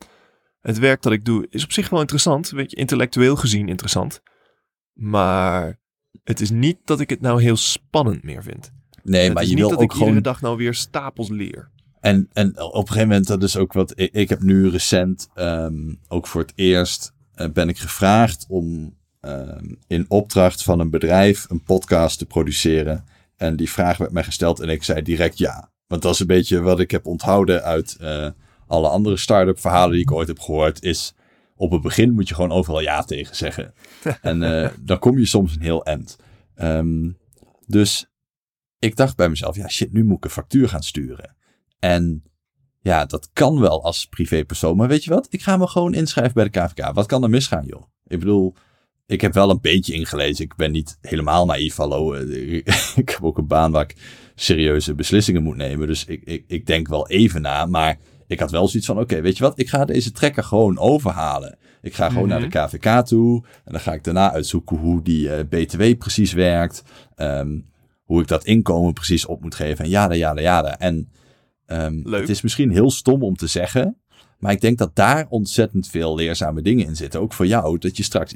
het 0.60 0.78
werk 0.78 1.02
dat 1.02 1.12
ik 1.12 1.24
doe 1.24 1.46
is 1.50 1.64
op 1.64 1.72
zich 1.72 1.88
wel 1.88 2.00
interessant, 2.00 2.50
weet 2.50 2.70
je, 2.70 2.76
intellectueel 2.76 3.36
gezien 3.36 3.68
interessant. 3.68 4.22
Maar 4.92 5.80
het 6.24 6.40
is 6.40 6.50
niet 6.50 6.78
dat 6.84 7.00
ik 7.00 7.10
het 7.10 7.20
nou 7.20 7.42
heel 7.42 7.56
spannend 7.56 8.22
meer 8.22 8.42
vind. 8.42 8.72
Nee, 9.02 9.24
het 9.24 9.34
maar 9.34 9.42
is 9.42 9.48
je 9.48 9.54
niet 9.54 9.64
wil 9.64 9.72
dat 9.72 9.78
ook 9.78 9.84
ik 9.84 9.92
gewoon... 9.92 10.08
iedere 10.08 10.24
dag 10.24 10.40
nou 10.40 10.56
weer 10.56 10.74
stapels 10.74 11.28
leer. 11.28 11.70
En, 12.00 12.28
en 12.32 12.62
op 12.62 12.74
een 12.74 12.86
gegeven 12.86 13.08
moment, 13.08 13.26
dat 13.26 13.42
is 13.42 13.56
ook 13.56 13.72
wat. 13.72 13.92
Ik, 14.00 14.12
ik 14.12 14.28
heb 14.28 14.42
nu 14.42 14.68
recent, 14.68 15.28
ehm, 15.34 15.94
ook 16.08 16.26
voor 16.26 16.40
het 16.40 16.52
eerst, 16.54 17.12
eh, 17.34 17.50
ben 17.50 17.68
ik 17.68 17.78
gevraagd 17.78 18.46
om 18.48 18.96
in 19.87 20.05
opdracht 20.09 20.62
van 20.62 20.81
een 20.81 20.91
bedrijf 20.91 21.47
een 21.51 21.62
podcast 21.62 22.18
te 22.18 22.27
produceren. 22.27 23.05
En 23.37 23.57
die 23.57 23.70
vraag 23.70 23.97
werd 23.97 24.12
mij 24.12 24.25
gesteld 24.25 24.61
en 24.61 24.68
ik 24.68 24.83
zei 24.83 25.03
direct 25.03 25.39
ja. 25.39 25.72
Want 25.87 26.03
dat 26.03 26.12
is 26.14 26.20
een 26.20 26.27
beetje 26.27 26.61
wat 26.61 26.81
ik 26.81 26.91
heb 26.91 27.07
onthouden 27.07 27.62
uit 27.62 27.97
eh, 28.01 28.29
alle 28.66 28.89
andere 28.89 29.16
start-up 29.16 29.61
verhalen 29.61 29.93
die 29.93 30.01
ik 30.01 30.12
ooit 30.12 30.29
heb 30.29 30.39
gehoord. 30.39 30.83
Is 30.83 31.14
op 31.57 31.70
het 31.70 31.83
begin 31.83 32.12
moet 32.12 32.29
je 32.29 32.35
gewoon 32.35 32.53
overal 32.53 32.81
ja 32.81 33.03
tegen 33.03 33.37
zeggen. 33.37 33.75
en 34.20 34.43
eh, 34.43 34.70
dan 34.81 34.99
kom 34.99 35.18
je 35.18 35.27
soms 35.27 35.55
een 35.55 35.62
heel 35.62 35.85
eind. 35.85 36.16
Ehm, 36.55 37.11
dus 37.66 38.07
ik 38.79 38.97
dacht 38.97 39.16
bij 39.16 39.29
mezelf, 39.29 39.57
ja 39.57 39.68
shit, 39.68 39.93
nu 39.93 40.05
moet 40.05 40.16
ik 40.16 40.25
een 40.25 40.31
factuur 40.31 40.68
gaan 40.68 40.83
sturen. 40.83 41.37
En 41.79 42.22
ja, 42.81 43.05
dat 43.05 43.31
kan 43.33 43.61
wel 43.61 43.85
als 43.85 44.07
privépersoon. 44.07 44.77
Maar 44.77 44.89
weet 44.89 45.05
je 45.05 45.11
wat? 45.11 45.27
Ik 45.31 45.43
ga 45.43 45.57
me 45.57 45.66
gewoon 45.66 45.95
inschrijven 45.95 46.35
bij 46.35 46.45
de 46.45 46.51
KVK. 46.51 46.93
Wat 46.93 47.07
kan 47.07 47.22
er 47.22 47.31
misgaan, 47.31 47.64
joh? 47.66 47.83
Ik 48.07 48.18
bedoel, 48.18 48.55
ik 49.07 49.20
heb 49.20 49.34
wel 49.34 49.50
een 49.50 49.61
beetje 49.61 49.94
ingelezen. 49.94 50.44
Ik 50.44 50.57
ben 50.57 50.72
niet 50.72 50.98
helemaal 51.00 51.46
naïef. 51.46 51.76
Hallo, 51.76 52.12
eh, 52.14 52.52
ik 53.02 53.09
heb 53.09 53.18
ook 53.22 53.38
een 53.38 53.46
baan 53.46 53.70
waar 53.72 53.82
ik 53.82 53.96
serieuze 54.34 54.94
beslissingen 54.94 55.42
moet 55.42 55.57
nemen. 55.57 55.86
Dus 55.86 56.05
ik, 56.05 56.22
ik, 56.24 56.44
ik 56.46 56.66
denk 56.66 56.88
wel 56.88 57.09
even 57.09 57.42
na. 57.42 57.66
Maar 57.66 57.98
ik 58.26 58.40
had 58.40 58.50
wel 58.50 58.68
zoiets 58.68 58.88
van, 58.88 58.98
oké, 59.00 59.20
weet 59.20 59.36
je 59.36 59.42
wat? 59.44 59.59
Ik 59.59 59.68
ga 59.68 59.84
deze 59.84 60.12
trekker 60.12 60.44
gewoon 60.44 60.78
overhalen. 60.78 61.59
Ik 61.82 61.94
ga 61.94 62.09
gewoon 62.09 62.28
Mhm. 62.28 62.40
naar 62.40 62.50
de 62.50 62.76
KVK 62.78 63.07
toe. 63.07 63.44
En 63.64 63.72
dan 63.72 63.80
ga 63.80 63.92
ik 63.92 64.05
daarna 64.05 64.32
uitzoeken 64.32 64.76
hoe 64.76 65.02
die 65.02 65.30
eh, 65.30 65.44
BTW 65.48 65.82
precies 65.98 66.32
werkt. 66.32 66.82
Ehm, 67.14 67.59
hoe 68.02 68.20
ik 68.20 68.28
dat 68.28 68.44
inkomen 68.44 68.92
precies 68.92 69.26
op 69.26 69.42
moet 69.42 69.55
geven. 69.55 69.84
En 69.84 69.90
jada, 69.90 70.14
jada, 70.14 70.40
jada. 70.40 70.78
En 70.78 71.09
ehm, 71.66 72.02
het 72.11 72.28
is 72.28 72.42
misschien 72.42 72.70
heel 72.70 72.90
stom 72.90 73.22
om 73.22 73.36
te 73.36 73.46
zeggen. 73.46 73.96
Maar 74.45 74.53
ik 74.53 74.61
denk 74.61 74.78
dat 74.78 74.97
daar 74.97 75.26
ontzettend 75.28 75.88
veel 75.88 76.14
leerzame 76.14 76.62
dingen 76.62 76.86
in 76.86 76.97
zitten. 76.97 77.20
Ook 77.20 77.32
voor 77.32 77.47
jou, 77.47 77.78
dat 77.78 77.97
je 77.97 78.03
straks... 78.03 78.34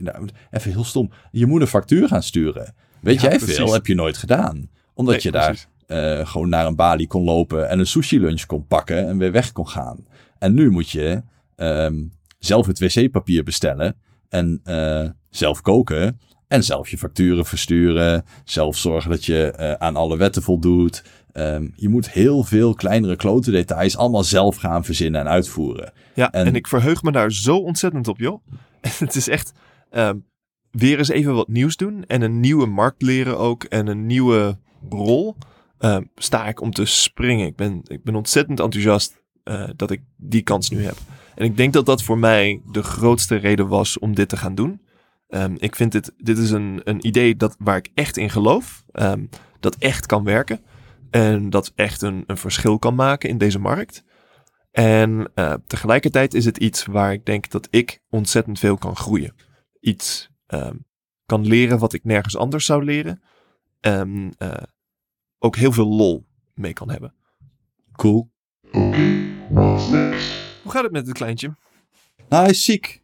Even 0.51 0.71
heel 0.71 0.85
stom. 0.85 1.11
Je 1.31 1.47
moet 1.47 1.61
een 1.61 1.67
factuur 1.67 2.09
gaan 2.09 2.23
sturen. 2.23 2.75
Weet 3.01 3.21
Ja, 3.21 3.29
jij 3.29 3.39
precies. 3.39 3.57
veel? 3.57 3.73
Heb 3.73 3.87
je 3.87 3.95
nooit 3.95 4.17
gedaan. 4.17 4.71
Omdat 4.95 5.15
Nee, 5.15 5.23
je 5.23 5.31
daar 5.31 5.67
eh, 5.87 6.27
gewoon 6.27 6.49
naar 6.49 6.67
een 6.67 6.77
balie 6.77 7.07
kon 7.07 7.25
lopen 7.25 7.69
en 7.69 7.79
een 7.79 7.87
sushi 7.87 8.21
lunch 8.21 8.47
kon 8.47 8.67
pakken 8.67 9.09
en 9.09 9.19
weer 9.19 9.33
weg 9.33 9.53
kon 9.53 9.69
gaan. 9.69 10.07
En 10.39 10.55
nu 10.55 10.71
moet 10.71 10.91
je 10.91 11.23
ehm, 11.57 11.97
zelf 12.39 12.67
het 12.67 12.79
wc-papier 12.79 13.43
bestellen 13.43 13.97
en 14.29 14.61
eh, 14.65 15.09
zelf 15.31 15.61
koken 15.61 16.21
en 16.47 16.65
zelf 16.65 16.89
je 16.89 16.99
facturen 16.99 17.45
versturen. 17.45 18.25
Zelf 18.45 18.77
zorgen 18.77 19.11
dat 19.11 19.25
je 19.25 19.51
eh, 19.51 19.73
aan 19.73 19.97
alle 19.97 20.17
wetten 20.17 20.43
voldoet. 20.43 21.03
Ehm, 21.39 21.69
je 21.75 21.89
moet 21.89 22.11
heel 22.11 22.45
veel 22.45 22.75
kleinere 22.75 23.17
klote 23.17 23.51
details 23.51 23.97
allemaal 23.97 24.25
zelf 24.25 24.57
gaan 24.57 24.85
verzinnen 24.85 25.21
en 25.21 25.29
uitvoeren. 25.29 25.93
Ja, 26.15 26.33
en, 26.33 26.47
En- 26.47 26.55
ik 26.55 26.67
verheug 26.67 27.03
me 27.03 27.13
daar 27.13 27.33
zo 27.33 27.57
ontzettend 27.57 28.09
op, 28.09 28.19
joh. 28.19 28.43
het 28.99 29.15
is 29.15 29.29
echt 29.29 29.53
ehm, 29.91 30.17
weer 30.71 30.99
eens 30.99 31.09
even 31.09 31.35
wat 31.35 31.49
nieuws 31.49 31.77
doen. 31.77 32.05
En 32.07 32.23
een 32.23 32.41
nieuwe 32.41 32.67
markt 32.67 33.03
leren 33.03 33.39
ook. 33.39 33.65
En 33.65 33.87
een 33.87 34.07
nieuwe 34.07 34.59
rol. 34.89 35.37
Ehm, 35.79 36.03
sta 36.15 36.49
ik 36.49 36.61
om 36.61 36.73
te 36.73 36.85
springen. 36.85 37.47
Ik 37.47 37.57
ben, 37.57 37.81
ik 37.85 38.05
ben 38.05 38.15
ontzettend 38.15 38.61
enthousiast 38.61 39.23
eh, 39.45 39.69
dat 39.77 39.91
ik 39.91 40.01
die 40.17 40.43
kans 40.43 40.71
nu 40.71 40.85
heb. 40.85 40.97
En 41.35 41.45
ik 41.45 41.57
denk 41.57 41.73
dat 41.73 41.87
dat 41.87 42.03
voor 42.03 42.19
mij 42.19 42.61
de 42.73 42.83
grootste 42.83 43.37
reden 43.37 43.69
was 43.69 43.99
om 43.99 44.15
dit 44.15 44.29
te 44.29 44.37
gaan 44.37 44.55
doen. 44.55 44.81
Ik 45.57 45.77
vind 45.77 45.93
dit, 45.93 46.13
dit 46.17 46.39
is 46.39 46.51
een, 46.51 46.81
een 46.85 47.07
idee 47.07 47.37
dat, 47.37 47.57
waar 47.59 47.77
ik 47.77 47.91
echt 47.95 48.17
in 48.17 48.31
geloof. 48.31 48.85
dat 49.61 49.77
echt 49.79 50.07
kan 50.07 50.25
werken. 50.25 50.61
En 51.11 51.51
dat 51.51 51.73
echt 51.75 52.03
een, 52.03 52.25
een 52.27 52.37
verschil 52.37 52.79
kan 52.79 52.95
maken 52.95 53.29
in 53.29 53.39
deze 53.39 53.59
markt. 53.59 54.05
En 54.71 55.31
eh, 55.35 55.55
tegelijkertijd 55.67 56.35
is 56.35 56.45
het 56.45 56.57
iets 56.57 56.85
waar 56.85 57.13
ik 57.13 57.25
denk 57.25 57.51
dat 57.51 57.69
ik 57.71 58.01
ontzettend 58.11 58.59
veel 58.59 58.77
kan 58.77 58.97
groeien. 58.97 59.35
Iets 59.81 60.31
ehm, 60.47 60.77
kan 61.27 61.47
leren 61.47 61.79
wat 61.79 61.93
ik 61.93 62.05
nergens 62.05 62.37
anders 62.37 62.65
zou 62.65 62.85
leren. 62.85 63.23
En 63.81 64.35
eh, 64.39 64.63
ook 65.39 65.57
heel 65.57 65.73
veel 65.73 65.89
lol 65.89 66.27
mee 66.55 66.73
kan 66.73 66.91
hebben. 66.91 67.15
Cool. 67.93 68.31
Hoe 70.63 70.73
gaat 70.73 70.83
het 70.83 70.93
met 70.93 71.07
het 71.07 71.17
kleintje? 71.17 71.57
Nou, 72.29 72.43
hij 72.43 72.51
is 72.51 72.65
ziek. 72.65 73.03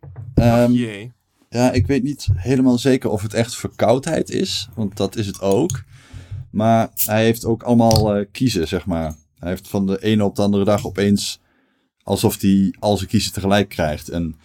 Jee. 0.71 1.13
Ja, 1.49 1.73
ik 1.73 1.87
weet 1.87 2.03
niet 2.03 2.29
helemaal 2.35 2.79
zeker 2.79 3.11
of 3.11 3.23
het 3.23 3.35
echt 3.35 3.57
verkoudheid 3.57 4.31
is, 4.31 4.69
want 4.75 4.97
dat 4.97 5.17
is 5.17 5.27
het 5.27 5.41
ook. 5.41 5.83
Maar 6.55 6.91
hij 6.95 7.25
heeft 7.25 7.45
ook 7.45 7.63
allemaal 7.63 8.15
eh, 8.15 8.27
kiezen, 8.33 8.69
zeg 8.69 8.87
maar. 8.87 9.15
Hij 9.39 9.49
heeft 9.49 9.69
van 9.69 9.87
de 9.87 10.03
ene 10.03 10.25
op 10.25 10.37
de 10.37 10.43
andere 10.43 10.65
dag 10.65 10.87
opeens 10.87 11.41
alsof 12.03 12.41
hij 12.41 12.75
al 12.79 12.97
zijn 12.97 13.09
kiezen 13.09 13.33
tegelijk 13.33 13.69
krijgt. 13.69 14.09
En 14.09 14.37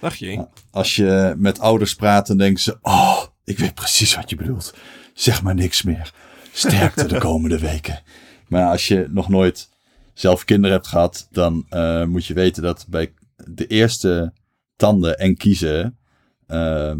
Ach 0.00 0.16
jee. 0.16 0.40
als 0.70 0.96
je 0.96 1.34
met 1.36 1.58
ouders 1.60 1.94
praat, 1.94 2.26
dan 2.26 2.36
denken 2.36 2.62
ze: 2.62 2.78
Oh, 2.82 3.22
ik 3.44 3.58
weet 3.58 3.74
precies 3.74 4.14
wat 4.14 4.30
je 4.30 4.36
bedoelt. 4.36 4.74
Zeg 5.14 5.42
maar 5.42 5.54
niks 5.54 5.82
meer. 5.82 6.12
Sterkte 6.52 7.06
de 7.06 7.18
komende 7.18 7.58
weken. 7.58 8.02
Maar 8.48 8.70
als 8.70 8.88
je 8.88 9.06
nog 9.10 9.28
nooit 9.28 9.68
zelf 10.14 10.44
kinderen 10.44 10.76
hebt 10.76 10.88
gehad, 10.88 11.28
dan 11.30 11.66
eh, 11.68 12.04
moet 12.04 12.26
je 12.26 12.34
weten 12.34 12.62
dat 12.62 12.86
bij 12.88 13.12
de 13.36 13.66
eerste 13.66 14.32
tanden 14.76 15.18
en 15.18 15.36
kiezen. 15.36 15.98
ehm 16.46 16.98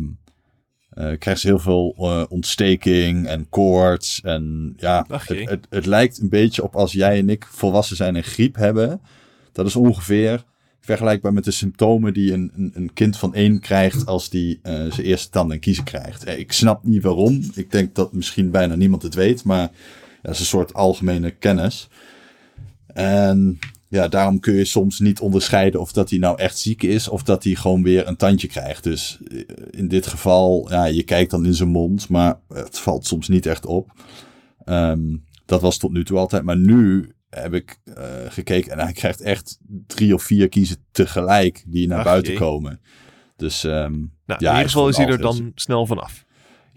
eh, 1.00 1.18
krijgen 1.18 1.42
ze 1.42 1.46
heel 1.46 1.58
veel 1.58 1.94
eh, 1.98 2.22
ontsteking 2.28 3.26
en 3.26 3.48
koorts. 3.48 4.20
En 4.20 4.72
ja, 4.76 5.06
het, 5.08 5.48
het, 5.48 5.66
het 5.70 5.86
lijkt 5.86 6.20
een 6.20 6.28
beetje 6.28 6.62
op 6.62 6.76
als 6.76 6.92
jij 6.92 7.18
en 7.18 7.28
ik 7.28 7.46
volwassen 7.50 7.96
zijn 7.96 8.16
en 8.16 8.24
griep 8.24 8.56
hebben. 8.56 9.00
Dat 9.52 9.66
is 9.66 9.76
ongeveer 9.76 10.44
vergelijkbaar 10.80 11.32
met 11.32 11.44
de 11.44 11.50
symptomen 11.50 12.12
die 12.12 12.32
een, 12.32 12.52
een, 12.56 12.70
een 12.74 12.92
kind 12.92 13.16
van 13.16 13.34
één 13.34 13.60
krijgt 13.60 14.06
als 14.06 14.30
die 14.30 14.58
eh, 14.62 14.74
zijn 14.74 15.06
eerste 15.06 15.30
tanden 15.30 15.54
en 15.54 15.62
kiezen 15.62 15.84
krijgt. 15.84 16.26
Ik 16.26 16.52
snap 16.52 16.84
niet 16.84 17.02
waarom. 17.02 17.50
Ik 17.54 17.70
denk 17.70 17.94
dat 17.94 18.12
misschien 18.12 18.50
bijna 18.50 18.74
niemand 18.74 19.02
het 19.02 19.14
weet, 19.14 19.44
maar 19.44 19.60
ja, 19.60 19.70
dat 20.22 20.32
is 20.32 20.40
een 20.40 20.46
soort 20.46 20.74
algemene 20.74 21.30
kennis. 21.30 21.88
En 22.86 23.58
ja, 23.90 24.08
daarom 24.08 24.40
kun 24.40 24.54
je 24.54 24.64
soms 24.64 24.98
niet 24.98 25.20
onderscheiden 25.20 25.80
of 25.80 25.92
dat 25.92 26.10
hij 26.10 26.18
nou 26.18 26.38
echt 26.38 26.58
ziek 26.58 26.82
is 26.82 27.08
of 27.08 27.22
dat 27.22 27.44
hij 27.44 27.54
gewoon 27.54 27.82
weer 27.82 28.06
een 28.06 28.16
tandje 28.16 28.46
krijgt. 28.48 28.84
Dus 28.84 29.18
eh, 29.28 29.40
in 29.70 29.88
dit 29.88 30.06
geval, 30.06 30.66
ja, 30.70 30.84
je 30.84 31.02
kijkt 31.02 31.30
dan 31.30 31.46
in 31.46 31.54
zijn 31.54 31.68
mond, 31.68 32.08
maar 32.08 32.38
het 32.48 32.78
valt 32.78 33.06
soms 33.06 33.28
niet 33.28 33.46
echt 33.46 33.66
op. 33.66 33.92
Ehm, 34.64 35.16
dat 35.46 35.60
was 35.60 35.78
tot 35.78 35.92
nu 35.92 36.04
toe 36.04 36.18
altijd. 36.18 36.42
Maar 36.42 36.56
nu 36.56 37.12
heb 37.30 37.54
ik 37.54 37.80
eh, 37.84 38.04
gekeken 38.28 38.72
en 38.72 38.78
hij 38.78 38.92
krijgt 38.92 39.20
echt 39.20 39.58
drie 39.86 40.14
of 40.14 40.22
vier 40.22 40.48
kiezen 40.48 40.76
tegelijk 40.90 41.64
die 41.66 41.86
naar 41.88 41.98
Ach, 41.98 42.04
buiten 42.04 42.32
jee. 42.32 42.40
komen. 42.40 42.80
Dus 43.36 43.64
ehm, 43.64 43.92
Nou, 43.92 44.08
Ja, 44.26 44.36
in 44.50 44.56
ieder 44.56 44.70
geval 44.70 44.88
is 44.88 44.96
hij 44.96 45.06
er 45.06 45.18
dan 45.20 45.52
snel 45.54 45.86
vanaf. 45.86 46.24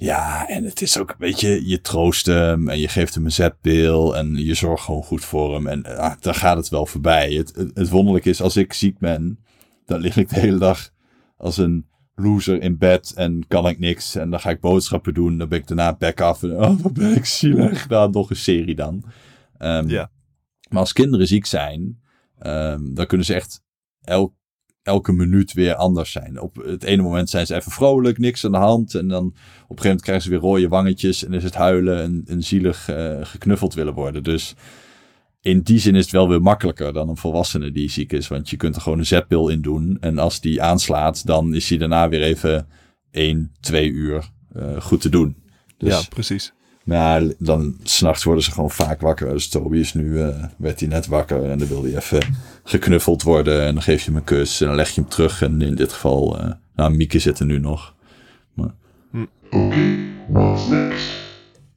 Ja, 0.03 0.47
en 0.47 0.63
het 0.63 0.81
is 0.81 0.97
ook, 0.97 1.15
weet 1.17 1.39
je, 1.39 1.67
je 1.67 1.81
troost 1.81 2.25
hem 2.25 2.69
en 2.69 2.80
je 2.80 2.88
geeft 2.88 3.15
hem 3.15 3.25
een 3.25 3.31
zetpil 3.31 4.17
en 4.17 4.35
je 4.35 4.53
zorgt 4.53 4.84
gewoon 4.84 5.03
goed 5.03 5.25
voor 5.25 5.53
hem. 5.53 5.67
En 5.67 5.97
ah, 5.97 6.13
dan 6.19 6.35
gaat 6.35 6.57
het 6.57 6.69
wel 6.69 6.85
voorbij. 6.85 7.34
Het, 7.34 7.55
het, 7.55 7.71
het 7.73 7.89
wonderlijke 7.89 8.30
is, 8.30 8.41
als 8.41 8.57
ik 8.57 8.73
ziek 8.73 8.99
ben, 8.99 9.39
dan 9.85 9.99
lig 9.99 10.17
ik 10.17 10.30
de 10.30 10.39
hele 10.39 10.57
dag 10.57 10.89
als 11.38 11.57
een 11.57 11.88
loser 12.15 12.61
in 12.61 12.77
bed 12.77 13.13
en 13.15 13.47
kan 13.47 13.67
ik 13.67 13.80
niks. 13.80 14.15
En 14.15 14.30
dan 14.30 14.39
ga 14.39 14.49
ik 14.49 14.59
boodschappen 14.59 15.13
doen, 15.13 15.38
dan 15.38 15.49
ben 15.49 15.59
ik 15.59 15.67
daarna 15.67 15.95
back 15.95 16.21
af 16.21 16.43
en 16.43 16.51
oh, 16.51 16.80
wat 16.80 16.93
ben 16.93 17.15
ik 17.15 17.25
zielig. 17.25 17.88
Dan 17.88 18.11
nog 18.19 18.30
een 18.30 18.35
serie 18.35 18.75
dan. 18.75 19.03
Ehm, 19.57 19.89
Ja. 19.89 20.11
Maar 20.69 20.80
als 20.80 20.93
kinderen 20.93 21.27
ziek 21.27 21.45
zijn, 21.45 22.01
ehm, 22.39 22.93
dan 22.93 23.05
kunnen 23.05 23.25
ze 23.25 23.34
echt 23.34 23.61
elk 24.01 24.34
elke 24.84 25.11
minuut 25.11 25.53
weer 25.53 25.76
anders 25.76 26.11
zijn. 26.11 26.39
Op 26.39 26.55
het 26.55 26.84
ene 26.84 27.01
moment 27.01 27.30
zijn 27.30 27.45
ze 27.45 27.55
even 27.55 27.72
vrolijk, 27.72 28.18
niks 28.18 28.45
aan 28.45 28.51
de 28.51 28.57
hand. 28.57 28.95
En 28.95 29.07
dan 29.07 29.26
op 29.26 29.34
een 29.34 29.35
gegeven 29.68 29.84
moment 29.84 30.01
krijgen 30.01 30.23
ze 30.23 30.30
weer 30.30 30.39
rode 30.39 30.68
wangetjes. 30.68 31.26
En 31.26 31.34
is 31.34 31.43
het 31.43 31.55
huilen 31.55 32.01
en, 32.01 32.23
en 32.27 32.43
zielig 32.43 32.89
eh, 32.89 33.18
geknuffeld 33.22 33.73
willen 33.73 33.93
worden. 33.93 34.23
Dus 34.23 34.55
in 35.41 35.61
die 35.61 35.80
zin 35.80 35.95
is 35.95 36.03
het 36.03 36.11
wel 36.11 36.30
weer 36.30 36.41
makkelijker 36.41 36.93
dan 36.93 37.10
een 37.10 37.18
volwassene 37.18 37.72
die 37.72 37.89
ziek 37.89 38.14
is. 38.14 38.27
Want 38.27 38.49
je 38.49 38.57
kunt 38.57 38.76
er 38.76 38.81
gewoon 38.81 38.99
een 38.99 39.05
zetpil 39.05 39.49
in 39.49 39.61
doen. 39.61 39.97
En 39.99 40.18
als 40.18 40.39
die 40.39 40.61
aanslaat, 40.61 41.26
dan 41.26 41.53
is 41.53 41.69
hij 41.69 41.77
daarna 41.77 42.10
weer 42.10 42.22
even 42.22 42.68
1, 43.11 43.51
2 43.60 43.89
uur 43.89 44.30
eh, 44.53 44.81
goed 44.81 45.01
te 45.01 45.10
doen. 45.10 45.35
Dus, 45.77 45.89
Ja, 45.89 46.01
precies. 46.10 46.53
Maar 46.84 47.22
ja, 47.22 47.34
dan 47.38 47.77
s'nachts 47.84 48.23
worden 48.23 48.43
ze 48.43 48.51
gewoon 48.51 48.72
vaak 48.72 49.01
wakker. 49.01 49.34
Dus 49.34 49.47
Toby 49.47 49.77
is 49.77 49.93
nu, 49.93 50.22
eh, 50.22 50.43
werd 50.57 50.80
hij 50.80 50.89
net 50.89 51.07
wakker 51.07 51.49
en 51.49 51.57
dan 51.57 51.68
wil 51.68 51.84
hij 51.84 51.95
even 51.95 52.35
geknuffeld 52.64 53.23
worden. 53.23 53.65
En 53.65 53.73
dan 53.73 53.84
geef 53.84 53.99
je 53.99 54.05
hem 54.05 54.15
een 54.15 54.23
kus 54.23 54.61
en 54.61 54.68
dan 54.68 54.76
leg 54.76 54.89
je 54.89 55.01
hem 55.01 55.10
terug. 55.10 55.41
En 55.41 55.61
in 55.61 55.76
dit 55.76 55.93
geval, 55.93 56.39
eh 56.39 56.51
nou, 56.76 56.95
Mieke 56.95 57.19
zit 57.19 57.39
er 57.39 57.45
nu 57.45 57.60
nog. 57.60 57.95
Maar... 58.53 58.73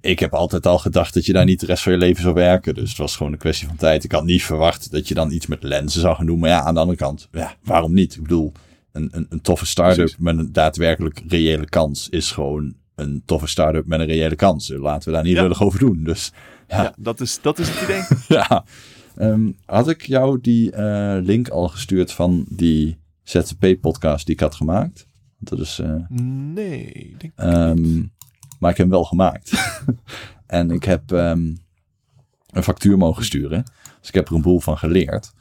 Ik 0.01 0.19
heb 0.19 0.35
altijd 0.35 0.67
al 0.67 0.79
gedacht 0.79 1.15
dat 1.15 1.27
je 1.27 1.33
daar 1.33 1.45
niet 1.45 1.61
de 1.61 1.67
rest 1.67 1.83
van 1.83 1.93
je 1.93 1.99
leven 1.99 2.23
zou 2.23 2.35
werken. 2.35 2.75
Dus 2.75 2.89
het 2.89 2.99
was 2.99 3.17
gewoon 3.17 3.33
een 3.33 3.39
kwestie 3.39 3.67
van 3.67 3.77
tijd. 3.77 4.05
Ik 4.05 4.13
had 4.13 4.25
niet 4.25 4.43
verwacht 4.43 4.91
dat 4.91 5.09
je 5.09 5.15
dan 5.15 5.31
iets 5.31 5.47
met 5.47 5.63
lenzen 5.63 6.01
zou 6.01 6.17
gaan 6.17 6.27
doen. 6.27 6.39
Maar 6.39 6.51
ja, 6.51 6.63
aan 6.63 6.75
de 6.75 6.81
andere 6.81 6.99
kant, 6.99 7.29
ja, 7.33 7.55
waarom 7.63 7.95
niet? 7.95 8.15
Ik 8.15 8.23
bedoel, 8.23 8.53
een, 8.93 9.09
een, 9.13 9.27
een 9.29 9.41
toffe 9.41 9.67
start-up 9.67 10.15
met 10.19 10.39
een 10.39 10.53
daadwerkelijk 10.53 11.23
reële 11.29 11.69
kans 11.69 12.09
is 12.09 12.31
gewoon 12.31 12.75
een 12.97 13.23
toffe 13.25 13.47
start-up 13.47 13.87
met 13.87 14.01
een 14.01 14.07
reële 14.07 14.37
kans. 14.37 14.69
Laten 14.69 15.09
we 15.09 15.15
daar 15.15 15.25
niet 15.25 15.37
Ja. 15.37 15.49
over 15.59 15.79
doen. 15.79 16.05
Dus 16.05 16.33
Ja. 16.69 16.83
Ja, 16.83 16.95
dat, 16.99 17.21
is, 17.21 17.39
dat 17.43 17.59
is 17.59 17.69
het 17.69 17.83
idee. 17.83 18.03
ja. 18.39 18.65
Ehm, 19.17 19.51
had 19.65 19.89
ik 19.89 20.03
jou 20.07 20.41
die 20.41 20.73
eh, 20.73 21.17
link 21.23 21.49
al 21.49 21.69
gestuurd 21.69 22.13
van 22.13 22.45
die 22.49 22.97
ZZP-podcast 23.23 24.27
die 24.27 24.35
ik 24.35 24.41
had 24.41 24.55
gemaakt? 24.55 25.07
Dat 25.39 25.59
is, 25.59 25.79
eh, 25.79 25.95
Nee, 26.55 26.85
ik 26.93 27.21
denk 27.21 27.33
ehm, 27.37 27.97
maar 28.59 28.71
ik 28.71 28.77
heb 28.77 28.87
hem 28.87 28.89
wel 28.91 29.05
gemaakt. 29.05 29.53
en 30.47 30.71
ik 30.71 30.85
heb 30.85 31.13
ehm, 31.13 31.55
een 32.51 32.63
factuur 32.63 32.99
mogen 32.99 33.25
sturen. 33.25 33.65
Dus 34.01 34.09
ik 34.09 34.15
heb 34.15 34.29
er 34.29 34.35
een 34.35 34.43
boel 34.43 34.61
van 34.61 34.79
geleerd. 34.79 35.33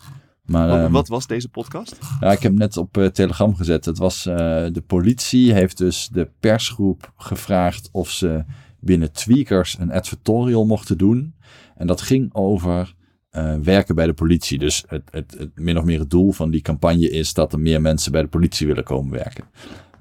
Maar 0.46 0.68
Wat- 0.68 0.78
ehm, 0.80 0.92
wat 0.92 1.08
was 1.08 1.28
deze 1.28 1.50
podcast? 1.50 1.98
ja, 2.20 2.32
ik 2.32 2.42
heb 2.42 2.54
net 2.54 2.78
op 2.78 2.98
eh, 2.98 3.06
Telegram 3.06 3.56
gezet. 3.56 3.86
Het 3.86 3.98
was 3.98 4.26
eh, 4.26 4.36
de 4.72 4.84
politie 4.88 5.54
heeft 5.54 5.78
dus 5.78 6.10
de 6.12 6.30
persgroep 6.40 7.12
gevraagd 7.18 7.90
of 7.92 8.10
ze 8.10 8.44
binnen 8.80 9.12
Tweakers 9.12 9.76
een 9.80 9.92
advertorial 9.92 10.66
mochten 10.66 10.98
doen. 10.98 11.36
En 11.76 11.88
dat 11.88 12.02
ging 12.02 12.34
over 12.34 12.94
eh, 13.30 13.56
werken 13.56 13.96
bij 13.96 14.06
de 14.06 14.14
politie. 14.14 14.58
Dus 14.60 14.84
het, 14.88 15.04
het, 15.12 15.36
het 15.38 15.50
min 15.56 15.78
of 15.78 15.84
meer 15.84 16.00
het 16.00 16.10
doel 16.10 16.32
van 16.32 16.50
die 16.50 16.62
campagne 16.62 17.10
is 17.10 17.34
dat 17.34 17.54
er 17.54 17.60
meer 17.60 17.82
mensen 17.82 18.12
bij 18.12 18.22
de 18.22 18.28
politie 18.28 18.68
willen 18.68 18.84
komen 18.84 19.12
werken. 19.12 19.44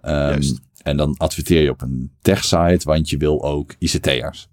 Ehm, 0.01 0.43
en 0.83 0.97
dan 0.97 1.17
adverteer 1.17 1.63
je 1.63 1.71
op 1.71 1.83
een 1.83 2.11
tech-site, 2.21 2.81
want 2.85 3.09
je 3.11 3.17
wil 3.17 3.45
ook 3.45 3.75
ICT'ers. 3.79 4.49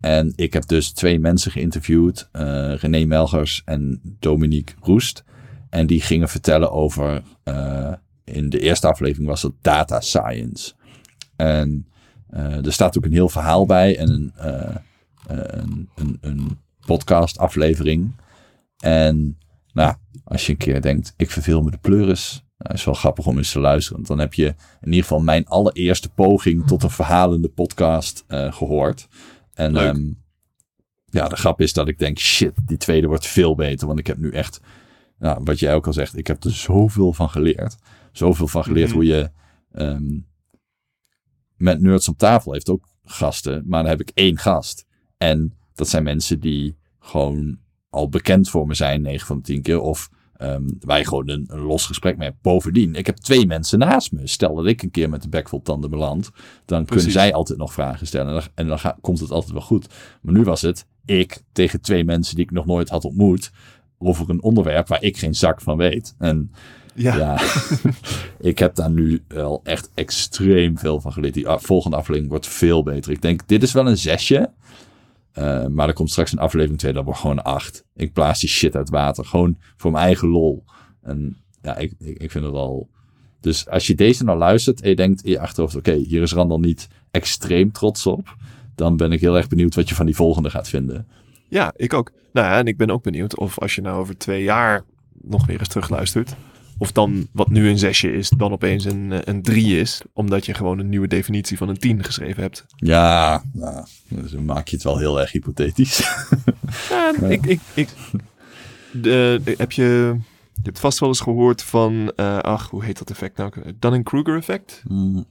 En 0.00 0.32
ik 0.36 0.52
heb 0.52 0.66
dus 0.66 0.92
twee 0.92 1.18
mensen 1.18 1.50
geïnterviewd, 1.50 2.28
eh 2.32 2.74
René 2.74 3.04
Melgers 3.04 3.62
en 3.64 4.00
Dominique 4.18 4.74
Roest. 4.80 5.24
En 5.70 5.86
die 5.86 6.00
gingen 6.00 6.28
vertellen 6.28 6.72
over, 6.72 7.22
eh, 7.42 7.92
in 8.24 8.48
de 8.48 8.60
eerste 8.60 8.88
aflevering 8.88 9.28
was 9.28 9.42
het 9.42 9.52
data 9.60 10.00
science. 10.00 10.72
En 11.36 11.86
eh, 12.28 12.66
er 12.66 12.72
staat 12.72 12.96
ook 12.96 13.04
een 13.04 13.12
heel 13.12 13.28
verhaal 13.28 13.66
bij 13.66 13.98
en 13.98 14.10
een, 14.10 14.32
een, 15.26 15.88
een, 15.94 16.18
een 16.20 16.58
podcast 16.86 17.38
aflevering. 17.38 18.12
En 18.78 19.38
nou, 19.72 19.94
als 20.24 20.46
je 20.46 20.52
een 20.52 20.58
keer 20.58 20.82
denkt, 20.82 21.14
ik 21.16 21.30
verveel 21.30 21.62
me 21.62 21.70
de 21.70 21.78
pleuris. 21.78 22.44
Nou, 22.58 22.74
is 22.74 22.84
wel 22.84 22.94
grappig 22.94 23.26
om 23.26 23.36
eens 23.36 23.52
te 23.52 23.60
luisteren. 23.60 24.02
Dan 24.02 24.18
heb 24.18 24.34
je 24.34 24.46
in 24.80 24.88
ieder 24.88 25.02
geval 25.02 25.20
mijn 25.20 25.46
allereerste 25.46 26.08
poging 26.08 26.66
tot 26.66 26.82
een 26.82 26.90
verhalende 26.90 27.48
podcast 27.48 28.24
eh, 28.26 28.52
gehoord. 28.52 29.08
En 29.60 29.76
ehm, 29.76 30.12
ja, 31.04 31.28
de 31.28 31.36
grap 31.36 31.60
is 31.60 31.72
dat 31.72 31.88
ik 31.88 31.98
denk, 31.98 32.18
shit, 32.18 32.52
die 32.64 32.76
tweede 32.76 33.06
wordt 33.06 33.26
veel 33.26 33.54
beter. 33.54 33.86
Want 33.86 33.98
ik 33.98 34.06
heb 34.06 34.18
nu 34.18 34.30
echt, 34.30 34.60
nou, 35.18 35.40
wat 35.44 35.58
jij 35.58 35.74
ook 35.74 35.86
al 35.86 35.92
zegt, 35.92 36.16
ik 36.16 36.26
heb 36.26 36.44
er 36.44 36.52
zoveel 36.52 37.12
van 37.12 37.30
geleerd. 37.30 37.76
Zoveel 38.12 38.48
van 38.48 38.62
geleerd 38.64 38.88
Mhm. 38.88 38.96
hoe 38.96 39.04
je 39.06 39.30
ehm, 39.72 40.18
met 41.56 41.80
Nerds 41.80 42.08
op 42.08 42.18
tafel 42.18 42.52
heeft 42.52 42.68
ook 42.68 42.88
gasten. 43.04 43.62
Maar 43.66 43.82
dan 43.82 43.90
heb 43.90 44.00
ik 44.00 44.10
één 44.14 44.38
gast. 44.38 44.86
En 45.16 45.54
dat 45.74 45.88
zijn 45.88 46.02
mensen 46.02 46.40
die 46.40 46.76
gewoon 46.98 47.58
al 47.90 48.08
bekend 48.08 48.50
voor 48.50 48.66
me 48.66 48.74
zijn, 48.74 49.02
9 49.02 49.26
van 49.26 49.36
de 49.36 49.42
10 49.42 49.62
keer. 49.62 49.80
Of 49.80 50.10
ehm, 50.40 50.62
waar 50.80 50.98
je 50.98 51.06
gewoon 51.06 51.28
een, 51.28 51.44
een 51.48 51.60
los 51.60 51.86
gesprek 51.86 52.16
mee 52.16 52.28
hebt. 52.28 52.42
Bovendien, 52.42 52.94
ik 52.94 53.06
heb 53.06 53.16
twee 53.16 53.46
mensen 53.46 53.78
naast 53.78 54.12
me. 54.12 54.26
Stel 54.26 54.54
dat 54.54 54.66
ik 54.66 54.82
een 54.82 54.90
keer 54.90 55.08
met 55.10 55.22
de 55.22 55.28
bek 55.28 55.48
vol 55.48 55.62
tanden 55.62 55.90
beland. 55.90 56.30
Dan 56.64 56.84
kunnen 56.84 57.10
zij 57.10 57.32
altijd 57.32 57.58
nog 57.58 57.72
vragen 57.72 58.06
stellen. 58.06 58.26
En 58.26 58.32
dan, 58.34 58.42
en 58.54 58.66
dan 58.66 58.78
ga- 58.78 58.98
komt 59.00 59.20
het 59.20 59.30
altijd 59.30 59.52
wel 59.52 59.60
goed. 59.62 59.86
Maar 60.22 60.34
nu 60.34 60.42
was 60.42 60.62
het 60.62 60.86
ik 61.04 61.42
tegen 61.52 61.80
twee 61.80 62.04
mensen 62.04 62.34
die 62.36 62.44
ik 62.44 62.50
nog 62.50 62.66
nooit 62.66 62.88
had 62.88 63.04
ontmoet. 63.04 63.50
Over 63.98 64.30
een 64.30 64.42
onderwerp 64.42 64.88
waar 64.88 65.02
ik 65.02 65.16
geen 65.16 65.34
zak 65.34 65.60
van 65.60 65.76
weet. 65.76 66.14
En 66.18 66.52
Ja, 66.94 67.16
ja, 67.16 67.40
ik 68.50 68.58
heb 68.58 68.74
daar 68.74 68.90
nu 68.90 69.22
wel 69.28 69.60
echt 69.64 69.90
extreem 69.94 70.78
veel 70.78 71.00
van 71.00 71.12
geleerd. 71.12 71.34
Die 71.34 71.48
ah, 71.48 71.60
volgende 71.60 71.96
aflevering 71.96 72.30
wordt 72.30 72.46
veel 72.46 72.82
beter. 72.82 73.12
Ik 73.12 73.22
denk, 73.22 73.48
dit 73.48 73.62
is 73.62 73.72
wel 73.72 73.86
een 73.88 73.98
zesje. 73.98 74.50
Eh, 75.40 75.66
maar 75.66 75.88
er 75.88 75.94
komt 75.94 76.10
straks 76.10 76.32
een 76.32 76.38
aflevering 76.38 76.78
2, 76.78 76.92
dat 76.92 77.04
wordt 77.04 77.20
gewoon 77.20 77.38
een 77.38 77.44
acht. 77.44 77.84
Ik 77.96 78.12
blaas 78.12 78.40
die 78.40 78.48
shit 78.48 78.76
uit 78.76 78.90
water. 78.90 79.24
Gewoon 79.24 79.56
voor 79.76 79.90
mijn 79.90 80.04
eigen 80.04 80.28
lol. 80.28 80.64
En 81.02 81.36
ja, 81.62 81.76
ik, 81.76 81.92
ik, 81.98 82.22
ik 82.22 82.30
vind 82.30 82.44
het 82.44 82.54
al... 82.54 82.88
Dus 83.40 83.68
als 83.68 83.86
je 83.86 83.94
deze 83.94 84.24
nou 84.24 84.38
luistert 84.38 84.80
en 84.80 84.88
je 84.88 84.96
denkt 84.96 85.22
in 85.22 85.30
je 85.30 85.40
achterhoofd... 85.40 85.76
Oké, 85.76 85.92
hier 85.92 86.22
is 86.22 86.32
Randall 86.32 86.58
niet 86.58 86.88
extreem 87.10 87.72
trots 87.72 88.06
op. 88.06 88.36
Dan 88.74 88.96
ben 88.96 89.12
ik 89.12 89.20
heel 89.20 89.36
erg 89.36 89.48
benieuwd 89.48 89.74
wat 89.74 89.88
je 89.88 89.94
van 89.94 90.06
die 90.06 90.14
volgende 90.14 90.50
gaat 90.50 90.68
vinden. 90.68 91.08
ja, 91.48 91.72
ik 91.76 91.92
ook. 91.92 92.12
Nou 92.32 92.46
ja, 92.46 92.58
en 92.58 92.66
ik 92.66 92.76
ben 92.76 92.90
ook 92.90 93.02
benieuwd 93.02 93.36
of 93.36 93.58
als 93.58 93.74
je 93.74 93.80
nou 93.80 94.00
over 94.00 94.18
twee 94.18 94.42
jaar 94.42 94.84
nog 95.22 95.46
weer 95.46 95.58
eens 95.58 95.68
terugluistert. 95.68 96.36
Of 96.82 96.92
dan 96.92 97.26
wat 97.32 97.48
nu 97.48 97.68
een 97.68 97.78
zesje 97.78 98.12
is, 98.12 98.28
dan 98.28 98.52
opeens 98.52 98.84
een, 98.84 99.12
eh, 99.12 99.18
een 99.24 99.42
drie 99.42 99.80
is. 99.80 100.02
Omdat 100.12 100.46
je 100.46 100.54
gewoon 100.54 100.78
een 100.78 100.88
nieuwe 100.88 101.08
definitie 101.08 101.56
van 101.56 101.68
een 101.68 101.78
tien 101.78 102.04
geschreven 102.04 102.42
hebt. 102.42 102.64
Ja, 102.76 103.42
nou, 103.52 103.84
dus 104.08 104.30
dan 104.30 104.44
maak 104.44 104.68
je 104.68 104.74
het 104.76 104.84
wel 104.84 104.98
heel 104.98 105.20
erg 105.20 105.32
hypothetisch. 105.32 105.98
Ja, 106.90 107.12
ik, 107.28 107.46
ik, 107.46 107.60
ik, 107.74 107.88
de, 108.92 109.40
heb 109.56 109.72
je, 109.72 109.82
je 110.54 110.62
hebt 110.62 110.78
vast 110.80 110.98
wel 110.98 111.08
eens 111.08 111.20
gehoord 111.20 111.62
van, 111.62 112.12
eh, 112.16 112.38
ach, 112.38 112.70
hoe 112.70 112.84
heet 112.84 112.98
dat 112.98 113.10
effect 113.10 113.36
nou? 113.36 113.52
Dunning-Kruger 113.78 114.36
effect? 114.36 114.82
Mm, 114.88 115.24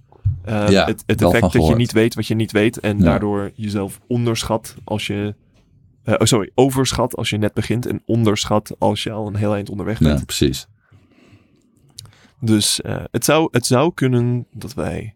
Eh, 0.44 0.70
Ja, 0.70 0.86
het 0.86 1.04
het 1.06 1.22
effect 1.22 1.54
dat 1.54 1.68
je 1.68 1.76
niet 1.76 1.92
weet 1.92 2.16
wat 2.16 2.28
je 2.28 2.36
niet 2.36 2.52
weet 2.52 2.80
en 2.80 2.98
Ja. 2.98 3.04
daardoor 3.04 3.52
jezelf 3.56 4.00
onderschat 4.08 4.76
als 4.84 5.08
je, 5.08 5.36
oh, 6.06 6.16
sorry, 6.20 6.52
overschat 6.56 7.16
als 7.16 7.30
je 7.30 7.38
net 7.38 7.54
begint 7.54 7.86
en 7.86 8.02
onderschat 8.06 8.76
als 8.80 9.04
je 9.04 9.12
al 9.12 9.28
een 9.28 9.36
heel 9.36 9.54
eind 9.56 9.70
onderweg 9.70 10.00
bent. 10.00 10.20
ja, 10.20 10.26
precies. 10.26 10.68
Dus 12.42 12.82
eh, 12.82 13.04
het, 13.12 13.26
zou, 13.26 13.48
het 13.52 13.66
zou 13.66 13.94
kunnen 13.94 14.48
dat 14.54 14.74
wij 14.74 15.16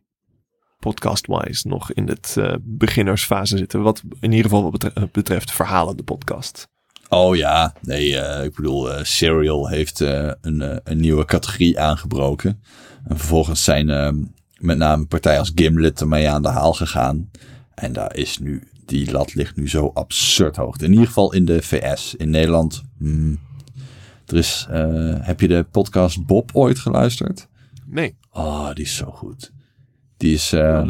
podcast-wise 0.79 1.67
nog 1.67 1.91
in 1.91 2.07
het 2.07 2.35
eh, 2.37 2.53
beginnersfase 2.61 3.57
zitten. 3.57 3.81
Wat 3.81 4.01
in 4.19 4.31
ieder 4.31 4.51
geval 4.51 4.71
wat 4.71 4.83
eh, 4.83 5.03
betreft 5.11 5.51
verhalende 5.51 6.03
podcast. 6.03 6.67
Oh 7.09 7.35
ja, 7.35 7.73
nee, 7.81 8.09
ik 8.43 8.55
bedoel, 8.55 8.89
Serial 9.01 9.69
heeft 9.69 9.99
een, 9.99 10.81
een 10.83 10.99
nieuwe 10.99 11.25
categorie 11.25 11.79
aangebroken. 11.79 12.63
En 13.07 13.17
vervolgens 13.17 13.63
zijn 13.63 13.87
met 14.57 14.77
name 14.77 15.05
partijen 15.05 15.39
als 15.39 15.51
Gimlet 15.55 16.01
ermee 16.01 16.29
aan 16.29 16.41
de 16.41 16.47
haal 16.47 16.73
gegaan. 16.73 17.29
En 17.75 17.93
daar 17.93 18.15
is 18.15 18.39
nu, 18.39 18.63
die 18.85 19.11
lat 19.11 19.33
ligt 19.33 19.55
nu 19.55 19.69
zo 19.69 19.91
absurd 19.93 20.55
hoog. 20.55 20.77
In 20.77 20.91
ieder 20.91 21.07
geval 21.07 21.33
in 21.33 21.45
de 21.45 21.61
VS. 21.61 22.15
In 22.15 22.29
Nederland, 22.29 22.83
hmm, 22.97 23.39
er 24.25 24.37
is, 24.37 24.67
eh, 24.69 25.15
heb 25.19 25.39
je 25.41 25.47
de 25.47 25.63
podcast 25.71 26.25
Bob 26.25 26.49
ooit 26.53 26.79
geluisterd? 26.79 27.47
Nee, 27.85 28.15
Oh, 28.31 28.73
die 28.73 28.83
is 28.83 28.95
zo 28.95 29.11
goed. 29.11 29.51
Die 30.17 30.33
is 30.33 30.53
eh, 30.53 30.89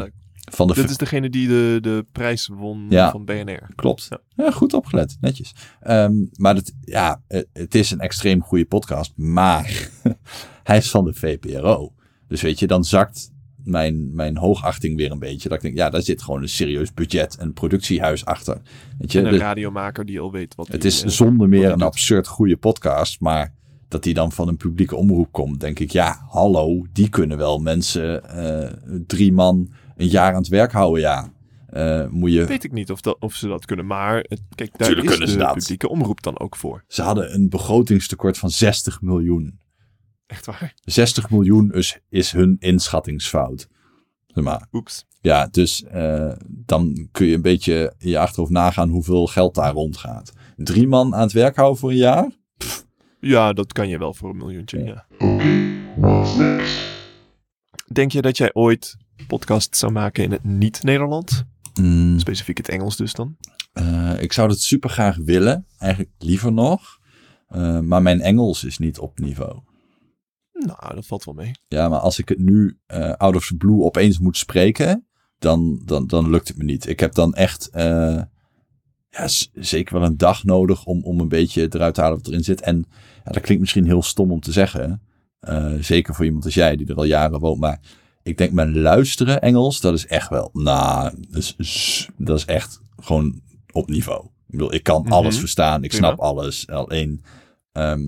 van 0.52 0.66
de 0.66 0.74
Dit 0.74 0.90
is 0.90 0.96
degene 0.96 1.30
die 1.30 1.48
de, 1.48 1.78
de 1.80 2.06
prijs 2.12 2.46
won 2.46 2.86
Ja. 2.88 3.10
van 3.10 3.24
BNR. 3.24 3.68
Klopt. 3.74 4.06
Ja. 4.10 4.18
Ja. 4.44 4.50
goed 4.50 4.72
opgelet. 4.74 5.16
Netjes. 5.20 5.54
Ehm, 5.80 6.12
maar 6.36 6.54
het, 6.54 6.74
ja, 6.80 7.22
het 7.52 7.74
is 7.74 7.90
een 7.90 8.00
extreem 8.00 8.42
goede 8.42 8.64
podcast. 8.64 9.12
Maar 9.16 9.88
hij 10.62 10.76
is 10.76 10.90
van 10.90 11.04
de 11.04 11.14
VPRO. 11.14 11.92
Dus 12.28 12.42
weet 12.42 12.58
je, 12.58 12.66
dan 12.66 12.84
zakt 12.84 13.32
mijn, 13.64 14.14
mijn 14.14 14.36
hoogachting 14.36 14.96
weer 14.96 15.10
een 15.10 15.18
beetje. 15.18 15.48
Dat 15.48 15.56
ik 15.56 15.62
denk, 15.64 15.76
ja, 15.76 15.90
daar 15.90 16.02
zit 16.02 16.22
gewoon 16.22 16.42
een 16.42 16.48
serieus 16.48 16.94
budget 16.94 17.36
en 17.36 17.52
productiehuis 17.52 18.24
achter. 18.24 18.60
Weet 18.98 19.12
je, 19.12 19.18
En 19.18 19.24
een 19.26 19.32
de- 19.32 19.38
radiomaker 19.38 20.04
die 20.04 20.20
al 20.20 20.32
weet 20.32 20.54
wat 20.54 20.68
het 20.68 20.84
is 20.84 21.02
eh, 21.02 21.08
zonder 21.10 21.48
meer 21.48 21.70
een 21.70 21.82
absurd 21.82 22.26
goede 22.26 22.56
podcast. 22.56 23.20
Maar 23.20 23.54
dat 23.88 24.02
die 24.02 24.14
dan 24.14 24.32
van 24.32 24.48
een 24.48 24.56
publieke 24.56 24.96
omroep 24.96 25.32
komt, 25.32 25.60
denk 25.60 25.78
ik, 25.78 25.90
ja, 25.90 26.24
hallo, 26.28 26.86
die 26.92 27.08
kunnen 27.08 27.36
wel 27.38 27.58
mensen, 27.58 28.28
eh, 28.28 28.72
drie 29.06 29.32
man, 29.32 29.72
een 29.96 30.08
jaar 30.08 30.30
aan 30.32 30.40
het 30.40 30.48
werk 30.48 30.72
houden, 30.72 31.00
ja. 31.00 31.32
Eh, 31.66 32.06
moet 32.08 32.32
je 32.32 32.44
Weet 32.44 32.64
ik 32.64 32.72
niet 32.72 32.90
of, 32.90 33.00
dat, 33.00 33.16
of 33.20 33.34
ze 33.34 33.48
dat 33.48 33.64
kunnen, 33.64 33.86
maar 33.86 34.24
kijk, 34.54 34.78
daar 34.78 34.88
Tuurlijk 34.88 35.10
is 35.10 35.32
de 35.36 35.50
publieke 35.54 35.88
omroep 35.88 36.22
dan 36.22 36.38
ook 36.38 36.56
voor. 36.56 36.84
Ze 36.88 37.02
hadden 37.02 37.34
een 37.34 37.48
begrotingstekort 37.48 38.38
van 38.38 38.50
60 38.50 39.00
miljoen. 39.02 39.58
Echt 40.34 40.46
waar? 40.46 40.74
60 40.84 41.30
miljoen 41.30 41.72
is, 41.72 41.98
is 42.08 42.32
hun 42.32 42.56
inschattingsfout. 42.58 43.68
Zeg 44.26 44.44
maar. 44.44 44.66
Oeps. 44.72 45.04
Ja, 45.20 45.46
dus 45.46 45.84
eh, 45.84 46.32
dan 46.48 47.08
kun 47.12 47.26
je 47.26 47.34
een 47.34 47.42
beetje 47.42 47.94
in 47.98 48.08
je 48.08 48.18
achterhoofd 48.18 48.52
nagaan 48.52 48.88
hoeveel 48.88 49.26
geld 49.26 49.54
daar 49.54 49.72
rondgaat. 49.72 50.32
Drie 50.56 50.86
man 50.88 51.14
aan 51.14 51.20
het 51.20 51.32
werk 51.32 51.56
houden 51.56 51.78
voor 51.78 51.90
een 51.90 51.96
jaar? 51.96 52.30
Ja, 53.20 53.52
dat 53.52 53.72
kan 53.72 53.88
je 53.88 53.98
wel 53.98 54.14
voor 54.14 54.30
een 54.30 54.36
miljoentje, 54.36 54.78
Ja. 54.84 55.06
ja. 55.18 56.64
Denk 57.92 58.12
je 58.12 58.22
dat 58.22 58.36
jij 58.36 58.50
ooit 58.54 58.96
podcast 59.26 59.76
zou 59.76 59.92
maken 59.92 60.24
in 60.24 60.30
het 60.32 60.44
niet-Nederland? 60.44 61.44
Mm, 61.80 62.18
Specifiek 62.18 62.56
het 62.56 62.68
Engels 62.68 62.96
dus 62.96 63.12
dan? 63.12 63.36
eh, 63.72 64.12
ik 64.22 64.32
zou 64.32 64.48
dat 64.48 64.60
super 64.60 64.90
graag 64.90 65.16
willen. 65.16 65.66
Eigenlijk 65.78 66.12
liever 66.18 66.52
nog. 66.52 66.98
Eh, 67.48 67.80
maar 67.80 68.02
mijn 68.02 68.20
Engels 68.20 68.64
is 68.64 68.78
niet 68.78 68.98
op 68.98 69.18
niveau. 69.18 69.58
Nou, 70.66 70.94
dat 70.94 71.06
valt 71.06 71.24
wel 71.24 71.34
mee. 71.34 71.50
Ja, 71.68 71.88
maar 71.88 71.98
als 71.98 72.18
ik 72.18 72.28
het 72.28 72.38
nu 72.38 72.78
eh 72.86 73.12
out 73.12 73.36
of 73.36 73.46
the 73.46 73.56
blue 73.56 73.82
opeens 73.82 74.18
moet 74.18 74.36
spreken, 74.36 75.06
dan, 75.38 75.80
dan, 75.84 76.06
dan 76.06 76.30
lukt 76.30 76.48
het 76.48 76.56
me 76.56 76.64
niet. 76.64 76.86
Ik 76.88 77.00
heb 77.00 77.14
dan 77.14 77.34
echt 77.34 77.68
eh, 77.70 78.22
ja, 79.10 79.28
zeker 79.54 79.94
wel 79.98 80.04
een 80.08 80.16
dag 80.16 80.44
nodig 80.44 80.84
om, 80.84 81.02
om 81.02 81.20
een 81.20 81.28
beetje 81.28 81.66
eruit 81.74 81.94
te 81.94 82.00
halen 82.00 82.16
wat 82.18 82.26
erin 82.26 82.44
zit. 82.44 82.60
En 82.60 82.84
ja, 83.24 83.30
dat 83.32 83.42
klinkt 83.42 83.60
misschien 83.62 83.84
heel 83.86 84.02
stom 84.02 84.32
om 84.32 84.40
te 84.40 84.52
zeggen. 84.52 85.02
eh, 85.40 85.72
zeker 85.80 86.14
voor 86.14 86.24
iemand 86.24 86.44
als 86.44 86.54
jij, 86.54 86.76
die 86.76 86.86
er 86.86 86.96
al 86.96 87.04
jaren 87.04 87.38
woont. 87.40 87.60
Maar 87.60 87.80
ik 88.22 88.38
denk, 88.38 88.52
mijn 88.52 88.80
luisteren 88.80 89.40
Engels, 89.40 89.80
dat 89.80 89.94
is 89.94 90.06
echt 90.06 90.28
wel, 90.28 90.50
nou, 90.52 91.14
dat 91.30 91.54
is, 91.58 92.08
dat 92.16 92.38
is 92.38 92.44
echt 92.44 92.80
gewoon 92.96 93.40
op 93.72 93.88
niveau. 93.88 94.26
bedoel, 94.46 94.74
ik 94.74 94.82
kan 94.82 95.02
Mhm. 95.02 95.12
alles 95.12 95.38
verstaan, 95.38 95.84
ik 95.84 95.92
snap 95.92 96.18
alles. 96.18 96.68
Alleen 96.68 97.22
ehm, 97.72 98.02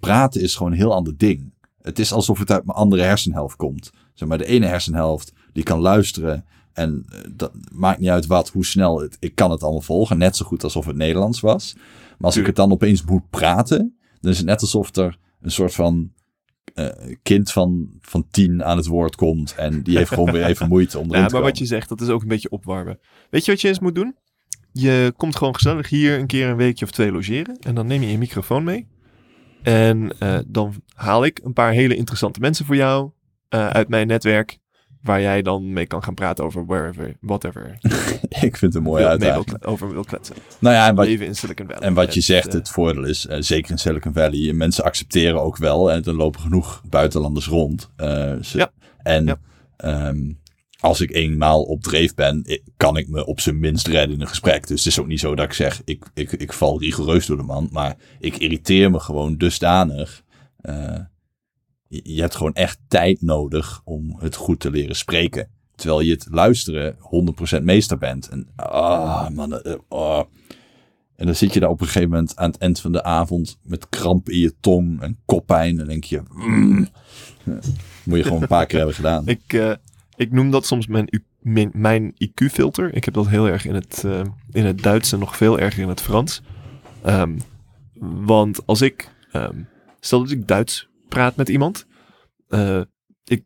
praten 0.00 0.40
is 0.40 0.54
gewoon 0.54 0.72
een 0.72 0.78
heel 0.78 0.94
ander 0.94 1.16
ding. 1.16 1.52
Het 1.82 1.98
is 1.98 2.12
alsof 2.12 2.38
het 2.38 2.50
uit 2.50 2.64
mijn 2.64 2.78
andere 2.78 3.02
hersenhelft 3.02 3.56
komt. 3.56 3.90
Zeg 4.14 4.28
maar, 4.28 4.38
de 4.38 4.46
ene 4.46 4.66
hersenhelft 4.66 5.32
die 5.52 5.62
kan 5.62 5.78
luisteren 5.80 6.44
en 6.72 7.04
eh, 7.12 7.18
dat 7.34 7.52
maakt 7.72 7.98
niet 8.00 8.08
uit 8.08 8.26
wat, 8.26 8.48
hoe 8.48 8.64
snel 8.64 9.00
het, 9.00 9.16
ik 9.20 9.34
kan 9.34 9.50
het 9.50 9.62
allemaal 9.62 9.80
volgen. 9.80 10.18
Net 10.18 10.36
zo 10.36 10.44
goed 10.46 10.64
alsof 10.64 10.86
het 10.86 10.96
Nederlands 10.96 11.40
was. 11.40 11.74
Maar 11.76 12.26
als 12.26 12.36
ik 12.36 12.46
het 12.46 12.56
dan 12.56 12.72
opeens 12.72 13.04
moet 13.04 13.30
praten, 13.30 13.98
dan 14.20 14.30
is 14.30 14.36
het 14.38 14.46
net 14.46 14.60
alsof 14.60 14.96
er 14.96 15.18
een 15.40 15.50
soort 15.50 15.74
van 15.74 16.12
eh, 16.74 16.88
kind 17.22 17.52
van, 17.52 17.88
van 18.00 18.26
tien 18.30 18.64
aan 18.64 18.76
het 18.76 18.86
woord 18.86 19.16
komt. 19.16 19.54
En 19.56 19.82
die 19.82 19.96
heeft 19.96 20.08
gewoon 20.10 20.32
weer 20.32 20.44
even 20.44 20.68
moeite 20.68 20.98
om 20.98 21.06
erin 21.08 21.20
Ja, 21.20 21.26
te 21.26 21.32
maar 21.32 21.42
wat 21.42 21.50
komen. 21.50 21.68
je 21.68 21.74
zegt, 21.74 21.88
dat 21.88 22.00
is 22.00 22.08
ook 22.08 22.22
een 22.22 22.28
beetje 22.28 22.50
opwarmen. 22.50 22.98
Weet 23.30 23.44
je 23.44 23.50
wat 23.50 23.60
je 23.60 23.68
eens 23.68 23.78
moet 23.78 23.94
doen? 23.94 24.16
Je 24.72 25.12
komt 25.16 25.36
gewoon 25.36 25.54
gezellig 25.54 25.88
hier 25.88 26.18
een 26.18 26.26
keer 26.26 26.48
een 26.48 26.56
weekje 26.56 26.84
of 26.84 26.90
twee 26.90 27.12
logeren. 27.12 27.56
En 27.60 27.74
dan 27.74 27.86
neem 27.86 28.02
je 28.02 28.10
je 28.10 28.18
microfoon 28.18 28.64
mee. 28.64 28.86
En 29.62 30.12
eh, 30.18 30.38
dan 30.46 30.74
haal 30.94 31.24
ik 31.24 31.40
een 31.44 31.52
paar 31.52 31.72
hele 31.72 31.96
interessante 31.96 32.40
mensen 32.40 32.64
voor 32.66 32.76
jou 32.76 33.10
eh, 33.48 33.66
uit 33.68 33.88
mijn 33.88 34.06
netwerk. 34.06 34.58
Waar 35.02 35.20
jij 35.20 35.42
dan 35.42 35.72
mee 35.72 35.86
kan 35.86 36.02
gaan 36.02 36.14
praten 36.14 36.44
over 36.44 36.66
wherever, 36.66 37.16
whatever. 37.20 37.78
Ik 38.28 38.56
vind 38.56 38.60
het 38.60 38.74
een 38.74 38.82
mooie 38.82 39.06
uitdaging. 39.06 39.64
over 39.64 39.92
wil 39.92 40.04
kletsen. 40.04 40.36
Nou 40.58 40.74
ja, 40.74 40.88
en 40.88 40.94
wat, 40.94 41.06
Leven 41.06 41.26
in 41.26 41.34
Silicon 41.34 41.66
Valley. 41.66 41.82
En 41.82 41.94
wat 41.94 42.08
je 42.08 42.14
Het, 42.14 42.24
zegt, 42.24 42.48
eh, 42.48 42.54
het 42.54 42.68
voordeel 42.68 43.04
is, 43.04 43.20
zeker 43.20 43.70
in 43.70 43.78
Silicon 43.78 44.12
Valley, 44.12 44.52
mensen 44.52 44.84
accepteren 44.84 45.42
ook 45.42 45.56
wel. 45.56 45.90
En 45.92 46.04
er 46.04 46.14
lopen 46.14 46.40
genoeg 46.40 46.82
buitenlanders 46.88 47.46
rond. 47.46 47.90
Ze- 47.96 48.58
Ja. 48.58 48.70
En 49.02 49.24
Ja. 49.24 49.36
ehm, 49.76 50.32
als 50.80 51.00
ik 51.00 51.10
eenmaal 51.10 51.62
op 51.62 51.82
dreef 51.82 52.14
ben, 52.14 52.60
kan 52.76 52.96
ik 52.96 53.08
me 53.08 53.26
op 53.26 53.40
zijn 53.40 53.58
minst 53.58 53.86
redden 53.86 54.14
in 54.14 54.20
een 54.20 54.28
gesprek. 54.28 54.66
Dus 54.66 54.84
het 54.84 54.92
is 54.92 54.98
ook 54.98 55.06
niet 55.06 55.20
zo 55.20 55.34
dat 55.34 55.44
ik 55.44 55.52
zeg, 55.52 55.82
ik, 55.84 56.10
ik, 56.14 56.32
ik 56.32 56.52
val 56.52 56.80
rigoureus 56.80 57.26
door 57.26 57.36
de 57.36 57.42
man. 57.42 57.68
Maar 57.72 57.96
ik 58.18 58.36
irriteer 58.36 58.90
me 58.90 59.00
gewoon 59.00 59.36
dusdanig. 59.36 60.22
Eh, 60.60 60.98
je, 61.88 62.20
hebt 62.20 62.36
gewoon 62.36 62.54
echt 62.54 62.78
tijd 62.88 63.22
nodig 63.22 63.80
om 63.84 64.16
het 64.18 64.34
goed 64.34 64.60
te 64.60 64.70
leren 64.70 64.96
spreken. 64.96 65.48
Terwijl 65.74 66.00
je 66.00 66.12
het 66.12 66.26
luisteren 66.30 66.96
100% 67.58 67.62
meester 67.62 67.98
bent. 67.98 68.28
En 68.28 68.48
ah, 68.56 69.28
man, 69.28 69.62
eh, 69.62 69.74
oh. 69.88 70.22
En 71.16 71.26
dan 71.26 71.34
zit 71.34 71.54
je 71.54 71.60
daar 71.60 71.70
op 71.70 71.80
een 71.80 71.86
gegeven 71.86 72.08
moment 72.08 72.36
aan 72.36 72.50
het 72.50 72.60
eind 72.60 72.80
van 72.80 72.92
de 72.92 73.02
avond 73.02 73.58
met 73.62 73.88
kramp 73.88 74.28
in 74.28 74.38
je 74.38 74.54
tong 74.60 75.02
en 75.02 75.18
koppijn. 75.24 75.80
En 75.80 75.86
denk 75.86 76.04
je, 76.04 76.22
mm. 76.32 76.88
Ja, 77.44 77.58
moet 78.04 78.18
je 78.18 78.24
gewoon 78.24 78.42
een 78.42 78.48
paar 78.48 78.66
keer 78.66 78.78
hebben 78.78 78.96
gedaan. 78.96 79.28
Ik, 79.36 79.52
eh, 79.52 79.72
ik 80.20 80.32
noem 80.32 80.50
dat 80.50 80.66
soms 80.66 80.86
mijn, 80.86 81.22
mijn, 81.40 81.70
mijn 81.72 82.14
IQ-filter. 82.24 82.94
Ik 82.94 83.04
heb 83.04 83.14
dat 83.14 83.28
heel 83.28 83.48
erg 83.48 83.64
in 83.66 83.74
het, 83.74 84.04
eh, 84.04 84.22
in 84.50 84.64
het 84.64 84.82
Duits 84.82 85.12
en 85.12 85.18
nog 85.18 85.36
veel 85.36 85.58
erger 85.58 85.82
in 85.82 85.88
het 85.88 86.00
Frans. 86.00 86.42
Ehm, 87.02 87.38
want 88.24 88.66
als 88.66 88.80
ik, 88.80 89.10
ehm, 89.32 89.56
stel 90.00 90.20
dat 90.20 90.30
ik 90.30 90.46
Duits 90.48 90.88
praat 91.08 91.36
met 91.36 91.48
iemand. 91.48 91.86
eh, 92.48 92.80
ik 93.24 93.44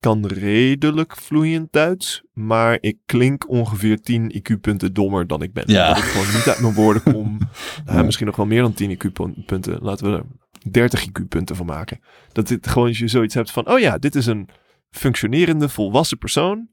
kan 0.00 0.26
redelijk 0.26 1.16
vloeiend 1.16 1.72
Duits, 1.72 2.22
maar 2.32 2.78
ik 2.80 2.98
klink 3.06 3.48
ongeveer 3.48 4.00
10 4.00 4.30
IQ-punten 4.36 4.92
dommer 4.92 5.26
dan 5.26 5.42
ik 5.42 5.52
ben. 5.52 5.64
Ja. 5.66 5.88
Dat 5.88 5.96
ik 5.98 6.04
gewoon 6.04 6.34
niet 6.34 6.48
uit 6.48 6.60
mijn 6.60 6.74
woorden 6.74 7.02
kom. 7.02 7.38
Ja. 7.86 8.02
Misschien 8.02 8.26
nog 8.26 8.36
wel 8.36 8.46
meer 8.46 8.62
dan 8.62 8.72
10 8.74 8.90
IQ-punten. 8.96 9.78
Laten 9.82 10.10
we 10.10 10.16
er 10.18 10.24
30 10.70 11.06
IQ-punten 11.08 11.56
van 11.56 11.66
maken. 11.66 12.00
Dat 12.32 12.48
dit 12.48 12.66
gewoon 12.66 12.88
als 12.88 12.98
je 12.98 13.08
zoiets 13.08 13.34
hebt 13.34 13.50
van, 13.50 13.68
oh 13.68 13.78
ja, 13.78 13.98
dit 13.98 14.14
is 14.14 14.26
een 14.26 14.48
functionerende, 14.96 15.68
volwassen 15.68 16.18
persoon 16.18 16.70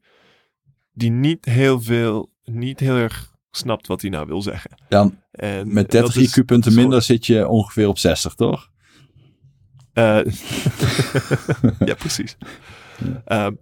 die 0.92 1.10
niet 1.10 1.44
heel 1.44 1.80
veel, 1.80 2.32
niet 2.44 2.80
heel 2.80 2.96
erg 2.96 3.30
snapt 3.50 3.86
wat 3.86 4.00
hij 4.00 4.10
nou 4.10 4.26
wil 4.26 4.42
zeggen. 4.42 4.70
Dan 4.88 5.18
En 5.30 5.72
met 5.72 5.90
dat 5.90 6.02
30 6.12 6.16
is- 6.16 6.38
IQ-punten 6.38 6.74
minder 6.74 7.02
zit 7.02 7.26
je 7.26 7.48
ongeveer 7.48 7.88
op 7.88 7.98
60, 7.98 8.34
toch? 8.34 8.68
Eh, 9.92 10.20
ja, 11.88 11.94
precies. 11.94 12.36
Ehm, 13.24 13.54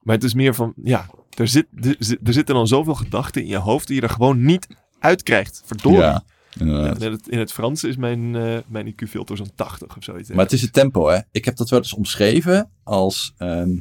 maar 0.00 0.14
het 0.14 0.24
is 0.24 0.34
meer 0.34 0.54
van, 0.54 0.72
ja, 0.82 1.06
er, 1.36 1.48
zit, 1.48 1.66
er, 1.80 1.96
er 2.22 2.32
zitten 2.32 2.54
dan 2.54 2.66
zoveel 2.66 2.94
gedachten 2.94 3.42
in 3.42 3.48
je 3.48 3.56
hoofd 3.56 3.86
die 3.86 3.96
je 3.96 4.02
er 4.02 4.10
gewoon 4.10 4.44
niet 4.44 4.66
uitkrijgt. 4.98 5.62
Verdorie. 5.64 5.98
Ja, 5.98 6.24
inderdaad. 6.58 7.02
In, 7.02 7.12
het, 7.12 7.28
in 7.28 7.38
het 7.38 7.52
Frans 7.52 7.84
is 7.84 7.96
mijn, 7.96 8.36
eh, 8.36 8.58
mijn 8.66 8.94
IQ-filter 8.94 9.36
zo'n 9.36 9.54
80 9.54 9.96
of 9.96 10.04
zoiets. 10.04 10.28
Maar 10.28 10.44
het 10.44 10.52
is 10.52 10.62
het 10.62 10.72
tempo, 10.72 11.08
hè. 11.08 11.18
Ik 11.30 11.44
heb 11.44 11.56
dat 11.56 11.70
wel 11.70 11.78
eens 11.78 11.94
omschreven 11.94 12.70
als 12.82 13.34
ehm, 13.38 13.78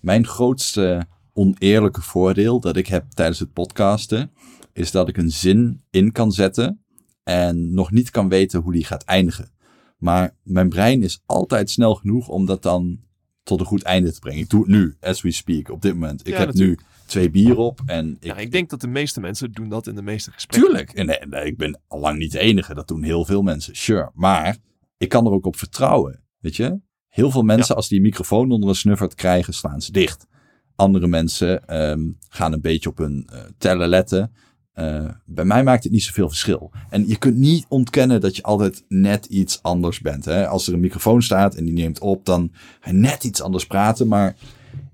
mijn 0.00 0.26
grootste 0.26 1.06
oneerlijke 1.32 2.02
voordeel 2.02 2.60
dat 2.60 2.76
ik 2.76 2.86
heb 2.86 3.10
tijdens 3.10 3.38
het 3.38 3.52
podcasten, 3.52 4.30
is 4.72 4.90
dat 4.90 5.08
ik 5.08 5.16
een 5.16 5.30
zin 5.30 5.82
in 5.90 6.12
kan 6.12 6.32
zetten 6.32 6.82
en 7.22 7.74
nog 7.74 7.90
niet 7.90 8.10
kan 8.10 8.28
weten 8.28 8.60
hoe 8.60 8.72
die 8.72 8.84
gaat 8.84 9.04
eindigen. 9.04 9.50
Maar 9.98 10.36
mijn 10.42 10.68
brein 10.68 11.02
is 11.02 11.22
altijd 11.26 11.70
snel 11.70 11.94
genoeg 11.94 12.28
om 12.28 12.46
dat 12.46 12.62
dan 12.62 13.00
tot 13.42 13.60
een 13.60 13.66
goed 13.66 13.82
einde 13.82 14.12
te 14.12 14.18
brengen. 14.20 14.40
Ik 14.40 14.50
doe 14.50 14.60
het 14.60 14.68
nu, 14.68 14.96
as 15.00 15.22
we 15.22 15.30
speak, 15.30 15.70
op 15.70 15.82
dit 15.82 15.92
moment. 15.92 16.20
Ik 16.20 16.32
Ja, 16.32 16.38
heb 16.38 16.48
natuurlijk. 16.48 16.82
Twee 17.08 17.30
bier 17.30 17.56
op 17.56 17.80
en 17.86 18.16
ik, 18.20 18.24
Ja, 18.24 18.36
ik 18.36 18.52
denk 18.52 18.70
dat 18.70 18.80
de 18.80 18.88
meeste 18.88 19.20
mensen 19.20 19.52
doen 19.52 19.68
dat 19.68 19.86
in 19.86 19.94
de 19.94 20.02
meeste 20.02 20.30
gesprekken. 20.30 20.68
Tuurlijk. 20.68 20.92
En 20.92 21.06
nee, 21.06 21.18
nee, 21.28 21.44
ik 21.44 21.56
ben 21.56 21.80
al 21.88 22.00
lang 22.00 22.18
niet 22.18 22.32
de 22.32 22.38
enige. 22.38 22.74
Dat 22.74 22.88
doen 22.88 23.02
heel 23.02 23.24
veel 23.24 23.42
mensen. 23.42 23.76
Sure. 23.76 24.10
Maar 24.14 24.56
ik 24.96 25.08
kan 25.08 25.26
er 25.26 25.32
ook 25.32 25.46
op 25.46 25.56
vertrouwen. 25.56 26.22
Weet 26.40 26.56
je? 26.56 26.80
Heel 27.08 27.30
veel 27.30 27.42
mensen, 27.42 27.76
als 27.76 27.88
die 27.88 28.00
microfoon 28.00 28.50
onder 28.50 28.68
een 28.68 28.74
snuffert 28.74 29.14
krijgen, 29.14 29.54
slaan 29.54 29.80
ze 29.80 29.92
dicht. 29.92 30.26
Andere 30.74 31.06
mensen 31.06 31.66
ehm, 31.66 32.00
gaan 32.28 32.52
een 32.52 32.60
beetje 32.60 32.88
op 32.88 32.98
hun 32.98 33.28
eh, 33.32 33.40
tellen 33.58 33.88
letten. 33.88 34.32
Eh, 34.72 35.08
bij 35.24 35.44
mij 35.44 35.62
maakt 35.62 35.82
het 35.82 35.92
niet 35.92 36.02
zoveel 36.02 36.28
verschil. 36.28 36.72
En 36.90 37.08
je 37.08 37.18
kunt 37.18 37.36
niet 37.36 37.66
ontkennen 37.68 38.20
dat 38.20 38.36
je 38.36 38.42
altijd 38.42 38.84
net 38.88 39.26
iets 39.26 39.62
anders 39.62 40.00
bent. 40.00 40.24
Hè? 40.24 40.48
Als 40.48 40.66
er 40.66 40.74
een 40.74 40.80
microfoon 40.80 41.22
staat 41.22 41.54
en 41.54 41.64
die 41.64 41.74
neemt 41.74 42.00
op, 42.00 42.24
dan 42.24 42.50
ga 42.80 42.90
je 42.90 42.96
net 42.96 43.24
iets 43.24 43.42
anders 43.42 43.66
praten. 43.66 44.08
Maar 44.08 44.36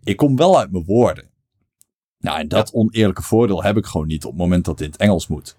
ik 0.04 0.16
kom 0.16 0.36
wel 0.36 0.58
uit 0.58 0.72
mijn 0.72 0.84
woorden. 0.84 1.24
Nou, 2.24 2.38
en 2.38 2.48
dat 2.48 2.72
oneerlijke 2.72 3.22
voordeel 3.22 3.62
heb 3.62 3.76
ik 3.76 3.86
gewoon 3.86 4.06
niet 4.06 4.24
op 4.24 4.30
het 4.30 4.40
moment 4.40 4.64
dat 4.64 4.78
dit 4.78 4.86
in 4.86 4.92
het 4.92 5.00
Engels 5.00 5.26
moet. 5.26 5.56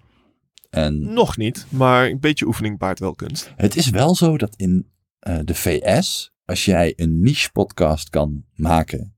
En 0.70 1.12
Nog 1.12 1.36
niet, 1.36 1.66
maar 1.70 2.06
een 2.06 2.20
beetje 2.20 2.46
oefening 2.46 2.78
baart 2.78 2.98
wel 2.98 3.14
kunst. 3.14 3.52
het 3.56 3.76
is 3.76 3.90
wel 3.90 4.14
zo 4.14 4.36
dat 4.38 4.56
in 4.56 4.90
eh, 5.18 5.38
de 5.44 5.54
VS, 5.54 6.32
als 6.44 6.64
jij 6.64 6.92
een 6.96 7.20
niche 7.20 7.50
podcast 7.52 8.10
kan 8.10 8.44
maken 8.54 9.14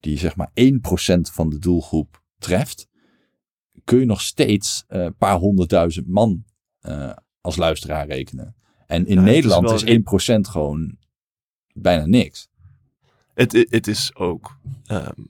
die 0.00 0.18
zeg 0.18 0.36
maar 0.36 0.50
1% 0.50 0.54
van 1.32 1.48
de 1.50 1.58
doelgroep 1.58 2.22
treft, 2.38 2.88
kun 3.84 3.98
je 3.98 4.04
nog 4.04 4.20
steeds 4.20 4.84
eh, 4.88 5.02
een 5.02 5.16
paar 5.16 5.36
honderdduizend 5.36 6.06
man 6.08 6.44
eh, 6.80 7.12
als 7.40 7.56
luisteraar 7.56 8.06
rekenen. 8.06 8.54
En 8.86 9.06
in 9.06 9.14
Ja, 9.14 9.20
het 9.20 9.28
is 9.28 9.34
Nederland 9.34 9.64
wel 9.64 9.74
is, 9.74 9.82
re- 9.82 10.36
1% 10.38 10.40
gewoon 10.50 10.98
bijna 11.74 12.06
niks. 12.06 12.48
Het, 13.34 13.52
het, 13.52 13.70
het 13.70 13.86
is 13.86 14.14
ook. 14.14 14.58
ehm, 14.86 15.20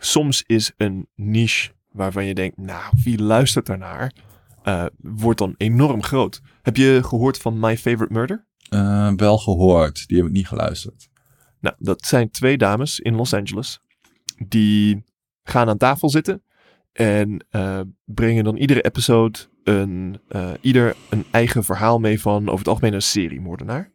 soms 0.00 0.42
is 0.46 0.72
een 0.76 1.08
niche 1.14 1.70
waarvan 1.90 2.24
je 2.24 2.34
denkt, 2.34 2.56
nou, 2.56 2.92
wie 3.04 3.22
luistert 3.22 3.66
daarnaar? 3.66 4.12
eh, 4.62 4.84
wordt 4.96 5.38
dan 5.38 5.54
enorm 5.56 6.02
groot. 6.02 6.40
Heb 6.62 6.76
je 6.76 7.00
gehoord 7.04 7.38
van 7.38 7.58
My 7.58 7.76
Favorite 7.76 8.12
Murder? 8.12 8.46
Eh, 8.68 9.12
wel 9.16 9.38
gehoord, 9.38 10.06
die 10.08 10.16
heb 10.16 10.26
ik 10.26 10.32
niet 10.32 10.48
geluisterd. 10.48 11.08
Nou, 11.60 11.76
dat 11.78 12.04
zijn 12.06 12.30
twee 12.30 12.56
dames 12.58 13.00
in 13.00 13.14
Los 13.14 13.34
Angeles. 13.34 13.80
Die 14.48 15.04
gaan 15.42 15.68
aan 15.68 15.76
tafel 15.78 16.10
zitten. 16.10 16.42
En 16.92 17.46
eh, 17.50 17.80
brengen 18.04 18.44
dan 18.44 18.56
iedere 18.56 18.80
episode 18.82 19.38
een, 19.64 20.20
ieder 20.60 20.96
een 21.10 21.24
eigen 21.30 21.64
verhaal 21.64 21.98
mee 21.98 22.20
van 22.20 22.42
over 22.46 22.58
het 22.58 22.68
algemeen 22.68 22.94
een 22.94 23.02
seriemoordenaar. 23.02 23.92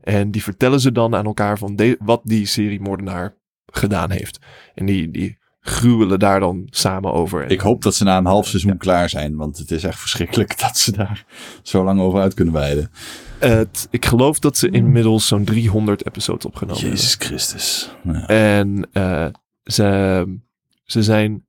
En 0.00 0.30
die 0.30 0.42
vertellen 0.42 0.80
ze 0.80 0.92
dan 0.92 1.14
aan 1.14 1.24
elkaar 1.26 1.58
van 1.58 1.76
de- 1.76 1.96
wat 2.00 2.20
die 2.24 2.46
seriemoordenaar 2.46 3.36
gedaan 3.66 4.10
heeft. 4.10 4.38
En 4.74 4.86
die, 4.86 5.10
die 5.10 5.38
gruwelen 5.60 6.18
daar 6.18 6.40
dan 6.40 6.66
samen 6.70 7.12
over. 7.12 7.50
Ik 7.50 7.60
hoop 7.60 7.82
dat 7.82 7.94
ze 7.94 8.04
na 8.04 8.16
een 8.18 8.24
half 8.26 8.46
seizoen 8.46 8.70
Ja. 8.70 8.76
klaar 8.76 9.08
zijn, 9.08 9.36
want 9.36 9.58
het 9.58 9.70
is 9.70 9.84
echt 9.84 9.98
verschrikkelijk 9.98 10.58
dat 10.60 10.78
ze 10.78 10.92
daar 10.92 11.24
zo 11.62 11.84
lang 11.84 12.00
over 12.00 12.20
uit 12.20 12.34
kunnen 12.34 12.54
wijden. 12.54 12.90
het, 13.38 13.88
ik 13.90 14.04
geloof 14.06 14.38
dat 14.38 14.56
ze 14.56 14.70
inmiddels 14.70 15.26
zo'n 15.26 15.44
300 15.44 16.06
episodes 16.06 16.44
opgenomen 16.44 16.80
hebben. 16.80 16.98
Jezus 16.98 17.14
Christus. 17.14 17.94
Ja. 18.02 18.26
En 18.26 18.88
eh, 18.92 19.26
ze, 19.62 20.38
ze 20.84 21.02
zijn 21.02 21.46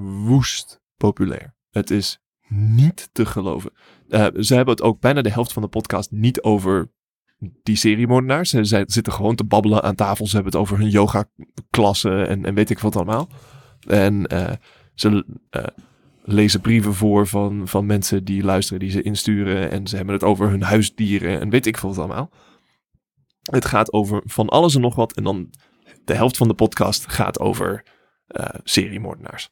woest 0.00 0.80
populair. 0.96 1.54
Het 1.70 1.90
is 1.90 2.18
niet 2.48 3.08
te 3.12 3.26
geloven. 3.26 3.70
Eh, 4.08 4.26
ze 4.40 4.54
hebben 4.54 4.74
het 4.74 4.82
ook 4.82 5.00
bijna 5.00 5.22
de 5.22 5.30
helft 5.30 5.52
van 5.52 5.62
de 5.62 5.68
podcast 5.68 6.10
niet 6.10 6.42
over 6.42 6.92
die 7.62 7.76
seriemoordenaars. 7.76 8.50
Ze, 8.50 8.84
zitten 8.86 9.12
gewoon 9.12 9.34
te 9.34 9.44
babbelen 9.44 9.82
aan 9.82 9.94
tafel. 9.94 10.26
Ze 10.26 10.34
hebben 10.34 10.52
het 10.52 10.60
over 10.60 10.78
hun 10.78 10.88
yoga-klassen 10.88 12.28
en, 12.28 12.44
en 12.44 12.54
weet 12.54 12.70
ik 12.70 12.78
wat 12.78 12.96
allemaal. 12.96 13.28
En 13.86 14.26
eh, 14.26 14.52
ze 14.94 15.24
eh, 15.50 15.64
lezen 16.22 16.60
brieven 16.60 16.94
voor 16.94 17.26
van, 17.26 17.68
van 17.68 17.86
mensen 17.86 18.24
die 18.24 18.44
luisteren, 18.44 18.80
die 18.80 18.90
ze 18.90 19.02
insturen. 19.02 19.70
En 19.70 19.86
ze 19.86 19.96
hebben 19.96 20.14
het 20.14 20.24
over 20.24 20.50
hun 20.50 20.62
huisdieren 20.62 21.40
en 21.40 21.50
weet 21.50 21.66
ik 21.66 21.76
wat 21.76 21.98
allemaal. 21.98 22.30
Het 23.42 23.64
gaat 23.64 23.92
over 23.92 24.22
van 24.24 24.48
alles 24.48 24.74
en 24.74 24.80
nog 24.80 24.94
wat. 24.94 25.12
En 25.12 25.24
dan 25.24 25.50
de 26.04 26.14
helft 26.14 26.36
van 26.36 26.48
de 26.48 26.54
podcast 26.54 27.08
gaat 27.08 27.40
over 27.40 27.84
eh 28.26 28.44
seriemoordenaars. 28.64 29.50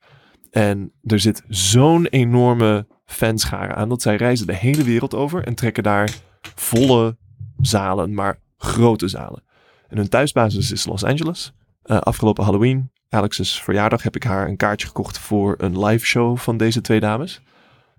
En 0.51 0.93
er 1.02 1.20
zit 1.20 1.43
zo'n 1.48 2.06
enorme 2.06 2.86
fanscharen 3.05 3.77
aan. 3.77 3.89
Dat 3.89 4.02
zij 4.02 4.16
reizen 4.16 4.47
de 4.47 4.56
hele 4.56 4.82
wereld 4.82 5.14
over 5.14 5.44
en 5.44 5.55
trekken 5.55 5.82
daar 5.82 6.14
volle 6.55 7.16
zalen, 7.66 8.14
maar 8.14 8.39
grote 8.59 9.09
zalen. 9.09 9.43
En 9.89 9.97
hun 9.97 10.09
thuisbasis 10.09 10.72
is 10.72 10.86
Los 10.86 11.05
Angeles. 11.05 11.52
Uh, 11.84 11.98
afgelopen 11.98 12.44
Halloween, 12.44 12.90
Alex's 13.09 13.62
verjaardag, 13.62 14.02
heb 14.02 14.16
ik 14.16 14.22
haar 14.22 14.48
een 14.48 14.56
kaartje 14.56 14.86
gekocht 14.86 15.18
voor 15.18 15.55
een 15.59 15.84
live 15.84 16.06
show 16.06 16.39
van 16.39 16.56
deze 16.56 16.80
twee 16.80 17.01
dames. 17.01 17.40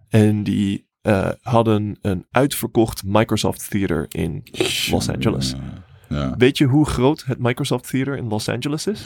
En 0.10 0.44
die 0.44 0.88
uh, 1.02 1.30
hadden 1.42 1.98
een 2.02 2.26
uitverkocht 2.32 3.04
Microsoft 3.06 3.70
Theater 3.70 4.06
in 4.10 4.44
Los 4.90 5.10
Angeles. 5.10 5.56
Ja. 6.10 6.36
Weet 6.38 6.58
je 6.58 6.66
hoe 6.66 6.86
groot 6.86 7.24
het 7.26 7.40
Microsoft 7.40 7.90
Theater 7.90 8.18
in 8.18 8.28
Los 8.28 8.50
Angeles 8.50 8.88
is? 8.88 9.06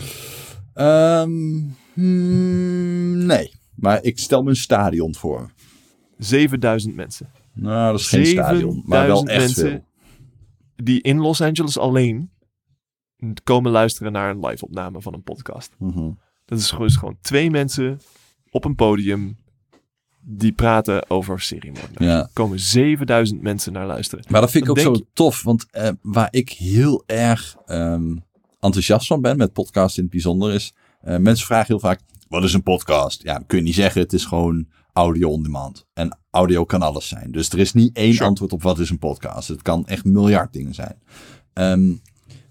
Um, 0.75 1.75
hmm, 1.93 3.25
nee, 3.25 3.51
maar 3.75 4.03
ik 4.03 4.19
stel 4.19 4.43
me 4.43 4.49
een 4.49 4.55
stadion 4.55 5.15
voor. 5.15 5.51
7000 6.17 6.95
mensen. 6.95 7.29
Nou, 7.53 7.91
dat 7.91 7.99
is 7.99 8.07
geen 8.07 8.25
stadion, 8.25 8.83
maar 8.85 9.07
wel 9.07 9.25
echt 9.25 9.39
mensen 9.39 9.69
veel. 9.69 9.85
Die 10.83 11.01
in 11.01 11.19
Los 11.19 11.41
Angeles 11.41 11.77
alleen 11.77 12.31
komen 13.43 13.71
luisteren 13.71 14.11
naar 14.11 14.29
een 14.29 14.45
live 14.45 14.65
opname 14.65 15.01
van 15.01 15.13
een 15.13 15.23
podcast. 15.23 15.75
Mhm. 15.77 16.11
Dat 16.45 16.59
is 16.59 16.71
gewoon, 16.71 16.91
gewoon 16.91 17.17
twee 17.21 17.49
mensen 17.49 17.99
op 18.49 18.65
een 18.65 18.75
podium 18.75 19.37
die 20.29 20.51
praten 20.51 21.09
over. 21.09 21.47
Ja. 21.97 22.19
Er 22.19 22.29
komen 22.33 22.59
7000 22.59 23.41
mensen 23.41 23.73
naar 23.73 23.85
luisteren. 23.85 24.25
Maar 24.29 24.41
dat 24.41 24.51
vind 24.51 24.63
ik 24.63 24.69
ook 24.69 24.79
zo 24.79 24.95
tof, 25.13 25.43
want 25.43 25.65
eh, 25.71 25.89
waar 26.01 26.27
ik 26.31 26.49
heel 26.49 27.03
erg 27.05 27.55
ehm, 27.65 28.15
enthousiast 28.59 29.07
van 29.07 29.21
ben, 29.21 29.37
met 29.37 29.53
podcast 29.53 29.97
in 29.97 30.03
het 30.03 30.11
bijzonder, 30.11 30.53
is 30.53 30.73
eh, 31.01 31.17
mensen 31.17 31.45
vragen 31.45 31.67
heel 31.67 31.79
vaak, 31.79 32.01
wat 32.27 32.43
is 32.43 32.53
een 32.53 32.63
podcast? 32.63 33.23
Ja, 33.23 33.43
kun 33.47 33.57
je 33.57 33.63
niet 33.63 33.75
zeggen, 33.75 34.01
het 34.01 34.13
is 34.13 34.25
gewoon 34.25 34.67
audio 34.97 35.29
on 35.29 35.43
demand. 35.43 35.85
En 35.93 36.17
audio 36.29 36.65
kan 36.65 36.81
alles 36.81 37.07
zijn. 37.07 37.31
Dus 37.31 37.49
er 37.49 37.59
is 37.59 37.73
niet 37.73 37.95
één 37.95 38.13
Sure. 38.13 38.25
antwoord 38.25 38.53
op 38.53 38.63
wat 38.63 38.79
is 38.79 38.89
een 38.89 38.99
podcast. 38.99 39.47
Het 39.47 39.61
kan 39.61 39.87
echt 39.87 40.05
miljard 40.05 40.53
dingen 40.53 40.73
zijn. 40.73 41.01
Ehm, 41.53 41.95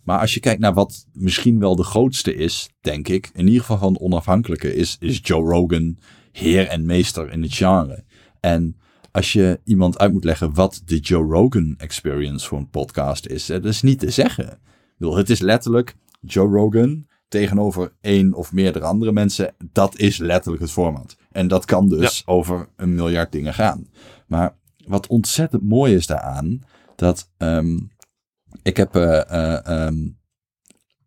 maar 0.03 0.19
als 0.19 0.35
je 0.35 0.41
kijkt 0.41 0.61
naar 0.61 0.75
wat 0.75 1.07
misschien 1.13 1.59
wel 1.59 1.77
de 1.77 1.83
grootste 1.83 2.35
is, 2.35 2.69
denk 2.81 3.09
ik, 3.09 3.31
in 3.33 3.47
ieder 3.47 3.61
geval 3.61 3.79
van 3.79 3.93
de 3.93 4.01
onafhankelijke, 4.01 4.75
is, 4.75 4.97
is 5.01 5.21
Joe 5.23 5.51
Rogan 5.51 5.99
heer 6.33 6.67
en 6.67 6.87
meester 6.87 7.33
in 7.33 7.43
het 7.43 7.55
genre. 7.55 8.05
En 8.41 8.77
als 9.13 9.33
je 9.33 9.61
iemand 9.65 9.99
uit 9.99 10.13
moet 10.13 10.25
leggen 10.25 10.55
wat 10.55 10.83
de 10.85 10.99
Joe 10.99 11.25
Rogan 11.25 11.75
experience 11.79 12.47
voor 12.47 12.59
een 12.59 12.71
podcast 12.71 13.27
is, 13.27 13.47
dat 13.47 13.65
is 13.65 13.83
niet 13.83 13.99
te 13.99 14.11
zeggen. 14.11 14.47
Ik 14.47 14.99
bedoel, 14.99 15.17
het 15.17 15.31
is 15.31 15.41
letterlijk 15.41 15.97
Joe 16.21 16.49
Rogan 16.49 17.07
tegenover 17.29 17.93
één 18.01 18.35
of 18.35 18.53
meerdere 18.53 18.85
andere 18.85 19.13
mensen. 19.13 19.55
Dat 19.73 19.99
is 19.99 20.17
letterlijk 20.17 20.63
het 20.63 20.73
format. 20.73 21.17
En 21.37 21.49
dat 21.49 21.65
kan 21.65 21.89
dus 21.89 22.27
over 22.27 22.69
een 22.77 22.95
miljard 22.95 23.33
dingen 23.33 23.55
gaan. 23.55 23.87
Maar 24.27 24.57
wat 24.87 25.07
ontzettend 25.07 25.63
mooi 25.63 25.95
is 25.95 26.07
daaraan, 26.07 26.63
dat 26.95 27.31
ehm, 27.37 27.79
ik 28.63 28.77
heb 28.77 28.95
eh, 28.95 29.31
eh, 29.31 29.67
ehm, 29.67 30.09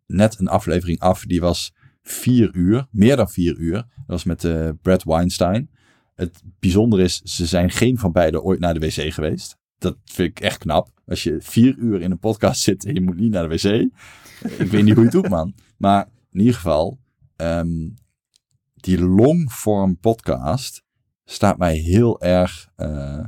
net 0.05 0.39
een 0.39 0.47
aflevering 0.47 0.99
af, 0.99 1.23
die 1.25 1.39
was 1.41 1.73
vier 2.01 2.49
uur, 2.53 2.87
meer 2.91 3.15
dan 3.15 3.29
vier 3.29 3.57
uur. 3.57 3.73
Dat 3.73 4.05
was 4.05 4.23
met 4.23 4.43
eh 4.43 4.69
Brad 4.81 5.03
Weinstein. 5.03 5.69
Het 6.15 6.41
bijzondere 6.59 7.03
is, 7.03 7.21
ze 7.21 7.45
zijn 7.45 7.69
geen 7.69 7.97
van 7.97 8.11
beiden 8.11 8.43
ooit 8.43 8.59
naar 8.59 8.73
de 8.73 8.79
wc 8.79 9.13
geweest. 9.13 9.57
Dat 9.77 9.97
vind 10.05 10.29
ik 10.29 10.39
echt 10.39 10.57
knap. 10.57 10.89
Als 11.05 11.23
je 11.23 11.37
vier 11.39 11.75
uur 11.77 12.01
in 12.01 12.11
een 12.11 12.19
podcast 12.19 12.61
zit 12.61 12.85
en 12.85 12.93
je 12.93 13.01
moet 13.01 13.19
niet 13.19 13.31
naar 13.31 13.49
de 13.49 13.55
wc. 13.55 13.91
Ik 14.59 14.71
weet 14.71 14.83
niet 14.83 14.93
hoe 14.93 15.03
je 15.03 15.09
het 15.09 15.11
doet, 15.11 15.29
man. 15.29 15.53
Maar 15.77 16.09
in 16.31 16.39
ieder 16.39 16.55
geval, 16.55 16.99
ehm, 17.35 17.87
die 18.83 19.01
longform 19.01 19.97
podcast 19.99 20.83
staat 21.25 21.57
mij 21.57 21.75
heel 21.75 22.21
erg, 22.21 22.69
eh, 22.75 23.23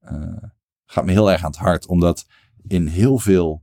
eh, 0.00 0.42
gaat 0.86 1.04
me 1.04 1.12
heel 1.12 1.30
erg 1.30 1.44
aan 1.44 1.50
het 1.50 1.60
hart. 1.60 1.86
Omdat 1.86 2.26
in 2.66 2.86
heel 2.86 3.18
veel 3.18 3.62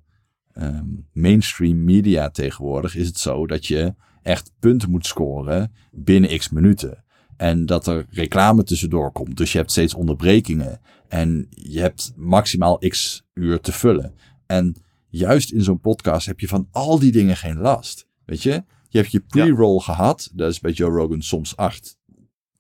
ehm, 0.52 0.86
mainstream 1.14 1.84
media 1.84 2.30
tegenwoordig 2.30 2.96
is 2.96 3.08
het 3.08 3.18
zo 3.18 3.48
dat 3.48 3.66
je 3.66 3.96
echt 4.22 4.52
punten 4.60 4.90
moet 4.90 5.06
scoren 5.06 5.74
binnen 5.92 6.38
x 6.38 6.50
minuten. 6.50 7.04
En 7.38 7.66
dat 7.66 7.88
er 7.88 8.06
reclame 8.10 8.64
tussendoor 8.64 9.12
komt. 9.12 9.38
Dus 9.38 9.52
je 9.52 9.58
hebt 9.58 9.72
steeds 9.72 9.94
onderbrekingen. 9.94 10.82
En 11.08 11.48
je 11.50 11.80
hebt 11.80 12.14
maximaal 12.16 12.78
x 12.78 13.24
uur 13.34 13.60
te 13.60 13.72
vullen. 13.72 14.16
En 14.46 14.76
juist 15.08 15.52
in 15.52 15.64
zo'n 15.64 15.80
podcast 15.80 16.26
heb 16.26 16.40
je 16.40 16.48
van 16.48 16.68
al 16.72 17.00
die 17.00 17.12
dingen 17.12 17.38
geen 17.38 17.58
last. 17.58 18.08
Weet 18.26 18.44
je? 18.44 18.64
Je 18.92 18.98
hebt 18.98 19.12
je 19.12 19.20
pre-roll 19.20 19.80
gehad. 19.80 20.30
Dat 20.34 20.50
is 20.52 20.60
bij 20.60 20.72
Joe 20.72 20.90
Rogan 20.92 21.22
soms 21.22 21.56
8, 21.56 21.98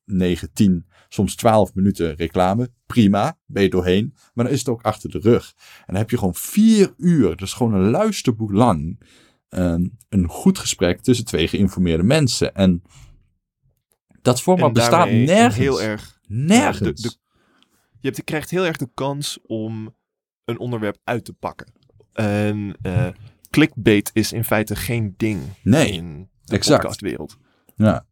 9, 0.06 0.53
10, 0.53 0.86
soms 1.10 1.36
12 1.36 1.74
minuten 1.74 2.16
reclame. 2.16 2.72
Prima, 2.86 3.38
ben 3.45 3.64
je 3.64 3.70
doorheen. 3.70 4.14
Maar 4.34 4.45
dan 4.45 4.53
is 4.53 4.60
het 4.60 4.70
ook 4.70 4.82
achter 4.82 5.10
de 5.10 5.20
rug. 5.20 5.53
En 5.58 5.84
dan 5.86 5.95
heb 5.95 6.10
je 6.10 6.18
gewoon 6.18 6.36
vier 6.36 6.94
uur, 6.98 7.36
dus 7.36 7.53
gewoon 7.53 7.74
een 7.74 7.90
luisterboek 7.90 8.52
lang, 8.52 8.99
ehm, 9.49 9.88
een 10.10 10.28
goed 10.28 10.60
gesprek 10.60 11.02
tussen 11.02 11.26
twee 11.26 11.48
geïnformeerde 11.48 12.03
mensen. 12.03 12.56
En 12.56 12.82
dat 14.22 14.41
format 14.41 14.74
bestaat 14.74 15.10
nergens. 15.10 15.56
Heel 15.56 15.82
erg 15.82 16.20
nergens. 16.28 17.02
de- 17.02 17.08
de- 17.10 17.16
je, 17.99 18.08
hebt, 18.08 18.18
je 18.18 18.24
krijgt 18.24 18.49
heel 18.49 18.66
erg 18.66 18.78
de 18.78 18.90
kans 18.94 19.40
om 19.45 19.95
een 20.45 20.60
onderwerp 20.60 20.98
uit 21.03 21.26
te 21.26 21.34
pakken. 21.34 21.74
En 22.14 22.78
eh, 22.82 23.08
clickbait 23.52 24.10
is 24.14 24.34
in 24.34 24.44
feite 24.44 24.76
geen 24.76 25.14
ding 25.18 25.41
Nee, 25.64 25.91
in 25.91 26.30
de 26.44 26.56
exact. 26.56 26.82
podcastwereld. 26.82 27.38
ja. 27.76 28.06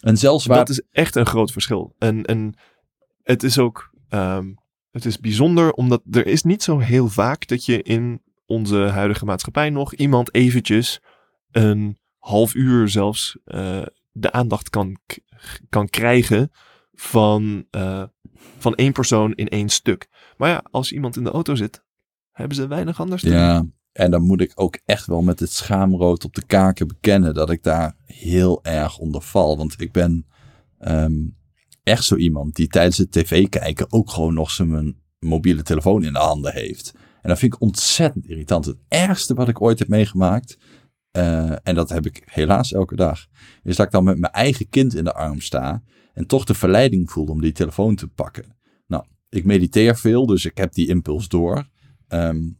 En 0.00 0.16
zelfs 0.16 0.46
waar... 0.46 0.56
Dat 0.56 0.68
is 0.68 0.82
echt 0.90 1.16
een 1.16 1.26
groot 1.26 1.52
verschil. 1.52 1.94
En, 1.98 2.24
en 2.24 2.54
het 3.22 3.42
is 3.42 3.58
ook 3.58 3.90
ehm, 4.08 4.52
het 4.92 5.04
is 5.04 5.18
bijzonder, 5.18 5.72
omdat 5.72 6.02
er 6.10 6.26
is 6.26 6.42
niet 6.42 6.62
zo 6.62 6.78
heel 6.78 7.08
vaak 7.08 7.46
dat 7.46 7.64
je 7.64 7.82
in 7.82 8.22
onze 8.46 8.76
huidige 8.76 9.24
maatschappij 9.24 9.70
nog 9.70 9.94
iemand 9.94 10.34
eventjes 10.34 11.00
een 11.50 11.98
half 12.18 12.54
uur 12.54 12.88
zelfs 12.88 13.38
eh, 13.44 13.82
de 14.10 14.32
aandacht 14.32 14.70
kan, 14.70 14.98
kan 15.68 15.88
krijgen 15.88 16.50
van, 16.92 17.66
eh, 17.70 18.04
van 18.58 18.74
één 18.74 18.92
persoon 18.92 19.32
in 19.34 19.48
één 19.48 19.68
stuk. 19.68 20.08
Maar 20.36 20.48
ja, 20.48 20.64
als 20.70 20.92
iemand 20.92 21.16
in 21.16 21.24
de 21.24 21.30
auto 21.30 21.54
zit, 21.54 21.84
hebben 22.30 22.56
ze 22.56 22.66
weinig 22.66 23.00
anders 23.00 23.22
te 23.22 23.28
doen. 23.28 23.74
En 23.92 24.10
dan 24.10 24.22
moet 24.22 24.40
ik 24.40 24.52
ook 24.54 24.78
echt 24.84 25.06
wel 25.06 25.22
met 25.22 25.40
het 25.40 25.50
schaamrood 25.50 26.24
op 26.24 26.34
de 26.34 26.46
kaken 26.46 26.88
bekennen 26.88 27.34
dat 27.34 27.50
ik 27.50 27.62
daar 27.62 27.96
heel 28.04 28.64
erg 28.64 28.98
onder 28.98 29.22
val. 29.22 29.56
Want 29.56 29.80
ik 29.80 29.92
ben 29.92 30.26
ehm, 30.78 31.28
echt 31.82 32.04
zo 32.04 32.16
iemand 32.16 32.54
die 32.54 32.66
tijdens 32.66 32.98
het 32.98 33.12
tv 33.12 33.48
kijken 33.48 33.92
ook 33.92 34.10
gewoon 34.10 34.34
nog 34.34 34.50
zijn 34.50 34.96
mobiele 35.18 35.62
telefoon 35.62 36.04
in 36.04 36.12
de 36.12 36.18
handen 36.18 36.52
heeft. 36.52 36.94
En 37.22 37.28
dat 37.28 37.38
vind 37.38 37.54
ik 37.54 37.60
ontzettend 37.60 38.26
irritant. 38.26 38.64
Het 38.64 38.78
ergste 38.88 39.34
wat 39.34 39.48
ik 39.48 39.60
ooit 39.60 39.78
heb 39.78 39.88
meegemaakt, 39.88 40.58
eh, 41.10 41.50
en 41.50 41.74
dat 41.74 41.88
heb 41.88 42.06
ik 42.06 42.22
helaas 42.24 42.72
elke 42.72 42.96
dag, 42.96 43.26
is 43.62 43.76
dat 43.76 43.86
ik 43.86 43.92
dan 43.92 44.04
met 44.04 44.18
mijn 44.18 44.32
eigen 44.32 44.68
kind 44.68 44.94
in 44.94 45.04
de 45.04 45.14
arm 45.14 45.40
sta 45.40 45.82
en 46.14 46.26
toch 46.26 46.44
de 46.44 46.54
verleiding 46.54 47.10
voel 47.10 47.26
om 47.26 47.40
die 47.40 47.52
telefoon 47.52 47.94
te 47.94 48.08
pakken. 48.08 48.56
Nou, 48.86 49.04
ik 49.28 49.44
mediteer 49.44 49.96
veel, 49.96 50.26
dus 50.26 50.44
ik 50.44 50.56
heb 50.56 50.72
die 50.72 50.88
impuls 50.88 51.28
door. 51.28 51.68
Ehm, 52.08 52.50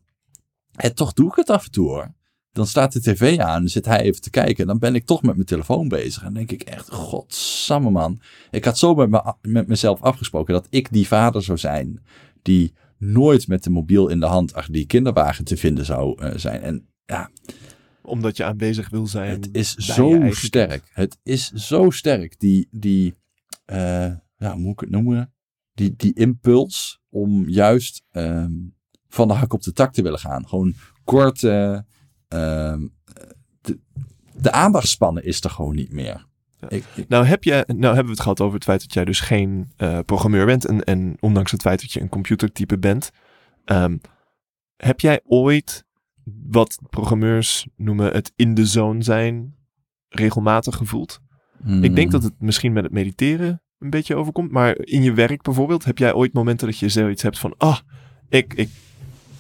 en 0.76 0.94
toch 0.94 1.12
doe 1.12 1.28
ik 1.28 1.36
het 1.36 1.50
af 1.50 1.64
en 1.64 1.70
toe 1.70 1.88
hoor. 1.88 2.14
Dan 2.52 2.66
staat 2.66 2.92
de 2.92 3.00
tv 3.00 3.38
aan, 3.38 3.68
zit 3.68 3.84
hij 3.84 4.00
even 4.00 4.20
te 4.20 4.30
kijken. 4.30 4.56
En 4.56 4.66
dan 4.66 4.78
ben 4.78 4.94
ik 4.94 5.06
toch 5.06 5.22
met 5.22 5.34
mijn 5.34 5.46
telefoon 5.46 5.88
bezig. 5.88 6.18
En 6.18 6.24
dan 6.24 6.34
denk 6.34 6.50
ik 6.50 6.62
echt, 6.62 6.90
godsamme 6.90 7.90
man. 7.90 8.20
Ik 8.50 8.64
had 8.64 8.78
zo 8.78 8.94
met, 8.94 9.10
me, 9.10 9.34
met 9.42 9.68
mezelf 9.68 10.00
afgesproken 10.00 10.54
dat 10.54 10.66
ik 10.70 10.92
die 10.92 11.06
vader 11.06 11.42
zou 11.42 11.58
zijn. 11.58 12.02
Die 12.42 12.72
nooit 12.98 13.48
met 13.48 13.64
de 13.64 13.70
mobiel 13.70 14.08
in 14.08 14.20
de 14.20 14.26
hand 14.26 14.54
achter 14.54 14.72
die 14.72 14.86
kinderwagen 14.86 15.44
te 15.44 15.56
vinden 15.56 15.84
zou 15.84 16.22
eh, 16.22 16.36
zijn. 16.36 16.62
En 16.62 16.88
ja, 17.04 17.30
Omdat 18.02 18.36
je 18.36 18.44
aanwezig 18.44 18.88
wil 18.88 19.06
zijn. 19.06 19.30
het 19.30 19.48
is 19.52 19.74
zo 19.74 20.20
sterk. 20.30 20.90
Het 20.92 21.18
is 21.22 21.50
zo 21.50 21.90
sterk. 21.90 22.40
Die, 22.40 22.68
die 22.70 23.14
eh, 23.64 24.12
ja, 24.36 24.52
hoe 24.52 24.60
moet 24.60 24.72
ik 24.72 24.80
het 24.80 24.90
noemen? 24.90 25.32
Die, 25.74 25.94
die 25.96 26.14
impuls 26.14 27.00
om 27.08 27.48
juist 27.48 28.02
ehm, 28.10 28.52
van 29.12 29.28
de 29.28 29.34
hak 29.34 29.52
op 29.52 29.62
de 29.62 29.72
tak 29.72 29.92
te 29.92 30.02
willen 30.02 30.18
gaan. 30.18 30.48
Gewoon 30.48 30.74
kort. 31.04 31.42
eh, 31.42 31.78
ehm, 32.28 32.86
de, 33.60 33.78
de 34.34 34.52
aandachtspannen 34.52 35.24
is 35.24 35.44
er 35.44 35.50
gewoon 35.50 35.74
niet 35.74 35.92
meer. 35.92 36.26
Ja. 36.60 36.68
Ik, 36.68 36.84
ik- 36.94 37.08
Nou, 37.08 37.24
heb 37.24 37.44
je, 37.44 37.64
nou 37.66 37.84
hebben 37.84 38.04
we 38.04 38.10
het 38.10 38.20
gehad 38.20 38.40
over 38.40 38.54
het 38.54 38.64
feit 38.64 38.80
dat 38.80 38.92
jij 38.92 39.04
dus 39.04 39.20
geen 39.20 39.72
eh, 39.76 39.98
programmeur 40.06 40.46
bent. 40.46 40.64
En, 40.66 40.84
en 40.84 41.16
ondanks 41.20 41.50
het 41.50 41.60
feit 41.62 41.80
dat 41.80 41.92
je 41.92 42.00
een 42.00 42.08
computertype 42.08 42.78
bent. 42.78 43.10
ehm, 43.64 43.96
heb 44.76 45.00
jij 45.00 45.20
ooit 45.24 45.84
wat 46.48 46.78
programmeurs 46.90 47.66
noemen 47.76 48.12
het 48.12 48.32
in 48.36 48.54
de 48.54 48.66
zone 48.66 49.02
zijn 49.02 49.54
regelmatig 50.08 50.76
gevoeld? 50.76 51.20
Ik 51.64 51.94
denk 51.94 52.06
mm, 52.06 52.10
dat 52.10 52.22
het 52.22 52.32
misschien 52.40 52.72
met 52.72 52.84
het 52.84 52.92
mediteren 52.92 53.62
een 53.78 53.90
beetje 53.90 54.14
overkomt. 54.16 54.50
Maar 54.50 54.78
in 54.78 55.02
je 55.02 55.12
werk 55.12 55.42
bijvoorbeeld, 55.42 55.84
heb 55.84 55.98
jij 55.98 56.12
ooit 56.14 56.32
momenten 56.32 56.66
dat 56.66 56.78
je 56.78 56.88
zoiets 56.88 57.22
hebt 57.22 57.38
van... 57.38 57.54
Ah, 57.58 57.78
ik, 58.28 58.54
ik 58.54 58.70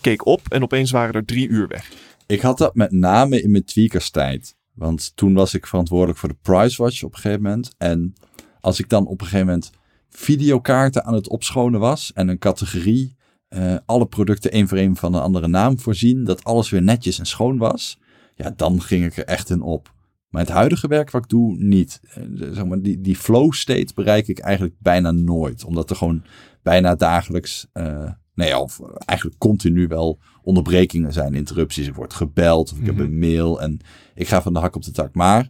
keek 0.02 0.26
op 0.26 0.40
en 0.48 0.62
opeens 0.62 0.90
waren 0.90 1.14
er 1.14 1.24
drie 1.24 1.48
uur 1.48 1.68
weg. 1.68 1.90
Ik 2.26 2.40
had 2.40 2.58
dat 2.58 2.74
met 2.74 2.92
name 2.92 3.42
in 3.42 3.50
mijn 3.50 3.64
tweakerstijd. 3.64 4.56
Want 4.74 5.12
toen 5.14 5.34
was 5.34 5.54
ik 5.54 5.66
verantwoordelijk 5.66 6.18
voor 6.18 6.28
de 6.28 6.38
Price 6.42 6.82
Watch 6.82 7.02
op 7.02 7.14
een 7.14 7.20
gegeven 7.20 7.42
moment. 7.42 7.74
En 7.78 8.14
als 8.60 8.78
ik 8.78 8.88
dan 8.88 9.06
op 9.06 9.20
een 9.20 9.26
gegeven 9.26 9.46
moment 9.46 9.70
videokaarten 10.08 11.04
aan 11.04 11.14
het 11.14 11.28
opschonen 11.28 11.80
was 11.80 12.12
en 12.12 12.28
een 12.28 12.38
categorie 12.38 13.16
eh, 13.48 13.76
alle 13.86 14.06
producten 14.06 14.50
één 14.50 14.68
voor 14.68 14.78
één 14.78 14.96
van 14.96 15.14
een 15.14 15.20
andere 15.20 15.48
naam 15.48 15.78
voorzien, 15.78 16.24
dat 16.24 16.44
alles 16.44 16.70
weer 16.70 16.82
netjes 16.82 17.18
en 17.18 17.26
schoon 17.26 17.58
was, 17.58 17.98
ja, 18.34 18.52
dan 18.56 18.82
ging 18.82 19.04
ik 19.04 19.16
er 19.16 19.24
echt 19.24 19.50
in 19.50 19.62
op. 19.62 19.92
Maar 20.28 20.42
het 20.42 20.50
huidige 20.50 20.88
werk 20.88 21.10
wat 21.10 21.22
ik 21.22 21.28
doe, 21.28 21.56
niet. 21.56 22.00
Eh, 22.02 22.22
zeg 22.36 22.64
maar, 22.64 22.80
die, 22.80 23.00
die 23.00 23.16
flow 23.16 23.52
state 23.52 23.92
bereik 23.94 24.28
ik 24.28 24.38
eigenlijk 24.38 24.74
bijna 24.78 25.10
nooit. 25.10 25.64
Omdat 25.64 25.90
er 25.90 25.96
gewoon 25.96 26.22
bijna 26.62 26.94
dagelijks, 26.94 27.66
uh, 27.74 28.10
nee, 28.34 28.58
of 28.58 28.80
eigenlijk 29.04 29.38
continu 29.38 29.86
wel 29.86 30.18
onderbrekingen 30.42 31.12
zijn, 31.12 31.34
interrupties. 31.34 31.86
Er 31.86 31.94
wordt 31.94 32.14
gebeld 32.14 32.72
of 32.72 32.78
ik 32.78 32.86
heb 32.86 32.94
Mhm. 32.94 33.04
een 33.04 33.18
mail 33.18 33.60
en 33.60 33.80
ik 34.14 34.28
ga 34.28 34.42
van 34.42 34.52
de 34.52 34.58
hak 34.58 34.76
op 34.76 34.82
de 34.84 34.90
tak. 34.90 35.14
Maar 35.14 35.42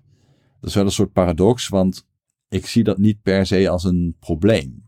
dat 0.60 0.70
is 0.70 0.74
wel 0.74 0.84
een 0.84 0.90
soort 0.90 1.12
paradox, 1.12 1.68
want 1.68 2.06
ik 2.48 2.66
zie 2.66 2.84
dat 2.84 2.98
niet 2.98 3.22
per 3.22 3.46
se 3.46 3.68
als 3.68 3.84
een 3.84 4.16
probleem. 4.20 4.86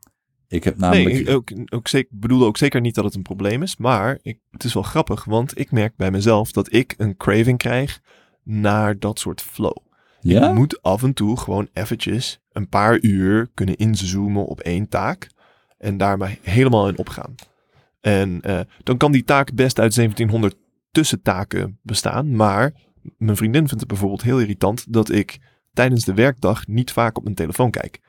Ik 0.49 0.65
heb 0.65 0.77
namelijk... 0.79 1.15
Nee, 1.25 1.35
ook, 1.35 1.51
ook 1.73 1.89
zeker, 1.89 2.11
bedoelde 2.19 2.45
ook 2.45 2.57
zeker 2.57 2.81
niet 2.81 2.95
dat 2.95 3.05
het 3.05 3.15
een 3.15 3.23
probleem 3.23 3.63
is. 3.63 3.77
Maar 3.77 4.19
ik, 4.23 4.39
het 4.51 4.65
is 4.65 4.75
wel 4.75 4.83
grappig, 4.83 5.25
want 5.25 5.59
ik 5.59 5.71
merk 5.71 5.97
bij 5.97 6.11
mezelf 6.11 6.53
dat 6.53 6.73
ik 6.73 6.95
een 6.97 7.17
craving 7.17 7.59
krijg 7.59 8.01
naar 8.43 8.99
dat 8.99 9.19
soort 9.19 9.41
flow. 9.43 9.77
ja? 10.21 10.49
Ik 10.49 10.55
moet 10.55 10.83
af 10.83 11.03
en 11.03 11.13
toe 11.15 11.39
gewoon 11.39 11.69
eventjes 11.73 12.41
een 12.53 12.69
paar 12.69 13.01
uur 13.01 13.51
kunnen 13.55 13.77
inzoomen 13.77 14.45
op 14.47 14.61
één 14.61 14.89
taak. 14.89 15.31
En 15.79 15.97
daar 15.97 16.19
maar 16.19 16.39
helemaal 16.43 16.89
in 16.89 16.99
opgaan. 16.99 17.35
En 18.05 18.41
eh, 18.41 18.61
dan 18.83 18.97
kan 18.97 19.13
die 19.13 19.25
taak 19.25 19.55
best 19.55 19.79
uit 19.79 19.95
1700 19.95 20.57
tussentaken 20.91 21.79
bestaan. 21.83 22.37
Maar 22.37 22.75
mijn 23.19 23.37
vriendin 23.37 23.69
vindt 23.69 23.81
het 23.81 23.89
bijvoorbeeld 23.89 24.23
heel 24.23 24.41
irritant 24.41 24.93
dat 24.93 25.11
ik 25.11 25.39
tijdens 25.73 26.05
de 26.05 26.15
werkdag 26.15 26.67
niet 26.67 26.93
vaak 26.93 27.17
op 27.17 27.23
mijn 27.23 27.35
telefoon 27.35 27.71
kijk. 27.71 28.01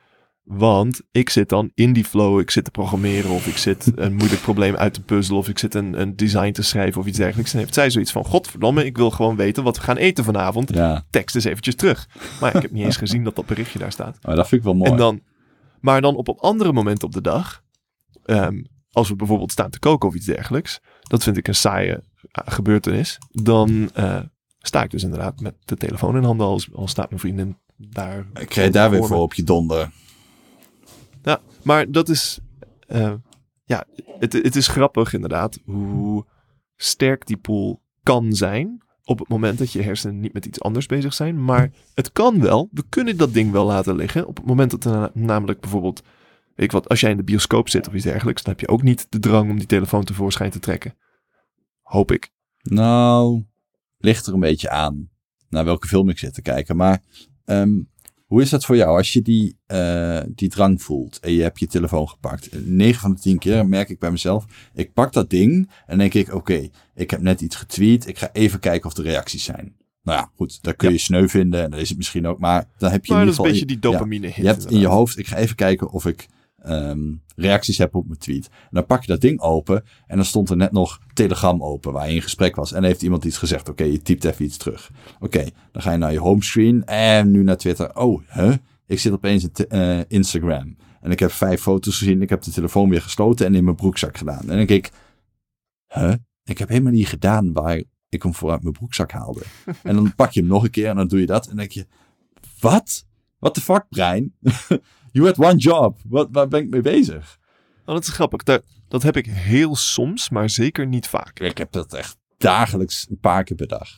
Want 0.42 1.02
ik 1.10 1.30
zit 1.30 1.48
dan 1.48 1.70
in 1.74 1.92
die 1.92 2.04
flow, 2.04 2.40
ik 2.40 2.50
zit 2.50 2.64
te 2.64 2.70
programmeren 2.70 3.30
of 3.30 3.46
ik 3.46 3.56
zit 3.56 3.92
een 3.94 4.14
moeilijk 4.14 4.40
probleem 4.40 4.76
uit 4.76 4.94
te 4.94 5.02
puzzelen 5.02 5.38
of 5.38 5.48
ik 5.48 5.58
zit 5.58 5.74
een, 5.74 6.00
een 6.00 6.16
design 6.16 6.52
te 6.52 6.62
schrijven 6.62 7.00
of 7.00 7.06
iets 7.06 7.18
dergelijks. 7.18 7.52
En 7.52 7.58
heeft 7.58 7.74
zij 7.74 7.90
zoiets 7.90 8.12
van, 8.12 8.24
godverdomme, 8.24 8.84
ik 8.84 8.96
wil 8.96 9.10
gewoon 9.10 9.36
weten 9.36 9.64
wat 9.64 9.76
we 9.76 9.82
gaan 9.82 9.96
eten 9.96 10.24
vanavond 10.24 10.74
Ja, 10.74 11.04
tekst 11.10 11.34
eens 11.34 11.44
eventjes 11.44 11.74
terug. 11.74 12.08
Maar 12.40 12.56
ik 12.56 12.62
heb 12.62 12.70
niet 12.70 12.84
eens 12.84 12.96
gezien 12.96 13.24
dat 13.24 13.36
dat 13.36 13.46
berichtje 13.46 13.78
daar 13.78 13.92
staat. 13.92 14.18
maar 14.22 14.36
dat 14.36 14.48
vind 14.48 14.60
ik 14.60 14.66
wel 14.66 14.76
mooi. 14.76 14.90
En 14.90 14.96
dan, 14.96 15.20
maar 15.80 16.00
dan 16.00 16.16
op 16.16 16.28
een 16.28 16.38
andere 16.38 16.72
moment 16.72 17.02
op 17.02 17.12
de 17.12 17.20
dag, 17.20 17.62
ehm, 18.24 18.62
als 18.96 19.08
we 19.08 19.16
bijvoorbeeld 19.16 19.52
staan 19.52 19.70
te 19.70 19.78
koken 19.78 20.08
of 20.08 20.14
iets 20.14 20.26
dergelijks, 20.26 20.80
dat 21.02 21.22
vind 21.22 21.36
ik 21.36 21.48
een 21.48 21.54
saaie 21.54 22.02
eh, 22.30 22.44
gebeurtenis, 22.46 23.18
dan 23.30 23.90
eh, 23.94 24.20
sta 24.58 24.82
ik 24.82 24.90
dus 24.90 25.02
inderdaad 25.02 25.40
met 25.40 25.54
de 25.64 25.76
telefoon 25.76 26.16
in 26.16 26.22
handen, 26.22 26.46
als, 26.46 26.68
als 26.72 26.90
staat 26.90 27.08
mijn 27.08 27.20
vriendin 27.20 27.58
daar. 27.76 28.26
ik 28.34 28.48
krijg 28.48 28.72
daar 28.72 28.90
weer 28.90 29.04
voor 29.04 29.20
op 29.20 29.34
je 29.34 29.42
donder. 29.42 29.90
Ja, 31.22 31.40
maar 31.62 31.90
dat 31.90 32.08
is, 32.08 32.38
eh, 32.86 33.12
ja, 33.64 33.84
het, 34.18 34.32
het 34.32 34.56
is 34.56 34.68
grappig 34.68 35.12
inderdaad 35.12 35.58
hoe 35.64 36.26
sterk 36.76 37.26
die 37.26 37.36
pool 37.36 37.82
kan 38.02 38.32
zijn 38.32 38.82
op 39.04 39.18
het 39.18 39.28
moment 39.28 39.58
dat 39.58 39.72
je 39.72 39.82
hersenen 39.82 40.20
niet 40.20 40.32
met 40.32 40.46
iets 40.46 40.60
anders 40.60 40.86
bezig 40.86 41.14
zijn. 41.14 41.44
Maar 41.44 41.70
het 41.94 42.12
kan 42.12 42.40
wel, 42.40 42.68
we 42.72 42.84
kunnen 42.88 43.16
dat 43.16 43.32
ding 43.32 43.52
wel 43.52 43.66
laten 43.66 43.96
liggen 43.96 44.26
op 44.26 44.36
het 44.36 44.46
moment 44.46 44.70
dat 44.70 44.84
er 44.84 44.90
na- 44.90 45.10
namelijk 45.14 45.60
bijvoorbeeld, 45.60 46.02
weet 46.56 46.66
ik 46.66 46.72
wat, 46.72 46.88
als 46.88 47.00
jij 47.00 47.10
in 47.10 47.16
de 47.16 47.22
bioscoop 47.22 47.68
zit 47.68 47.88
of 47.88 47.94
iets 47.94 48.04
dergelijks, 48.04 48.42
dan 48.42 48.52
heb 48.52 48.60
je 48.60 48.68
ook 48.68 48.82
niet 48.82 49.06
de 49.08 49.18
drang 49.18 49.50
om 49.50 49.58
die 49.58 49.66
telefoon 49.66 50.04
tevoorschijn 50.04 50.50
te 50.50 50.58
trekken. 50.58 50.94
Hoop 51.82 52.12
ik. 52.12 52.30
Nou, 52.62 53.44
ligt 53.98 54.26
er 54.26 54.34
een 54.34 54.40
beetje 54.40 54.70
aan 54.70 55.08
naar 55.48 55.64
welke 55.64 55.88
film 55.88 56.08
ik 56.08 56.18
zit 56.18 56.34
te 56.34 56.42
kijken. 56.42 56.76
Maar 56.76 57.02
ehm, 57.44 57.80
hoe 58.26 58.42
is 58.42 58.50
dat 58.50 58.64
voor 58.64 58.76
jou 58.76 58.96
als 58.96 59.12
je 59.12 59.22
die, 59.22 59.56
eh, 59.66 60.20
die 60.28 60.48
drang 60.48 60.82
voelt 60.82 61.18
en 61.20 61.32
je 61.32 61.42
hebt 61.42 61.58
je 61.58 61.66
telefoon 61.66 62.08
gepakt? 62.08 62.48
9 62.64 63.00
van 63.00 63.14
de 63.14 63.20
10 63.20 63.38
keer 63.38 63.66
merk 63.66 63.88
ik 63.88 63.98
bij 63.98 64.10
mezelf, 64.10 64.44
ik 64.74 64.92
pak 64.92 65.12
dat 65.12 65.30
ding 65.30 65.70
en 65.86 65.98
denk 65.98 66.14
ik, 66.14 66.34
oké, 66.34 66.68
ik 66.94 67.10
heb 67.10 67.20
net 67.20 67.40
iets 67.40 67.56
getweet, 67.56 68.08
ik 68.08 68.18
ga 68.18 68.30
even 68.32 68.60
kijken 68.60 68.86
of 68.86 68.94
de 68.94 69.02
reacties 69.02 69.44
zijn. 69.44 69.76
Nou 70.02 70.18
ja, 70.18 70.30
goed, 70.36 70.62
daar 70.62 70.74
kun 70.74 70.92
je 70.92 70.98
sneu 70.98 71.28
vinden 71.28 71.62
en 71.62 71.70
dat 71.70 71.80
is 71.80 71.88
het 71.88 71.96
misschien 71.96 72.26
ook, 72.26 72.38
maar 72.38 72.68
dan 72.78 72.90
heb 72.90 73.04
je 73.04 73.12
Maar 73.12 73.22
in 73.22 73.28
ieder 73.28 73.44
geval... 73.44 73.44
een 73.44 73.50
beetje 73.50 73.66
die 73.66 73.90
ja, 73.90 73.90
dopamine 73.90 74.26
hit. 74.26 74.36
je 74.36 74.46
hebt 74.46 74.70
in 74.70 74.78
je 74.78 74.86
hoofd, 74.86 75.18
ik 75.18 75.26
ga 75.26 75.36
even 75.36 75.56
kijken 75.56 75.90
of 75.90 76.06
ik 76.06 76.26
ehm, 76.62 77.14
reacties 77.36 77.78
heb 77.78 77.94
op 77.94 78.06
mijn 78.06 78.18
tweet. 78.18 78.46
En 78.46 78.68
dan 78.70 78.86
pak 78.86 79.00
je 79.00 79.06
dat 79.06 79.20
ding 79.20 79.40
open 79.40 79.84
en 80.06 80.16
dan 80.16 80.24
stond 80.24 80.50
er 80.50 80.56
net 80.56 80.72
nog 80.72 81.00
Telegram 81.14 81.62
open 81.62 81.92
waar 81.92 82.08
je 82.08 82.14
in 82.14 82.22
gesprek 82.22 82.56
was. 82.56 82.72
En 82.72 82.84
heeft 82.84 83.02
iemand 83.02 83.24
iets 83.24 83.38
gezegd. 83.38 83.68
Oké, 83.68 83.84
je 83.84 84.02
typt 84.02 84.24
even 84.24 84.44
iets 84.44 84.56
terug. 84.56 84.90
Oké, 85.20 85.44
dan 85.72 85.82
ga 85.82 85.92
je 85.92 85.98
naar 85.98 86.12
je 86.12 86.18
homescreen 86.18 86.84
en 86.84 87.30
nu 87.30 87.42
naar 87.42 87.56
Twitter. 87.56 87.96
Oh, 87.96 88.22
huh? 88.28 88.54
Ik 88.86 89.00
zit 89.00 89.12
opeens 89.12 89.44
in 89.44 89.66
eh, 89.68 90.00
Instagram. 90.08 90.76
En 91.00 91.10
ik 91.10 91.18
heb 91.18 91.30
vijf 91.30 91.60
foto's 91.60 91.98
gezien. 91.98 92.22
Ik 92.22 92.28
heb 92.28 92.42
de 92.42 92.50
telefoon 92.50 92.88
weer 92.88 93.02
gesloten 93.02 93.46
en 93.46 93.54
in 93.54 93.64
mijn 93.64 93.76
broekzak 93.76 94.18
gedaan. 94.18 94.40
En 94.40 94.46
dan 94.46 94.56
denk 94.56 94.70
ik, 94.70 94.90
huh? 95.88 96.14
Ik 96.44 96.58
heb 96.58 96.68
helemaal 96.68 96.92
niet 96.92 97.08
gedaan 97.08 97.52
waar 97.52 97.82
ik 98.08 98.22
hem 98.22 98.34
voor 98.34 98.50
uit 98.50 98.62
mijn 98.62 98.74
broekzak 98.74 99.12
haalde. 99.12 99.42
en 99.82 99.94
dan 99.94 100.14
pak 100.14 100.30
je 100.30 100.40
hem 100.40 100.48
nog 100.48 100.64
een 100.64 100.70
keer 100.70 100.88
en 100.88 100.96
dan 100.96 101.08
doe 101.08 101.20
je 101.20 101.26
dat. 101.26 101.42
En 101.42 101.48
dan 101.48 101.56
denk 101.56 101.70
je, 101.70 101.86
wat? 102.60 103.06
What 103.38 103.54
the 103.54 103.60
fuck, 103.60 103.84
brein? 103.88 104.34
you 105.16 105.26
had 105.26 105.38
one 105.38 105.56
job. 105.56 105.98
Wat, 106.08 106.28
waar 106.30 106.48
ben 106.48 106.60
ik 106.60 106.70
mee 106.70 106.80
bezig? 106.80 107.38
Oh, 107.84 107.94
dat 107.94 108.02
is 108.02 108.08
grappig. 108.08 108.42
Dat, 108.42 108.62
dat 108.88 109.02
heb 109.02 109.16
ik 109.16 109.26
heel 109.26 109.76
soms, 109.76 110.30
maar 110.30 110.50
zeker 110.50 110.86
niet 110.86 111.08
vaak. 111.08 111.40
Ik 111.40 111.58
heb 111.58 111.72
dat 111.72 111.94
echt 111.94 112.16
dagelijks 112.38 113.06
een 113.10 113.18
paar 113.20 113.44
keer 113.44 113.56
per 113.56 113.66
dag. 113.68 113.88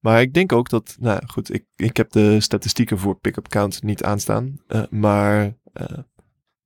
Maar 0.00 0.20
ik 0.20 0.34
denk 0.34 0.52
ook 0.52 0.68
dat, 0.68 0.96
nou 1.00 1.20
goed, 1.26 1.54
ik, 1.54 1.64
ik 1.76 1.96
heb 1.96 2.10
de 2.10 2.40
statistieken 2.40 2.98
voor 2.98 3.18
pick-up 3.18 3.48
count 3.48 3.82
niet 3.82 4.04
aanstaan. 4.04 4.60
eh, 4.66 4.82
maar 4.90 5.42
eh, 5.72 5.98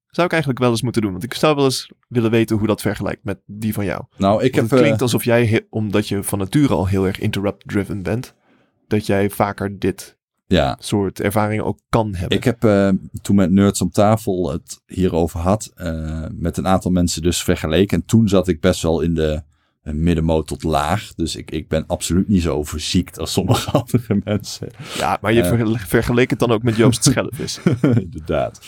zou 0.06 0.26
ik 0.26 0.32
eigenlijk 0.32 0.58
wel 0.58 0.70
eens 0.70 0.82
moeten 0.82 1.02
doen. 1.02 1.10
Want 1.10 1.24
ik 1.24 1.34
zou 1.34 1.54
wel 1.54 1.64
eens 1.64 1.90
willen 2.08 2.30
weten 2.30 2.56
hoe 2.56 2.66
dat 2.66 2.80
vergelijkt 2.80 3.24
met 3.24 3.40
die 3.46 3.72
van 3.72 3.84
jou. 3.84 4.04
Nou, 4.16 4.34
ik 4.34 4.54
Want 4.54 4.54
heb... 4.54 4.70
het 4.70 4.78
klinkt 4.80 4.96
eh, 4.96 5.02
alsof 5.02 5.24
jij, 5.24 5.66
omdat 5.70 6.08
je 6.08 6.22
van 6.22 6.38
nature 6.38 6.74
al 6.74 6.86
heel 6.86 7.06
erg 7.06 7.18
interrupt-driven 7.18 8.02
bent, 8.02 8.34
dat 8.86 9.06
jij 9.06 9.30
vaker 9.30 9.78
dit 9.78 10.18
ja, 10.46 10.76
soort 10.80 11.20
ervaringen 11.20 11.64
ook 11.64 11.78
kan 11.88 12.14
hebben. 12.14 12.36
ik 12.36 12.44
heb 12.44 12.64
eh, 12.64 12.88
toen 13.22 13.36
met 13.36 13.50
Nerds 13.50 13.80
om 13.82 13.90
tafel 13.90 14.50
het 14.52 14.80
hierover 14.86 15.40
had, 15.40 15.72
eh, 15.74 16.24
met 16.32 16.56
een 16.56 16.66
aantal 16.66 16.90
mensen 16.90 17.22
dus 17.22 17.42
vergeleken. 17.42 17.98
En 17.98 18.04
toen 18.06 18.28
zat 18.28 18.48
ik 18.48 18.60
best 18.60 18.82
wel 18.82 19.00
in 19.00 19.14
de 19.14 19.42
eh, 19.82 19.92
middenmoot 19.94 20.46
tot 20.46 20.62
laag. 20.62 21.14
Dus 21.14 21.36
ik, 21.36 21.50
ik 21.50 21.68
ben 21.68 21.86
absoluut 21.86 22.28
niet 22.28 22.42
zo 22.42 22.62
verziekt 22.62 23.18
als 23.18 23.32
sommige 23.32 23.70
andere 23.80 24.20
mensen. 24.24 24.68
ja, 24.98 25.18
maar 25.20 25.32
je 25.32 25.44
vergel- 25.44 25.76
vergeleek 25.76 26.30
het 26.30 26.38
dan 26.38 26.50
ook 26.50 26.62
met 26.62 26.76
Joost 26.76 27.04
Schellevis. 27.04 27.60
Inderdaad. 27.82 28.60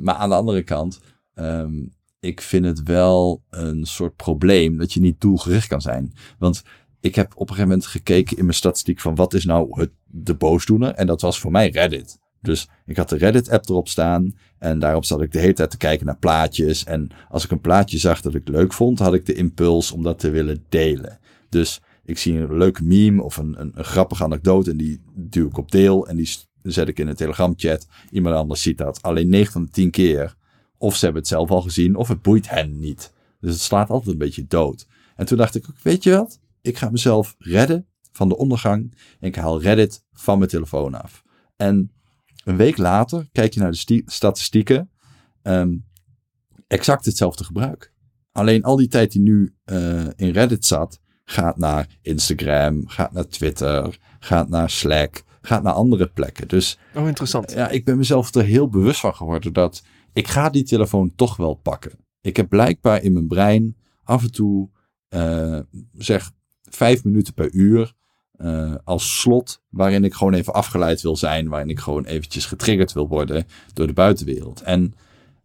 Maar 0.00 0.14
aan 0.14 0.28
de 0.28 0.34
andere 0.34 0.62
kant, 0.62 1.00
ehm, 1.34 1.72
ik 2.20 2.40
vind 2.40 2.64
het 2.64 2.82
wel 2.82 3.42
een 3.50 3.84
soort 3.84 4.16
probleem 4.16 4.76
dat 4.76 4.92
je 4.92 5.00
niet 5.00 5.20
doelgericht 5.20 5.66
kan 5.66 5.80
zijn. 5.80 6.12
Want 6.38 6.62
ik 7.06 7.14
heb 7.14 7.32
op 7.32 7.40
een 7.40 7.46
gegeven 7.46 7.68
moment 7.68 7.86
gekeken 7.86 8.36
in 8.36 8.44
mijn 8.44 8.56
statistiek 8.56 9.00
van 9.00 9.14
wat 9.14 9.34
is 9.34 9.44
nou 9.44 9.80
het, 9.80 9.90
de 10.04 10.34
boosdoener. 10.34 10.94
En 10.94 11.06
dat 11.06 11.20
was 11.20 11.38
voor 11.38 11.50
mij 11.50 11.68
Reddit. 11.68 12.18
Dus 12.40 12.68
ik 12.86 12.96
had 12.96 13.08
de 13.08 13.16
Reddit-app 13.16 13.68
erop 13.68 13.88
staan. 13.88 14.34
En 14.58 14.78
daarop 14.78 15.04
zat 15.04 15.22
ik 15.22 15.32
de 15.32 15.38
hele 15.38 15.52
tijd 15.52 15.70
te 15.70 15.76
kijken 15.76 16.06
naar 16.06 16.18
plaatjes. 16.18 16.84
En 16.84 17.10
als 17.28 17.44
ik 17.44 17.50
een 17.50 17.60
plaatje 17.60 17.98
zag 17.98 18.20
dat 18.20 18.34
ik 18.34 18.48
leuk 18.48 18.72
vond, 18.72 18.98
had 18.98 19.14
ik 19.14 19.26
de 19.26 19.34
impuls 19.34 19.92
om 19.92 20.02
dat 20.02 20.18
te 20.18 20.30
willen 20.30 20.64
delen. 20.68 21.18
Dus 21.48 21.80
ik 22.04 22.18
zie 22.18 22.38
een 22.38 22.56
leuke 22.56 22.84
meme 22.84 23.22
of 23.22 23.36
een, 23.36 23.60
een, 23.60 23.72
een 23.74 23.84
grappige 23.84 24.24
anekdote 24.24 24.70
en 24.70 24.76
die 24.76 25.00
duw 25.14 25.46
ik 25.46 25.58
op 25.58 25.70
deel. 25.70 26.08
En 26.08 26.16
die 26.16 26.30
zet 26.62 26.88
ik 26.88 26.98
in 26.98 27.08
een 27.08 27.14
Telegram-chat. 27.14 27.86
Iemand 28.10 28.34
anders 28.34 28.62
ziet 28.62 28.78
dat. 28.78 29.02
Alleen 29.02 29.28
9 29.28 29.52
van 29.52 29.64
de 29.64 29.70
10 29.70 29.90
keer. 29.90 30.34
Of 30.78 30.96
ze 30.96 31.04
hebben 31.04 31.22
het 31.22 31.30
zelf 31.30 31.50
al 31.50 31.62
gezien, 31.62 31.96
of 31.96 32.08
het 32.08 32.22
boeit 32.22 32.50
hen 32.50 32.78
niet. 32.78 33.12
Dus 33.40 33.52
het 33.52 33.62
slaat 33.62 33.90
altijd 33.90 34.12
een 34.12 34.18
beetje 34.18 34.46
dood. 34.46 34.86
En 35.16 35.26
toen 35.26 35.38
dacht 35.38 35.54
ik 35.54 35.64
weet 35.82 36.02
je 36.02 36.10
wat? 36.10 36.40
Ik 36.66 36.78
ga 36.78 36.90
mezelf 36.90 37.34
redden 37.38 37.86
van 38.12 38.28
de 38.28 38.36
ondergang. 38.36 38.98
En 39.20 39.28
ik 39.28 39.34
haal 39.36 39.60
Reddit 39.60 40.04
van 40.12 40.38
mijn 40.38 40.50
telefoon 40.50 41.02
af. 41.02 41.22
En 41.56 41.92
een 42.44 42.56
week 42.56 42.76
later 42.76 43.28
kijk 43.32 43.54
je 43.54 43.60
naar 43.60 43.70
de 43.70 43.76
sti- 43.76 44.02
statistieken. 44.06 44.90
ehm, 45.42 45.76
exact 46.66 47.04
hetzelfde 47.04 47.44
gebruik. 47.44 47.92
Alleen 48.32 48.62
al 48.62 48.76
die 48.76 48.88
tijd 48.88 49.12
die 49.12 49.20
nu 49.22 49.54
eh, 49.64 50.04
in 50.16 50.30
Reddit 50.30 50.66
zat, 50.66 51.00
gaat 51.24 51.58
naar 51.58 51.98
Instagram, 52.02 52.88
gaat 52.88 53.12
naar 53.12 53.26
Twitter, 53.28 53.98
gaat 54.18 54.48
naar 54.48 54.70
Slack, 54.70 55.22
gaat 55.40 55.62
naar 55.62 55.72
andere 55.72 56.06
plekken. 56.08 56.48
Dus 56.48 56.78
Oh, 56.94 57.06
interessant. 57.06 57.52
ja, 57.52 57.68
ik 57.68 57.84
ben 57.84 57.96
mezelf 57.96 58.34
er 58.34 58.44
heel 58.44 58.68
bewust 58.68 59.00
van 59.00 59.14
geworden 59.14 59.52
dat 59.52 59.82
ik 60.12 60.28
ga 60.28 60.50
die 60.50 60.64
telefoon 60.64 61.14
toch 61.14 61.36
wel 61.36 61.54
pakken. 61.54 61.92
Ik 62.20 62.36
heb 62.36 62.48
blijkbaar 62.48 63.02
in 63.02 63.12
mijn 63.12 63.26
brein 63.26 63.76
af 64.04 64.22
en 64.22 64.32
toe, 64.32 64.70
eh, 65.08 65.58
zeg, 65.92 66.32
vijf 66.70 67.04
minuten 67.04 67.34
per 67.34 67.52
uur 67.52 67.92
eh, 68.32 68.74
als 68.84 69.20
slot 69.20 69.62
waarin 69.68 70.04
ik 70.04 70.14
gewoon 70.14 70.34
even 70.34 70.52
afgeleid 70.52 71.00
wil 71.02 71.16
zijn, 71.16 71.48
waarin 71.48 71.68
ik 71.70 71.78
gewoon 71.78 72.04
eventjes 72.04 72.46
getriggerd 72.46 72.92
wil 72.92 73.08
worden 73.08 73.46
door 73.72 73.86
de 73.86 73.92
buitenwereld. 73.92 74.60
En 74.62 74.94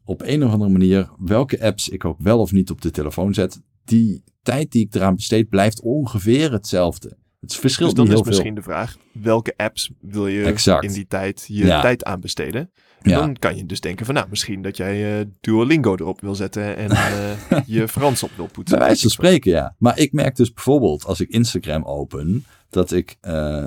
op 0.06 0.22
een 0.26 0.44
of 0.44 0.52
andere 0.52 0.72
manier, 0.72 1.10
welke 1.20 1.62
apps 1.64 1.90
ik 1.90 2.06
ook 2.06 2.20
wel 2.20 2.40
of 2.40 2.52
niet 2.52 2.70
op 2.70 2.82
de 2.82 2.92
telefoon 2.92 3.34
zet, 3.34 3.62
die 3.86 4.24
tijd 4.42 4.72
die 4.72 4.86
ik 4.86 4.96
eraan 4.96 5.16
besteed 5.16 5.50
blijft 5.50 5.82
ongeveer 5.82 6.52
hetzelfde. 6.52 7.18
Het 7.40 7.56
verschilt 7.56 7.90
Dus 7.96 7.98
dan 7.98 8.08
niet 8.08 8.14
is 8.14 8.20
veel. 8.22 8.30
misschien 8.30 8.56
de 8.56 8.62
vraag, 8.62 8.98
welke 9.14 9.54
apps 9.58 9.92
wil 10.02 10.28
je 10.28 10.44
Exact. 10.44 10.84
in 10.84 10.92
die 10.94 11.08
tijd 11.08 11.46
je 11.48 11.66
Ja. 11.66 11.82
tijd 11.82 12.04
aan 12.04 12.20
besteden? 12.20 12.72
Ja. 13.02 13.20
dan 13.20 13.36
kan 13.40 13.58
je 13.58 13.66
dus 13.66 13.80
denken 13.80 14.06
van, 14.06 14.16
nou, 14.16 14.28
misschien 14.30 14.62
dat 14.62 14.78
jij 14.78 15.20
eh, 15.20 15.26
Duolingo 15.40 15.96
erop 15.96 16.22
wil 16.22 16.36
zetten 16.36 16.76
en 16.78 16.90
eh, 16.90 17.62
je 17.76 17.88
Frans 17.88 18.24
op 18.24 18.32
wil 18.36 18.48
poetsen. 18.48 18.78
Bij 18.78 18.88
wijze 18.88 19.02
van 19.02 19.12
spreken, 19.12 19.52
ja. 19.52 19.76
Maar 19.78 20.00
ik 20.00 20.12
merk 20.12 20.36
dus 20.36 20.54
bijvoorbeeld 20.54 21.06
als 21.06 21.20
ik 21.20 21.30
Instagram 21.30 21.84
open, 21.84 22.46
dat 22.70 22.92
ik 22.92 23.18
eh, 23.22 23.66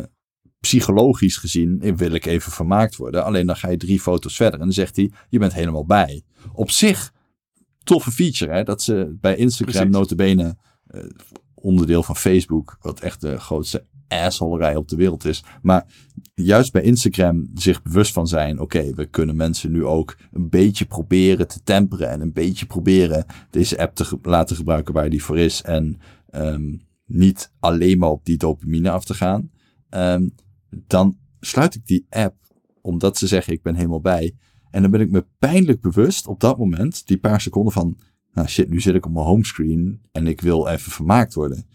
psychologisch 0.61 1.37
gezien 1.37 1.97
wil 1.97 2.13
ik 2.13 2.27
even 2.27 2.53
vermaakt 2.53 2.97
worden. 2.97 3.25
Alleen 3.25 3.47
dan 3.47 3.57
ga 3.57 3.71
je 3.71 3.77
drie 3.77 4.01
foto's 4.01 4.37
verder 4.37 4.61
en 4.61 4.65
dan 4.65 4.75
zegt 4.75 4.97
hij, 4.97 5.13
je 5.29 5.39
bent 5.39 5.55
helemaal 5.55 5.87
bij. 5.87 6.23
Op 6.53 6.71
zich, 6.71 7.13
toffe 7.83 8.11
feature 8.11 8.53
hè, 8.53 8.63
dat 8.63 8.83
ze 8.83 9.17
bij 9.21 9.37
Instagram 9.37 9.91
Precies. 9.91 9.97
notabene 9.97 10.57
onderdeel 11.55 12.03
van 12.03 12.17
Facebook, 12.17 12.77
wat 12.81 13.01
echt 13.01 13.21
de 13.21 13.39
grootste 13.41 13.85
assholerij 14.09 14.77
op 14.77 14.89
de 14.89 14.97
wereld 14.97 15.25
is. 15.25 15.45
Maar 15.63 15.87
juist 16.35 16.73
bij 16.73 16.83
Instagram 16.83 17.51
zich 17.55 17.83
bewust 17.83 18.13
van 18.13 18.27
zijn, 18.27 18.61
oké, 18.61 18.95
we 18.95 19.07
kunnen 19.07 19.37
mensen 19.37 19.73
nu 19.73 19.85
ook 19.85 20.17
een 20.33 20.49
beetje 20.49 20.85
proberen 20.85 21.49
te 21.49 21.63
temperen 21.63 22.09
en 22.09 22.21
een 22.21 22.33
beetje 22.33 22.67
proberen 22.67 23.27
deze 23.51 23.79
app 23.79 23.95
te 23.95 24.19
laten 24.23 24.57
gebruiken 24.57 24.95
waar 24.95 25.11
die 25.11 25.23
voor 25.23 25.39
is 25.39 25.63
en 25.63 26.01
ehm, 26.31 26.77
niet 27.07 27.53
alleen 27.61 27.99
maar 27.99 28.11
op 28.11 28.25
die 28.25 28.37
dopamine 28.37 28.91
af 28.91 29.05
te 29.05 29.15
gaan. 29.15 29.51
Ehm, 29.89 30.29
dan 30.87 31.19
sluit 31.41 31.75
ik 31.75 31.87
die 31.87 32.07
app 32.09 32.37
omdat 32.81 33.19
ze 33.19 33.27
zeggen 33.27 33.53
ik 33.53 33.63
ben 33.63 33.75
helemaal 33.75 34.01
bij. 34.01 34.37
En 34.71 34.83
dan 34.83 34.91
ben 34.91 35.01
ik 35.01 35.11
me 35.11 35.27
pijnlijk 35.39 35.81
bewust 35.81 36.27
op 36.27 36.41
dat 36.41 36.59
moment, 36.59 37.07
die 37.07 37.19
paar 37.19 37.41
seconden 37.41 37.73
van, 37.73 37.99
nou 38.33 38.49
shit, 38.49 38.69
nu 38.69 38.81
zit 38.81 38.95
ik 38.95 39.07
op 39.07 39.13
mijn 39.13 39.27
homescreen 39.27 40.01
en 40.13 40.27
ik 40.27 40.41
wil 40.41 40.67
even 40.67 40.93
vermaakt 40.93 41.35
worden. 41.35 41.67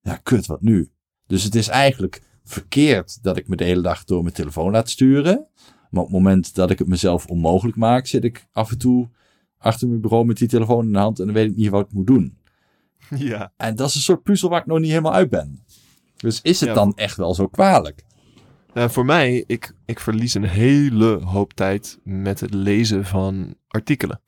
Ja, 0.00 0.16
kut, 0.16 0.46
wat 0.46 0.62
nu? 0.62 0.90
Dus 1.26 1.42
het 1.42 1.54
is 1.54 1.68
eigenlijk 1.68 2.22
verkeerd 2.44 3.22
dat 3.22 3.36
ik 3.36 3.48
me 3.48 3.56
de 3.56 3.64
hele 3.64 3.82
dag 3.82 4.04
door 4.04 4.22
mijn 4.22 4.34
telefoon 4.34 4.70
laat 4.72 4.90
sturen. 4.90 5.46
Maar 5.90 6.02
op 6.02 6.08
het 6.08 6.16
moment 6.16 6.54
dat 6.54 6.70
ik 6.70 6.78
het 6.78 6.88
mezelf 6.88 7.26
onmogelijk 7.26 7.76
maak, 7.76 8.06
zit 8.06 8.24
ik 8.24 8.46
af 8.52 8.70
en 8.70 8.78
toe 8.78 9.08
achter 9.58 9.88
mijn 9.88 10.00
bureau 10.00 10.24
met 10.26 10.36
die 10.36 10.48
telefoon 10.48 10.86
in 10.86 10.92
de 10.92 10.98
hand 10.98 11.18
en 11.18 11.24
dan 11.24 11.34
weet 11.34 11.50
ik 11.50 11.56
niet 11.56 11.68
wat 11.70 11.86
ik 11.86 11.92
moet 11.92 12.06
doen. 12.06 12.38
Ja, 13.16 13.52
En 13.56 13.76
dat 13.76 13.88
is 13.88 13.94
een 13.94 14.00
soort 14.00 14.22
puzzel 14.22 14.48
waar 14.48 14.60
ik 14.60 14.66
nog 14.66 14.78
niet 14.78 14.88
helemaal 14.90 15.12
uit 15.12 15.30
ben. 15.30 15.64
Dus 16.16 16.40
is 16.42 16.60
het 16.60 16.68
Ja. 16.68 16.74
dan 16.74 16.92
echt 16.96 17.16
wel 17.16 17.34
zo 17.34 17.46
kwalijk? 17.46 18.04
Nou, 18.74 18.90
voor 18.90 19.04
mij, 19.04 19.44
ik, 19.46 19.74
ik 19.84 20.00
verlies 20.00 20.34
een 20.34 20.44
hele 20.48 21.20
hoop 21.24 21.52
tijd 21.52 21.98
met 22.02 22.40
het 22.40 22.54
lezen 22.54 23.04
van 23.04 23.54
artikelen. 23.68 24.20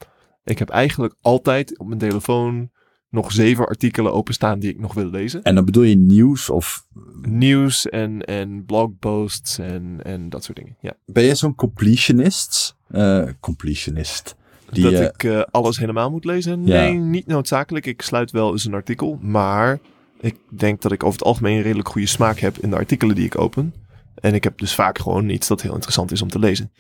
Ik 0.45 0.59
heb 0.59 0.69
eigenlijk 0.69 1.15
altijd 1.21 1.79
op 1.79 1.87
mijn 1.87 1.99
telefoon 1.99 2.71
nog 3.11 3.33
zeven 3.33 3.67
artikelen 3.67 4.13
openstaan 4.13 4.59
die 4.59 4.71
ik 4.71 4.79
nog 4.79 4.95
wil 4.95 5.11
lezen. 5.11 5.43
En 5.43 5.55
dan 5.55 5.65
bedoel 5.65 5.83
je 5.83 5.97
nieuws 5.97 6.51
of 6.51 6.87
Nieuws 7.23 7.89
en, 7.89 8.25
en 8.25 8.65
blogposts 8.65 9.59
en, 9.59 10.01
en 10.03 10.29
dat 10.29 10.45
soort 10.45 10.57
dingen. 10.57 10.77
Ja. 10.81 10.93
ben 11.05 11.25
je 11.25 11.35
zo'n 11.35 11.55
completionist? 11.55 12.77
Eh, 12.89 13.25
completionist. 13.41 14.37
Die, 14.71 14.83
dat 14.83 14.93
eh, 14.93 15.03
ik 15.03 15.25
eh, 15.25 15.41
alles 15.51 15.79
helemaal 15.79 16.11
moet 16.11 16.25
lezen? 16.25 16.67
Ja. 16.67 16.81
Nee, 16.81 16.93
niet 16.93 17.27
noodzakelijk. 17.27 17.87
Ik 17.87 18.03
sluit 18.03 18.31
wel 18.31 18.53
eens 18.53 18.65
een 18.65 18.75
artikel. 18.75 19.19
Maar 19.21 19.79
ik 20.21 20.37
denk 20.49 20.83
dat 20.83 20.93
ik 20.93 21.03
over 21.05 21.19
het 21.19 21.29
algemeen 21.29 21.57
een 21.57 21.63
redelijk 21.63 21.89
goede 21.89 22.07
smaak 22.07 22.39
heb 22.39 22.59
in 22.59 22.71
de 22.71 22.77
artikelen 22.77 23.15
die 23.15 23.25
ik 23.25 23.39
open. 23.39 23.75
En 24.15 24.35
ik 24.35 24.45
heb 24.45 24.59
dus 24.59 24.75
vaak 24.75 24.99
gewoon 24.99 25.29
iets 25.29 25.49
dat 25.49 25.63
heel 25.63 25.75
interessant 25.75 26.13
is 26.13 26.23
om 26.23 26.29
te 26.29 26.39
lezen. 26.39 26.73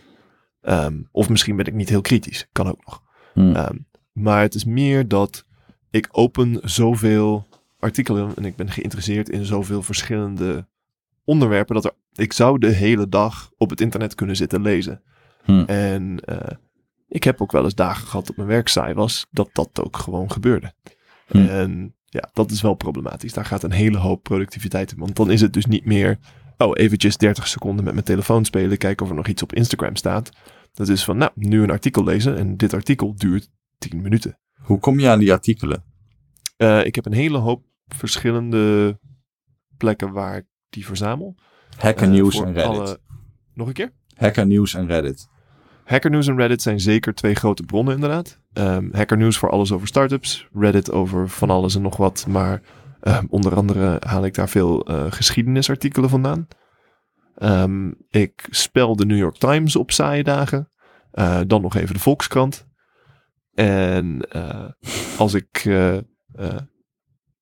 Ehm, 0.60 0.94
of 1.10 1.28
misschien 1.28 1.56
ben 1.56 1.66
ik 1.66 1.74
niet 1.74 1.88
heel 1.88 2.00
kritisch. 2.00 2.46
Kan 2.52 2.68
ook 2.68 2.84
nog. 2.84 3.02
Hmm. 3.32 3.54
Ehm, 3.54 3.76
maar 4.12 4.40
het 4.40 4.54
is 4.54 4.64
meer 4.64 5.08
dat 5.08 5.44
ik 5.90 6.08
open 6.10 6.60
zoveel 6.62 7.46
artikelen 7.78 8.32
en 8.36 8.44
ik 8.44 8.56
ben 8.56 8.70
geïnteresseerd 8.70 9.28
in 9.28 9.44
zoveel 9.44 9.82
verschillende 9.82 10.66
onderwerpen 11.24 11.74
dat 11.74 11.84
er, 11.84 11.92
ik 12.12 12.32
zou 12.32 12.58
de 12.58 12.72
hele 12.72 13.08
dag 13.08 13.50
op 13.56 13.70
het 13.70 13.80
internet 13.80 14.14
kunnen 14.14 14.36
zitten 14.36 14.62
lezen. 14.62 15.02
Hmm. 15.44 15.64
En 15.64 16.20
eh, 16.24 16.56
ik 17.08 17.24
heb 17.24 17.40
ook 17.40 17.52
wel 17.52 17.64
eens 17.64 17.74
dagen 17.74 18.06
gehad 18.06 18.26
dat 18.26 18.36
mijn 18.36 18.48
werk 18.48 18.68
saai 18.68 18.94
was, 18.94 19.26
dat 19.30 19.48
dat 19.52 19.80
ook 19.82 19.96
gewoon 19.96 20.30
gebeurde. 20.30 20.72
Hmm. 21.26 21.48
En 21.48 21.94
ja, 22.04 22.28
dat 22.32 22.50
is 22.50 22.62
wel 22.62 22.74
problematisch. 22.74 23.32
Daar 23.32 23.44
gaat 23.44 23.62
een 23.62 23.72
hele 23.72 23.98
hoop 23.98 24.22
productiviteit 24.22 24.92
in. 24.92 24.98
Want 24.98 25.16
dan 25.16 25.30
is 25.30 25.40
het 25.40 25.52
dus 25.52 25.66
niet 25.66 25.84
meer, 25.84 26.18
oh, 26.58 26.70
eventjes 26.72 27.16
30 27.16 27.48
seconden 27.48 27.84
met 27.84 27.92
mijn 27.92 28.06
telefoon 28.06 28.44
spelen, 28.44 28.78
kijken 28.78 29.04
of 29.04 29.10
er 29.10 29.16
nog 29.16 29.26
iets 29.26 29.42
op 29.42 29.52
Instagram 29.52 29.96
staat. 29.96 30.30
Dat 30.74 30.88
is 30.88 31.04
van, 31.04 31.16
nou, 31.16 31.30
nu 31.34 31.62
een 31.62 31.70
artikel 31.70 32.04
lezen 32.04 32.36
en 32.36 32.56
dit 32.56 32.74
artikel 32.74 33.14
duurt 33.16 33.50
10 33.78 34.02
minuten. 34.02 34.38
Hoe 34.62 34.78
kom 34.78 34.98
je 34.98 35.08
aan 35.08 35.18
die 35.18 35.32
artikelen? 35.32 35.84
Eh, 36.56 36.84
ik 36.84 36.94
heb 36.94 37.06
een 37.06 37.12
hele 37.12 37.38
hoop 37.38 37.64
verschillende 37.86 38.98
plekken 39.76 40.12
waar 40.12 40.36
ik 40.36 40.44
die 40.68 40.86
verzamel. 40.86 41.34
Hacker 41.78 42.06
Eh, 42.06 42.12
News 42.12 42.36
en 42.40 42.44
Reddit. 42.52 42.64
alle- 42.64 42.98
Nog 43.54 43.66
een 43.66 43.72
keer? 43.72 43.92
Hacker 44.14 44.46
News 44.46 44.74
en 44.74 44.86
Reddit. 44.86 45.28
Hacker 45.84 46.10
News 46.10 46.26
en 46.26 46.36
Reddit 46.36 46.62
zijn 46.62 46.80
zeker 46.80 47.14
twee 47.14 47.34
grote 47.34 47.62
bronnen 47.62 47.94
inderdaad. 47.94 48.40
Ehm, 48.52 48.88
Hacker 48.92 49.16
News 49.16 49.38
voor 49.38 49.50
alles 49.50 49.72
over 49.72 49.86
startups. 49.86 50.48
Reddit 50.52 50.90
over 50.92 51.28
van 51.28 51.50
alles 51.50 51.74
en 51.74 51.82
nog 51.82 51.96
wat. 51.96 52.26
Maar 52.28 52.62
ehm, 53.00 53.24
onder 53.28 53.54
andere 53.56 53.96
haal 54.06 54.24
ik 54.24 54.34
daar 54.34 54.48
veel 54.48 54.84
eh, 54.86 55.06
geschiedenisartikelen 55.12 56.10
vandaan. 56.10 56.46
Ehm, 57.34 57.90
ik 58.08 58.46
spel 58.50 58.96
de 58.96 59.06
New 59.06 59.18
York 59.18 59.36
Times 59.36 59.76
op 59.76 59.90
saaie 59.90 60.22
dagen. 60.24 60.70
Dan 61.46 61.62
nog 61.62 61.74
even 61.76 61.94
de 61.94 62.00
Volkskrant. 62.00 62.66
En 63.56 64.30
eh, 64.30 64.68
als 65.18 65.34
ik, 65.34 65.62
eh, 65.64 65.96
eh, 65.96 66.60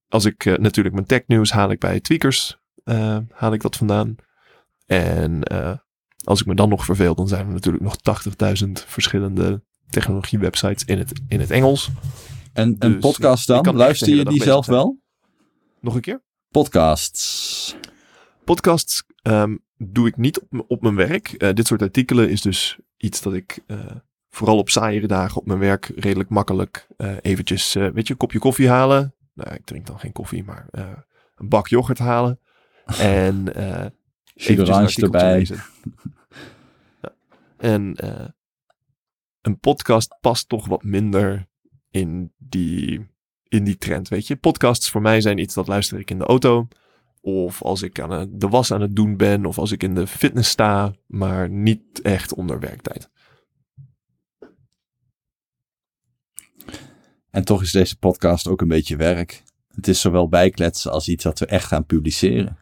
als 0.09 0.25
ik 0.25 0.45
natuurlijk 0.59 0.95
mijn 0.95 1.07
technieuws 1.07 1.51
haal 1.51 1.71
ik 1.71 1.79
bij 1.79 2.01
Tweakers. 2.01 2.59
haal 3.31 3.53
ik 3.53 3.63
dat 3.63 3.77
vandaan. 3.77 4.15
En 4.87 5.43
als 6.25 6.41
ik 6.41 6.47
me 6.47 6.55
dan 6.55 6.69
nog 6.69 6.85
verveel, 6.85 7.15
dan 7.15 7.29
zijn 7.29 7.47
er 7.47 7.53
natuurlijk 7.53 7.85
nog 7.85 7.97
80.000 7.97 8.85
verschillende 8.87 9.63
technologie-websites 9.89 10.85
in 10.85 10.99
het, 10.99 11.21
in 11.29 11.41
het 11.41 11.51
Engels. 11.51 11.91
En 12.53 12.77
een 12.79 12.93
Dus, 12.93 13.01
podcast 13.01 13.47
dan? 13.47 13.77
Luister 13.77 14.15
je 14.15 14.25
die 14.25 14.43
zelf 14.43 14.65
zijn. 14.65 14.77
wel? 14.77 15.01
Nog 15.81 15.95
een 15.95 16.01
keer? 16.01 16.23
Podcasts. 16.51 17.77
Podcasts 18.45 19.05
ehm, 19.23 19.57
doe 19.77 20.07
ik 20.07 20.17
niet 20.17 20.41
op, 20.41 20.65
op 20.69 20.83
mijn 20.83 20.95
werk. 20.95 21.55
Dit 21.57 21.67
soort 21.67 21.83
artikelen 21.83 22.31
is 22.31 22.41
dus 22.41 22.79
iets 22.97 23.23
dat 23.23 23.35
ik 23.35 23.63
vooral 24.35 24.59
op 24.59 24.69
saaiere 24.69 25.07
dagen 25.07 25.41
op 25.41 25.47
mijn 25.47 25.59
werk 25.59 25.93
redelijk 25.97 26.29
makkelijk 26.29 26.87
eh, 26.97 27.17
eventjes, 27.21 27.75
eh, 27.75 27.89
weet 27.89 28.07
je, 28.07 28.13
een 28.13 28.19
kopje 28.19 28.39
koffie 28.39 28.69
halen. 28.69 29.15
Nou, 29.35 29.55
ik 29.55 29.65
drink 29.65 29.87
dan 29.87 29.99
geen 29.99 30.13
koffie, 30.13 30.45
maar 30.45 30.67
eh, 30.71 30.89
een 31.37 31.49
bak 31.49 31.69
yoghurt 31.69 31.99
halen. 31.99 32.39
En 32.99 33.55
eh 33.55 33.87
eventjes 34.35 34.99
erbij. 34.99 35.39
lezen. 35.39 35.63
Ja. 37.03 37.15
En 37.57 37.95
een 39.41 39.59
podcast 39.59 40.17
past 40.21 40.49
toch 40.49 40.67
wat 40.67 40.83
minder 40.83 41.47
in 41.91 42.33
die, 42.37 43.07
in 43.49 43.65
die 43.65 43.77
trend, 43.77 44.09
weet 44.09 44.27
je. 44.27 44.37
Podcasts 44.37 44.91
voor 44.91 45.03
mij 45.03 45.21
zijn 45.21 45.39
iets 45.39 45.55
dat 45.55 45.69
luister 45.69 45.99
ik 45.99 46.11
in 46.11 46.19
de 46.19 46.25
auto. 46.25 46.69
Of 47.21 47.63
als 47.63 47.83
ik 47.83 48.01
aan 48.01 48.31
de 48.33 48.49
was 48.49 48.73
aan 48.73 48.81
het 48.81 48.97
doen 48.97 49.17
ben. 49.17 49.47
Of 49.47 49.59
als 49.59 49.73
ik 49.73 49.83
in 49.83 49.95
de 49.95 50.07
fitness 50.07 50.51
sta. 50.51 50.93
Maar 51.07 51.51
niet 51.51 52.03
echt 52.03 52.35
onder 52.35 52.61
werktijd. 52.61 53.11
En 57.35 57.45
toch 57.45 57.63
is 57.63 57.73
deze 57.73 57.99
podcast 57.99 58.49
ook 58.49 58.61
een 58.61 58.69
beetje 58.69 58.97
werk. 58.97 59.43
Het 59.75 59.89
is 59.89 60.01
zowel 60.01 60.29
bijkletsen 60.29 60.93
als 60.93 61.09
iets 61.09 61.25
dat 61.25 61.39
we 61.39 61.47
echt 61.47 61.67
gaan 61.67 61.85
publiceren. 61.87 62.59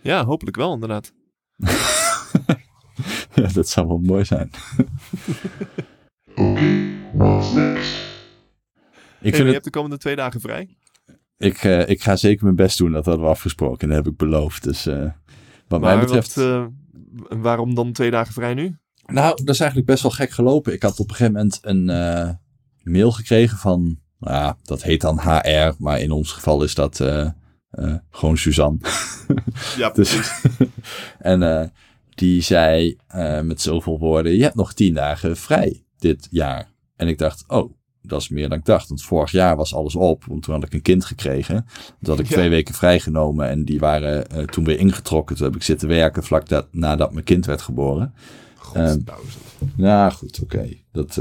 Ja, 0.00 0.24
hopelijk 0.24 0.56
wel 0.56 0.72
inderdaad. 0.72 1.12
Ja, 3.34 3.46
dat 3.46 3.68
zou 3.68 3.86
wel 3.86 3.98
mooi 3.98 4.24
zijn. 4.24 4.50
Ik, 9.22 9.32
Hey, 9.32 9.32
vind 9.32 9.36
je 9.36 9.42
het, 9.42 9.52
hebt 9.52 9.64
de 9.64 9.70
komende 9.70 9.98
twee 9.98 10.16
dagen 10.16 10.40
vrij. 10.40 10.76
ik, 11.36 11.56
eh, 11.56 11.88
ik 11.88 12.02
ga 12.02 12.16
zeker 12.16 12.44
mijn 12.44 12.56
best 12.56 12.78
doen, 12.78 12.92
dat 12.92 13.04
hadden 13.04 13.24
we 13.24 13.30
afgesproken. 13.30 13.88
Dat 13.88 13.96
heb 13.96 14.06
ik 14.06 14.16
beloofd. 14.16 14.62
Dus 14.62 14.86
eh, 14.86 15.10
wat 15.68 15.80
mij 15.80 15.98
betreft... 16.00 16.34
wat, 16.34 16.44
eh, 16.44 16.66
waarom 17.40 17.74
dan 17.74 17.92
twee 17.92 18.10
dagen 18.10 18.32
vrij 18.32 18.54
nu? 18.54 18.76
Nou, 19.06 19.36
dat 19.44 19.54
is 19.54 19.60
eigenlijk 19.60 19.90
best 19.90 20.02
wel 20.02 20.10
gek 20.10 20.30
gelopen. 20.30 20.72
Ik 20.72 20.82
had 20.82 20.98
op 20.98 21.08
een 21.08 21.14
gegeven 21.14 21.32
moment 21.32 21.58
een 21.62 21.88
eh, 21.88 22.30
mail 22.82 23.12
gekregen 23.12 23.58
van, 23.58 23.99
ja, 24.20 24.56
dat 24.62 24.82
heet 24.82 25.00
dan 25.00 25.20
HR, 25.20 25.72
maar 25.78 26.00
in 26.00 26.10
ons 26.10 26.32
geval 26.32 26.62
is 26.62 26.74
dat 26.74 27.00
eh, 27.00 27.30
eh, 27.70 27.94
gewoon 28.10 28.36
Suzanne. 28.38 28.78
Ja, 29.76 29.90
Dus, 30.00 30.18
en 31.18 31.42
eh, 31.42 31.66
die 32.14 32.40
zei 32.42 32.96
met 33.42 33.60
zoveel 33.60 33.98
woorden, 33.98 34.36
je 34.36 34.42
hebt 34.42 34.54
nog 34.54 34.72
tien 34.72 34.94
dagen 34.94 35.36
vrij 35.36 35.84
dit 35.98 36.28
jaar. 36.30 36.70
En 36.96 37.08
ik 37.08 37.18
dacht, 37.18 37.44
oh, 37.48 37.72
dat 38.02 38.20
is 38.20 38.28
meer 38.28 38.48
dan 38.48 38.58
ik 38.58 38.64
dacht. 38.64 38.88
Want 38.88 39.02
vorig 39.02 39.30
jaar 39.30 39.56
was 39.56 39.74
alles 39.74 39.96
op, 39.96 40.24
want 40.24 40.42
toen 40.42 40.54
had 40.54 40.64
ik 40.64 40.72
een 40.72 40.82
kind 40.82 41.04
gekregen. 41.04 41.66
Toen 42.00 42.10
had 42.10 42.18
ik 42.18 42.26
Ja. 42.26 42.32
twee 42.34 42.48
weken 42.48 42.74
vrijgenomen 42.74 43.48
en 43.48 43.64
die 43.64 43.78
waren 43.78 44.46
toen 44.46 44.64
weer 44.64 44.78
ingetrokken. 44.78 45.36
Toen 45.36 45.46
heb 45.46 45.56
ik 45.56 45.62
zitten 45.62 45.88
werken 45.88 46.22
vlak 46.22 46.48
dat, 46.48 46.66
nadat 46.72 47.12
mijn 47.12 47.24
kind 47.24 47.46
werd 47.46 47.62
geboren. 47.62 48.14
Godduizend. 48.56 49.10
Nou 49.76 50.12
goed, 50.12 50.40
oké. 50.42 50.68
Dat, 50.92 51.16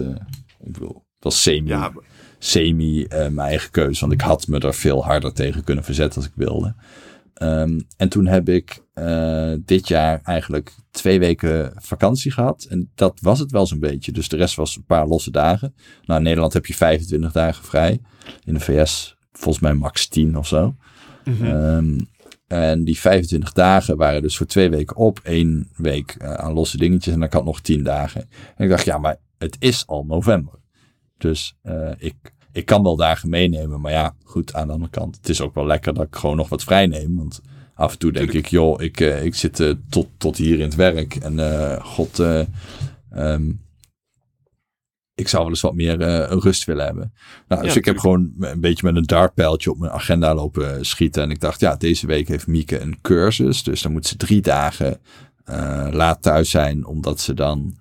ik 0.64 0.72
bedoel, 0.74 0.94
dat 0.94 1.04
was 1.20 1.42
semi, 1.42 1.68
ja, 1.68 1.80
maar- 1.80 2.04
semi 2.40 3.04
eh, 3.04 3.28
mijn 3.28 3.48
eigen 3.48 3.72
keuze. 3.72 4.00
Want 4.00 4.14
ik 4.14 4.22
had 4.22 4.48
me 4.48 4.60
er 4.60 4.74
veel 4.74 5.04
harder 5.04 5.34
tegen 5.34 5.64
kunnen 5.64 5.84
verzetten 5.84 6.22
als 6.22 6.30
ik 6.30 6.36
wilde. 6.36 6.76
Ehm, 7.34 7.80
en 7.98 8.10
toen 8.10 8.26
heb 8.26 8.50
ik 8.50 8.84
eh, 8.94 9.54
dit 9.66 9.88
jaar 9.88 10.20
eigenlijk 10.24 10.76
twee 10.92 11.20
weken 11.20 11.72
vakantie 11.76 12.32
gehad. 12.32 12.66
En 12.70 12.92
dat 12.96 13.20
was 13.22 13.40
het 13.40 13.52
wel 13.52 13.66
zo'n 13.66 13.80
beetje. 13.80 14.12
Dus 14.12 14.30
de 14.30 14.38
rest 14.38 14.56
was 14.56 14.76
een 14.76 14.86
paar 14.86 15.08
losse 15.08 15.32
dagen. 15.32 15.74
Nou, 16.06 16.20
in 16.20 16.26
Nederland 16.26 16.54
heb 16.54 16.66
je 16.66 16.74
25 16.74 17.32
dagen 17.32 17.66
vrij. 17.66 18.00
In 18.44 18.54
de 18.54 18.60
VS 18.60 19.16
volgens 19.32 19.64
mij 19.64 19.74
max 19.74 20.08
10 20.08 20.38
of 20.38 20.48
zo. 20.48 20.76
Mhm. 21.24 21.46
Ehm, 21.46 22.00
en 22.48 22.84
die 22.84 23.00
25 23.00 23.52
dagen 23.52 23.98
waren 23.98 24.22
dus 24.22 24.38
voor 24.38 24.46
twee 24.46 24.70
weken 24.70 24.96
op. 24.96 25.20
één 25.24 25.70
week 25.76 26.16
eh, 26.18 26.34
aan 26.34 26.54
losse 26.54 26.78
dingetjes. 26.78 27.14
En 27.14 27.20
dan 27.20 27.30
had 27.32 27.46
nog 27.46 27.62
10 27.62 27.84
dagen. 27.84 28.22
En 28.56 28.64
ik 28.64 28.70
dacht, 28.70 28.86
ja, 28.86 28.98
maar 28.98 29.18
het 29.38 29.56
is 29.60 29.88
al 29.88 30.06
november. 30.06 30.59
Dus 31.20 31.56
eh, 31.62 31.92
ik, 31.98 32.16
ik 32.52 32.66
kan 32.66 32.84
wel 32.84 32.96
dagen 32.96 33.30
meenemen. 33.30 33.82
Maar 33.82 33.92
ja, 33.92 34.16
goed, 34.24 34.54
aan 34.54 34.68
de 34.68 34.74
andere 34.74 34.92
kant. 34.92 35.16
Het 35.16 35.30
is 35.30 35.42
ook 35.42 35.54
wel 35.54 35.66
lekker 35.66 35.94
dat 35.94 36.06
ik 36.06 36.16
gewoon 36.16 36.36
nog 36.36 36.50
wat 36.50 36.64
vrij 36.64 36.88
neem. 36.88 37.16
Want 37.16 37.42
af 37.80 37.92
en 37.92 37.98
toe 37.98 38.12
denk 38.12 38.32
ik, 38.32 38.46
joh, 38.46 38.82
ik, 38.82 39.00
eh, 39.00 39.26
ik 39.26 39.36
zit 39.36 39.60
eh, 39.60 39.74
tot, 39.90 40.08
tot 40.18 40.38
hier 40.38 40.56
in 40.56 40.66
het 40.66 40.76
werk. 40.76 41.16
En 41.16 41.82
god, 41.82 42.20
eh, 42.20 42.42
ehm, 43.12 43.52
ik 45.16 45.28
zou 45.28 45.42
wel 45.42 45.52
eens 45.52 45.62
wat 45.62 45.76
meer 45.76 45.98
rust 46.40 46.66
willen 46.66 46.86
hebben. 46.86 47.14
Nou, 47.48 47.64
dus 47.64 47.76
ik 47.76 47.86
heb 47.86 47.98
gewoon 47.98 48.34
een 48.40 48.60
beetje 48.60 48.86
met 48.86 48.96
een 48.96 49.06
dartpijltje 49.06 49.72
op 49.72 49.80
mijn 49.80 49.92
agenda 49.92 50.36
lopen 50.36 50.86
schieten. 50.86 51.24
En 51.24 51.32
ik 51.32 51.40
dacht, 51.40 51.60
ja, 51.60 51.76
deze 51.76 52.08
week 52.08 52.28
heeft 52.28 52.48
Mieke 52.48 52.80
een 52.80 53.02
cursus. 53.02 53.64
Dus 53.64 53.82
dan 53.82 53.92
moet 53.92 54.08
ze 54.08 54.18
drie 54.18 54.42
dagen 54.42 55.00
laat 55.92 56.22
thuis 56.22 56.50
zijn. 56.50 56.86
Omdat 56.86 57.20
ze 57.20 57.34
dan 57.34 57.78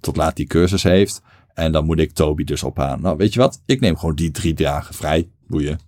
tot 0.00 0.16
laat 0.16 0.36
die 0.36 0.46
cursus 0.46 0.82
heeft. 0.82 1.22
En 1.54 1.72
dan 1.72 1.84
moet 1.84 1.98
ik 1.98 2.12
Toby 2.12 2.44
dus 2.44 2.62
ophalen. 2.62 3.02
Nou, 3.02 3.16
weet 3.16 3.32
je 3.32 3.40
wat? 3.40 3.62
Ik 3.66 3.80
neem 3.80 3.96
gewoon 3.96 4.14
die 4.14 4.30
drie 4.30 4.54
dagen 4.54 4.94
vrij. 4.94 5.30
Boeien. 5.46 5.78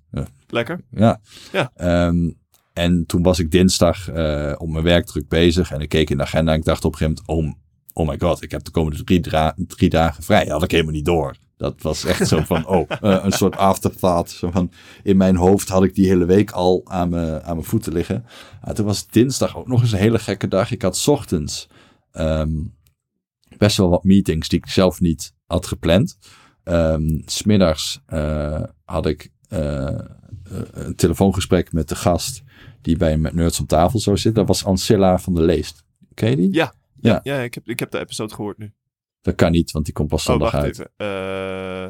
Lekker. 0.48 0.80
Ja. 0.90 1.20
Ja. 1.52 1.70
Ehm, 1.74 2.30
en 2.72 3.06
toen 3.06 3.22
was 3.22 3.38
ik 3.38 3.50
dinsdag 3.50 4.08
eh, 4.08 4.54
op 4.58 4.68
mijn 4.68 4.84
werk 4.84 5.06
druk 5.06 5.28
bezig. 5.28 5.72
En 5.72 5.80
ik 5.80 5.88
keek 5.88 6.10
in 6.10 6.16
de 6.16 6.22
agenda 6.22 6.52
en 6.52 6.58
ik 6.58 6.64
dacht 6.64 6.84
op 6.84 6.92
een 6.92 6.98
gegeven 6.98 7.24
moment... 7.26 7.56
Oh, 7.94 8.02
oh 8.02 8.08
my 8.08 8.18
god, 8.18 8.42
ik 8.42 8.50
heb 8.50 8.64
de 8.64 8.70
komende 8.70 9.04
drie, 9.04 9.20
drie 9.66 9.90
dagen 9.90 10.22
vrij. 10.22 10.44
Dat 10.44 10.52
had 10.52 10.62
ik 10.62 10.70
helemaal 10.70 10.92
niet 10.92 11.04
door. 11.04 11.36
Dat 11.56 11.82
was 11.82 12.04
echt 12.04 12.28
zo 12.28 12.40
van, 12.40 12.66
oh, 12.76 12.90
eh, 13.00 13.24
een 13.24 13.32
soort 13.32 13.56
afterthought. 13.56 14.30
Zo 14.30 14.50
van, 14.50 14.72
in 15.02 15.16
mijn 15.16 15.36
hoofd 15.36 15.68
had 15.68 15.84
ik 15.84 15.94
die 15.94 16.06
hele 16.06 16.24
week 16.24 16.50
al 16.50 16.82
aan 16.84 17.08
mijn, 17.08 17.42
aan 17.42 17.56
mijn 17.56 17.68
voeten 17.68 17.92
liggen. 17.92 18.24
Ah, 18.60 18.74
toen 18.74 18.86
was 18.86 19.08
dinsdag 19.08 19.56
ook 19.56 19.68
nog 19.68 19.80
eens 19.80 19.92
een 19.92 19.98
hele 19.98 20.18
gekke 20.18 20.48
dag. 20.48 20.70
Ik 20.70 20.82
had 20.82 20.96
's 20.96 21.06
ochtends 21.06 21.68
ehm, 22.10 22.50
best 23.56 23.76
wel 23.76 23.88
wat 23.88 24.04
meetings 24.04 24.48
die 24.48 24.58
ik 24.58 24.68
zelf 24.68 25.00
niet 25.00 25.34
had 25.46 25.66
gepland. 25.66 26.18
Ehm, 26.64 27.20
smiddags 27.24 28.00
eh, 28.06 28.62
had 28.84 29.06
ik 29.06 29.30
eh, 29.48 29.98
een 30.72 30.94
telefoongesprek 30.96 31.72
met 31.72 31.88
de 31.88 31.94
gast 31.94 32.42
die 32.82 32.96
bij 32.96 33.16
met 33.16 33.34
Nerds 33.34 33.60
om 33.60 33.66
tafel 33.66 33.98
zou 33.98 34.16
zitten. 34.16 34.46
Dat 34.46 34.56
was 34.56 34.64
Ancilla 34.64 35.18
van 35.18 35.34
der 35.34 35.44
Leest. 35.44 35.84
Ken 36.14 36.30
je 36.30 36.36
die? 36.36 36.52
Ja. 36.52 36.74
Ja. 37.00 37.20
Ja, 37.22 37.38
ik, 37.40 37.54
heb, 37.54 37.68
ik 37.68 37.78
heb 37.78 37.90
de 37.90 37.98
episode 37.98 38.34
gehoord 38.34 38.58
nu. 38.58 38.72
Dat 39.20 39.34
kan 39.34 39.50
niet, 39.50 39.70
want 39.70 39.84
die 39.84 39.94
komt 39.94 40.08
pas 40.08 40.20
Oh, 40.20 40.26
zondag 40.26 40.52
wacht 40.52 40.64
uit. 40.64 40.88
Eh, 40.96 41.88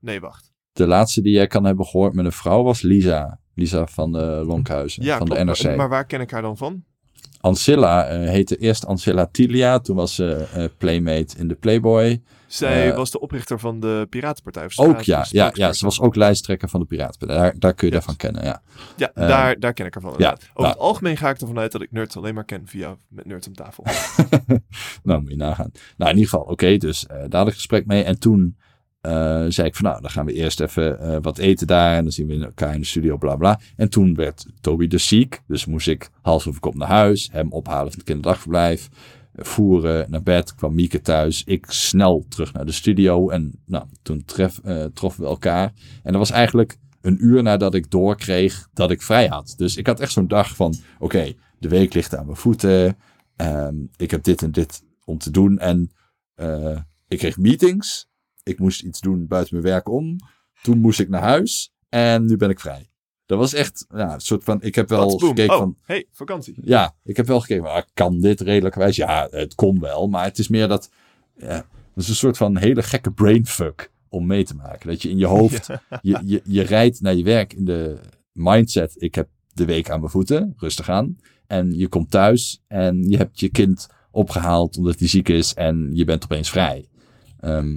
nee, 0.00 0.20
wacht. 0.20 0.52
De 0.72 0.86
laatste 0.86 1.20
die 1.22 1.32
jij 1.32 1.46
kan 1.46 1.64
hebben 1.64 1.86
gehoord 1.86 2.12
met 2.14 2.24
een 2.24 2.32
vrouw 2.32 2.62
was 2.62 2.82
Lisa. 2.82 3.40
Lisa 3.54 3.86
van 3.86 4.12
de 4.12 4.42
Lonkhuizen, 4.46 5.02
Ja, 5.04 5.16
van 5.18 5.26
klopt. 5.26 5.40
de 5.40 5.46
NRC. 5.68 5.76
Maar 5.76 5.88
waar 5.88 6.06
ken 6.06 6.20
ik 6.20 6.30
haar 6.30 6.42
dan 6.42 6.56
van? 6.56 6.84
Ancilla 7.40 8.06
heette 8.06 8.56
eerst 8.56 8.86
Ancilla 8.86 9.26
Tilia. 9.26 9.78
Toen 9.78 9.96
was 9.96 10.14
ze 10.14 10.68
playmate 10.78 11.38
in 11.38 11.48
de 11.48 11.54
Playboy. 11.54 12.22
Zij 12.52 12.90
Eh, 12.90 12.96
was 12.96 13.10
de 13.10 13.20
oprichter 13.20 13.58
van 13.58 13.80
de 13.80 14.06
Piratenpartij. 14.10 14.64
of 14.64 14.78
Ook 14.78 15.00
ja, 15.00 15.26
ja, 15.30 15.50
ja, 15.54 15.72
ze 15.72 15.84
was 15.84 16.00
ook 16.00 16.14
lijsttrekker 16.16 16.68
van 16.68 16.80
de 16.80 16.86
Piratenpartij. 16.86 17.36
Daar, 17.36 17.54
daar 17.58 17.74
kun 17.74 17.86
je 17.88 17.94
Yes. 17.94 18.04
daarvan 18.04 18.16
kennen, 18.16 18.44
ja. 18.44 18.62
Ja, 18.96 19.10
Eh, 19.14 19.28
daar, 19.28 19.58
daar 19.58 19.72
ken 19.72 19.86
ik 19.86 19.94
haar 19.94 20.02
van. 20.02 20.12
inderdaad. 20.12 20.42
Over 20.42 20.52
nou. 20.54 20.68
het 20.68 20.78
algemeen 20.78 21.16
ga 21.16 21.30
ik 21.30 21.40
ervan 21.40 21.58
uit 21.58 21.72
dat 21.72 21.82
ik 21.82 21.92
Nerds 21.92 22.16
alleen 22.16 22.34
maar 22.34 22.44
ken 22.44 22.62
via 22.66 22.96
met 23.08 23.26
Nerds 23.26 23.46
om 23.46 23.54
tafel. 23.54 23.84
nou, 25.02 25.20
moet 25.20 25.30
je 25.30 25.36
nagaan. 25.36 25.70
Nou, 25.96 26.10
in 26.10 26.16
ieder 26.16 26.30
geval, 26.30 26.46
oké, 26.46 26.76
dus 26.76 27.06
eh, 27.06 27.16
daar 27.28 27.40
had 27.40 27.48
ik 27.48 27.54
gesprek 27.54 27.86
mee. 27.86 28.02
En 28.04 28.18
toen 28.18 28.56
zei 29.48 29.62
ik 29.68 29.74
van, 29.76 29.84
nou, 29.90 30.00
dan 30.00 30.10
gaan 30.10 30.26
we 30.26 30.32
eerst 30.32 30.60
even 30.60 31.22
wat 31.22 31.38
eten 31.38 31.66
daar. 31.66 31.96
En 31.96 32.02
dan 32.02 32.12
zien 32.12 32.26
we 32.26 32.44
elkaar 32.44 32.74
in 32.74 32.80
de 32.80 32.86
studio, 32.86 33.16
bla 33.16 33.36
bla. 33.36 33.60
En 33.76 33.88
toen 33.90 34.14
werd 34.14 34.46
Toby 34.60 34.86
dus 34.86 35.06
ziek. 35.08 35.42
Dus 35.46 35.66
moest 35.66 35.88
ik 35.88 36.10
hals 36.22 36.46
over 36.48 36.60
kop 36.60 36.74
naar 36.74 36.88
huis. 36.88 37.28
Hem 37.32 37.52
ophalen 37.52 37.86
van 37.90 37.98
het 37.98 38.02
kinderdagverblijf. 38.02 38.88
Voeren 39.34 40.10
naar 40.10 40.22
bed. 40.22 40.54
Kwam 40.54 40.74
Mieke 40.74 41.00
thuis. 41.00 41.44
Ik 41.44 41.66
snel 41.68 42.24
terug 42.28 42.52
naar 42.52 42.66
de 42.66 42.72
studio. 42.72 43.28
En 43.28 43.62
nou, 43.66 43.84
toen 44.02 44.24
tref, 44.24 44.58
eh, 44.58 44.84
troffen 44.84 45.22
we 45.22 45.28
elkaar. 45.28 45.72
En 46.02 46.12
dat 46.12 46.16
was 46.16 46.30
eigenlijk 46.30 46.76
een 47.00 47.24
uur 47.24 47.42
nadat 47.42 47.74
ik 47.74 47.90
doorkreeg 47.90 48.68
dat 48.72 48.90
ik 48.90 49.02
vrij 49.02 49.26
had. 49.26 49.54
Dus 49.56 49.76
ik 49.76 49.86
had 49.86 50.00
echt 50.00 50.12
zo'n 50.12 50.28
dag 50.28 50.56
van, 50.56 50.74
oké, 50.98 51.32
de 51.58 51.68
week 51.68 51.94
ligt 51.94 52.16
aan 52.16 52.24
mijn 52.24 52.36
voeten. 52.36 52.96
Ehm, 53.36 53.74
ik 53.96 54.10
heb 54.10 54.22
dit 54.22 54.42
en 54.42 54.52
dit 54.52 54.82
om 55.04 55.18
te 55.18 55.30
doen. 55.30 55.58
En 55.58 55.90
eh, 56.34 56.78
ik 57.08 57.18
kreeg 57.18 57.38
meetings. 57.38 58.08
Ik 58.42 58.58
moest 58.58 58.82
iets 58.82 59.00
doen 59.00 59.26
buiten 59.26 59.54
mijn 59.54 59.66
werk 59.72 59.88
om. 59.88 60.16
Toen 60.62 60.78
moest 60.78 61.00
ik 61.00 61.08
naar 61.08 61.22
huis. 61.22 61.72
En 61.88 62.24
nu 62.24 62.36
ben 62.36 62.50
ik 62.50 62.60
vrij. 62.60 62.91
Dat 63.32 63.40
was 63.40 63.54
echt 63.54 63.86
ja, 63.94 64.14
een 64.14 64.20
soort 64.20 64.44
van. 64.44 64.62
Ik 64.62 64.74
heb 64.74 64.88
wel 64.88 65.06
boom. 65.06 65.18
gekeken 65.18 65.52
oh, 65.52 65.58
van. 65.58 65.76
hey, 65.82 66.06
vakantie. 66.12 66.54
Ja, 66.64 66.94
ik 67.04 67.16
heb 67.16 67.26
wel 67.26 67.40
gekeken. 67.40 67.62
Maar 67.62 67.86
kan 67.94 68.20
dit 68.20 68.40
redelijkerwijs? 68.40 68.96
Ja, 68.96 69.28
het 69.30 69.54
kon 69.54 69.80
wel. 69.80 70.08
Maar 70.08 70.24
het 70.24 70.38
is 70.38 70.48
meer 70.48 70.68
dat. 70.68 70.90
Ja, 71.36 71.46
het 71.94 72.02
is 72.02 72.08
een 72.08 72.14
soort 72.14 72.36
van 72.36 72.56
hele 72.56 72.82
gekke 72.82 73.10
brainfuck 73.12 73.90
om 74.08 74.26
mee 74.26 74.44
te 74.44 74.54
maken. 74.54 74.88
Dat 74.88 75.02
je 75.02 75.08
in 75.10 75.18
je 75.18 75.26
hoofd. 75.26 75.66
Je, 76.02 76.20
je, 76.24 76.40
je 76.44 76.62
rijdt 76.62 77.00
naar 77.00 77.14
je 77.14 77.24
werk 77.24 77.52
in 77.52 77.64
de 77.64 77.98
mindset. 78.32 78.94
Ik 78.98 79.14
heb 79.14 79.28
de 79.52 79.64
week 79.64 79.90
aan 79.90 79.98
mijn 79.98 80.10
voeten. 80.12 80.54
Rustig 80.56 80.88
aan. 80.88 81.16
En 81.46 81.72
je 81.78 81.88
komt 81.88 82.10
thuis. 82.10 82.62
En 82.66 83.08
je 83.08 83.16
hebt 83.16 83.40
je 83.40 83.48
kind 83.48 83.88
opgehaald 84.10 84.76
omdat 84.76 84.98
hij 84.98 85.08
ziek 85.08 85.28
is. 85.28 85.54
En 85.54 85.90
je 85.92 86.04
bent 86.04 86.24
opeens 86.24 86.50
vrij. 86.50 86.88
Ehm, 87.40 87.72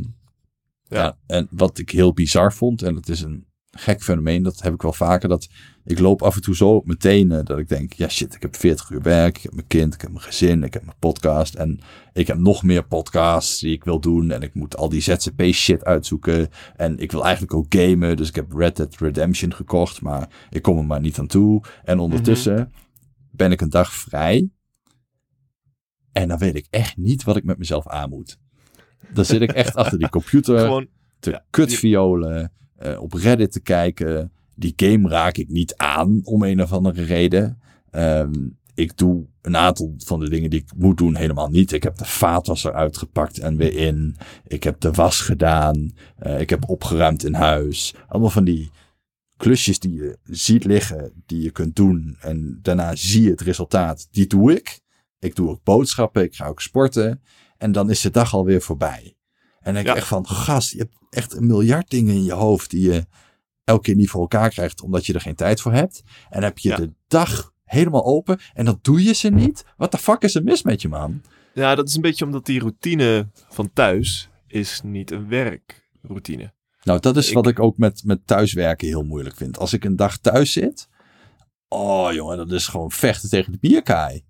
Ja. 0.87 1.03
ja. 1.03 1.17
en 1.27 1.47
wat 1.51 1.77
ik 1.77 1.89
heel 1.89 2.13
bizar 2.13 2.53
vond. 2.53 2.81
En 2.81 2.93
dat 2.93 3.09
is 3.09 3.21
een 3.21 3.45
gek 3.77 4.03
fenomeen. 4.03 4.43
Dat 4.43 4.61
heb 4.61 4.73
ik 4.73 4.81
wel 4.81 4.93
vaker. 4.93 5.29
Dat 5.29 5.47
ik 5.83 5.99
loop 5.99 6.21
af 6.21 6.35
en 6.35 6.41
toe 6.41 6.55
zo 6.55 6.75
op 6.75 6.85
mijn 6.85 6.97
tenen. 6.97 7.45
Dat 7.45 7.57
ik 7.59 7.69
denk. 7.69 7.93
Ja 7.93 8.07
shit. 8.07 8.35
Ik 8.35 8.41
heb 8.41 8.55
40 8.55 8.89
uur 8.89 9.01
werk. 9.01 9.37
Ik 9.37 9.43
heb 9.43 9.53
mijn 9.53 9.67
kind. 9.67 9.93
Ik 9.93 10.01
heb 10.01 10.11
mijn 10.11 10.23
gezin. 10.23 10.63
Ik 10.63 10.73
heb 10.73 10.85
mijn 10.85 10.97
podcast. 10.99 11.55
En 11.55 11.79
ik 12.13 12.27
heb 12.27 12.37
nog 12.37 12.63
meer 12.63 12.87
podcasts 12.87 13.59
die 13.59 13.73
ik 13.73 13.83
wil 13.83 13.99
doen. 13.99 14.31
En 14.31 14.41
ik 14.41 14.53
moet 14.53 14.77
al 14.77 14.89
die 14.89 15.01
ZZP 15.01 15.41
shit 15.41 15.83
uitzoeken. 15.83 16.49
En 16.75 16.99
ik 16.99 17.11
wil 17.11 17.23
eigenlijk 17.23 17.53
ook 17.53 17.65
gamen. 17.69 18.17
Dus 18.17 18.27
ik 18.27 18.35
heb 18.35 18.53
Red 18.53 18.75
Dead 18.75 18.95
Redemption 18.95 19.53
gekocht. 19.53 20.01
Maar 20.01 20.29
ik 20.49 20.61
kom 20.61 20.77
er 20.77 20.85
maar 20.85 21.01
niet 21.01 21.19
aan 21.19 21.27
toe. 21.27 21.63
En 21.83 21.99
ondertussen 21.99 22.71
ben 23.31 23.51
ik 23.51 23.61
een 23.61 23.69
dag 23.69 23.93
vrij. 23.93 24.49
En 26.11 26.27
dan 26.27 26.37
weet 26.37 26.55
ik 26.55 26.67
echt 26.69 26.97
niet 26.97 27.23
wat 27.23 27.35
ik 27.35 27.43
met 27.43 27.57
mezelf 27.57 27.87
aan 27.87 28.09
moet. 28.09 28.37
Dan 29.13 29.25
zit 29.25 29.41
ik 29.41 29.51
echt 29.51 29.75
achter 29.75 29.99
die 29.99 30.09
computer 30.09 30.59
Gewoon, 30.65 30.87
te 31.19 31.29
ja, 31.29 31.45
kutviolen. 31.49 32.51
Eh, 32.75 33.01
op 33.01 33.13
Reddit 33.13 33.51
te 33.51 33.59
kijken. 33.59 34.31
Die 34.55 34.73
game 34.75 35.09
raak 35.09 35.37
ik 35.37 35.49
niet 35.49 35.75
aan 35.75 36.21
om 36.23 36.43
een 36.43 36.61
of 36.61 36.73
andere 36.73 37.03
reden. 37.03 37.59
Ehm, 37.91 38.33
ik 38.73 38.97
doe 38.97 39.25
een 39.41 39.57
aantal 39.57 39.93
van 39.97 40.19
de 40.19 40.29
dingen 40.29 40.49
die 40.49 40.59
ik 40.59 40.69
moet 40.75 40.97
doen 40.97 41.15
helemaal 41.15 41.49
niet. 41.49 41.71
Ik 41.71 41.83
heb 41.83 41.97
de 41.97 42.05
vaatwasser 42.05 42.73
uitgepakt 42.73 43.39
en 43.39 43.57
weer 43.57 43.75
in. 43.75 44.15
Ik 44.47 44.63
heb 44.63 44.79
de 44.79 44.91
was 44.91 45.21
gedaan. 45.21 45.91
Eh, 46.17 46.39
ik 46.39 46.49
heb 46.49 46.69
opgeruimd 46.69 47.25
in 47.25 47.33
huis. 47.33 47.95
Allemaal 48.07 48.29
van 48.29 48.43
die 48.43 48.71
klusjes 49.37 49.79
die 49.79 49.93
je 49.93 50.17
ziet 50.23 50.63
liggen, 50.63 51.23
die 51.25 51.41
je 51.41 51.51
kunt 51.51 51.75
doen. 51.75 52.17
En 52.19 52.59
daarna 52.61 52.95
zie 52.95 53.23
je 53.23 53.29
het 53.29 53.41
resultaat. 53.41 54.07
Die 54.11 54.27
doe 54.27 54.53
ik. 54.53 54.79
Ik 55.19 55.35
doe 55.35 55.49
ook 55.49 55.63
boodschappen. 55.63 56.23
Ik 56.23 56.35
ga 56.35 56.47
ook 56.47 56.61
sporten. 56.61 57.21
En 57.57 57.71
dan 57.71 57.89
is 57.89 58.01
de 58.01 58.11
dag 58.11 58.33
alweer 58.33 58.61
voorbij. 58.61 59.15
En 59.65 59.73
denk 59.73 59.85
ik 59.85 59.91
Ja. 59.91 59.97
echt 59.97 60.07
van, 60.07 60.27
gast, 60.27 60.71
je 60.71 60.77
hebt 60.77 60.95
echt 61.09 61.33
een 61.35 61.47
miljard 61.47 61.89
dingen 61.89 62.13
in 62.15 62.23
je 62.23 62.33
hoofd 62.33 62.69
die 62.69 62.91
je 62.91 63.05
elke 63.63 63.81
keer 63.81 63.95
niet 63.95 64.09
voor 64.09 64.21
elkaar 64.21 64.49
krijgt, 64.49 64.81
omdat 64.81 65.05
je 65.05 65.13
er 65.13 65.21
geen 65.21 65.35
tijd 65.35 65.61
voor 65.61 65.73
hebt. 65.73 66.03
En 66.29 66.43
heb 66.43 66.57
je 66.57 66.69
Ja. 66.69 66.75
de 66.75 66.93
dag 67.07 67.53
helemaal 67.63 68.05
open 68.05 68.39
en 68.53 68.65
dan 68.65 68.79
doe 68.81 69.03
je 69.03 69.13
ze 69.13 69.29
niet. 69.29 69.63
Wat 69.77 69.91
de 69.91 69.97
fuck 69.97 70.21
is 70.21 70.35
er 70.35 70.43
mis 70.43 70.61
met 70.63 70.81
je, 70.81 70.87
man? 70.87 71.21
ja, 71.53 71.75
dat 71.75 71.87
is 71.87 71.95
een 71.95 72.01
beetje 72.01 72.25
omdat 72.25 72.45
die 72.45 72.59
routine 72.59 73.29
van 73.49 73.73
thuis 73.73 74.29
is 74.47 74.81
niet 74.83 75.11
een 75.11 75.27
werkroutine. 75.27 76.53
Nou, 76.83 76.99
dat 76.99 77.17
is 77.17 77.27
Ik- 77.27 77.33
wat 77.33 77.47
ik 77.47 77.59
ook 77.59 77.77
met, 77.77 78.01
met 78.03 78.27
thuiswerken 78.27 78.87
heel 78.87 79.03
moeilijk 79.03 79.35
vind. 79.35 79.57
Als 79.57 79.73
ik 79.73 79.83
een 79.83 79.95
dag 79.95 80.17
thuis 80.17 80.51
zit, 80.51 80.87
oh 81.67 82.13
jongen, 82.13 82.37
dat 82.37 82.51
is 82.51 82.67
gewoon 82.67 82.91
vechten 82.91 83.29
tegen 83.29 83.51
de 83.51 83.57
bierkaai. 83.61 84.25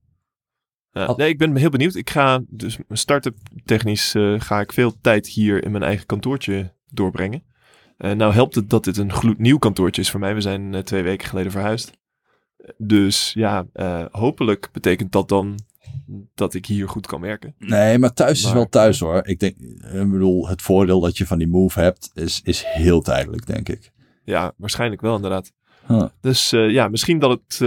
Ja, 1.00 1.14
nee, 1.16 1.30
ik 1.30 1.38
ben 1.38 1.56
heel 1.56 1.70
benieuwd. 1.70 1.96
Ik 1.96 2.10
ga 2.10 2.42
dus 2.48 2.78
start-up 2.90 3.36
technisch 3.66 4.16
eh, 4.16 4.40
ga 4.40 4.60
ik 4.60 4.74
veel 4.74 4.94
tijd 5.02 5.28
hier 5.28 5.64
in 5.64 5.72
mijn 5.72 5.84
eigen 5.84 6.06
kantoortje 6.06 6.74
doorbrengen. 6.90 7.44
Eh, 7.98 8.12
nou 8.12 8.34
helpt 8.34 8.56
het 8.56 8.70
dat 8.70 8.84
dit 8.84 8.98
een 8.98 9.12
gloednieuw 9.12 9.58
kantoortje 9.58 10.02
is 10.02 10.12
voor 10.12 10.20
mij. 10.20 10.34
We 10.34 10.42
zijn 10.42 10.74
eh, 10.74 10.82
twee 10.82 11.04
weken 11.04 11.28
geleden 11.28 11.52
verhuisd. 11.52 11.92
Dus 12.78 13.34
ja, 13.34 13.66
hopelijk 14.12 14.70
betekent 14.72 15.12
dat 15.12 15.30
dan 15.30 15.60
dat 16.36 16.54
ik 16.54 16.66
hier 16.66 16.90
goed 16.90 17.08
kan 17.08 17.22
werken. 17.22 17.56
Nee, 17.58 17.98
maar 17.98 18.14
thuis 18.14 18.44
is 18.44 18.52
wel 18.52 18.70
thuis 18.70 19.00
hoor. 19.00 19.28
Ik 19.28 19.40
denk, 19.40 19.58
ik 19.94 20.12
bedoel, 20.12 20.48
het 20.48 20.62
voordeel 20.62 21.00
dat 21.00 21.18
je 21.18 21.26
van 21.26 21.38
die 21.38 21.48
move 21.48 21.80
hebt, 21.80 22.12
is, 22.14 22.42
is 22.44 22.64
heel 22.66 23.02
tijdelijk, 23.02 23.46
denk 23.46 23.70
ik. 23.70 23.92
Ja, 24.24 24.54
waarschijnlijk 24.58 25.02
wel 25.02 25.16
inderdaad. 25.16 25.52
Huh. 25.88 26.06
Dus 26.22 26.50
ja, 26.50 26.88
misschien 26.88 27.20
dat 27.20 27.30
het, 27.30 27.60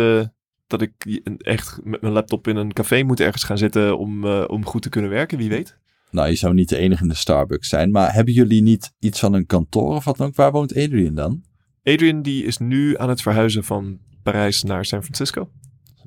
dat 0.68 0.82
ik 0.82 1.20
echt 1.38 1.80
met 1.84 2.00
mijn 2.00 2.12
laptop 2.12 2.48
in 2.48 2.56
een 2.56 2.72
café 2.72 3.02
moet 3.02 3.20
ergens 3.20 3.44
gaan 3.44 3.58
zitten 3.58 3.98
om, 3.98 4.24
eh, 4.24 4.44
om 4.46 4.64
goed 4.64 4.82
te 4.82 4.88
kunnen 4.88 5.10
werken, 5.10 5.38
wie 5.38 5.48
weet. 5.48 5.78
Nou, 6.10 6.28
je 6.28 6.34
zou 6.34 6.54
niet 6.54 6.68
de 6.68 6.76
enige 6.76 7.02
in 7.02 7.08
de 7.08 7.14
Starbucks 7.14 7.68
zijn. 7.68 7.90
Maar 7.90 8.12
hebben 8.12 8.34
jullie 8.34 8.62
niet 8.62 8.92
iets 8.98 9.20
van 9.20 9.32
een 9.32 9.46
kantoor 9.46 9.94
of 9.94 10.04
wat 10.04 10.16
dan 10.16 10.26
ook? 10.26 10.34
Waar 10.34 10.52
woont 10.52 10.76
Adrian 10.76 11.14
dan? 11.14 11.42
Adrian 11.82 12.22
die 12.22 12.44
is 12.44 12.58
nu 12.58 12.98
aan 12.98 13.08
het 13.08 13.22
verhuizen 13.22 13.64
van 13.64 13.98
Parijs 14.22 14.62
naar 14.62 14.84
San 14.84 15.02
Francisco. 15.02 15.50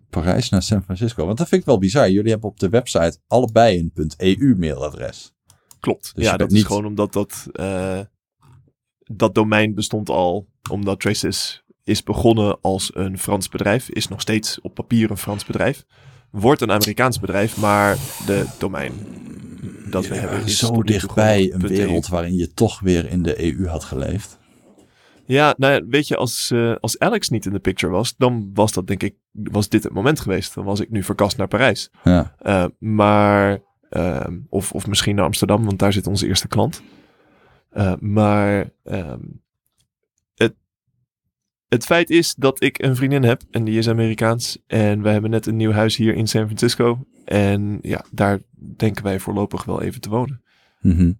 Parijs 0.09 0.49
naar 0.49 0.61
San 0.61 0.83
Francisco. 0.83 1.25
Want 1.25 1.37
dat 1.37 1.47
vind 1.47 1.61
ik 1.61 1.67
wel 1.67 1.77
bizar. 1.77 2.09
Jullie 2.09 2.31
hebben 2.31 2.49
op 2.49 2.59
de 2.59 2.69
website 2.69 3.17
allebei 3.27 3.91
een 3.93 4.11
.eu 4.17 4.55
mailadres. 4.57 5.33
Klopt. 5.79 6.11
Dus 6.15 6.23
ja, 6.23 6.29
dat 6.29 6.47
bent 6.47 6.51
is 6.59 6.63
gewoon 6.63 6.85
omdat 6.85 7.13
dat, 7.13 7.47
eh, 7.51 7.99
dat 8.99 9.35
domein 9.35 9.73
bestond 9.73 10.09
al. 10.09 10.47
Omdat 10.69 10.99
Traces 10.99 11.60
is 11.83 12.03
begonnen 12.03 12.57
als 12.61 12.91
een 12.95 13.17
Frans 13.17 13.49
bedrijf. 13.49 13.89
Is 13.89 14.07
nog 14.07 14.21
steeds 14.21 14.61
op 14.61 14.73
papier 14.73 15.11
een 15.11 15.17
Frans 15.17 15.45
bedrijf. 15.45 15.85
Wordt 16.31 16.61
een 16.61 16.71
Amerikaans 16.71 17.19
bedrijf, 17.19 17.57
maar 17.57 17.97
de 18.25 18.45
domein 18.59 18.93
dat 19.89 20.07
we 20.07 20.15
Ja, 20.15 20.21
hebben 20.21 20.43
is 20.43 20.57
zo 20.57 20.83
dichtbij 20.83 21.53
een 21.53 21.61
.eu. 21.61 21.67
wereld 21.67 22.07
waarin 22.07 22.35
je 22.35 22.53
toch 22.53 22.79
weer 22.79 23.09
in 23.09 23.23
de 23.23 23.43
EU 23.43 23.67
had 23.67 23.83
geleefd. 23.83 24.39
Ja, 25.25 25.53
nou 25.57 25.73
ja, 25.73 25.85
weet 25.87 26.07
je, 26.07 26.15
als, 26.15 26.51
eh, 26.51 26.75
als 26.79 26.99
Alex 26.99 27.29
niet 27.29 27.45
in 27.45 27.53
de 27.53 27.59
picture 27.59 27.91
was, 27.91 28.15
dan 28.17 28.49
was 28.53 28.73
dat 28.73 28.87
denk 28.87 29.03
ik, 29.03 29.15
was 29.31 29.69
dit 29.69 29.83
het 29.83 29.93
moment 29.93 30.19
geweest. 30.19 30.53
Dan 30.53 30.65
was 30.65 30.79
ik 30.79 30.89
nu 30.89 31.03
verkast 31.03 31.37
naar 31.37 31.47
Parijs. 31.47 31.89
Ja. 32.03 32.35
Eh, 32.39 32.65
maar, 32.79 33.59
ehm, 33.89 34.39
of, 34.49 34.71
of 34.71 34.87
misschien 34.87 35.15
naar 35.15 35.25
Amsterdam, 35.25 35.65
want 35.65 35.79
daar 35.79 35.93
zit 35.93 36.07
onze 36.07 36.27
eerste 36.27 36.47
klant. 36.47 36.81
Eh, 37.69 37.93
maar 37.99 38.69
ehm, 38.83 39.19
het 41.71 41.85
feit 41.85 42.09
is 42.09 42.35
dat 42.35 42.63
ik 42.63 42.83
een 42.83 42.95
vriendin 42.95 43.23
heb 43.23 43.41
en 43.51 43.63
die 43.63 43.77
is 43.77 43.89
Amerikaans. 43.89 44.57
En 44.67 45.01
we 45.01 45.09
hebben 45.09 45.29
net 45.29 45.45
een 45.45 45.55
nieuw 45.55 45.71
huis 45.71 45.95
hier 45.95 46.13
in 46.15 46.27
San 46.27 46.45
Francisco. 46.45 47.05
En 47.25 47.79
ja, 47.81 48.05
daar 48.11 48.39
denken 48.77 49.03
wij 49.03 49.19
voorlopig 49.19 49.63
wel 49.63 49.81
even 49.81 50.01
te 50.01 50.09
wonen. 50.09 50.41
Mhm. 50.81 51.13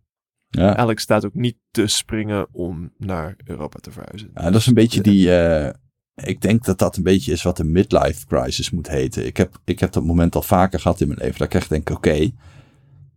ja. 0.50 0.76
Alex 0.76 1.04
staat 1.04 1.26
ook 1.26 1.34
niet 1.34 1.58
te 1.72 1.88
springen 1.88 2.48
om 2.52 2.94
naar 2.98 3.36
Europa 3.44 3.80
te 3.80 3.92
verhuizen. 3.92 4.30
Ja, 4.34 4.42
dat 4.44 4.56
is 4.62 4.68
een 4.68 4.74
beetje 4.74 5.02
die. 5.02 5.36
eh, 5.36 5.74
ik 6.16 6.42
denk 6.42 6.66
dat 6.66 6.80
dat 6.80 6.98
een 6.98 7.04
beetje 7.04 7.32
is 7.32 7.44
wat 7.44 7.58
de 7.58 7.64
midlife 7.64 8.26
crisis 8.26 8.72
moet 8.72 8.88
heten. 8.88 9.26
Ik 9.26 9.38
heb, 9.38 9.62
ik 9.66 9.80
heb 9.80 9.92
dat 9.92 10.04
moment 10.04 10.36
al 10.36 10.42
vaker 10.42 10.80
gehad 10.80 11.02
in 11.02 11.08
mijn 11.08 11.20
leven. 11.20 11.38
Dat 11.38 11.48
ik 11.48 11.54
echt 11.54 11.70
denk: 11.70 11.90
oké, 11.90 12.32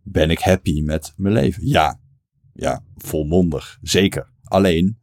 ben 0.03 0.29
ik 0.29 0.39
happy 0.39 0.81
met 0.81 1.13
mijn 1.17 1.33
leven? 1.33 1.67
Ja, 1.67 1.99
ja, 2.53 2.83
volmondig. 2.95 3.77
Zeker. 3.81 4.33
Alleen, 4.43 4.99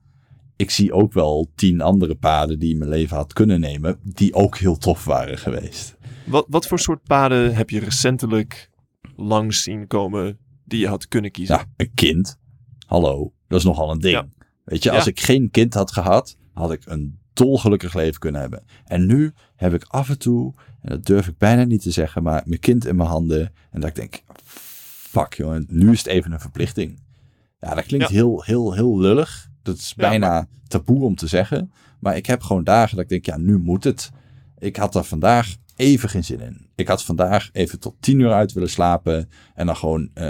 ik 0.56 0.70
zie 0.70 0.92
ook 0.92 1.12
wel 1.12 1.50
tien 1.54 1.80
andere 1.80 2.14
paden 2.14 2.58
die 2.58 2.76
mijn 2.76 2.90
leven 2.90 3.16
had 3.16 3.32
kunnen 3.32 3.60
nemen. 3.60 3.98
die 4.02 4.34
ook 4.34 4.56
heel 4.58 4.76
tof 4.78 5.04
waren 5.04 5.38
geweest. 5.38 5.96
Wat, 6.26 6.46
wat 6.48 6.66
voor 6.66 6.78
soort 6.78 7.02
paden 7.02 7.54
heb 7.54 7.70
je 7.70 7.78
recentelijk 7.80 8.70
langs 9.16 9.62
zien 9.62 9.86
komen 9.86 10.38
die 10.64 10.80
je 10.80 10.88
had 10.88 11.08
kunnen 11.08 11.30
kiezen? 11.30 11.54
Ja, 11.56 11.64
een 11.76 11.94
kind. 11.94 12.38
Hallo, 12.86 13.32
dat 13.48 13.58
is 13.58 13.64
nogal 13.64 13.90
een 13.90 13.98
ding. 13.98 14.14
Ja. 14.14 14.26
Weet 14.64 14.82
je, 14.82 14.90
als 14.90 15.04
Ja. 15.04 15.10
ik 15.10 15.20
geen 15.20 15.50
kind 15.50 15.74
had 15.74 15.92
gehad, 15.92 16.36
had 16.52 16.72
ik 16.72 16.82
een 16.86 17.18
dolgelukkig 17.32 17.94
leven 17.94 18.20
kunnen 18.20 18.40
hebben. 18.40 18.62
En 18.84 19.06
nu 19.06 19.32
heb 19.56 19.74
ik 19.74 19.84
af 19.84 20.08
en 20.08 20.18
toe, 20.18 20.54
en 20.80 20.88
dat 20.88 21.04
durf 21.06 21.28
ik 21.28 21.38
bijna 21.38 21.64
niet 21.64 21.82
te 21.82 21.90
zeggen, 21.90 22.22
maar 22.22 22.42
mijn 22.46 22.60
kind 22.60 22.86
in 22.86 22.96
mijn 22.96 23.08
handen. 23.08 23.52
En 23.70 23.80
dat 23.80 23.88
ik 23.88 23.94
denk, 23.94 24.22
fuck 24.44 25.34
jongen, 25.34 25.66
nu 25.68 25.90
is 25.92 25.98
het 25.98 26.06
even 26.06 26.32
een 26.32 26.40
verplichting. 26.40 27.00
Ja, 27.60 27.74
dat 27.74 27.84
klinkt 27.84 28.08
Ja. 28.08 28.14
heel, 28.14 28.42
heel, 28.42 28.72
heel 28.74 28.98
lullig. 28.98 29.50
Dat 29.62 29.76
is 29.76 29.92
Ja, 29.96 30.08
bijna 30.08 30.48
taboe 30.68 31.04
om 31.04 31.14
te 31.14 31.26
zeggen. 31.26 31.72
Maar 32.00 32.16
ik 32.16 32.26
heb 32.26 32.42
gewoon 32.42 32.64
dagen 32.64 32.94
dat 32.96 33.04
ik 33.04 33.10
denk, 33.10 33.26
ja, 33.26 33.36
nu 33.36 33.58
moet 33.58 33.84
het. 33.84 34.10
Ik 34.58 34.76
had 34.76 34.94
er 34.94 35.04
vandaag 35.04 35.54
even 35.76 36.08
geen 36.08 36.24
zin 36.24 36.40
in. 36.40 36.66
Ik 36.74 36.88
had 36.88 37.04
vandaag 37.04 37.50
even 37.52 37.80
tot 37.80 37.94
tien 38.00 38.18
uur 38.20 38.32
uit 38.32 38.52
willen 38.52 38.70
slapen. 38.70 39.28
En 39.54 39.66
dan 39.66 39.76
gewoon 39.76 40.10
eh, 40.14 40.24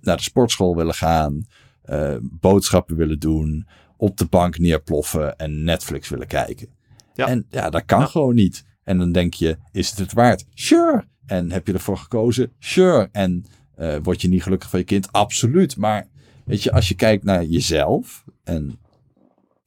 naar 0.00 0.16
de 0.16 0.22
sportschool 0.22 0.76
willen 0.76 0.94
gaan, 0.94 1.46
eh, 1.82 2.16
boodschappen 2.22 2.96
willen 2.96 3.18
doen, 3.18 3.66
op 3.96 4.16
de 4.16 4.24
bank 4.26 4.58
neerploffen 4.58 5.36
en 5.36 5.64
Netflix 5.64 6.08
willen 6.08 6.26
kijken. 6.26 6.68
Ja. 7.14 7.26
En 7.28 7.46
ja, 7.50 7.70
dat 7.70 7.84
kan 7.84 8.00
Ja. 8.00 8.06
gewoon 8.06 8.34
niet. 8.34 8.64
En 8.82 8.98
dan 8.98 9.12
denk 9.12 9.34
je, 9.34 9.58
is 9.72 9.90
het 9.90 9.98
het 9.98 10.12
waard? 10.12 10.44
Sure. 10.54 11.04
En 11.26 11.50
heb 11.52 11.66
je 11.66 11.72
ervoor 11.72 11.98
gekozen? 11.98 12.52
Sure. 12.58 13.08
En 13.12 13.44
eh, 13.74 13.96
word 14.02 14.22
je 14.22 14.28
niet 14.28 14.42
gelukkig 14.42 14.70
van 14.70 14.78
je 14.78 14.84
kind? 14.84 15.12
Absoluut. 15.12 15.76
Maar 15.76 16.06
weet 16.44 16.62
je, 16.62 16.72
als 16.72 16.88
je 16.88 16.94
kijkt 16.94 17.24
naar 17.24 17.44
jezelf 17.44 18.24
en 18.44 18.78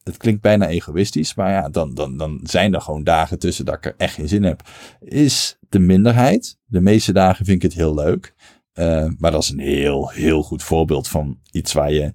het 0.04 0.18
klinkt 0.18 0.41
bijna 0.41 0.68
egoïstisch, 0.68 1.36
maar 1.36 1.52
ja, 1.52 1.70
dan, 1.70 1.94
dan, 1.94 2.18
dan 2.18 2.40
zijn 2.44 2.74
er 2.74 2.82
gewoon 2.82 3.04
dagen 3.04 3.40
tussen 3.40 3.66
dat 3.66 3.76
ik 3.76 3.86
er 3.86 3.94
echt 3.98 4.14
geen 4.14 4.28
zin 4.28 4.44
heb. 4.44 4.70
Is 4.99 5.58
de 5.70 5.80
minderheid. 5.80 6.58
De 6.66 6.82
meeste 6.82 7.14
dagen 7.14 7.45
vind 7.45 7.64
ik 7.64 7.70
het 7.70 7.80
heel 7.80 7.94
leuk. 7.94 8.34
Uh, 8.74 9.10
maar 9.18 9.32
dat 9.32 9.44
is 9.44 9.49
een 9.49 9.60
heel, 9.60 10.10
heel 10.10 10.44
goed 10.44 10.64
voorbeeld 10.64 11.08
van 11.08 11.40
iets 11.52 11.74
waar 11.74 11.91
je 11.91 12.14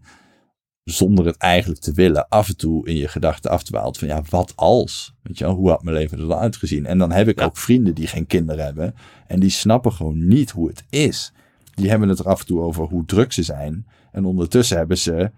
zonder 0.84 1.26
het 1.26 1.36
eigenlijk 1.36 1.80
te 1.80 1.93
willen 1.93 2.28
af 2.28 2.48
en 2.48 2.56
toe 2.56 2.89
in 2.89 2.97
je 2.97 3.09
gedachten 3.09 3.51
afdwaalt 3.51 3.98
van 3.98 4.09
ja, 4.09 4.22
wat 4.30 4.52
als? 4.56 5.14
Weet 5.22 5.39
je 5.39 5.44
wel, 5.44 5.55
hoe 5.55 5.68
had 5.68 5.82
mijn 5.82 5.97
leven 5.97 6.18
er 6.18 6.26
dan 6.28 6.39
uitgezien? 6.39 6.86
En 6.86 6.98
dan 6.98 7.12
heb 7.12 7.28
ik 7.28 7.39
Ja. 7.39 7.44
ook 7.44 7.56
vrienden 7.56 7.94
die 7.94 8.06
geen 8.06 8.26
kinderen 8.26 8.64
hebben 8.64 8.94
en 9.26 9.40
die 9.40 9.51
snappen 9.51 9.93
gewoon 9.93 10.28
niet 10.28 10.51
hoe 10.51 10.68
het 10.68 10.84
is. 10.90 11.32
Die 11.74 11.90
hebben 11.90 12.09
het 12.09 12.19
er 12.19 12.28
af 12.28 12.40
en 12.40 12.47
toe 12.47 12.61
over 12.61 12.85
hoe 12.85 13.05
druk 13.05 13.32
ze 13.32 13.43
zijn 13.43 13.86
en 14.12 14.24
ondertussen 14.24 14.77
hebben 14.77 14.99
ze 14.99 15.31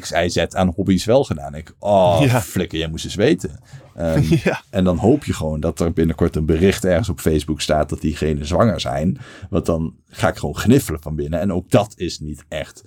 X, 0.00 0.10
Y, 0.10 0.28
Z 0.28 0.36
aan 0.36 0.72
hobby's 0.76 1.04
wel 1.04 1.24
gedaan. 1.24 1.54
Ik, 1.54 1.74
oh, 1.78 2.18
Ja. 2.26 2.40
flikker, 2.40 2.78
jij 2.78 2.88
moest 2.88 3.04
eens 3.04 3.14
weten. 3.14 3.60
Ehm, 3.94 4.22
ja. 4.44 4.62
en 4.70 4.84
dan 4.84 4.96
hoop 4.96 5.24
je 5.24 5.32
gewoon 5.32 5.60
dat 5.60 5.80
er 5.80 5.92
binnenkort 5.92 6.36
een 6.36 6.46
bericht 6.46 6.84
ergens 6.84 7.08
op 7.08 7.20
Facebook 7.20 7.60
staat 7.60 7.88
dat 7.88 8.00
diegene 8.00 8.44
zwanger 8.44 8.80
zijn. 8.80 9.18
Want 9.50 9.66
dan 9.66 9.94
ga 10.06 10.28
ik 10.28 10.36
gewoon 10.36 10.56
gniffelen 10.56 11.02
van 11.02 11.14
binnen. 11.16 11.40
En 11.40 11.52
ook 11.52 11.70
dat 11.70 11.92
is 11.96 12.18
niet 12.18 12.44
echt 12.48 12.82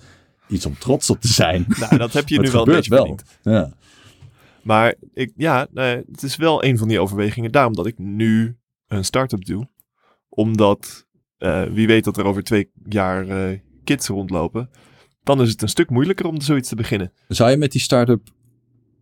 iets 0.48 0.66
om 0.66 0.78
trots 0.78 1.10
op 1.10 1.20
te 1.20 1.28
zijn. 1.28 1.66
Nou, 1.80 1.96
dat 1.96 2.12
heb 2.12 2.28
je 2.28 2.40
nu 2.40 2.50
wel 2.50 2.66
een 2.66 2.74
beetje 2.74 2.90
wel. 2.90 3.18
Ja. 3.42 3.72
Maar 4.62 4.94
ik, 5.14 5.32
ja, 5.36 5.66
nee, 5.72 6.02
het 6.10 6.22
is 6.22 6.36
wel 6.36 6.64
een 6.64 6.78
van 6.78 6.88
die 6.88 7.00
overwegingen. 7.00 7.52
Daarom 7.52 7.74
dat 7.74 7.86
ik 7.86 7.98
nu 7.98 8.56
een 8.86 9.04
start-up 9.04 9.44
doe. 9.44 9.68
Omdat, 10.28 11.06
eh, 11.40 11.62
wie 11.62 11.86
weet 11.86 12.04
dat 12.04 12.16
er 12.16 12.24
over 12.24 12.42
twee 12.42 12.70
jaar 12.88 13.28
eh, 13.28 13.58
kids 13.84 14.06
rondlopen. 14.06 14.70
Dan 15.22 15.40
is 15.40 15.50
het 15.50 15.62
een 15.62 15.68
stuk 15.68 15.90
moeilijker 15.90 16.26
om 16.26 16.40
zoiets 16.40 16.68
te 16.68 16.74
beginnen. 16.74 17.12
Zou 17.28 17.50
je 17.50 17.56
met 17.56 17.72
die 17.72 17.80
start-up, 17.80 18.28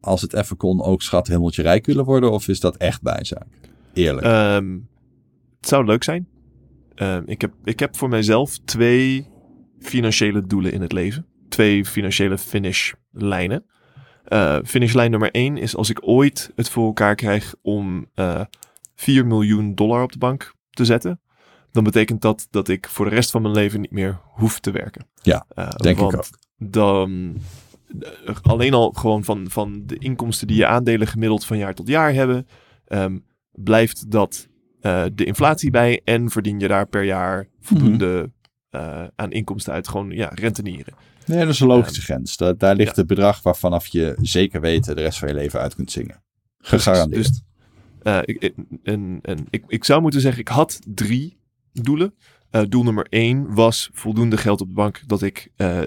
als 0.01 0.23
het 0.23 0.35
even 0.35 0.57
kon, 0.57 0.83
ook 0.83 1.03
schat 1.03 1.27
hemeltje 1.27 1.63
rijk 1.63 1.87
willen 1.87 2.05
worden? 2.05 2.33
Of 2.33 2.49
is 2.49 2.61
dat 2.61 2.77
echt 2.77 3.03
bijzaak? 3.03 3.47
Eerlijk. 3.93 4.27
Ehm, 4.27 4.79
het 5.57 5.69
zou 5.69 5.85
leuk 5.85 6.05
zijn. 6.05 6.29
Ehm, 6.95 7.23
ik, 7.27 7.41
heb, 7.41 7.53
ik 7.65 7.81
heb 7.81 7.97
voor 7.97 8.09
mijzelf 8.09 8.59
twee 8.59 9.27
financiële 9.81 10.47
doelen 10.47 10.73
in 10.73 10.81
het 10.81 10.93
leven. 10.93 11.27
Twee 11.49 11.85
financiële 11.85 12.39
finishlijnen. 12.39 13.65
Eh 14.25 14.59
finishlijn 14.65 15.11
nummer 15.11 15.31
één 15.31 15.57
is 15.57 15.77
als 15.77 15.91
ik 15.91 15.99
ooit 16.09 16.53
het 16.55 16.71
voor 16.71 16.87
elkaar 16.87 17.15
krijg 17.15 17.55
om 17.63 18.07
eh 18.15 18.41
4 18.95 19.27
miljoen 19.27 19.75
dollar 19.75 20.03
op 20.03 20.13
de 20.13 20.19
bank 20.19 20.55
te 20.71 20.85
zetten. 20.85 21.21
Dan 21.73 21.85
betekent 21.85 22.21
dat 22.23 22.47
dat 22.51 22.69
ik 22.69 22.89
voor 22.89 23.05
de 23.09 23.15
rest 23.15 23.31
van 23.31 23.43
mijn 23.43 23.55
leven 23.55 23.81
niet 23.81 23.91
meer 23.91 24.19
hoef 24.25 24.61
te 24.61 24.71
werken. 24.71 25.07
Ja, 25.23 25.45
Eh, 25.49 25.69
denk 25.71 25.97
ik 25.99 26.05
ook. 26.05 26.13
Dan 26.59 27.37
eh, 28.25 28.37
alleen 28.43 28.75
al 28.75 28.91
gewoon 28.91 29.25
van, 29.25 29.51
van 29.51 29.83
de 29.87 29.99
inkomsten 29.99 30.47
die 30.47 30.57
je 30.57 30.67
aandelen 30.67 31.07
gemiddeld 31.07 31.45
van 31.45 31.59
jaar 31.59 31.75
tot 31.75 31.89
jaar 31.89 32.13
hebben, 32.13 32.47
ehm, 32.87 33.19
blijft 33.53 34.11
dat 34.11 34.49
eh, 34.81 35.05
de 35.15 35.25
inflatie 35.25 35.71
bij 35.71 36.01
en 36.05 36.31
verdien 36.31 36.59
je 36.61 36.69
daar 36.69 36.87
per 36.87 37.03
jaar 37.05 37.49
voldoende 37.61 38.31
eh, 38.71 39.05
aan 39.17 39.31
inkomsten 39.33 39.73
uit. 39.73 39.89
Gewoon 39.89 40.11
ja, 40.11 40.31
rentenieren. 40.35 40.95
Nee, 41.27 41.39
dat 41.39 41.49
is 41.49 41.61
een 41.61 41.67
logische 41.67 42.01
grens. 42.03 42.37
Da- 42.37 42.53
daar 42.53 42.75
ligt 42.77 42.97
het 42.97 43.07
bedrag 43.07 43.43
waarvanaf 43.43 43.87
je 43.87 44.15
zeker 44.21 44.61
weten 44.61 44.97
de 44.97 45.03
rest 45.03 45.19
van 45.19 45.29
je 45.29 45.35
leven 45.35 45.61
uit 45.61 45.75
kunt 45.75 45.91
zingen. 45.91 46.23
Gegarandeerd. 46.59 47.43
Dus, 48.03 48.23
ik- 48.25 48.53
en, 48.83 49.19
en 49.23 49.47
ik, 49.51 49.65
ik 49.67 49.85
zou 49.85 50.01
moeten 50.01 50.21
zeggen, 50.21 50.41
ik 50.41 50.49
had 50.49 50.79
drie 50.87 51.38
doelen. 51.81 52.15
Eh, 52.51 52.63
doel 52.69 52.83
nummer 52.83 53.07
één 53.09 53.55
was 53.55 53.91
voldoende 53.93 54.37
geld 54.37 54.61
op 54.61 54.67
de 54.69 54.75
bank 54.75 55.03
dat 55.07 55.23
ik 55.23 55.53
eh, 55.57 55.81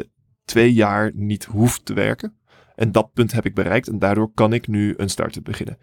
twee 0.45 0.73
jaar 0.73 1.11
niet 1.15 1.45
hoef 1.45 1.80
te 1.80 1.93
werken. 1.93 2.35
En 2.76 2.91
dat 2.91 3.13
punt 3.13 3.31
heb 3.31 3.45
ik 3.45 3.53
bereikt 3.55 3.88
en 3.88 3.99
daardoor 3.99 4.31
kan 4.34 4.53
ik 4.53 4.68
nu 4.68 4.93
een 4.97 5.09
start-up 5.09 5.43
beginnen. 5.43 5.77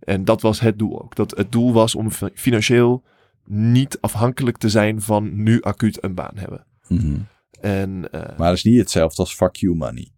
En 0.00 0.24
dat 0.24 0.40
was 0.40 0.60
het 0.60 0.78
doel 0.78 1.02
ook. 1.02 1.14
Dat 1.16 1.36
het 1.36 1.52
doel 1.52 1.72
was 1.72 1.94
om 1.94 2.10
fi- 2.10 2.30
financieel 2.34 3.04
niet 3.44 4.00
afhankelijk 4.00 4.56
te 4.56 4.68
zijn 4.68 5.00
van 5.00 5.42
nu 5.42 5.60
acuut 5.62 6.04
een 6.04 6.14
baan 6.14 6.36
hebben. 6.36 6.66
Mhm. 6.88 7.18
En 7.60 8.10
eh, 8.10 8.38
Maar 8.38 8.48
dat 8.48 8.56
is 8.56 8.64
niet 8.64 8.78
hetzelfde 8.78 9.22
als 9.22 9.34
fuck 9.34 9.56
you 9.56 9.74
money. 9.76 10.10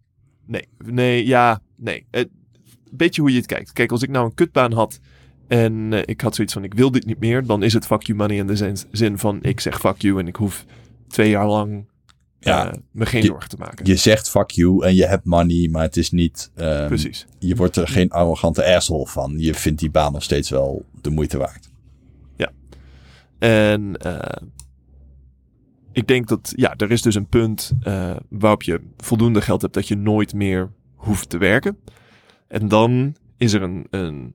Nee, 0.46 0.68
nee, 0.84 1.26
ja, 1.26 1.60
nee. 1.76 2.06
Een 2.10 2.30
beetje 2.90 3.20
hoe 3.20 3.30
je 3.30 3.36
het 3.36 3.46
kijkt. 3.46 3.72
Kijk, 3.72 3.90
als 3.90 4.02
ik 4.02 4.10
nou 4.10 4.24
een 4.26 4.34
kutbaan 4.34 4.72
had 4.72 5.00
en 5.48 5.92
eh, 5.92 6.02
ik 6.04 6.20
had 6.20 6.34
zoiets 6.34 6.52
van 6.54 6.64
ik 6.64 6.74
wil 6.74 6.90
dit 6.90 7.06
niet 7.06 7.18
meer, 7.20 7.46
dan 7.46 7.62
is 7.62 7.72
het 7.72 7.86
fuck 7.86 8.02
you 8.02 8.18
money 8.18 8.36
in 8.36 8.46
de 8.46 8.56
zin, 8.56 8.76
zin 8.90 9.18
van 9.18 9.38
ik 9.42 9.60
zeg 9.60 9.80
fuck 9.80 10.02
you 10.02 10.18
en 10.20 10.26
ik 10.28 10.36
hoef 10.36 10.64
twee 11.08 11.30
jaar 11.30 11.46
lang 11.48 11.86
Ja, 12.40 12.72
eh, 12.72 12.78
me 12.90 13.06
geen 13.06 13.20
je- 13.22 13.26
zorgen 13.26 13.48
te 13.48 13.56
maken. 13.58 13.86
Je 13.86 13.96
zegt 13.96 14.30
fuck 14.30 14.50
you 14.50 14.84
en 14.86 14.94
je 14.94 15.06
hebt 15.06 15.24
money, 15.24 15.68
maar 15.70 15.82
het 15.82 15.96
is 15.96 16.10
niet... 16.10 16.50
ehm, 16.54 16.86
Precies. 16.86 17.26
Je 17.38 17.54
wordt 17.56 17.76
er 17.76 17.88
geen 17.88 18.10
arrogante 18.10 18.64
asshole 18.74 19.06
van. 19.06 19.34
Je 19.38 19.54
vindt 19.54 19.80
die 19.80 19.90
baan 19.90 20.12
nog 20.12 20.22
steeds 20.22 20.50
wel 20.50 20.84
de 21.00 21.10
moeite 21.10 21.38
waard. 21.38 21.72
En 23.38 23.96
eh, 23.96 24.42
ik 25.92 26.06
denk 26.06 26.28
dat, 26.28 26.52
ja, 26.56 26.74
er 26.76 26.90
is 26.90 27.02
dus 27.02 27.14
een 27.14 27.26
punt 27.26 27.72
waarop 28.28 28.62
je 28.62 28.80
voldoende 28.96 29.40
geld 29.40 29.62
hebt 29.62 29.74
dat 29.74 29.88
je 29.88 29.96
nooit 29.96 30.34
meer 30.34 30.70
hoeft 30.94 31.28
te 31.28 31.38
werken. 31.38 31.78
En 32.48 32.68
dan 32.68 33.16
is 33.36 33.52
er 33.52 33.62
een, 33.62 33.86
een, 33.90 34.34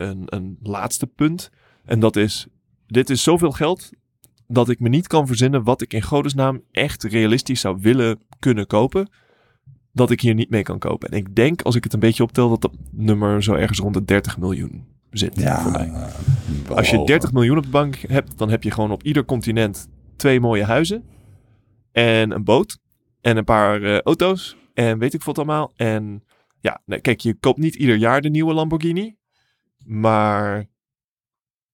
een, 0.00 0.22
een 0.26 0.58
laatste 0.62 1.06
punt. 1.06 1.50
En 1.84 2.00
dat 2.00 2.16
is, 2.16 2.46
dit 2.86 3.10
is 3.10 3.22
zoveel 3.22 3.50
geld 3.50 3.90
dat 4.46 4.68
ik 4.68 4.80
me 4.80 4.88
niet 4.88 5.06
kan 5.06 5.26
verzinnen 5.26 5.62
wat 5.62 5.82
ik 5.82 5.92
in 5.92 6.02
godesnaam 6.02 6.62
echt 6.70 7.04
realistisch 7.04 7.60
zou 7.60 7.78
willen 7.80 8.20
kunnen 8.38 8.66
kopen. 8.66 9.10
Dat 9.92 10.10
ik 10.10 10.20
hier 10.20 10.34
niet 10.34 10.50
mee 10.50 10.62
kan 10.62 10.78
kopen. 10.78 11.08
En 11.08 11.16
ik 11.16 11.34
denk, 11.34 11.62
als 11.62 11.74
ik 11.74 11.84
het 11.84 11.92
een 11.92 12.00
beetje 12.00 12.22
optel, 12.22 12.48
dat 12.48 12.60
dat 12.60 12.72
nummer 12.90 13.42
zo 13.42 13.54
ergens 13.54 13.78
rond 13.78 13.94
de 13.94 14.04
30 14.04 14.38
miljoen 14.38 14.86
zit 15.10 15.42
voor 15.42 15.70
mij. 15.70 15.92
Als 16.68 16.90
je 16.90 16.96
wel 16.96 17.06
30 17.06 17.32
miljoen 17.32 17.56
op 17.56 17.64
de 17.64 17.70
bank 17.70 17.96
hebt, 17.96 18.38
dan 18.38 18.50
heb 18.50 18.62
je 18.62 18.70
gewoon 18.70 18.90
op 18.90 19.02
ieder 19.02 19.24
continent 19.24 19.88
twee 20.16 20.40
mooie 20.40 20.64
huizen. 20.64 21.04
En 21.92 22.30
een 22.30 22.44
boot. 22.44 22.78
En 23.20 23.36
een 23.36 23.44
paar 23.44 23.82
eh, 23.82 23.98
auto's. 23.98 24.56
En 24.74 24.98
weet 24.98 25.14
ik 25.14 25.22
wat 25.22 25.36
allemaal. 25.36 25.72
En 25.76 26.24
ja, 26.60 26.80
nee, 26.84 27.00
kijk, 27.00 27.20
je 27.20 27.34
koopt 27.34 27.58
niet 27.58 27.74
ieder 27.74 27.96
jaar 27.96 28.20
de 28.20 28.30
nieuwe 28.30 28.54
Lamborghini. 28.54 29.16
Maar 29.84 30.66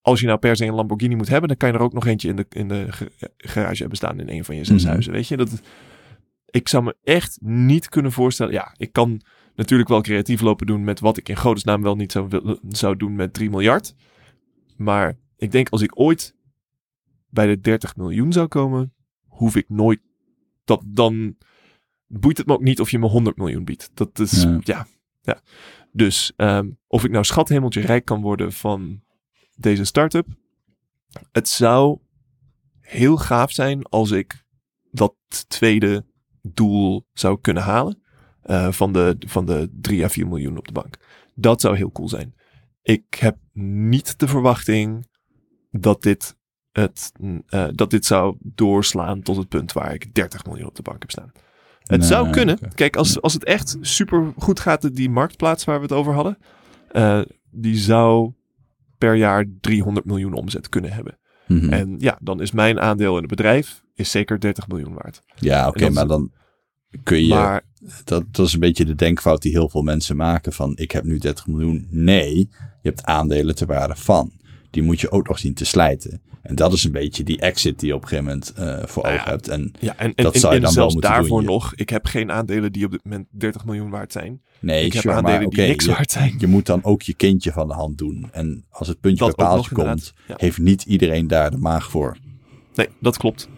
als 0.01 0.21
je 0.21 0.27
nou 0.27 0.39
per 0.39 0.57
se 0.57 0.65
een 0.65 0.75
Lamborghini 0.75 1.15
moet 1.15 1.29
hebben, 1.29 1.49
dan 1.49 1.57
kan 1.57 1.69
je 1.69 1.75
er 1.75 1.81
ook 1.81 1.93
nog 1.93 2.07
eentje 2.07 2.29
in 2.29 2.37
de, 2.37 2.47
in 2.49 2.69
de 2.69 2.87
ge- 2.93 3.11
garage 3.37 3.79
hebben 3.79 3.97
staan 3.97 4.21
in 4.21 4.29
een 4.29 4.45
van 4.45 4.57
je 4.57 4.65
zes 4.65 4.83
Mhm. 4.83 4.91
huizen. 4.91 5.13
Weet 5.13 5.29
je, 5.29 5.37
dat, 5.37 5.61
ik 6.47 6.69
zou 6.69 6.85
me 6.85 6.97
echt 7.03 7.39
niet 7.41 7.89
kunnen 7.89 8.13
voorstellen. 8.13 8.53
Ja, 8.53 8.75
ik 8.77 8.93
kan 8.93 9.21
natuurlijk 9.55 9.89
wel 9.89 10.01
creatief 10.01 10.41
lopen 10.41 10.67
doen 10.67 10.85
met 10.85 11.01
wat 11.01 11.17
ik 11.17 11.29
in 11.29 11.37
godesnaam 11.37 11.83
wel 11.83 11.97
niet 11.97 12.13
zou, 12.13 12.59
zou 12.69 12.97
doen 12.97 13.15
met 13.15 13.33
3 13.35 13.51
miljard. 13.51 13.95
Maar 14.77 15.19
ik 15.37 15.53
denk 15.53 15.69
als 15.69 15.83
ik 15.83 16.01
ooit 16.01 16.35
bij 17.31 17.47
de 17.47 17.61
30 17.61 17.97
miljoen 17.97 18.33
zou 18.33 18.47
komen, 18.47 18.95
hoef 19.27 19.57
ik 19.57 19.69
nooit. 19.69 20.01
Dat 20.65 20.83
dan 20.87 21.37
boeit 22.07 22.39
het 22.39 22.47
me 22.47 22.53
ook 22.53 22.63
niet 22.63 22.81
of 22.81 22.91
je 22.91 22.99
me 22.99 23.07
100 23.07 23.37
miljoen 23.37 23.65
biedt. 23.65 23.91
Dat 23.95 24.19
is 24.19 24.43
ja. 24.43 24.59
Ja. 24.63 24.87
Ja, 25.27 25.41
Dus 25.93 26.33
ehm, 26.37 26.71
of 26.87 27.05
ik 27.05 27.11
nou 27.11 27.25
schathemeltje 27.25 27.81
rijk 27.81 28.05
kan 28.05 28.21
worden 28.21 28.53
van 28.53 29.03
deze 29.57 29.85
start-up. 29.85 30.27
Het 31.33 31.49
zou 31.49 31.99
heel 32.81 33.17
gaaf 33.17 33.53
zijn 33.53 33.83
als 33.85 34.11
ik 34.11 34.45
dat 34.91 35.15
tweede 35.49 36.05
doel 36.43 37.07
zou 37.13 37.41
kunnen 37.41 37.63
halen. 37.63 38.03
eh, 38.43 38.73
van, 38.73 38.93
de, 38.93 39.17
van 39.19 39.47
de 39.47 39.71
3 39.81 40.05
à 40.05 40.09
4 40.09 40.27
miljoen 40.29 40.57
op 40.59 40.67
de 40.67 40.73
bank. 40.73 40.97
Dat 41.35 41.61
zou 41.61 41.77
heel 41.77 41.93
cool 41.93 42.09
zijn. 42.09 42.35
Ik 42.83 43.15
heb 43.15 43.37
niet 43.53 44.19
de 44.19 44.29
verwachting 44.29 45.09
dat 45.71 46.03
dit, 46.03 46.37
het, 46.73 47.13
eh, 47.47 47.69
dat 47.73 47.91
dit 47.91 48.05
zou 48.05 48.37
doorslaan 48.41 49.23
tot 49.23 49.37
het 49.37 49.49
punt 49.49 49.73
waar 49.73 49.95
ik 49.95 50.15
30 50.15 50.45
miljoen 50.45 50.67
op 50.69 50.75
de 50.75 50.83
bank 50.83 51.01
heb 51.01 51.11
staan. 51.11 51.33
Het 51.87 52.01
Nee, 52.01 52.09
zou 52.09 52.31
kunnen. 52.31 52.59
Kijk, 52.75 52.97
als, 52.97 53.21
als 53.21 53.33
het 53.33 53.45
echt 53.45 53.77
super 53.81 54.33
goed 54.37 54.61
gaat, 54.61 54.97
die 54.97 55.11
marktplaats 55.11 55.65
waar 55.65 55.77
we 55.77 55.83
het 55.83 55.93
over 55.93 56.13
hadden, 56.13 56.39
eh, 56.93 57.21
die 57.51 57.77
zou 57.77 58.33
per 58.99 59.15
jaar 59.15 59.45
300 59.61 60.07
miljoen 60.07 60.33
omzet 60.33 60.69
kunnen 60.69 60.93
hebben. 60.93 61.19
Mhm. 61.47 61.73
En 61.73 61.95
ja, 61.99 62.19
dan 62.21 62.41
is 62.41 62.51
mijn 62.51 62.81
aandeel 62.81 63.15
in 63.15 63.21
het 63.21 63.31
bedrijf 63.31 63.83
is 63.95 64.11
zeker 64.11 64.41
30 64.41 64.69
miljoen 64.69 64.95
waard. 64.95 65.23
Ja, 65.39 65.69
oké, 65.69 65.91
maar 65.91 66.07
dan 66.07 66.33
kun 67.03 67.23
je... 67.27 67.35
Maar 67.35 67.65
Dat, 68.05 68.25
dat 68.31 68.47
is 68.47 68.53
een 68.53 68.61
beetje 68.61 68.85
de 68.85 68.95
denkfout 68.95 69.43
die 69.43 69.53
heel 69.53 69.69
veel 69.69 69.83
mensen 69.83 70.17
maken 70.17 70.53
van 70.53 70.73
ik 70.77 70.91
heb 70.91 71.05
nu 71.05 71.19
30 71.19 71.47
miljoen. 71.47 71.87
Nee, 71.91 72.37
je 72.83 72.89
hebt 72.89 73.05
aandelen 73.05 73.55
ter 73.55 73.67
waarde 73.67 73.97
van. 73.97 74.33
Die 74.71 74.83
moet 74.83 75.01
je 75.01 75.11
ook 75.11 75.29
nog 75.29 75.39
zien 75.39 75.55
te 75.55 75.65
slijten. 75.65 76.23
En 76.47 76.55
dat 76.55 76.73
is 76.73 76.85
een 76.85 76.93
beetje 76.93 77.25
die 77.25 77.41
exit 77.41 77.79
die 77.79 77.89
je 77.89 77.95
op 77.95 78.03
een 78.03 78.09
gegeven 78.09 78.31
moment 78.31 78.53
eh, 78.53 78.87
voor 78.89 79.03
Nou 79.03 79.15
ja, 79.15 79.21
ogen 79.21 79.31
hebt. 79.33 79.49
En 79.49 79.73
ja, 79.81 79.97
en, 79.97 80.13
en, 80.15 80.25
Dat 80.25 80.35
en- 80.35 80.41
zou 80.41 80.55
je 80.55 80.61
dan 80.61 80.69
wel 80.75 80.79
zelfs 80.79 80.93
moeten 80.95 81.11
daarvoor 81.13 81.41
doen, 81.41 81.51
nog, 81.51 81.75
ik 81.75 81.89
heb 81.89 82.07
geen 82.07 82.31
aandelen 82.33 82.73
die 82.73 82.85
op 82.85 82.91
dit 82.91 83.05
moment 83.05 83.27
30 83.31 83.65
miljoen 83.65 83.91
waard 83.91 84.13
zijn. 84.13 84.43
nee, 84.61 84.85
ik 84.85 84.93
heb 84.93 85.07
aandelen 85.07 85.41
maar 85.41 85.49
die 85.51 85.67
niks 85.67 85.85
je, 85.85 85.91
waard 85.91 86.11
zijn. 86.11 86.35
je 86.39 86.47
moet 86.47 86.67
dan 86.67 86.85
ook 86.85 87.03
je 87.03 87.15
kindje 87.15 87.53
van 87.53 87.69
de 87.69 87.75
hand 87.75 87.99
doen. 87.99 88.29
En 88.33 88.65
als 88.71 88.89
het 88.89 89.01
puntje 89.01 89.25
Dat 89.27 89.37
bij 89.37 89.47
paaltje 89.47 89.75
komt. 89.75 90.13
Ja. 90.29 90.35
heeft 90.39 90.59
niet 90.59 90.83
iedereen 90.83 91.27
daar 91.27 91.51
de 91.51 91.57
maag 91.59 91.91
voor. 91.91 92.17
Nee, 92.75 92.89
dat 93.01 93.17
klopt. 93.17 93.49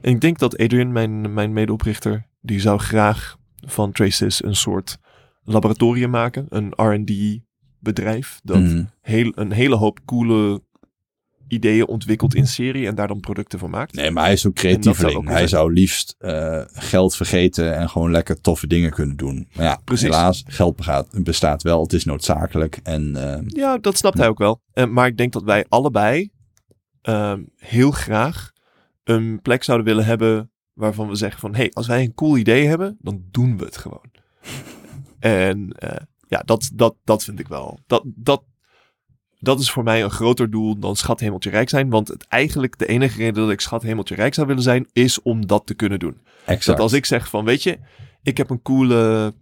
En 0.00 0.10
ik 0.12 0.20
denk 0.20 0.38
dat 0.38 0.58
Adrian, 0.58 0.92
mijn, 0.92 1.34
mijn 1.34 1.52
medeoprichter, 1.52 2.26
die 2.40 2.60
zou 2.60 2.78
graag 2.78 3.36
van 3.66 3.92
Traces 3.92 4.44
een 4.44 4.56
soort 4.56 4.96
laboratorium 5.44 6.10
maken. 6.10 6.46
Een 6.48 6.72
R&D 6.76 7.40
bedrijf. 7.78 8.40
Dat 8.42 8.60
Mhm. 8.60 8.84
heel, 9.00 9.32
een 9.34 9.52
hele 9.52 9.74
hoop 9.76 9.98
coole 10.04 10.62
ideeën 11.48 11.86
ontwikkelt 11.86 12.34
in 12.34 12.46
serie 12.46 12.86
en 12.86 12.94
daar 12.94 13.08
dan 13.08 13.20
producten 13.20 13.58
van 13.58 13.70
maakt. 13.70 13.94
Nee, 13.94 14.10
maar 14.10 14.24
hij 14.24 14.32
is 14.32 14.46
ook 14.46 14.58
zou 14.58 15.14
ook 15.14 15.28
Hij 15.28 15.46
zou 15.46 15.72
liefst 15.72 16.14
eh, 16.18 16.62
geld 16.72 17.16
vergeten 17.16 17.76
en 17.76 17.88
gewoon 17.88 18.10
lekker 18.10 18.40
toffe 18.40 18.66
dingen 18.66 18.90
kunnen 18.90 19.16
doen. 19.16 19.48
Maar 19.54 19.64
ja, 19.64 19.80
Precies. 19.84 20.04
helaas, 20.04 20.42
geld 20.46 20.76
bestaat, 20.76 21.22
bestaat 21.22 21.62
wel. 21.62 21.82
Het 21.82 21.92
is 21.92 22.04
noodzakelijk. 22.04 22.80
En 22.82 23.16
eh, 23.16 23.40
Ja, 23.46 23.78
dat 23.78 23.96
snapt 23.96 24.18
hij 24.18 24.28
ook 24.28 24.38
wel. 24.38 24.60
Eh, 24.72 24.86
maar 24.86 25.06
ik 25.06 25.16
denk 25.16 25.32
dat 25.32 25.42
wij 25.42 25.64
allebei 25.68 26.30
ehm, 27.02 27.42
heel 27.56 27.90
graag 27.90 28.52
een 29.04 29.40
plek 29.42 29.62
zouden 29.62 29.86
willen 29.86 30.04
hebben 30.04 30.50
waarvan 30.72 31.08
we 31.08 31.14
zeggen 31.14 31.40
van... 31.40 31.50
hé, 31.54 31.58
hey, 31.58 31.70
als 31.72 31.86
wij 31.86 32.02
een 32.02 32.14
cool 32.14 32.36
idee 32.36 32.66
hebben, 32.66 32.96
dan 33.00 33.24
doen 33.30 33.58
we 33.58 33.64
het 33.64 33.76
gewoon. 33.76 34.10
en 35.18 35.76
ja, 36.28 36.42
dat, 36.44 36.70
dat, 36.74 36.96
dat 37.04 37.24
vind 37.24 37.38
ik 37.38 37.48
wel. 37.48 37.78
Dat, 37.86 38.02
dat, 38.04 38.42
dat 39.44 39.60
is 39.60 39.70
voor 39.70 39.82
mij 39.82 40.02
een 40.02 40.10
groter 40.10 40.50
doel 40.50 40.78
dan 40.78 40.96
schat 40.96 41.20
hemeltje 41.20 41.50
rijk 41.50 41.68
zijn. 41.68 41.90
Want 41.90 42.08
het, 42.08 42.26
eigenlijk 42.26 42.78
de 42.78 42.86
enige 42.86 43.16
reden 43.16 43.42
dat 43.42 43.50
ik 43.50 43.60
schat 43.60 43.82
hemeltje 43.82 44.14
rijk 44.14 44.34
zou 44.34 44.46
willen 44.46 44.62
zijn... 44.62 44.86
is 44.92 45.22
om 45.22 45.46
dat 45.46 45.66
te 45.66 45.74
kunnen 45.74 45.98
doen. 45.98 46.20
exact. 46.44 46.66
Dat 46.66 46.78
als 46.78 46.92
ik 46.92 47.04
zeg 47.04 47.28
van, 47.28 47.44
weet 47.44 47.62
je, 47.62 47.78
ik 48.22 48.36
heb 48.36 48.50
een 48.50 48.62
coole, 48.62 49.32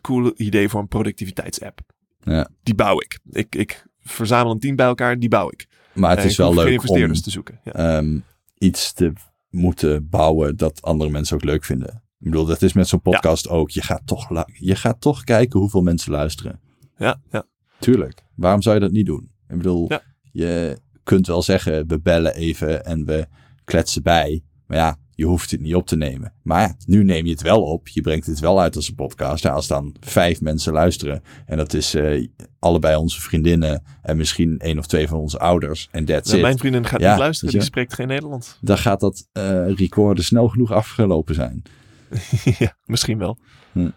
coole 0.00 0.34
idee 0.36 0.68
voor 0.68 0.80
een 0.80 0.88
productiviteitsapp. 0.88 1.80
Ja. 2.20 2.48
Die 2.62 2.74
bouw 2.74 3.00
ik. 3.00 3.18
ik. 3.30 3.54
Ik 3.54 3.86
verzamel 4.00 4.52
een 4.52 4.58
team 4.58 4.76
bij 4.76 4.86
elkaar, 4.86 5.18
die 5.18 5.28
bouw 5.28 5.50
ik. 5.50 5.66
Maar 5.92 6.10
het 6.10 6.18
En 6.18 6.24
is 6.24 6.36
wel 6.36 6.54
leuk 6.54 6.66
om 6.66 6.72
investeerders 6.72 7.22
te 7.22 7.30
zoeken. 7.30 7.60
Ja. 7.64 7.72
ehm, 7.72 8.18
iets 8.58 8.92
te 8.92 9.12
moeten 9.50 10.08
bouwen 10.08 10.56
dat 10.56 10.82
andere 10.82 11.10
mensen 11.10 11.36
ook 11.36 11.44
leuk 11.44 11.64
vinden. 11.64 12.02
Ik 12.18 12.30
bedoel, 12.30 12.44
dat 12.44 12.62
is 12.62 12.72
met 12.72 12.88
zo'n 12.88 13.00
podcast 13.00 13.48
ook. 13.48 13.70
Je 13.70 13.82
gaat, 13.82 14.02
toch 14.04 14.44
je 14.52 14.74
gaat 14.74 15.00
toch 15.00 15.24
kijken 15.24 15.60
hoeveel 15.60 15.82
mensen 15.82 16.12
luisteren. 16.12 16.60
ja, 16.96 17.20
ja. 17.30 17.44
Tuurlijk. 17.78 18.24
Waarom 18.42 18.62
zou 18.62 18.74
je 18.74 18.80
dat 18.80 18.92
niet 18.92 19.06
doen? 19.06 19.30
Ik 19.48 19.56
bedoel, 19.56 19.84
Ja. 19.88 20.00
je 20.32 20.78
kunt 21.02 21.26
wel 21.26 21.42
zeggen, 21.42 21.86
we 21.88 22.00
bellen 22.00 22.34
even 22.34 22.84
en 22.84 23.04
we 23.04 23.26
kletsen 23.64 24.02
bij. 24.02 24.42
Maar 24.66 24.76
ja, 24.78 24.96
je 25.14 25.24
hoeft 25.24 25.50
het 25.50 25.60
niet 25.60 25.74
op 25.74 25.86
te 25.86 25.96
nemen. 25.96 26.32
Maar 26.42 26.74
nu 26.86 27.04
neem 27.04 27.24
je 27.24 27.30
het 27.32 27.42
wel 27.42 27.62
op. 27.62 27.88
Je 27.88 28.00
brengt 28.00 28.26
het 28.26 28.40
wel 28.40 28.60
uit 28.60 28.76
als 28.76 28.88
een 28.88 28.94
podcast. 28.94 29.42
Ja, 29.42 29.50
als 29.50 29.66
dan 29.66 29.94
vijf 30.00 30.40
mensen 30.40 30.72
luisteren. 30.72 31.22
En 31.46 31.56
dat 31.56 31.74
is 31.74 31.94
eh, 31.94 32.26
allebei 32.58 32.96
onze 32.96 33.20
vriendinnen. 33.20 33.82
En 34.02 34.16
misschien 34.16 34.58
één 34.58 34.78
of 34.78 34.86
twee 34.86 35.08
van 35.08 35.18
onze 35.18 35.38
ouders. 35.38 35.88
En 35.90 36.04
that's 36.04 36.24
Nou, 36.26 36.36
it. 36.36 36.42
mijn 36.42 36.58
vriendin 36.58 36.86
gaat 36.86 37.00
Ja, 37.00 37.10
niet 37.10 37.18
luisteren, 37.18 37.52
weet 37.52 37.62
die 37.62 37.70
spreekt 37.70 37.94
geen 37.94 38.06
Nederlands. 38.08 38.58
Dan 38.60 38.78
gaat 38.78 39.00
dat 39.00 39.28
eh 39.32 39.72
recorden 39.74 40.24
snel 40.24 40.48
genoeg 40.48 40.72
afgelopen 40.72 41.34
zijn. 41.34 41.62
ja, 42.58 42.76
misschien 42.84 43.18
wel. 43.18 43.38
Hm. 43.72 43.90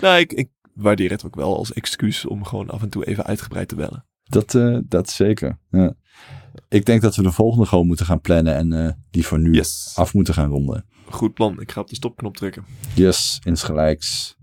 Nou, 0.00 0.18
ik, 0.18 0.32
ik 0.32 0.48
waardeer 0.74 1.10
het 1.10 1.24
ook 1.26 1.34
wel 1.36 1.56
als 1.56 1.72
excuus 1.72 2.26
om 2.26 2.44
gewoon 2.44 2.70
af 2.70 2.82
en 2.82 2.88
toe 2.88 3.06
even 3.06 3.24
uitgebreid 3.24 3.68
te 3.68 3.74
bellen. 3.74 4.04
Dat, 4.24 4.54
eh, 4.54 4.78
dat 4.84 5.10
zeker. 5.10 5.58
Ja. 5.70 5.94
Ik 6.68 6.84
denk 6.84 7.02
dat 7.02 7.16
we 7.16 7.22
de 7.22 7.32
volgende 7.32 7.66
gewoon 7.66 7.86
moeten 7.86 8.06
gaan 8.06 8.20
plannen. 8.20 8.54
En 8.54 8.72
eh, 8.72 8.92
die 9.10 9.26
voor 9.26 9.38
nu 9.38 9.52
Yes. 9.52 9.92
af 9.94 10.14
moeten 10.14 10.34
gaan 10.34 10.50
ronden. 10.50 10.84
Goed 11.10 11.34
plan. 11.34 11.60
Ik 11.60 11.72
ga 11.72 11.80
op 11.80 11.88
de 11.88 11.94
stopknop 11.94 12.36
drukken. 12.36 12.64
Yes, 12.94 13.40
insgelijks. 13.44 14.36